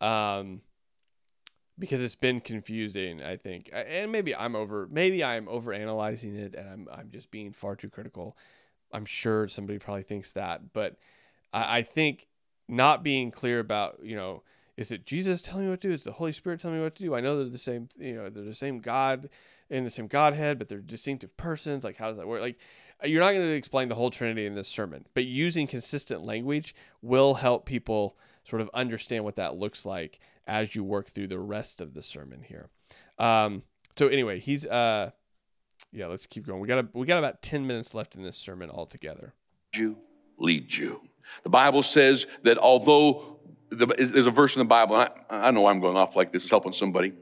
Um, 0.01 0.61
because 1.79 2.01
it's 2.01 2.15
been 2.15 2.39
confusing, 2.39 3.21
I 3.21 3.37
think. 3.37 3.69
And 3.71 4.11
maybe 4.11 4.35
I'm 4.35 4.55
over 4.55 4.87
maybe 4.91 5.23
I'm 5.23 5.47
over 5.47 5.73
analyzing 5.73 6.35
it 6.35 6.55
and 6.55 6.67
I'm 6.67 6.87
I'm 6.91 7.11
just 7.11 7.29
being 7.31 7.51
far 7.51 7.75
too 7.75 7.89
critical. 7.89 8.37
I'm 8.91 9.05
sure 9.05 9.47
somebody 9.47 9.79
probably 9.79 10.03
thinks 10.03 10.31
that, 10.33 10.73
but 10.73 10.95
I, 11.53 11.79
I 11.79 11.81
think 11.83 12.27
not 12.67 13.03
being 13.03 13.31
clear 13.31 13.59
about, 13.59 13.99
you 14.01 14.15
know, 14.15 14.43
is 14.77 14.91
it 14.91 15.05
Jesus 15.05 15.41
telling 15.41 15.65
me 15.65 15.71
what 15.71 15.81
to 15.81 15.89
do? 15.89 15.93
Is 15.93 16.03
the 16.03 16.11
Holy 16.11 16.31
Spirit 16.31 16.61
telling 16.61 16.77
me 16.77 16.83
what 16.83 16.95
to 16.95 17.03
do? 17.03 17.15
I 17.15 17.19
know 17.19 17.35
they're 17.35 17.49
the 17.49 17.57
same, 17.57 17.89
you 17.97 18.15
know, 18.15 18.29
they're 18.29 18.43
the 18.43 18.53
same 18.53 18.79
God 18.79 19.29
in 19.69 19.83
the 19.83 19.89
same 19.89 20.07
Godhead, 20.07 20.59
but 20.59 20.67
they're 20.67 20.79
distinctive 20.79 21.35
persons. 21.35 21.83
Like, 21.83 21.97
how 21.97 22.07
does 22.09 22.17
that 22.17 22.27
work? 22.27 22.41
Like, 22.41 22.59
you're 23.03 23.21
not 23.21 23.33
going 23.33 23.47
to 23.47 23.53
explain 23.53 23.89
the 23.89 23.95
whole 23.95 24.09
Trinity 24.09 24.45
in 24.45 24.53
this 24.53 24.67
sermon, 24.67 25.05
but 25.13 25.25
using 25.25 25.67
consistent 25.67 26.23
language 26.23 26.73
will 27.01 27.33
help 27.33 27.65
people 27.65 28.17
sort 28.43 28.61
of 28.61 28.69
understand 28.73 29.23
what 29.23 29.35
that 29.35 29.55
looks 29.55 29.85
like 29.85 30.19
as 30.47 30.73
you 30.73 30.83
work 30.83 31.09
through 31.09 31.27
the 31.27 31.39
rest 31.39 31.81
of 31.81 31.93
the 31.93 32.01
sermon 32.01 32.41
here. 32.41 32.69
Um, 33.19 33.63
so 33.97 34.07
anyway, 34.07 34.39
he's 34.39 34.65
uh, 34.65 35.11
yeah. 35.91 36.07
Let's 36.07 36.25
keep 36.25 36.45
going. 36.45 36.61
We 36.61 36.67
got 36.67 36.85
a, 36.85 36.87
we 36.93 37.05
got 37.05 37.19
about 37.19 37.41
ten 37.41 37.67
minutes 37.67 37.93
left 37.93 38.15
in 38.15 38.23
this 38.23 38.37
sermon 38.37 38.69
altogether. 38.69 39.33
You 39.73 39.97
lead 40.37 40.73
you. 40.73 41.01
The 41.43 41.49
Bible 41.49 41.83
says 41.83 42.25
that 42.43 42.57
although 42.57 43.36
the, 43.69 43.85
there's 43.85 44.25
a 44.25 44.31
verse 44.31 44.55
in 44.55 44.59
the 44.59 44.65
Bible, 44.65 44.95
I, 44.95 45.09
I 45.29 45.51
know 45.51 45.67
I'm 45.67 45.79
going 45.79 45.97
off 45.97 46.15
like 46.15 46.31
this. 46.31 46.43
It's 46.43 46.51
helping 46.51 46.73
somebody 46.73 47.13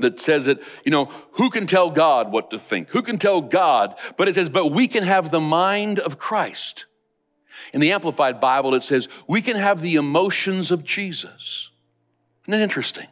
that 0.00 0.20
says 0.20 0.46
that, 0.46 0.60
you 0.84 0.90
know, 0.90 1.06
who 1.32 1.50
can 1.50 1.66
tell 1.66 1.90
God 1.90 2.30
what 2.30 2.50
to 2.50 2.58
think? 2.58 2.88
Who 2.90 3.02
can 3.02 3.18
tell 3.18 3.40
God? 3.40 3.94
But 4.16 4.28
it 4.28 4.34
says, 4.34 4.48
but 4.48 4.66
we 4.66 4.88
can 4.88 5.04
have 5.04 5.30
the 5.30 5.40
mind 5.40 5.98
of 5.98 6.18
Christ. 6.18 6.84
In 7.72 7.80
the 7.80 7.92
Amplified 7.92 8.40
Bible, 8.40 8.74
it 8.74 8.82
says, 8.82 9.08
we 9.26 9.40
can 9.40 9.56
have 9.56 9.80
the 9.80 9.94
emotions 9.94 10.70
of 10.70 10.84
Jesus. 10.84 11.70
Isn't 12.44 12.52
that 12.52 12.60
interesting? 12.60 13.06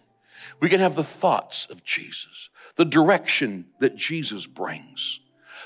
We 0.61 0.69
can 0.69 0.81
have 0.81 0.95
the 0.95 1.05
thoughts 1.05 1.67
of 1.71 1.85
Jesus, 1.85 2.51
the 2.77 2.85
direction 2.85 3.67
that 3.81 3.97
Jesus 3.97 4.47
brings. 4.47 5.21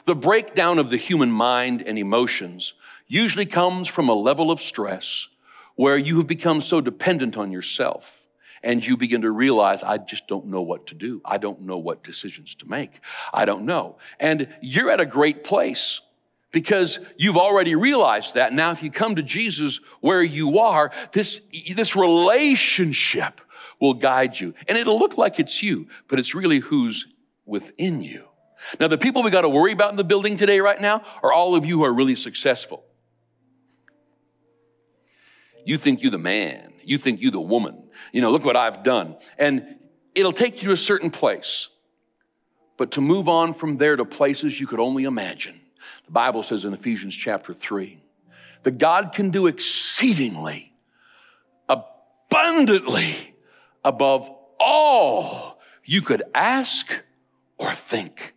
The 0.06 0.14
breakdown 0.14 0.78
of 0.78 0.90
the 0.90 0.96
human 0.96 1.30
mind 1.30 1.82
and 1.82 1.98
emotions 1.98 2.74
usually 3.06 3.46
comes 3.46 3.88
from 3.88 4.08
a 4.08 4.14
level 4.14 4.50
of 4.50 4.60
stress 4.60 5.28
where 5.78 5.96
you 5.96 6.16
have 6.16 6.26
become 6.26 6.60
so 6.60 6.80
dependent 6.80 7.36
on 7.36 7.52
yourself 7.52 8.26
and 8.64 8.84
you 8.84 8.96
begin 8.96 9.22
to 9.22 9.30
realize, 9.30 9.84
I 9.84 9.98
just 9.98 10.26
don't 10.26 10.46
know 10.46 10.60
what 10.60 10.88
to 10.88 10.94
do. 10.96 11.22
I 11.24 11.38
don't 11.38 11.60
know 11.60 11.78
what 11.78 12.02
decisions 12.02 12.56
to 12.56 12.68
make. 12.68 12.90
I 13.32 13.44
don't 13.44 13.64
know. 13.64 13.98
And 14.18 14.48
you're 14.60 14.90
at 14.90 14.98
a 14.98 15.06
great 15.06 15.44
place 15.44 16.00
because 16.50 16.98
you've 17.16 17.36
already 17.36 17.76
realized 17.76 18.34
that. 18.34 18.52
Now, 18.52 18.72
if 18.72 18.82
you 18.82 18.90
come 18.90 19.14
to 19.14 19.22
Jesus 19.22 19.78
where 20.00 20.20
you 20.20 20.58
are, 20.58 20.90
this, 21.12 21.40
this 21.72 21.94
relationship 21.94 23.40
will 23.80 23.94
guide 23.94 24.40
you. 24.40 24.54
And 24.66 24.76
it'll 24.76 24.98
look 24.98 25.16
like 25.16 25.38
it's 25.38 25.62
you, 25.62 25.86
but 26.08 26.18
it's 26.18 26.34
really 26.34 26.58
who's 26.58 27.06
within 27.46 28.02
you. 28.02 28.24
Now, 28.80 28.88
the 28.88 28.98
people 28.98 29.22
we 29.22 29.30
got 29.30 29.42
to 29.42 29.48
worry 29.48 29.70
about 29.70 29.92
in 29.92 29.96
the 29.96 30.02
building 30.02 30.36
today, 30.36 30.58
right 30.58 30.80
now, 30.80 31.04
are 31.22 31.32
all 31.32 31.54
of 31.54 31.64
you 31.64 31.78
who 31.78 31.84
are 31.84 31.94
really 31.94 32.16
successful. 32.16 32.82
You 35.68 35.76
think 35.76 36.00
you're 36.00 36.10
the 36.10 36.16
man. 36.16 36.72
You 36.82 36.96
think 36.96 37.20
you're 37.20 37.30
the 37.30 37.38
woman. 37.38 37.90
You 38.12 38.22
know, 38.22 38.30
look 38.30 38.42
what 38.42 38.56
I've 38.56 38.82
done. 38.82 39.18
And 39.38 39.76
it'll 40.14 40.32
take 40.32 40.62
you 40.62 40.68
to 40.68 40.72
a 40.72 40.78
certain 40.78 41.10
place. 41.10 41.68
But 42.78 42.92
to 42.92 43.02
move 43.02 43.28
on 43.28 43.52
from 43.52 43.76
there 43.76 43.94
to 43.94 44.06
places 44.06 44.58
you 44.58 44.66
could 44.66 44.80
only 44.80 45.04
imagine, 45.04 45.60
the 46.06 46.10
Bible 46.10 46.42
says 46.42 46.64
in 46.64 46.72
Ephesians 46.72 47.14
chapter 47.14 47.52
3 47.52 48.02
that 48.62 48.78
God 48.78 49.12
can 49.12 49.28
do 49.28 49.46
exceedingly, 49.46 50.72
abundantly 51.68 53.34
above 53.84 54.30
all 54.58 55.60
you 55.84 56.00
could 56.00 56.22
ask 56.34 56.90
or 57.58 57.74
think. 57.74 58.34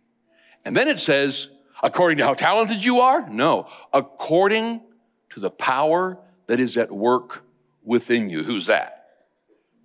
And 0.66 0.76
then 0.76 0.86
it 0.86 0.98
says, 0.98 1.48
According 1.82 2.18
to 2.18 2.24
how 2.24 2.34
talented 2.34 2.84
you 2.84 3.00
are? 3.00 3.26
No. 3.26 3.68
According 3.90 4.82
to 5.30 5.40
the 5.40 5.50
power 5.50 6.18
that 6.52 6.60
is 6.60 6.76
at 6.76 6.92
work 6.92 7.44
within 7.82 8.28
you. 8.28 8.42
Who's 8.42 8.66
that? 8.66 9.06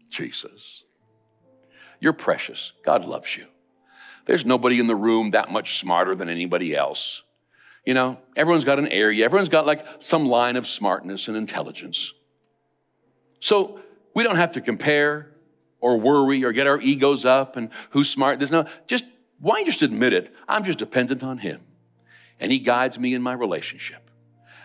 Jesus. 0.10 0.84
You're 2.02 2.12
precious. 2.12 2.74
God 2.84 3.06
loves 3.06 3.38
you. 3.38 3.46
There's 4.26 4.46
nobody 4.46 4.82
in 4.82 4.88
the 4.88 4.94
room 4.94 5.32
that 5.32 5.50
much 5.50 5.80
smarter 5.80 6.14
than 6.14 6.28
anybody 6.28 6.76
else. 6.76 7.24
You 7.86 7.94
know, 7.94 8.20
everyone's 8.36 8.66
got 8.66 8.80
an 8.80 8.90
area, 8.90 9.24
everyone's 9.24 9.48
got 9.48 9.66
like 9.66 9.86
some 10.00 10.26
line 10.26 10.58
of 10.58 10.68
smartness 10.68 11.30
and 11.30 11.38
intelligence. 11.38 12.14
So 13.40 13.80
we 14.14 14.24
don't 14.24 14.36
have 14.36 14.52
to 14.52 14.60
compare 14.60 15.32
or 15.80 15.98
worry 15.98 16.44
or 16.44 16.52
get 16.52 16.68
our 16.68 16.82
egos 16.82 17.24
up 17.24 17.56
and 17.56 17.70
who's 17.92 18.10
smart. 18.10 18.40
There's 18.40 18.52
no, 18.52 18.66
just, 18.88 19.06
why 19.40 19.64
just 19.64 19.84
admit 19.84 20.12
it? 20.12 20.36
I'm 20.50 20.66
just 20.66 20.80
dependent 20.80 21.24
on 21.24 21.38
Him. 21.38 21.62
And 22.42 22.52
He 22.52 22.60
guides 22.60 23.00
me 23.00 23.14
in 23.14 23.22
my 23.22 23.32
relationship. 23.32 24.12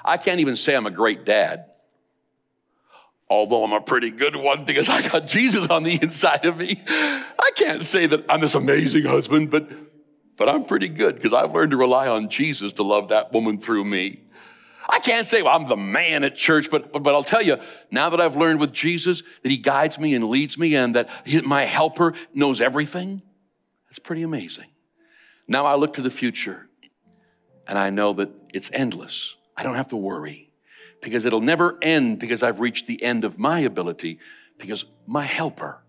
I 0.04 0.16
can't 0.16 0.40
even 0.40 0.56
say 0.56 0.74
I'm 0.74 0.86
a 0.86 0.90
great 0.90 1.24
dad, 1.24 1.66
although 3.32 3.64
I'm 3.64 3.72
a 3.72 3.80
pretty 3.80 4.10
good 4.10 4.36
one 4.36 4.64
because 4.64 4.88
I 4.88 5.08
got 5.08 5.26
Jesus 5.26 5.66
on 5.68 5.84
the 5.84 5.98
inside 6.00 6.44
of 6.44 6.58
me. 6.58 6.82
I 6.86 7.50
can't 7.56 7.84
say 7.84 8.06
that 8.06 8.26
I'm 8.28 8.40
this 8.40 8.54
amazing 8.54 9.04
husband, 9.04 9.50
but, 9.50 9.68
but 10.36 10.48
I'm 10.48 10.64
pretty 10.64 10.88
good 10.88 11.16
because 11.16 11.32
I've 11.32 11.52
learned 11.52 11.70
to 11.70 11.78
rely 11.78 12.08
on 12.08 12.28
Jesus 12.28 12.74
to 12.74 12.82
love 12.82 13.08
that 13.08 13.32
woman 13.32 13.58
through 13.58 13.86
me. 13.86 14.20
I 14.88 14.98
can't 14.98 15.26
say, 15.26 15.40
well, 15.40 15.56
I'm 15.56 15.66
the 15.66 15.76
man 15.76 16.24
at 16.24 16.36
church, 16.36 16.70
but, 16.70 16.92
but, 16.92 17.02
but 17.02 17.14
I'll 17.14 17.24
tell 17.24 17.40
you, 17.40 17.56
now 17.90 18.10
that 18.10 18.20
I've 18.20 18.36
learned 18.36 18.60
with 18.60 18.72
Jesus 18.72 19.22
that 19.42 19.50
he 19.50 19.56
guides 19.56 19.98
me 19.98 20.14
and 20.14 20.28
leads 20.28 20.58
me 20.58 20.74
and 20.74 20.94
that 20.94 21.08
he, 21.24 21.40
my 21.40 21.64
helper 21.64 22.12
knows 22.34 22.60
everything, 22.60 23.22
that's 23.86 23.98
pretty 23.98 24.22
amazing. 24.22 24.66
Now 25.48 25.64
I 25.64 25.76
look 25.76 25.94
to 25.94 26.02
the 26.02 26.10
future 26.10 26.68
and 27.66 27.78
I 27.78 27.88
know 27.90 28.12
that 28.14 28.30
it's 28.52 28.70
endless. 28.74 29.36
I 29.56 29.62
don't 29.62 29.76
have 29.76 29.88
to 29.88 29.96
worry 29.96 30.51
because 31.02 31.26
it'll 31.26 31.42
never 31.42 31.76
end 31.82 32.18
because 32.18 32.42
I've 32.42 32.60
reached 32.60 32.86
the 32.86 33.02
end 33.02 33.24
of 33.24 33.38
my 33.38 33.60
ability 33.60 34.18
because 34.58 34.86
my 35.06 35.24
helper 35.24 35.82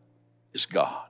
is 0.54 0.66
God. 0.66 1.08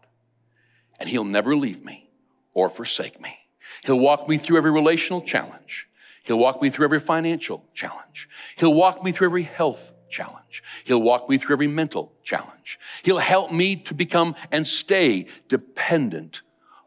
And 1.00 1.10
he'll 1.10 1.24
never 1.24 1.56
leave 1.56 1.84
me 1.84 2.10
or 2.54 2.70
forsake 2.70 3.20
me. 3.20 3.40
He'll 3.86 4.00
walk 4.00 4.30
me 4.30 4.38
through 4.38 4.58
every 4.58 4.72
relational 4.72 5.22
challenge. 5.22 5.88
He'll 6.24 6.38
walk 6.38 6.62
me 6.62 6.70
through 6.70 6.86
every 6.86 7.00
financial 7.00 7.66
challenge. 7.74 8.30
He'll 8.58 8.74
walk 8.74 9.04
me 9.04 9.12
through 9.12 9.28
every 9.28 9.44
health 9.44 9.92
challenge. 10.10 10.64
He'll 10.86 11.02
walk 11.02 11.28
me 11.30 11.38
through 11.38 11.56
every 11.56 11.68
mental 11.68 12.14
challenge. 12.24 12.80
He'll 13.02 13.18
help 13.18 13.52
me 13.52 13.78
to 13.78 13.94
become 13.94 14.36
and 14.52 14.66
stay 14.66 15.28
dependent 15.50 16.42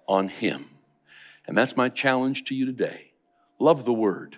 on 0.07 0.29
Him. 0.29 0.71
And 1.47 1.57
that's 1.57 1.77
my 1.77 1.89
challenge 1.89 2.45
to 2.45 2.55
you 2.55 2.67
today. 2.67 3.13
Love 3.59 3.85
the 3.85 3.93
Word. 3.93 4.37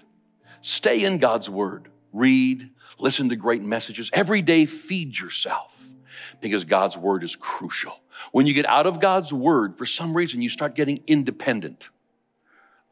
Stay 0.60 1.04
in 1.04 1.18
God's 1.18 1.48
Word. 1.48 1.88
Read, 2.12 2.70
listen 2.98 3.28
to 3.28 3.36
great 3.36 3.62
messages. 3.62 4.10
Every 4.12 4.42
day, 4.42 4.66
feed 4.66 5.18
yourself 5.18 5.88
because 6.40 6.64
God's 6.64 6.96
Word 6.96 7.22
is 7.22 7.36
crucial. 7.36 8.00
When 8.32 8.46
you 8.46 8.54
get 8.54 8.66
out 8.66 8.86
of 8.86 9.00
God's 9.00 9.32
Word, 9.32 9.76
for 9.76 9.86
some 9.86 10.16
reason, 10.16 10.42
you 10.42 10.48
start 10.48 10.74
getting 10.74 11.02
independent 11.06 11.90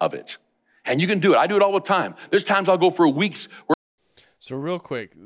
of 0.01 0.15
it. 0.15 0.37
And 0.85 1.01
you 1.01 1.09
can 1.09 1.19
do 1.19 1.33
it. 1.33 1.37
I 1.37 1.47
do 1.47 1.57
it 1.57 1.63
all 1.63 1.73
the 1.73 1.81
time. 1.81 2.15
There's 2.31 2.45
times 2.45 2.69
I'll 2.69 2.79
go 2.79 2.91
for 2.91 3.09
weeks. 3.09 3.49
Where- 3.67 3.77
so, 4.39 4.57
real 4.57 4.79
quick, 4.79 5.17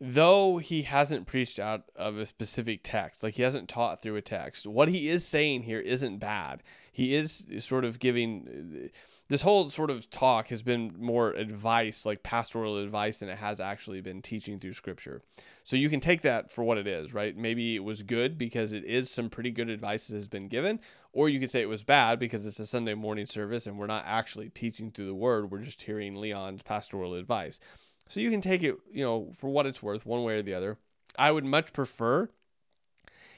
though 0.00 0.58
he 0.58 0.82
hasn't 0.82 1.26
preached 1.26 1.58
out 1.58 1.84
of 1.96 2.18
a 2.18 2.26
specific 2.26 2.80
text, 2.82 3.22
like 3.22 3.34
he 3.34 3.42
hasn't 3.42 3.68
taught 3.68 4.02
through 4.02 4.16
a 4.16 4.22
text, 4.22 4.66
what 4.66 4.88
he 4.88 5.08
is 5.08 5.26
saying 5.26 5.62
here 5.62 5.80
isn't 5.80 6.18
bad. 6.18 6.62
He 6.92 7.14
is 7.14 7.46
sort 7.58 7.84
of 7.84 7.98
giving 7.98 8.90
this 9.28 9.42
whole 9.42 9.68
sort 9.70 9.90
of 9.90 10.10
talk 10.10 10.48
has 10.48 10.62
been 10.62 10.94
more 10.98 11.30
advice, 11.30 12.04
like 12.04 12.22
pastoral 12.22 12.76
advice, 12.76 13.18
than 13.18 13.30
it 13.30 13.38
has 13.38 13.58
actually 13.58 14.00
been 14.00 14.20
teaching 14.20 14.58
through 14.58 14.74
scripture. 14.74 15.22
So 15.64 15.76
you 15.76 15.88
can 15.88 16.00
take 16.00 16.20
that 16.22 16.50
for 16.50 16.62
what 16.62 16.76
it 16.76 16.86
is, 16.86 17.14
right? 17.14 17.34
Maybe 17.34 17.74
it 17.74 17.82
was 17.82 18.02
good 18.02 18.36
because 18.36 18.72
it 18.72 18.84
is 18.84 19.10
some 19.10 19.30
pretty 19.30 19.50
good 19.50 19.70
advice 19.70 20.08
that 20.08 20.16
has 20.16 20.28
been 20.28 20.48
given, 20.48 20.78
or 21.12 21.30
you 21.30 21.40
could 21.40 21.50
say 21.50 21.62
it 21.62 21.68
was 21.68 21.82
bad 21.82 22.18
because 22.18 22.46
it's 22.46 22.60
a 22.60 22.66
Sunday 22.66 22.94
morning 22.94 23.26
service 23.26 23.66
and 23.66 23.78
we're 23.78 23.86
not 23.86 24.04
actually 24.06 24.50
teaching 24.50 24.90
through 24.90 25.06
the 25.06 25.14
word, 25.14 25.50
we're 25.50 25.62
just 25.62 25.82
hearing 25.82 26.16
Leon's 26.16 26.62
pastoral 26.62 27.14
advice. 27.14 27.60
So 28.08 28.20
you 28.20 28.30
can 28.30 28.42
take 28.42 28.62
it, 28.62 28.76
you 28.92 29.04
know, 29.04 29.32
for 29.38 29.48
what 29.48 29.64
it's 29.64 29.82
worth, 29.82 30.04
one 30.04 30.22
way 30.22 30.34
or 30.34 30.42
the 30.42 30.54
other. 30.54 30.76
I 31.18 31.30
would 31.30 31.44
much 31.44 31.72
prefer 31.72 32.28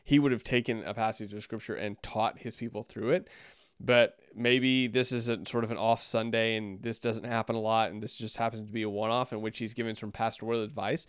he 0.02 0.18
would 0.20 0.32
have 0.32 0.44
taken 0.44 0.84
a 0.84 0.94
passage 0.94 1.32
of 1.34 1.42
scripture 1.42 1.74
and 1.74 2.00
taught 2.02 2.38
his 2.38 2.54
people 2.54 2.84
through 2.84 3.10
it 3.10 3.28
but 3.80 4.18
maybe 4.34 4.86
this 4.86 5.12
is 5.12 5.28
a 5.28 5.44
sort 5.46 5.64
of 5.64 5.70
an 5.70 5.76
off 5.76 6.02
Sunday 6.02 6.56
and 6.56 6.82
this 6.82 6.98
doesn't 6.98 7.24
happen 7.24 7.56
a 7.56 7.60
lot 7.60 7.90
and 7.90 8.02
this 8.02 8.16
just 8.16 8.36
happens 8.36 8.66
to 8.66 8.72
be 8.72 8.82
a 8.82 8.88
one 8.88 9.10
off 9.10 9.32
in 9.32 9.40
which 9.40 9.58
he's 9.58 9.74
given 9.74 9.94
some 9.94 10.12
pastoral 10.12 10.62
advice. 10.62 11.06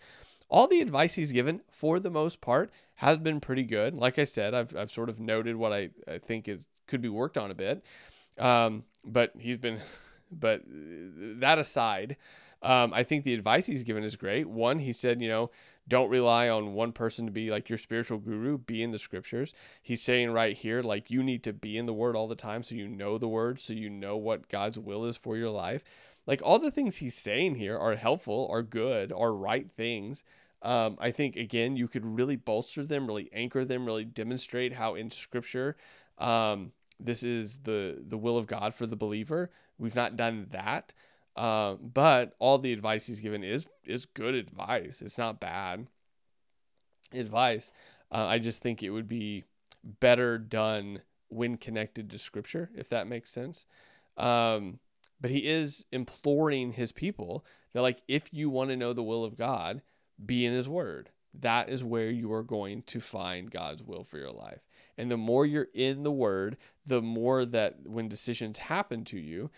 All 0.50 0.66
the 0.66 0.80
advice 0.80 1.14
he's 1.14 1.32
given, 1.32 1.60
for 1.70 2.00
the 2.00 2.10
most 2.10 2.40
part, 2.40 2.70
has 2.96 3.18
been 3.18 3.38
pretty 3.38 3.64
good. 3.64 3.94
Like 3.94 4.18
I 4.18 4.24
said, 4.24 4.54
I've, 4.54 4.74
I've 4.74 4.90
sort 4.90 5.10
of 5.10 5.20
noted 5.20 5.56
what 5.56 5.72
I, 5.72 5.90
I 6.06 6.18
think 6.18 6.48
is 6.48 6.66
could 6.86 7.02
be 7.02 7.10
worked 7.10 7.36
on 7.36 7.50
a 7.50 7.54
bit. 7.54 7.84
Um, 8.38 8.84
but 9.04 9.32
he's 9.38 9.58
been, 9.58 9.80
but 10.32 10.62
that 10.66 11.58
aside, 11.58 12.16
um, 12.62 12.92
I 12.92 13.02
think 13.04 13.24
the 13.24 13.34
advice 13.34 13.66
he's 13.66 13.82
given 13.82 14.04
is 14.04 14.16
great. 14.16 14.48
One, 14.48 14.78
he 14.78 14.92
said, 14.92 15.20
you 15.20 15.28
know, 15.28 15.50
don't 15.86 16.10
rely 16.10 16.48
on 16.48 16.74
one 16.74 16.92
person 16.92 17.26
to 17.26 17.32
be 17.32 17.50
like 17.50 17.68
your 17.68 17.78
spiritual 17.78 18.18
guru, 18.18 18.58
be 18.58 18.82
in 18.82 18.90
the 18.90 18.98
scriptures. 18.98 19.54
He's 19.82 20.02
saying 20.02 20.32
right 20.32 20.56
here, 20.56 20.82
like, 20.82 21.10
you 21.10 21.22
need 21.22 21.42
to 21.44 21.52
be 21.52 21.78
in 21.78 21.86
the 21.86 21.94
word 21.94 22.16
all 22.16 22.28
the 22.28 22.34
time 22.34 22.62
so 22.62 22.74
you 22.74 22.88
know 22.88 23.16
the 23.16 23.28
word, 23.28 23.60
so 23.60 23.72
you 23.72 23.88
know 23.88 24.16
what 24.16 24.48
God's 24.48 24.78
will 24.78 25.04
is 25.04 25.16
for 25.16 25.36
your 25.36 25.50
life. 25.50 25.82
Like, 26.26 26.42
all 26.44 26.58
the 26.58 26.70
things 26.70 26.96
he's 26.96 27.14
saying 27.14 27.54
here 27.54 27.78
are 27.78 27.94
helpful, 27.94 28.48
are 28.50 28.62
good, 28.62 29.12
are 29.12 29.32
right 29.32 29.70
things. 29.70 30.24
Um, 30.60 30.98
I 31.00 31.12
think, 31.12 31.36
again, 31.36 31.76
you 31.76 31.88
could 31.88 32.04
really 32.04 32.36
bolster 32.36 32.84
them, 32.84 33.06
really 33.06 33.30
anchor 33.32 33.64
them, 33.64 33.86
really 33.86 34.04
demonstrate 34.04 34.72
how 34.72 34.94
in 34.96 35.10
scripture, 35.10 35.76
um, 36.18 36.72
this 37.00 37.22
is 37.22 37.60
the 37.60 38.02
the 38.08 38.18
will 38.18 38.36
of 38.36 38.48
God 38.48 38.74
for 38.74 38.84
the 38.84 38.96
believer. 38.96 39.50
We've 39.78 39.94
not 39.94 40.16
done 40.16 40.48
that. 40.50 40.92
Uh, 41.38 41.74
but 41.74 42.34
all 42.40 42.58
the 42.58 42.72
advice 42.72 43.06
he's 43.06 43.20
given 43.20 43.44
is 43.44 43.64
is 43.84 44.06
good 44.06 44.34
advice. 44.34 45.00
It's 45.00 45.18
not 45.18 45.38
bad 45.38 45.86
advice. 47.12 47.70
Uh, 48.10 48.26
I 48.26 48.40
just 48.40 48.60
think 48.60 48.82
it 48.82 48.90
would 48.90 49.06
be 49.06 49.44
better 50.00 50.36
done 50.36 51.00
when 51.28 51.56
connected 51.56 52.10
to 52.10 52.18
Scripture, 52.18 52.70
if 52.74 52.88
that 52.88 53.06
makes 53.06 53.30
sense. 53.30 53.66
Um, 54.16 54.80
but 55.20 55.30
he 55.30 55.46
is 55.46 55.84
imploring 55.92 56.72
his 56.72 56.90
people 56.90 57.44
that, 57.72 57.82
like, 57.82 58.02
if 58.08 58.24
you 58.32 58.50
want 58.50 58.70
to 58.70 58.76
know 58.76 58.92
the 58.92 59.04
will 59.04 59.24
of 59.24 59.36
God, 59.36 59.80
be 60.24 60.44
in 60.44 60.52
His 60.52 60.68
Word. 60.68 61.10
That 61.34 61.68
is 61.68 61.84
where 61.84 62.10
you 62.10 62.32
are 62.32 62.42
going 62.42 62.82
to 62.82 62.98
find 62.98 63.48
God's 63.48 63.84
will 63.84 64.02
for 64.02 64.18
your 64.18 64.32
life. 64.32 64.66
And 64.96 65.08
the 65.08 65.16
more 65.16 65.46
you're 65.46 65.68
in 65.72 66.02
the 66.02 66.10
Word, 66.10 66.56
the 66.84 67.00
more 67.00 67.44
that 67.44 67.86
when 67.86 68.08
decisions 68.08 68.58
happen 68.58 69.04
to 69.04 69.20
you, 69.20 69.50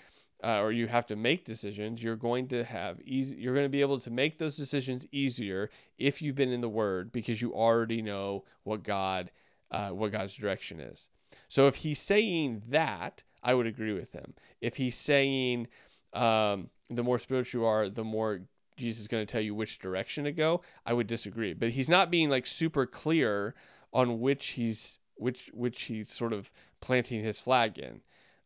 uh, 0.43 0.61
or 0.61 0.72
you 0.72 0.86
have 0.86 1.07
to 1.07 1.16
make 1.16 1.45
decisions, 1.45 2.03
you're 2.03 2.16
going 2.16 2.49
to 2.49 2.64
have 2.64 3.01
easy. 3.03 3.36
You're 3.36 3.55
going 3.55 3.66
to 3.66 3.70
be 3.70 3.80
able 3.80 3.99
to 3.99 4.11
make 4.11 4.38
those 4.38 4.57
decisions 4.57 5.07
easier 5.12 5.71
if 5.99 6.22
you've 6.22 6.37
been 6.37 6.53
in 6.53 6.61
the 6.61 6.68
Word 6.68 7.12
because 7.12 7.42
you 7.42 7.54
already 7.54 8.03
know 8.03 8.45
what 8.64 8.83
God, 8.83 9.30
uh, 9.71 9.91
what 9.91 10.12
God's 10.12 10.34
direction 10.34 10.80
is. 10.80 11.08
So 11.49 11.67
if 11.67 11.76
he's 11.76 12.00
saying 12.00 12.62
that, 12.68 13.22
I 13.42 13.54
would 13.54 13.67
agree 13.67 13.92
with 13.92 14.12
him. 14.12 14.34
If 14.61 14.76
he's 14.76 14.96
saying 14.96 15.68
um, 16.12 16.71
the 16.88 17.03
more 17.03 17.18
spiritual 17.18 17.62
you 17.62 17.67
are, 17.67 17.88
the 17.88 18.04
more 18.04 18.42
Jesus 18.76 19.03
is 19.03 19.08
going 19.08 19.25
to 19.25 19.30
tell 19.30 19.41
you 19.41 19.54
which 19.54 19.79
direction 19.79 20.25
to 20.25 20.33
go, 20.33 20.62
I 20.87 20.92
would 20.92 21.07
disagree. 21.07 21.53
But 21.54 21.71
he's 21.71 21.88
not 21.88 22.11
being 22.11 22.30
like 22.30 22.46
super 22.46 22.87
clear 22.87 23.54
on 23.92 24.21
which 24.21 24.49
he's 24.49 24.99
which 25.17 25.50
which 25.53 25.83
he's 25.84 26.08
sort 26.08 26.33
of 26.33 26.50
planting 26.80 27.22
his 27.22 27.41
flag 27.41 27.79
in, 27.79 28.00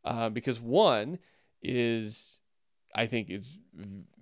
uh, 0.05 0.29
because 0.29 0.61
one 0.61 1.19
is 1.65 2.41
I 2.95 3.07
think 3.07 3.28
is 3.28 3.59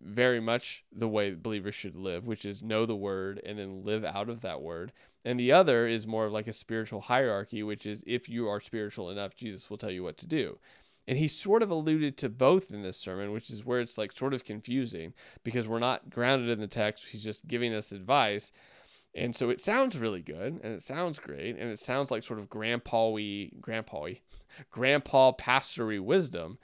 very 0.02 0.40
much 0.40 0.84
the 0.90 1.08
way 1.08 1.34
believers 1.34 1.74
should 1.74 1.94
live, 1.94 2.26
which 2.26 2.46
is 2.46 2.62
know 2.62 2.86
the 2.86 2.96
word 2.96 3.40
and 3.44 3.58
then 3.58 3.84
live 3.84 4.04
out 4.04 4.30
of 4.30 4.40
that 4.40 4.62
word. 4.62 4.92
And 5.24 5.38
the 5.38 5.52
other 5.52 5.86
is 5.86 6.06
more 6.06 6.24
of 6.24 6.32
like 6.32 6.46
a 6.46 6.52
spiritual 6.52 7.02
hierarchy, 7.02 7.62
which 7.62 7.84
is 7.84 8.02
if 8.06 8.28
you 8.28 8.48
are 8.48 8.60
spiritual 8.60 9.10
enough, 9.10 9.36
Jesus 9.36 9.68
will 9.68 9.76
tell 9.76 9.90
you 9.90 10.02
what 10.02 10.16
to 10.18 10.26
do. 10.26 10.58
And 11.06 11.18
he 11.18 11.28
sort 11.28 11.62
of 11.62 11.70
alluded 11.70 12.16
to 12.18 12.28
both 12.28 12.70
in 12.70 12.82
this 12.82 12.96
sermon, 12.96 13.32
which 13.32 13.50
is 13.50 13.64
where 13.64 13.80
it's 13.80 13.98
like 13.98 14.16
sort 14.16 14.32
of 14.32 14.44
confusing 14.44 15.12
because 15.44 15.68
we're 15.68 15.78
not 15.78 16.08
grounded 16.08 16.48
in 16.48 16.60
the 16.60 16.66
text. 16.66 17.06
He's 17.06 17.24
just 17.24 17.46
giving 17.46 17.74
us 17.74 17.92
advice. 17.92 18.52
And 19.14 19.36
so 19.36 19.50
it 19.50 19.60
sounds 19.60 19.98
really 19.98 20.22
good 20.22 20.60
and 20.62 20.72
it 20.72 20.80
sounds 20.80 21.18
great 21.18 21.58
and 21.58 21.70
it 21.70 21.78
sounds 21.78 22.10
like 22.10 22.22
sort 22.22 22.38
of 22.38 22.48
grandpa-y, 22.48 23.50
grandpa-y, 23.60 24.20
grandpa 24.70 25.32
pastory 25.32 26.00
wisdom 26.00 26.58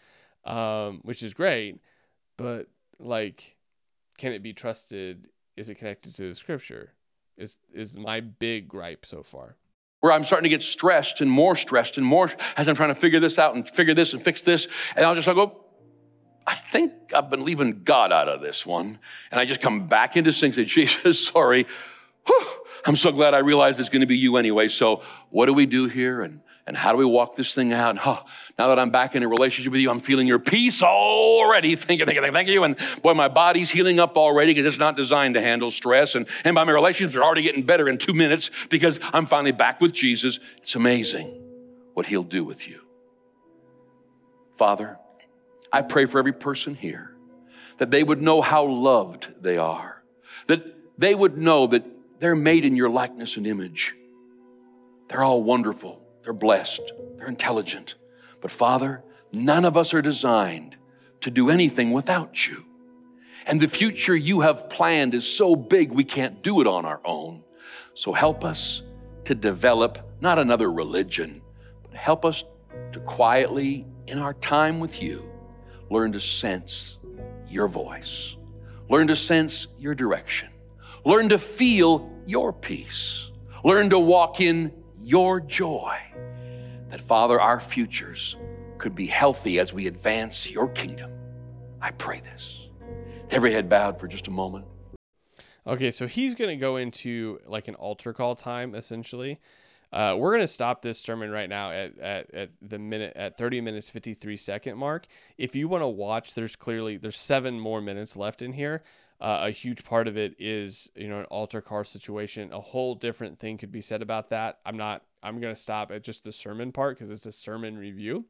um, 0.44 1.00
which 1.02 1.22
is 1.22 1.34
great. 1.34 1.80
But 2.36 2.68
like, 2.98 3.56
can 4.16 4.32
it 4.32 4.42
be 4.42 4.52
trusted? 4.52 5.28
Is 5.56 5.68
it 5.68 5.76
connected 5.76 6.14
to 6.16 6.28
the 6.28 6.34
scripture? 6.34 6.92
Is 7.36 7.58
is 7.72 7.96
my 7.96 8.20
big 8.20 8.68
gripe 8.68 9.06
so 9.06 9.22
far? 9.22 9.56
Where 10.00 10.12
I'm 10.12 10.24
starting 10.24 10.44
to 10.44 10.48
get 10.48 10.62
stressed 10.62 11.20
and 11.20 11.30
more 11.30 11.56
stressed 11.56 11.96
and 11.96 12.06
more 12.06 12.30
as 12.56 12.68
I'm 12.68 12.76
trying 12.76 12.94
to 12.94 13.00
figure 13.00 13.20
this 13.20 13.38
out 13.38 13.54
and 13.54 13.68
figure 13.68 13.94
this 13.94 14.12
and 14.12 14.22
fix 14.22 14.42
this, 14.42 14.68
and 14.94 15.04
I'll 15.04 15.14
just 15.14 15.26
like, 15.26 15.36
oh, 15.36 15.64
I 16.48 16.54
think 16.54 17.12
I've 17.12 17.28
been 17.28 17.44
leaving 17.44 17.82
God 17.84 18.10
out 18.10 18.26
of 18.26 18.40
this 18.40 18.64
one. 18.64 19.00
And 19.30 19.38
I 19.38 19.44
just 19.44 19.60
come 19.60 19.86
back 19.86 20.16
into 20.16 20.32
sync 20.32 20.56
and 20.56 20.66
say, 20.66 20.74
Jesus, 20.86 21.26
sorry. 21.26 21.66
Whew, 22.26 22.46
I'm 22.86 22.96
so 22.96 23.12
glad 23.12 23.34
I 23.34 23.38
realized 23.38 23.78
it's 23.78 23.90
going 23.90 24.00
to 24.00 24.06
be 24.06 24.16
you 24.16 24.38
anyway. 24.38 24.68
So 24.68 25.02
what 25.28 25.44
do 25.44 25.52
we 25.52 25.66
do 25.66 25.88
here? 25.88 26.22
And 26.22 26.40
and 26.68 26.76
how 26.76 26.92
do 26.92 26.98
we 26.98 27.04
walk 27.06 27.34
this 27.34 27.54
thing 27.54 27.72
out? 27.72 27.90
And 27.90 28.00
oh, 28.04 28.22
now 28.58 28.68
that 28.68 28.78
I'm 28.78 28.90
back 28.90 29.16
in 29.16 29.22
a 29.22 29.28
relationship 29.28 29.72
with 29.72 29.80
you, 29.80 29.90
I'm 29.90 30.00
feeling 30.00 30.26
your 30.26 30.38
peace 30.38 30.82
already. 30.82 31.74
Thank 31.76 31.98
you, 31.98 32.04
thank 32.04 32.16
you, 32.16 32.30
thank 32.30 32.48
you. 32.50 32.62
And 32.62 32.76
boy, 33.02 33.14
my 33.14 33.28
body's 33.28 33.70
healing 33.70 33.98
up 33.98 34.18
already 34.18 34.52
because 34.52 34.66
it's 34.66 34.78
not 34.78 34.94
designed 34.94 35.32
to 35.34 35.40
handle 35.40 35.70
stress. 35.70 36.14
And, 36.14 36.28
and 36.44 36.54
my 36.54 36.70
relationships 36.70 37.16
are 37.16 37.24
already 37.24 37.40
getting 37.40 37.62
better 37.62 37.88
in 37.88 37.96
two 37.96 38.12
minutes 38.12 38.50
because 38.68 39.00
I'm 39.14 39.24
finally 39.24 39.52
back 39.52 39.80
with 39.80 39.94
Jesus. 39.94 40.40
It's 40.58 40.74
amazing 40.74 41.42
what 41.94 42.04
he'll 42.04 42.22
do 42.22 42.44
with 42.44 42.68
you. 42.68 42.82
Father, 44.58 44.98
I 45.72 45.80
pray 45.80 46.04
for 46.04 46.18
every 46.18 46.34
person 46.34 46.74
here 46.74 47.16
that 47.78 47.90
they 47.90 48.04
would 48.04 48.20
know 48.20 48.42
how 48.42 48.66
loved 48.66 49.32
they 49.40 49.56
are, 49.56 50.02
that 50.48 50.66
they 51.00 51.14
would 51.14 51.38
know 51.38 51.66
that 51.68 51.86
they're 52.20 52.36
made 52.36 52.66
in 52.66 52.76
your 52.76 52.90
likeness 52.90 53.38
and 53.38 53.46
image. 53.46 53.94
They're 55.08 55.24
all 55.24 55.42
wonderful. 55.42 56.02
They're 56.28 56.34
blessed, 56.34 56.92
they're 57.16 57.26
intelligent. 57.26 57.94
But 58.42 58.50
Father, 58.50 59.02
none 59.32 59.64
of 59.64 59.78
us 59.78 59.94
are 59.94 60.02
designed 60.02 60.76
to 61.22 61.30
do 61.30 61.48
anything 61.48 61.90
without 61.90 62.46
you. 62.46 62.66
And 63.46 63.58
the 63.58 63.66
future 63.66 64.14
you 64.14 64.42
have 64.42 64.68
planned 64.68 65.14
is 65.14 65.26
so 65.26 65.56
big 65.56 65.90
we 65.90 66.04
can't 66.04 66.42
do 66.42 66.60
it 66.60 66.66
on 66.66 66.84
our 66.84 67.00
own. 67.02 67.44
So 67.94 68.12
help 68.12 68.44
us 68.44 68.82
to 69.24 69.34
develop 69.34 70.06
not 70.20 70.38
another 70.38 70.70
religion, 70.70 71.40
but 71.82 71.94
help 71.94 72.26
us 72.26 72.44
to 72.92 73.00
quietly, 73.00 73.86
in 74.06 74.18
our 74.18 74.34
time 74.34 74.80
with 74.80 75.00
you, 75.00 75.24
learn 75.88 76.12
to 76.12 76.20
sense 76.20 76.98
your 77.48 77.68
voice, 77.68 78.36
learn 78.90 79.08
to 79.08 79.16
sense 79.16 79.66
your 79.78 79.94
direction, 79.94 80.50
learn 81.06 81.30
to 81.30 81.38
feel 81.38 82.12
your 82.26 82.52
peace, 82.52 83.30
learn 83.64 83.88
to 83.88 83.98
walk 83.98 84.42
in 84.42 84.70
your 85.00 85.40
joy. 85.40 85.98
That, 86.90 87.00
Father, 87.00 87.40
our 87.40 87.60
futures 87.60 88.36
could 88.78 88.94
be 88.94 89.06
healthy 89.06 89.58
as 89.58 89.72
we 89.72 89.86
advance 89.86 90.50
your 90.50 90.68
kingdom. 90.68 91.10
I 91.80 91.90
pray 91.92 92.20
this. 92.20 92.68
Every 93.30 93.52
head 93.52 93.68
bowed 93.68 94.00
for 94.00 94.08
just 94.08 94.28
a 94.28 94.30
moment. 94.30 94.64
Okay, 95.66 95.90
so 95.90 96.06
he's 96.06 96.34
going 96.34 96.50
to 96.50 96.56
go 96.56 96.76
into 96.76 97.40
like 97.46 97.68
an 97.68 97.74
altar 97.74 98.12
call 98.12 98.34
time 98.34 98.74
essentially. 98.74 99.38
Uh, 99.92 100.14
we're 100.18 100.30
going 100.30 100.42
to 100.42 100.46
stop 100.46 100.82
this 100.82 100.98
sermon 100.98 101.30
right 101.30 101.48
now 101.48 101.70
at, 101.70 101.98
at, 101.98 102.34
at 102.34 102.50
the 102.60 102.78
minute 102.78 103.14
at 103.16 103.38
30 103.38 103.60
minutes 103.62 103.88
53 103.88 104.36
second 104.36 104.76
mark. 104.76 105.06
If 105.38 105.56
you 105.56 105.68
want 105.68 105.82
to 105.82 105.88
watch, 105.88 106.34
there's 106.34 106.56
clearly 106.56 106.96
there's 106.96 107.16
seven 107.16 107.58
more 107.58 107.80
minutes 107.80 108.16
left 108.16 108.42
in 108.42 108.52
here. 108.52 108.82
Uh, 109.20 109.40
a 109.42 109.50
huge 109.50 109.84
part 109.84 110.06
of 110.06 110.16
it 110.16 110.36
is 110.38 110.90
you 110.94 111.08
know 111.08 111.20
an 111.20 111.24
altar 111.26 111.60
car 111.60 111.84
situation. 111.84 112.52
A 112.52 112.60
whole 112.60 112.94
different 112.94 113.38
thing 113.38 113.58
could 113.58 113.72
be 113.72 113.80
said 113.80 114.02
about 114.02 114.30
that. 114.30 114.58
I'm 114.64 114.76
not. 114.76 115.02
I'm 115.22 115.40
gonna 115.40 115.56
stop 115.56 115.90
at 115.90 116.02
just 116.02 116.24
the 116.24 116.32
sermon 116.32 116.72
part 116.72 116.96
because 116.96 117.10
it's 117.10 117.26
a 117.26 117.32
sermon 117.32 117.78
review. 117.78 118.24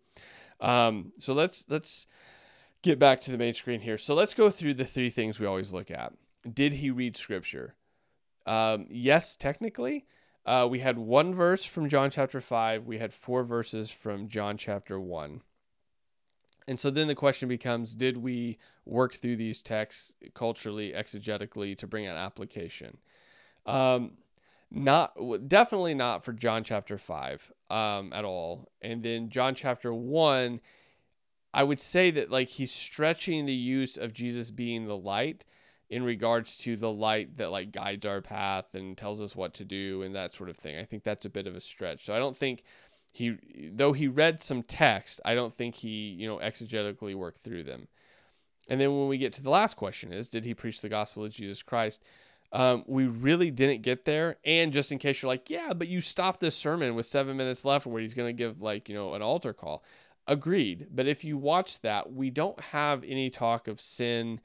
Um, 0.60 1.12
so 1.18 1.32
let's 1.34 1.64
let's 1.68 2.06
get 2.82 2.98
back 2.98 3.20
to 3.22 3.30
the 3.30 3.38
main 3.38 3.54
screen 3.54 3.80
here. 3.80 3.98
So 3.98 4.14
let's 4.14 4.34
go 4.34 4.50
through 4.50 4.74
the 4.74 4.84
three 4.84 5.10
things 5.10 5.38
we 5.38 5.46
always 5.46 5.72
look 5.72 5.90
at. 5.90 6.12
Did 6.52 6.74
he 6.74 6.90
read 6.90 7.16
scripture? 7.16 7.74
Um, 8.46 8.86
yes, 8.88 9.36
technically. 9.36 10.06
Uh, 10.46 10.66
we 10.70 10.78
had 10.78 10.96
one 10.96 11.34
verse 11.34 11.64
from 11.64 11.90
John 11.90 12.10
chapter 12.10 12.40
5. 12.40 12.86
We 12.86 12.96
had 12.96 13.12
four 13.12 13.44
verses 13.44 13.90
from 13.90 14.28
John 14.28 14.56
chapter 14.56 14.98
1. 14.98 15.42
And 16.68 16.80
so 16.80 16.90
then 16.90 17.08
the 17.08 17.14
question 17.14 17.48
becomes 17.48 17.94
did 17.94 18.16
we 18.16 18.58
work 18.86 19.14
through 19.14 19.36
these 19.36 19.62
texts 19.62 20.14
culturally, 20.34 20.92
exegetically 20.92 21.76
to 21.78 21.86
bring 21.86 22.06
an 22.06 22.16
application? 22.16 22.96
Um, 23.66 24.12
not 24.70 25.14
definitely 25.48 25.94
not 25.94 26.24
for 26.24 26.32
John 26.32 26.64
chapter 26.64 26.98
5 26.98 27.52
um, 27.70 28.12
at 28.12 28.24
all. 28.24 28.68
And 28.82 29.02
then 29.02 29.30
John 29.30 29.54
chapter 29.54 29.92
1, 29.94 30.60
I 31.54 31.62
would 31.62 31.80
say 31.80 32.10
that 32.12 32.30
like 32.30 32.48
he's 32.48 32.72
stretching 32.72 33.46
the 33.46 33.52
use 33.52 33.96
of 33.96 34.12
Jesus 34.12 34.50
being 34.50 34.86
the 34.86 34.96
light 34.96 35.44
in 35.90 36.02
regards 36.02 36.56
to 36.58 36.76
the 36.76 36.92
light 36.92 37.38
that 37.38 37.50
like 37.50 37.72
guides 37.72 38.04
our 38.04 38.20
path 38.20 38.74
and 38.74 38.96
tells 38.96 39.20
us 39.20 39.34
what 39.34 39.54
to 39.54 39.64
do 39.64 40.02
and 40.02 40.14
that 40.14 40.34
sort 40.34 40.50
of 40.50 40.56
thing. 40.56 40.78
I 40.78 40.84
think 40.84 41.02
that's 41.02 41.24
a 41.24 41.30
bit 41.30 41.46
of 41.46 41.56
a 41.56 41.60
stretch. 41.60 42.04
So 42.04 42.14
I 42.14 42.18
don't 42.18 42.36
think 42.36 42.62
he 43.10 43.70
though 43.72 43.92
he 43.92 44.06
read 44.06 44.42
some 44.42 44.62
text, 44.62 45.20
I 45.24 45.34
don't 45.34 45.56
think 45.56 45.74
he, 45.74 46.10
you 46.10 46.28
know, 46.28 46.38
exegetically 46.38 47.14
worked 47.14 47.38
through 47.38 47.64
them. 47.64 47.88
And 48.68 48.78
then 48.78 48.96
when 48.96 49.08
we 49.08 49.16
get 49.16 49.32
to 49.34 49.42
the 49.42 49.48
last 49.48 49.78
question 49.78 50.12
is, 50.12 50.28
did 50.28 50.44
he 50.44 50.52
preach 50.52 50.82
the 50.82 50.90
gospel 50.90 51.24
of 51.24 51.32
Jesus 51.32 51.62
Christ? 51.62 52.02
Um, 52.52 52.84
we 52.86 53.06
really 53.06 53.50
didn't 53.50 53.82
get 53.82 54.04
there. 54.04 54.36
And 54.44 54.72
just 54.72 54.90
in 54.90 54.98
case 54.98 55.22
you're 55.22 55.28
like, 55.28 55.50
yeah, 55.50 55.74
but 55.74 55.88
you 55.88 56.00
stopped 56.00 56.40
this 56.40 56.54
sermon 56.54 56.94
with 56.94 57.06
seven 57.06 57.36
minutes 57.36 57.64
left 57.64 57.86
where 57.86 58.00
he's 58.00 58.14
going 58.14 58.28
to 58.28 58.32
give 58.32 58.62
like, 58.62 58.88
you 58.88 58.94
know, 58.94 59.14
an 59.14 59.22
altar 59.22 59.52
call. 59.52 59.84
Agreed. 60.26 60.88
But 60.90 61.06
if 61.06 61.24
you 61.24 61.36
watch 61.36 61.80
that, 61.80 62.12
we 62.12 62.30
don't 62.30 62.60
have 62.60 63.04
any 63.04 63.30
talk 63.30 63.68
of 63.68 63.80
sin, 63.80 64.40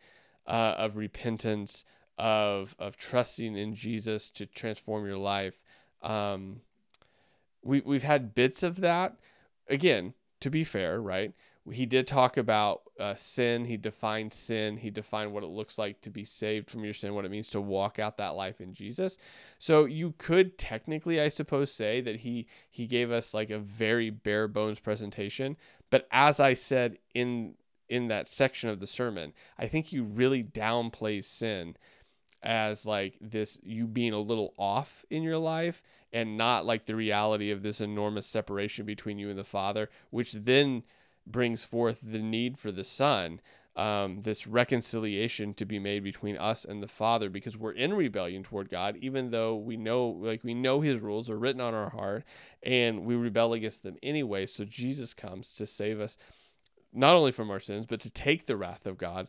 uh, 0.46 0.76
of 0.78 0.98
repentance, 0.98 1.86
of, 2.18 2.76
of 2.80 2.98
trusting 2.98 3.58
in 3.58 3.76
Jesus 3.76 4.30
to 4.32 4.46
transform 4.46 5.06
your 5.06 5.18
life. 5.18 5.60
Um, 6.02 6.62
we 7.64 7.82
we've 7.82 8.04
had 8.04 8.36
bits 8.36 8.64
of 8.64 8.82
that. 8.82 9.16
Again, 9.70 10.14
to 10.42 10.50
be 10.50 10.64
fair, 10.64 11.02
right? 11.02 11.34
He 11.72 11.86
did 11.86 12.08
talk 12.08 12.36
about 12.36 12.83
uh, 13.00 13.16
sin. 13.16 13.66
He 13.66 13.78
defined 13.78 14.32
sin. 14.32 14.78
He 14.78 14.90
defined 14.90 15.34
what 15.34 15.44
it 15.44 15.48
looks 15.48 15.78
like 15.78 16.02
to 16.02 16.10
be 16.10 16.24
saved 16.24 16.70
from 16.70 16.84
your 16.84 16.94
sin, 16.94 17.14
what 17.14 17.26
it 17.26 17.32
means 17.32 17.50
to 17.52 17.62
walk 17.62 18.00
out 18.00 18.18
that 18.18 18.36
life 18.36 18.62
in 18.62 18.74
Jesus. 18.74 19.18
So 19.58 19.86
you 19.86 20.14
could 20.18 20.58
technically, 20.58 21.20
I 21.20 21.30
suppose, 21.30 21.72
say 21.72 22.02
that 22.02 22.18
he 22.18 22.48
he 22.70 22.86
gave 22.86 23.12
us 23.12 23.34
like 23.34 23.50
a 23.50 23.60
very 23.60 24.10
bare 24.10 24.48
bones 24.48 24.80
presentation. 24.80 25.58
But 25.90 26.08
as 26.12 26.40
I 26.40 26.54
said 26.54 26.98
in 27.14 27.56
in 27.90 28.08
that 28.08 28.28
section 28.28 28.70
of 28.70 28.80
the 28.80 28.88
sermon, 28.88 29.34
I 29.58 29.68
think 29.68 29.88
he 29.88 30.00
really 30.00 30.44
downplays 30.44 31.26
sin 31.26 31.76
as 32.42 32.86
like 32.86 33.18
this 33.22 33.58
you 33.64 33.88
being 33.88 34.14
a 34.14 34.20
little 34.20 34.54
off 34.58 35.06
in 35.10 35.24
your 35.24 35.38
life 35.38 35.82
and 36.12 36.38
not 36.38 36.66
like 36.66 36.86
the 36.86 36.96
reality 36.96 37.52
of 37.52 37.64
this 37.64 37.82
enormous 37.82 38.28
separation 38.28 38.86
between 38.86 39.18
you 39.18 39.30
and 39.30 39.40
the 39.40 39.44
Father, 39.44 39.90
which 40.12 40.34
then 40.34 40.84
brings 41.26 41.66
forth 41.66 42.02
the 42.02 42.22
need 42.22 42.58
for 42.58 42.72
the 42.72 42.84
Son, 42.84 43.40
um, 43.76 44.22
this 44.22 44.46
reconciliation 44.46 45.54
to 45.56 45.66
be 45.66 45.80
made 45.80 46.04
between 46.04 46.38
us 46.38 46.64
and 46.64 46.82
the 46.82 46.88
Father, 46.88 47.30
because 47.30 47.58
we're 47.58 47.72
in 47.72 47.94
rebellion 47.94 48.44
toward 48.44 48.70
God, 48.70 48.98
even 49.02 49.32
though 49.32 49.56
we 49.56 49.78
know, 49.78 50.08
like 50.08 50.44
we 50.44 50.54
know 50.54 50.82
His 50.82 51.00
rules 51.00 51.30
are 51.30 51.40
written 51.40 51.62
on 51.62 51.74
our 51.74 51.90
heart, 51.90 52.24
and 52.62 53.06
we 53.06 53.16
rebel 53.16 53.54
against 53.54 53.84
them 53.84 53.98
anyway. 54.04 54.46
So 54.46 54.66
Jesus 54.66 55.14
comes 55.14 55.54
to 55.56 55.66
save 55.66 56.00
us, 56.00 56.18
not 56.94 57.16
only 57.16 57.32
from 57.32 57.50
our 57.50 57.60
sins, 57.60 57.86
but 57.88 58.00
to 58.02 58.12
take 58.12 58.46
the 58.46 58.58
wrath 58.58 58.86
of 58.86 58.98
God 58.98 59.28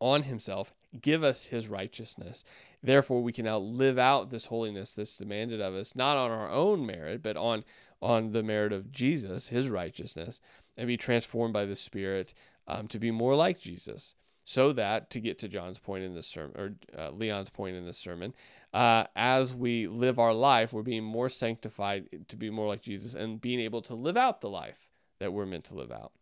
on 0.00 0.22
Himself, 0.22 0.72
give 1.00 1.24
us 1.24 1.46
His 1.46 1.66
righteousness, 1.66 2.44
Therefore, 2.84 3.22
we 3.22 3.32
can 3.32 3.46
now 3.46 3.56
live 3.56 3.98
out 3.98 4.28
this 4.28 4.44
holiness 4.44 4.92
that's 4.92 5.16
demanded 5.16 5.58
of 5.58 5.74
us, 5.74 5.96
not 5.96 6.18
on 6.18 6.30
our 6.30 6.50
own 6.50 6.84
merit, 6.84 7.22
but 7.22 7.34
on 7.36 7.64
on 8.02 8.32
the 8.32 8.42
merit 8.42 8.74
of 8.74 8.92
Jesus, 8.92 9.48
His 9.48 9.70
righteousness, 9.70 10.42
and 10.76 10.86
be 10.86 10.96
transformed 10.96 11.52
by 11.52 11.64
the 11.64 11.76
Spirit 11.76 12.34
um, 12.66 12.88
to 12.88 12.98
be 12.98 13.10
more 13.10 13.36
like 13.36 13.58
Jesus. 13.58 14.16
So 14.46 14.72
that 14.72 15.10
to 15.10 15.20
get 15.20 15.38
to 15.38 15.48
John's 15.48 15.78
point 15.78 16.04
in 16.04 16.14
this 16.14 16.26
sermon, 16.26 16.60
or 16.60 16.74
uh, 16.98 17.10
Leon's 17.10 17.48
point 17.48 17.76
in 17.76 17.86
this 17.86 17.96
sermon, 17.96 18.34
uh, 18.74 19.04
as 19.16 19.54
we 19.54 19.86
live 19.86 20.18
our 20.18 20.34
life, 20.34 20.72
we're 20.72 20.82
being 20.82 21.04
more 21.04 21.30
sanctified 21.30 22.06
to 22.28 22.36
be 22.36 22.50
more 22.50 22.68
like 22.68 22.82
Jesus, 22.82 23.14
and 23.14 23.40
being 23.40 23.60
able 23.60 23.80
to 23.82 23.94
live 23.94 24.18
out 24.18 24.42
the 24.42 24.50
life 24.50 24.90
that 25.18 25.32
we're 25.32 25.46
meant 25.46 25.64
to 25.64 25.74
live 25.74 25.90
out. 25.90 26.12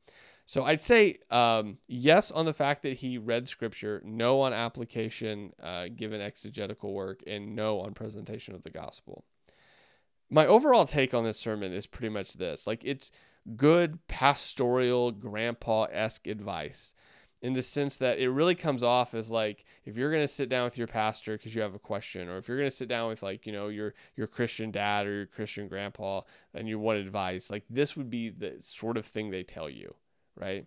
So 0.47 0.65
I'd 0.65 0.81
say 0.81 1.19
um, 1.31 1.79
yes 1.89 2.31
on 2.31 2.45
the 2.45 2.53
fact 2.53 2.83
that 2.83 2.95
he 2.95 3.19
read 3.19 3.49
scripture, 3.49 4.03
no 4.05 4.41
on 4.43 4.53
application 4.53 5.53
uh, 5.63 5.87
given 5.95 6.21
exegetical 6.21 6.93
work, 6.93 7.23
and 7.27 7.57
no 7.57 7.81
on 7.81 7.95
presentation 7.95 8.55
of 8.55 8.63
the 8.63 8.71
gospel. 8.71 9.25
My 10.33 10.47
overall 10.47 10.87
take 10.87 11.15
on 11.15 11.25
this 11.25 11.39
sermon 11.39 11.73
is 11.73 11.87
pretty 11.87 12.09
much 12.09 12.35
this 12.35 12.67
like 12.67 12.83
it's 12.85 13.13
good 13.57 13.99
pastoral 14.09 15.11
grandpa 15.11 15.85
esque 15.85 16.27
advice 16.27 16.95
in 17.41 17.53
the 17.55 17.63
sense 17.63 17.97
that 17.97 18.19
it 18.19 18.31
really 18.31 18.55
comes 18.55 18.83
off 18.83 19.15
as 19.15 19.31
like 19.31 19.65
if 19.85 19.97
you're 19.97 20.11
going 20.13 20.23
to 20.23 20.29
sit 20.29 20.49
down 20.49 20.65
with 20.65 20.79
your 20.79 20.87
pastor 20.87 21.37
because 21.37 21.55
you 21.55 21.61
have 21.61 21.75
a 21.75 21.79
question 21.79 22.29
or 22.29 22.37
if 22.37 22.47
you're 22.47 22.57
going 22.57 22.71
to 22.71 22.77
sit 22.77 22.89
down 22.89 23.09
with 23.09 23.23
like 23.23 23.47
you 23.47 23.53
know 23.53 23.69
your 23.69 23.95
your 24.17 24.29
christian 24.29 24.71
dad 24.71 25.07
or 25.07 25.13
your 25.13 25.27
christian 25.27 25.67
grandpa 25.67 26.21
and 26.55 26.69
you 26.69 26.79
want 26.79 26.99
advice 26.99 27.51
like 27.51 27.65
this 27.69 27.97
would 27.97 28.09
be 28.09 28.31
the 28.31 28.55
sort 28.61 28.97
of 28.97 29.05
thing 29.05 29.31
they 29.31 29.43
tell 29.43 29.69
you 29.69 29.93
right? 30.37 30.67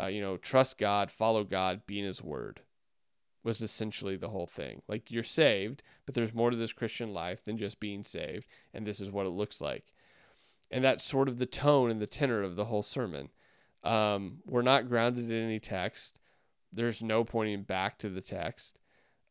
Uh, 0.00 0.06
you 0.06 0.20
know, 0.20 0.36
trust 0.36 0.78
God, 0.78 1.10
follow 1.10 1.44
God, 1.44 1.82
be 1.86 1.98
in 1.98 2.06
His 2.06 2.22
Word 2.22 2.60
was 3.42 3.62
essentially 3.62 4.16
the 4.16 4.28
whole 4.28 4.46
thing. 4.46 4.82
Like 4.88 5.10
you're 5.10 5.22
saved, 5.22 5.82
but 6.06 6.14
there's 6.14 6.34
more 6.34 6.50
to 6.50 6.56
this 6.56 6.72
Christian 6.72 7.12
life 7.12 7.44
than 7.44 7.56
just 7.56 7.80
being 7.80 8.04
saved, 8.04 8.46
and 8.74 8.86
this 8.86 9.00
is 9.00 9.10
what 9.10 9.26
it 9.26 9.30
looks 9.30 9.60
like. 9.60 9.92
And 10.70 10.84
that's 10.84 11.04
sort 11.04 11.28
of 11.28 11.38
the 11.38 11.46
tone 11.46 11.90
and 11.90 12.00
the 12.00 12.06
tenor 12.06 12.42
of 12.42 12.56
the 12.56 12.66
whole 12.66 12.82
sermon. 12.82 13.30
Um, 13.82 14.38
we're 14.46 14.62
not 14.62 14.88
grounded 14.88 15.30
in 15.30 15.44
any 15.44 15.58
text. 15.58 16.20
There's 16.72 17.02
no 17.02 17.24
pointing 17.24 17.62
back 17.62 17.98
to 17.98 18.08
the 18.08 18.20
text. 18.20 18.78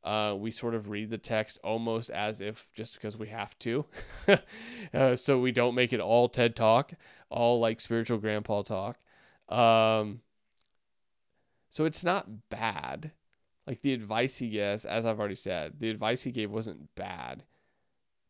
Uh, 0.04 0.34
we 0.38 0.50
sort 0.50 0.76
of 0.76 0.90
read 0.90 1.10
the 1.10 1.18
text 1.18 1.60
almost 1.64 2.10
as 2.10 2.42
if 2.42 2.70
just 2.74 2.94
because 2.94 3.18
we 3.18 3.28
have 3.28 3.58
to. 3.60 3.86
uh, 4.94 5.16
so 5.16 5.40
we 5.40 5.52
don't 5.52 5.76
make 5.76 5.94
it 5.94 6.00
all 6.00 6.30
TED 6.30 6.56
talk, 6.56 6.94
all 7.30 7.60
like 7.60 7.80
spiritual 7.80 8.18
grandpa 8.18 8.62
talk. 8.62 8.98
Um, 9.50 10.22
so 11.70 11.86
it's 11.86 12.04
not 12.04 12.50
bad. 12.50 13.12
Like 13.70 13.84
the 13.84 13.94
advice 13.94 14.38
he 14.38 14.50
gives, 14.50 14.84
as 14.84 15.06
I've 15.06 15.20
already 15.20 15.36
said, 15.36 15.80
the 15.80 15.92
advice 15.92 16.24
he 16.24 16.32
gave 16.32 16.50
wasn't 16.50 16.96
bad, 16.96 17.44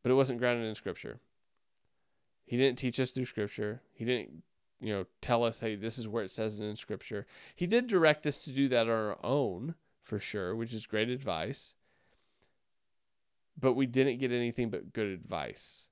but 0.04 0.12
it 0.12 0.16
wasn't 0.16 0.40
grounded 0.40 0.68
in 0.68 0.76
scripture. 0.76 1.22
He 2.44 2.58
didn't 2.58 2.78
teach 2.78 3.00
us 3.00 3.12
through 3.12 3.24
scripture. 3.24 3.82
He 3.94 4.04
didn't, 4.04 4.44
you 4.82 4.94
know, 4.94 5.06
tell 5.22 5.46
us, 5.46 5.62
hey, 5.62 5.76
this 5.76 5.98
is 5.98 6.10
where 6.10 6.26
it 6.26 6.32
says 6.34 6.60
it 6.60 6.66
in 6.66 6.76
scripture. 6.76 7.26
He 7.56 7.68
did 7.68 7.88
direct 7.88 8.28
us 8.28 8.38
to 8.40 8.52
do 8.52 8.68
that 8.68 8.88
on 8.88 8.92
our 8.94 9.26
own 9.26 9.76
for 10.02 10.20
sure, 10.20 10.58
which 10.58 10.74
is 10.74 10.86
great 10.86 11.08
advice. 11.08 11.74
But 13.58 13.74
we 13.74 13.86
didn't 13.86 14.20
get 14.20 14.34
anything 14.34 14.70
but 14.70 14.92
good 14.92 15.08
advice. 15.08 15.88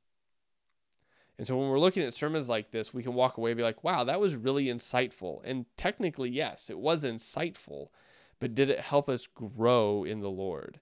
And 1.38 1.48
so 1.48 1.56
when 1.56 1.70
we're 1.70 1.80
looking 1.80 2.04
at 2.04 2.14
sermons 2.14 2.50
like 2.50 2.72
this, 2.72 2.94
we 2.94 3.04
can 3.04 3.14
walk 3.14 3.38
away 3.38 3.52
and 3.52 3.58
be 3.58 3.64
like, 3.64 3.82
wow, 3.82 4.04
that 4.04 4.20
was 4.20 4.36
really 4.36 4.66
insightful. 4.66 5.40
And 5.46 5.68
technically, 5.78 6.30
yes, 6.30 6.70
it 6.70 6.78
was 6.78 7.06
insightful, 7.06 7.90
but 8.40 8.56
did 8.56 8.70
it 8.70 8.80
help 8.80 9.10
us 9.10 9.28
grow 9.28 10.04
in 10.04 10.20
the 10.20 10.30
Lord? 10.30 10.80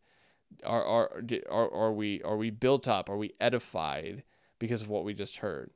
Are, 0.64 0.84
are, 0.84 1.22
are, 1.50 1.74
are, 1.74 1.94
we, 1.94 2.22
are 2.24 2.38
we 2.38 2.50
built 2.50 2.88
up? 2.88 3.10
Are 3.10 3.18
we 3.18 3.34
edified 3.40 4.24
because 4.60 4.82
of 4.82 4.90
what 4.90 5.04
we 5.04 5.14
just 5.14 5.38
heard? 5.38 5.72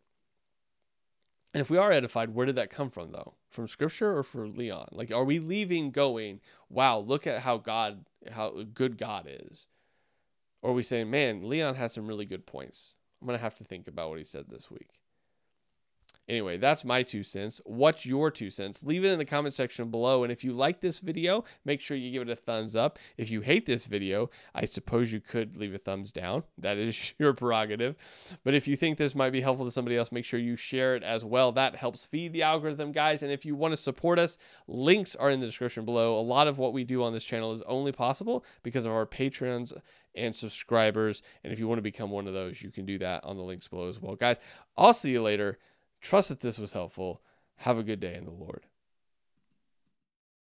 And 1.54 1.62
if 1.62 1.70
we 1.70 1.78
are 1.78 1.92
edified, 1.92 2.34
where 2.34 2.46
did 2.46 2.56
that 2.56 2.70
come 2.70 2.90
from 2.90 3.12
though? 3.12 3.34
From 3.50 3.68
scripture 3.68 4.16
or 4.16 4.24
from 4.24 4.56
Leon? 4.56 4.90
Like 4.92 5.12
are 5.12 5.24
we 5.24 5.40
leaving 5.40 5.92
going, 5.92 6.42
wow, 6.70 7.00
look 7.00 7.26
at 7.26 7.42
how 7.42 7.58
God 7.58 8.06
how 8.32 8.64
good 8.74 8.98
God 8.98 9.28
is? 9.28 9.68
Or 10.62 10.72
are 10.72 10.76
we 10.76 10.84
saying, 10.84 11.10
man, 11.10 11.48
Leon 11.48 11.76
has 11.76 11.94
some 11.94 12.08
really 12.08 12.26
good 12.26 12.46
points. 12.46 12.96
I'm 13.22 13.28
going 13.28 13.38
to 13.38 13.44
have 13.44 13.56
to 13.56 13.64
think 13.64 13.88
about 13.88 14.10
what 14.10 14.18
he 14.18 14.24
said 14.24 14.46
this 14.50 14.70
week. 14.70 15.00
Anyway, 16.30 16.58
that's 16.58 16.86
my 16.86 17.02
two 17.02 17.24
cents. 17.24 17.60
What's 17.66 18.06
your 18.06 18.30
two 18.30 18.52
cents? 18.52 18.84
Leave 18.84 19.04
it 19.04 19.12
in 19.12 19.18
the 19.18 19.26
comment 19.26 19.56
section 19.56 19.90
below. 19.90 20.24
And 20.24 20.32
if 20.32 20.44
you 20.44 20.54
like 20.54 20.80
this 20.80 21.00
video, 21.00 21.44
make 21.66 21.82
sure 21.82 21.98
you 21.98 22.12
give 22.12 22.22
it 22.22 22.30
a 22.30 22.36
thumbs 22.36 22.76
up. 22.76 23.00
If 23.18 23.32
you 23.32 23.42
hate 23.42 23.66
this 23.66 23.88
video, 23.88 24.30
I 24.54 24.66
suppose 24.66 25.12
you 25.12 25.22
could 25.22 25.58
leave 25.58 25.74
a 25.74 25.80
thumbs 25.80 26.12
down. 26.12 26.44
That 26.60 26.78
is 26.78 27.14
your 27.20 27.34
prerogative. 27.34 27.96
But 28.44 28.54
if 28.54 28.68
you 28.68 28.76
think 28.76 28.98
this 28.98 29.16
might 29.16 29.32
be 29.32 29.42
helpful 29.42 29.66
to 29.66 29.72
somebody 29.72 29.98
else, 29.98 30.12
make 30.12 30.26
sure 30.26 30.40
you 30.40 30.56
share 30.56 30.96
it 30.96 31.02
as 31.02 31.26
well. 31.26 31.52
That 31.54 31.76
helps 31.76 32.06
feed 32.06 32.34
the 32.34 32.44
algorithm, 32.44 32.92
guys. 32.92 33.24
And 33.24 33.32
if 33.32 33.44
you 33.44 33.56
want 33.56 33.72
to 33.72 33.78
support 33.78 34.20
us, 34.20 34.38
links 34.68 35.16
are 35.16 35.32
in 35.32 35.40
the 35.40 35.48
description 35.48 35.86
below. 35.86 36.20
A 36.20 36.22
lot 36.22 36.48
of 36.48 36.60
what 36.60 36.74
we 36.74 36.84
do 36.84 37.02
on 37.02 37.14
this 37.14 37.24
channel 37.24 37.54
is 37.54 37.64
only 37.64 37.92
possible 37.92 38.46
because 38.62 38.86
of 38.86 38.92
our 38.92 39.06
patrons 39.08 39.74
and 40.16 40.36
subscribers. 40.36 41.24
And 41.44 41.52
if 41.52 41.60
you 41.60 41.68
want 41.68 41.80
to 41.80 41.84
become 41.84 42.12
one 42.12 42.28
of 42.28 42.34
those, 42.34 42.62
you 42.62 42.70
can 42.70 42.86
do 42.86 43.00
that 43.00 43.24
on 43.24 43.38
the 43.38 43.44
links 43.44 43.68
below 43.68 43.88
as 43.88 44.00
well. 44.00 44.16
Guys, 44.16 44.38
I'll 44.78 44.94
see 44.94 45.12
you 45.12 45.24
later. 45.24 45.58
Trust 46.02 46.30
that 46.30 46.40
this 46.40 46.58
was 46.60 46.74
helpful. 46.74 47.22
Have 47.58 47.78
a 47.78 47.84
good 47.84 48.00
day 48.00 48.16
in 48.16 48.26
the 48.26 48.32
Lord. 48.32 48.66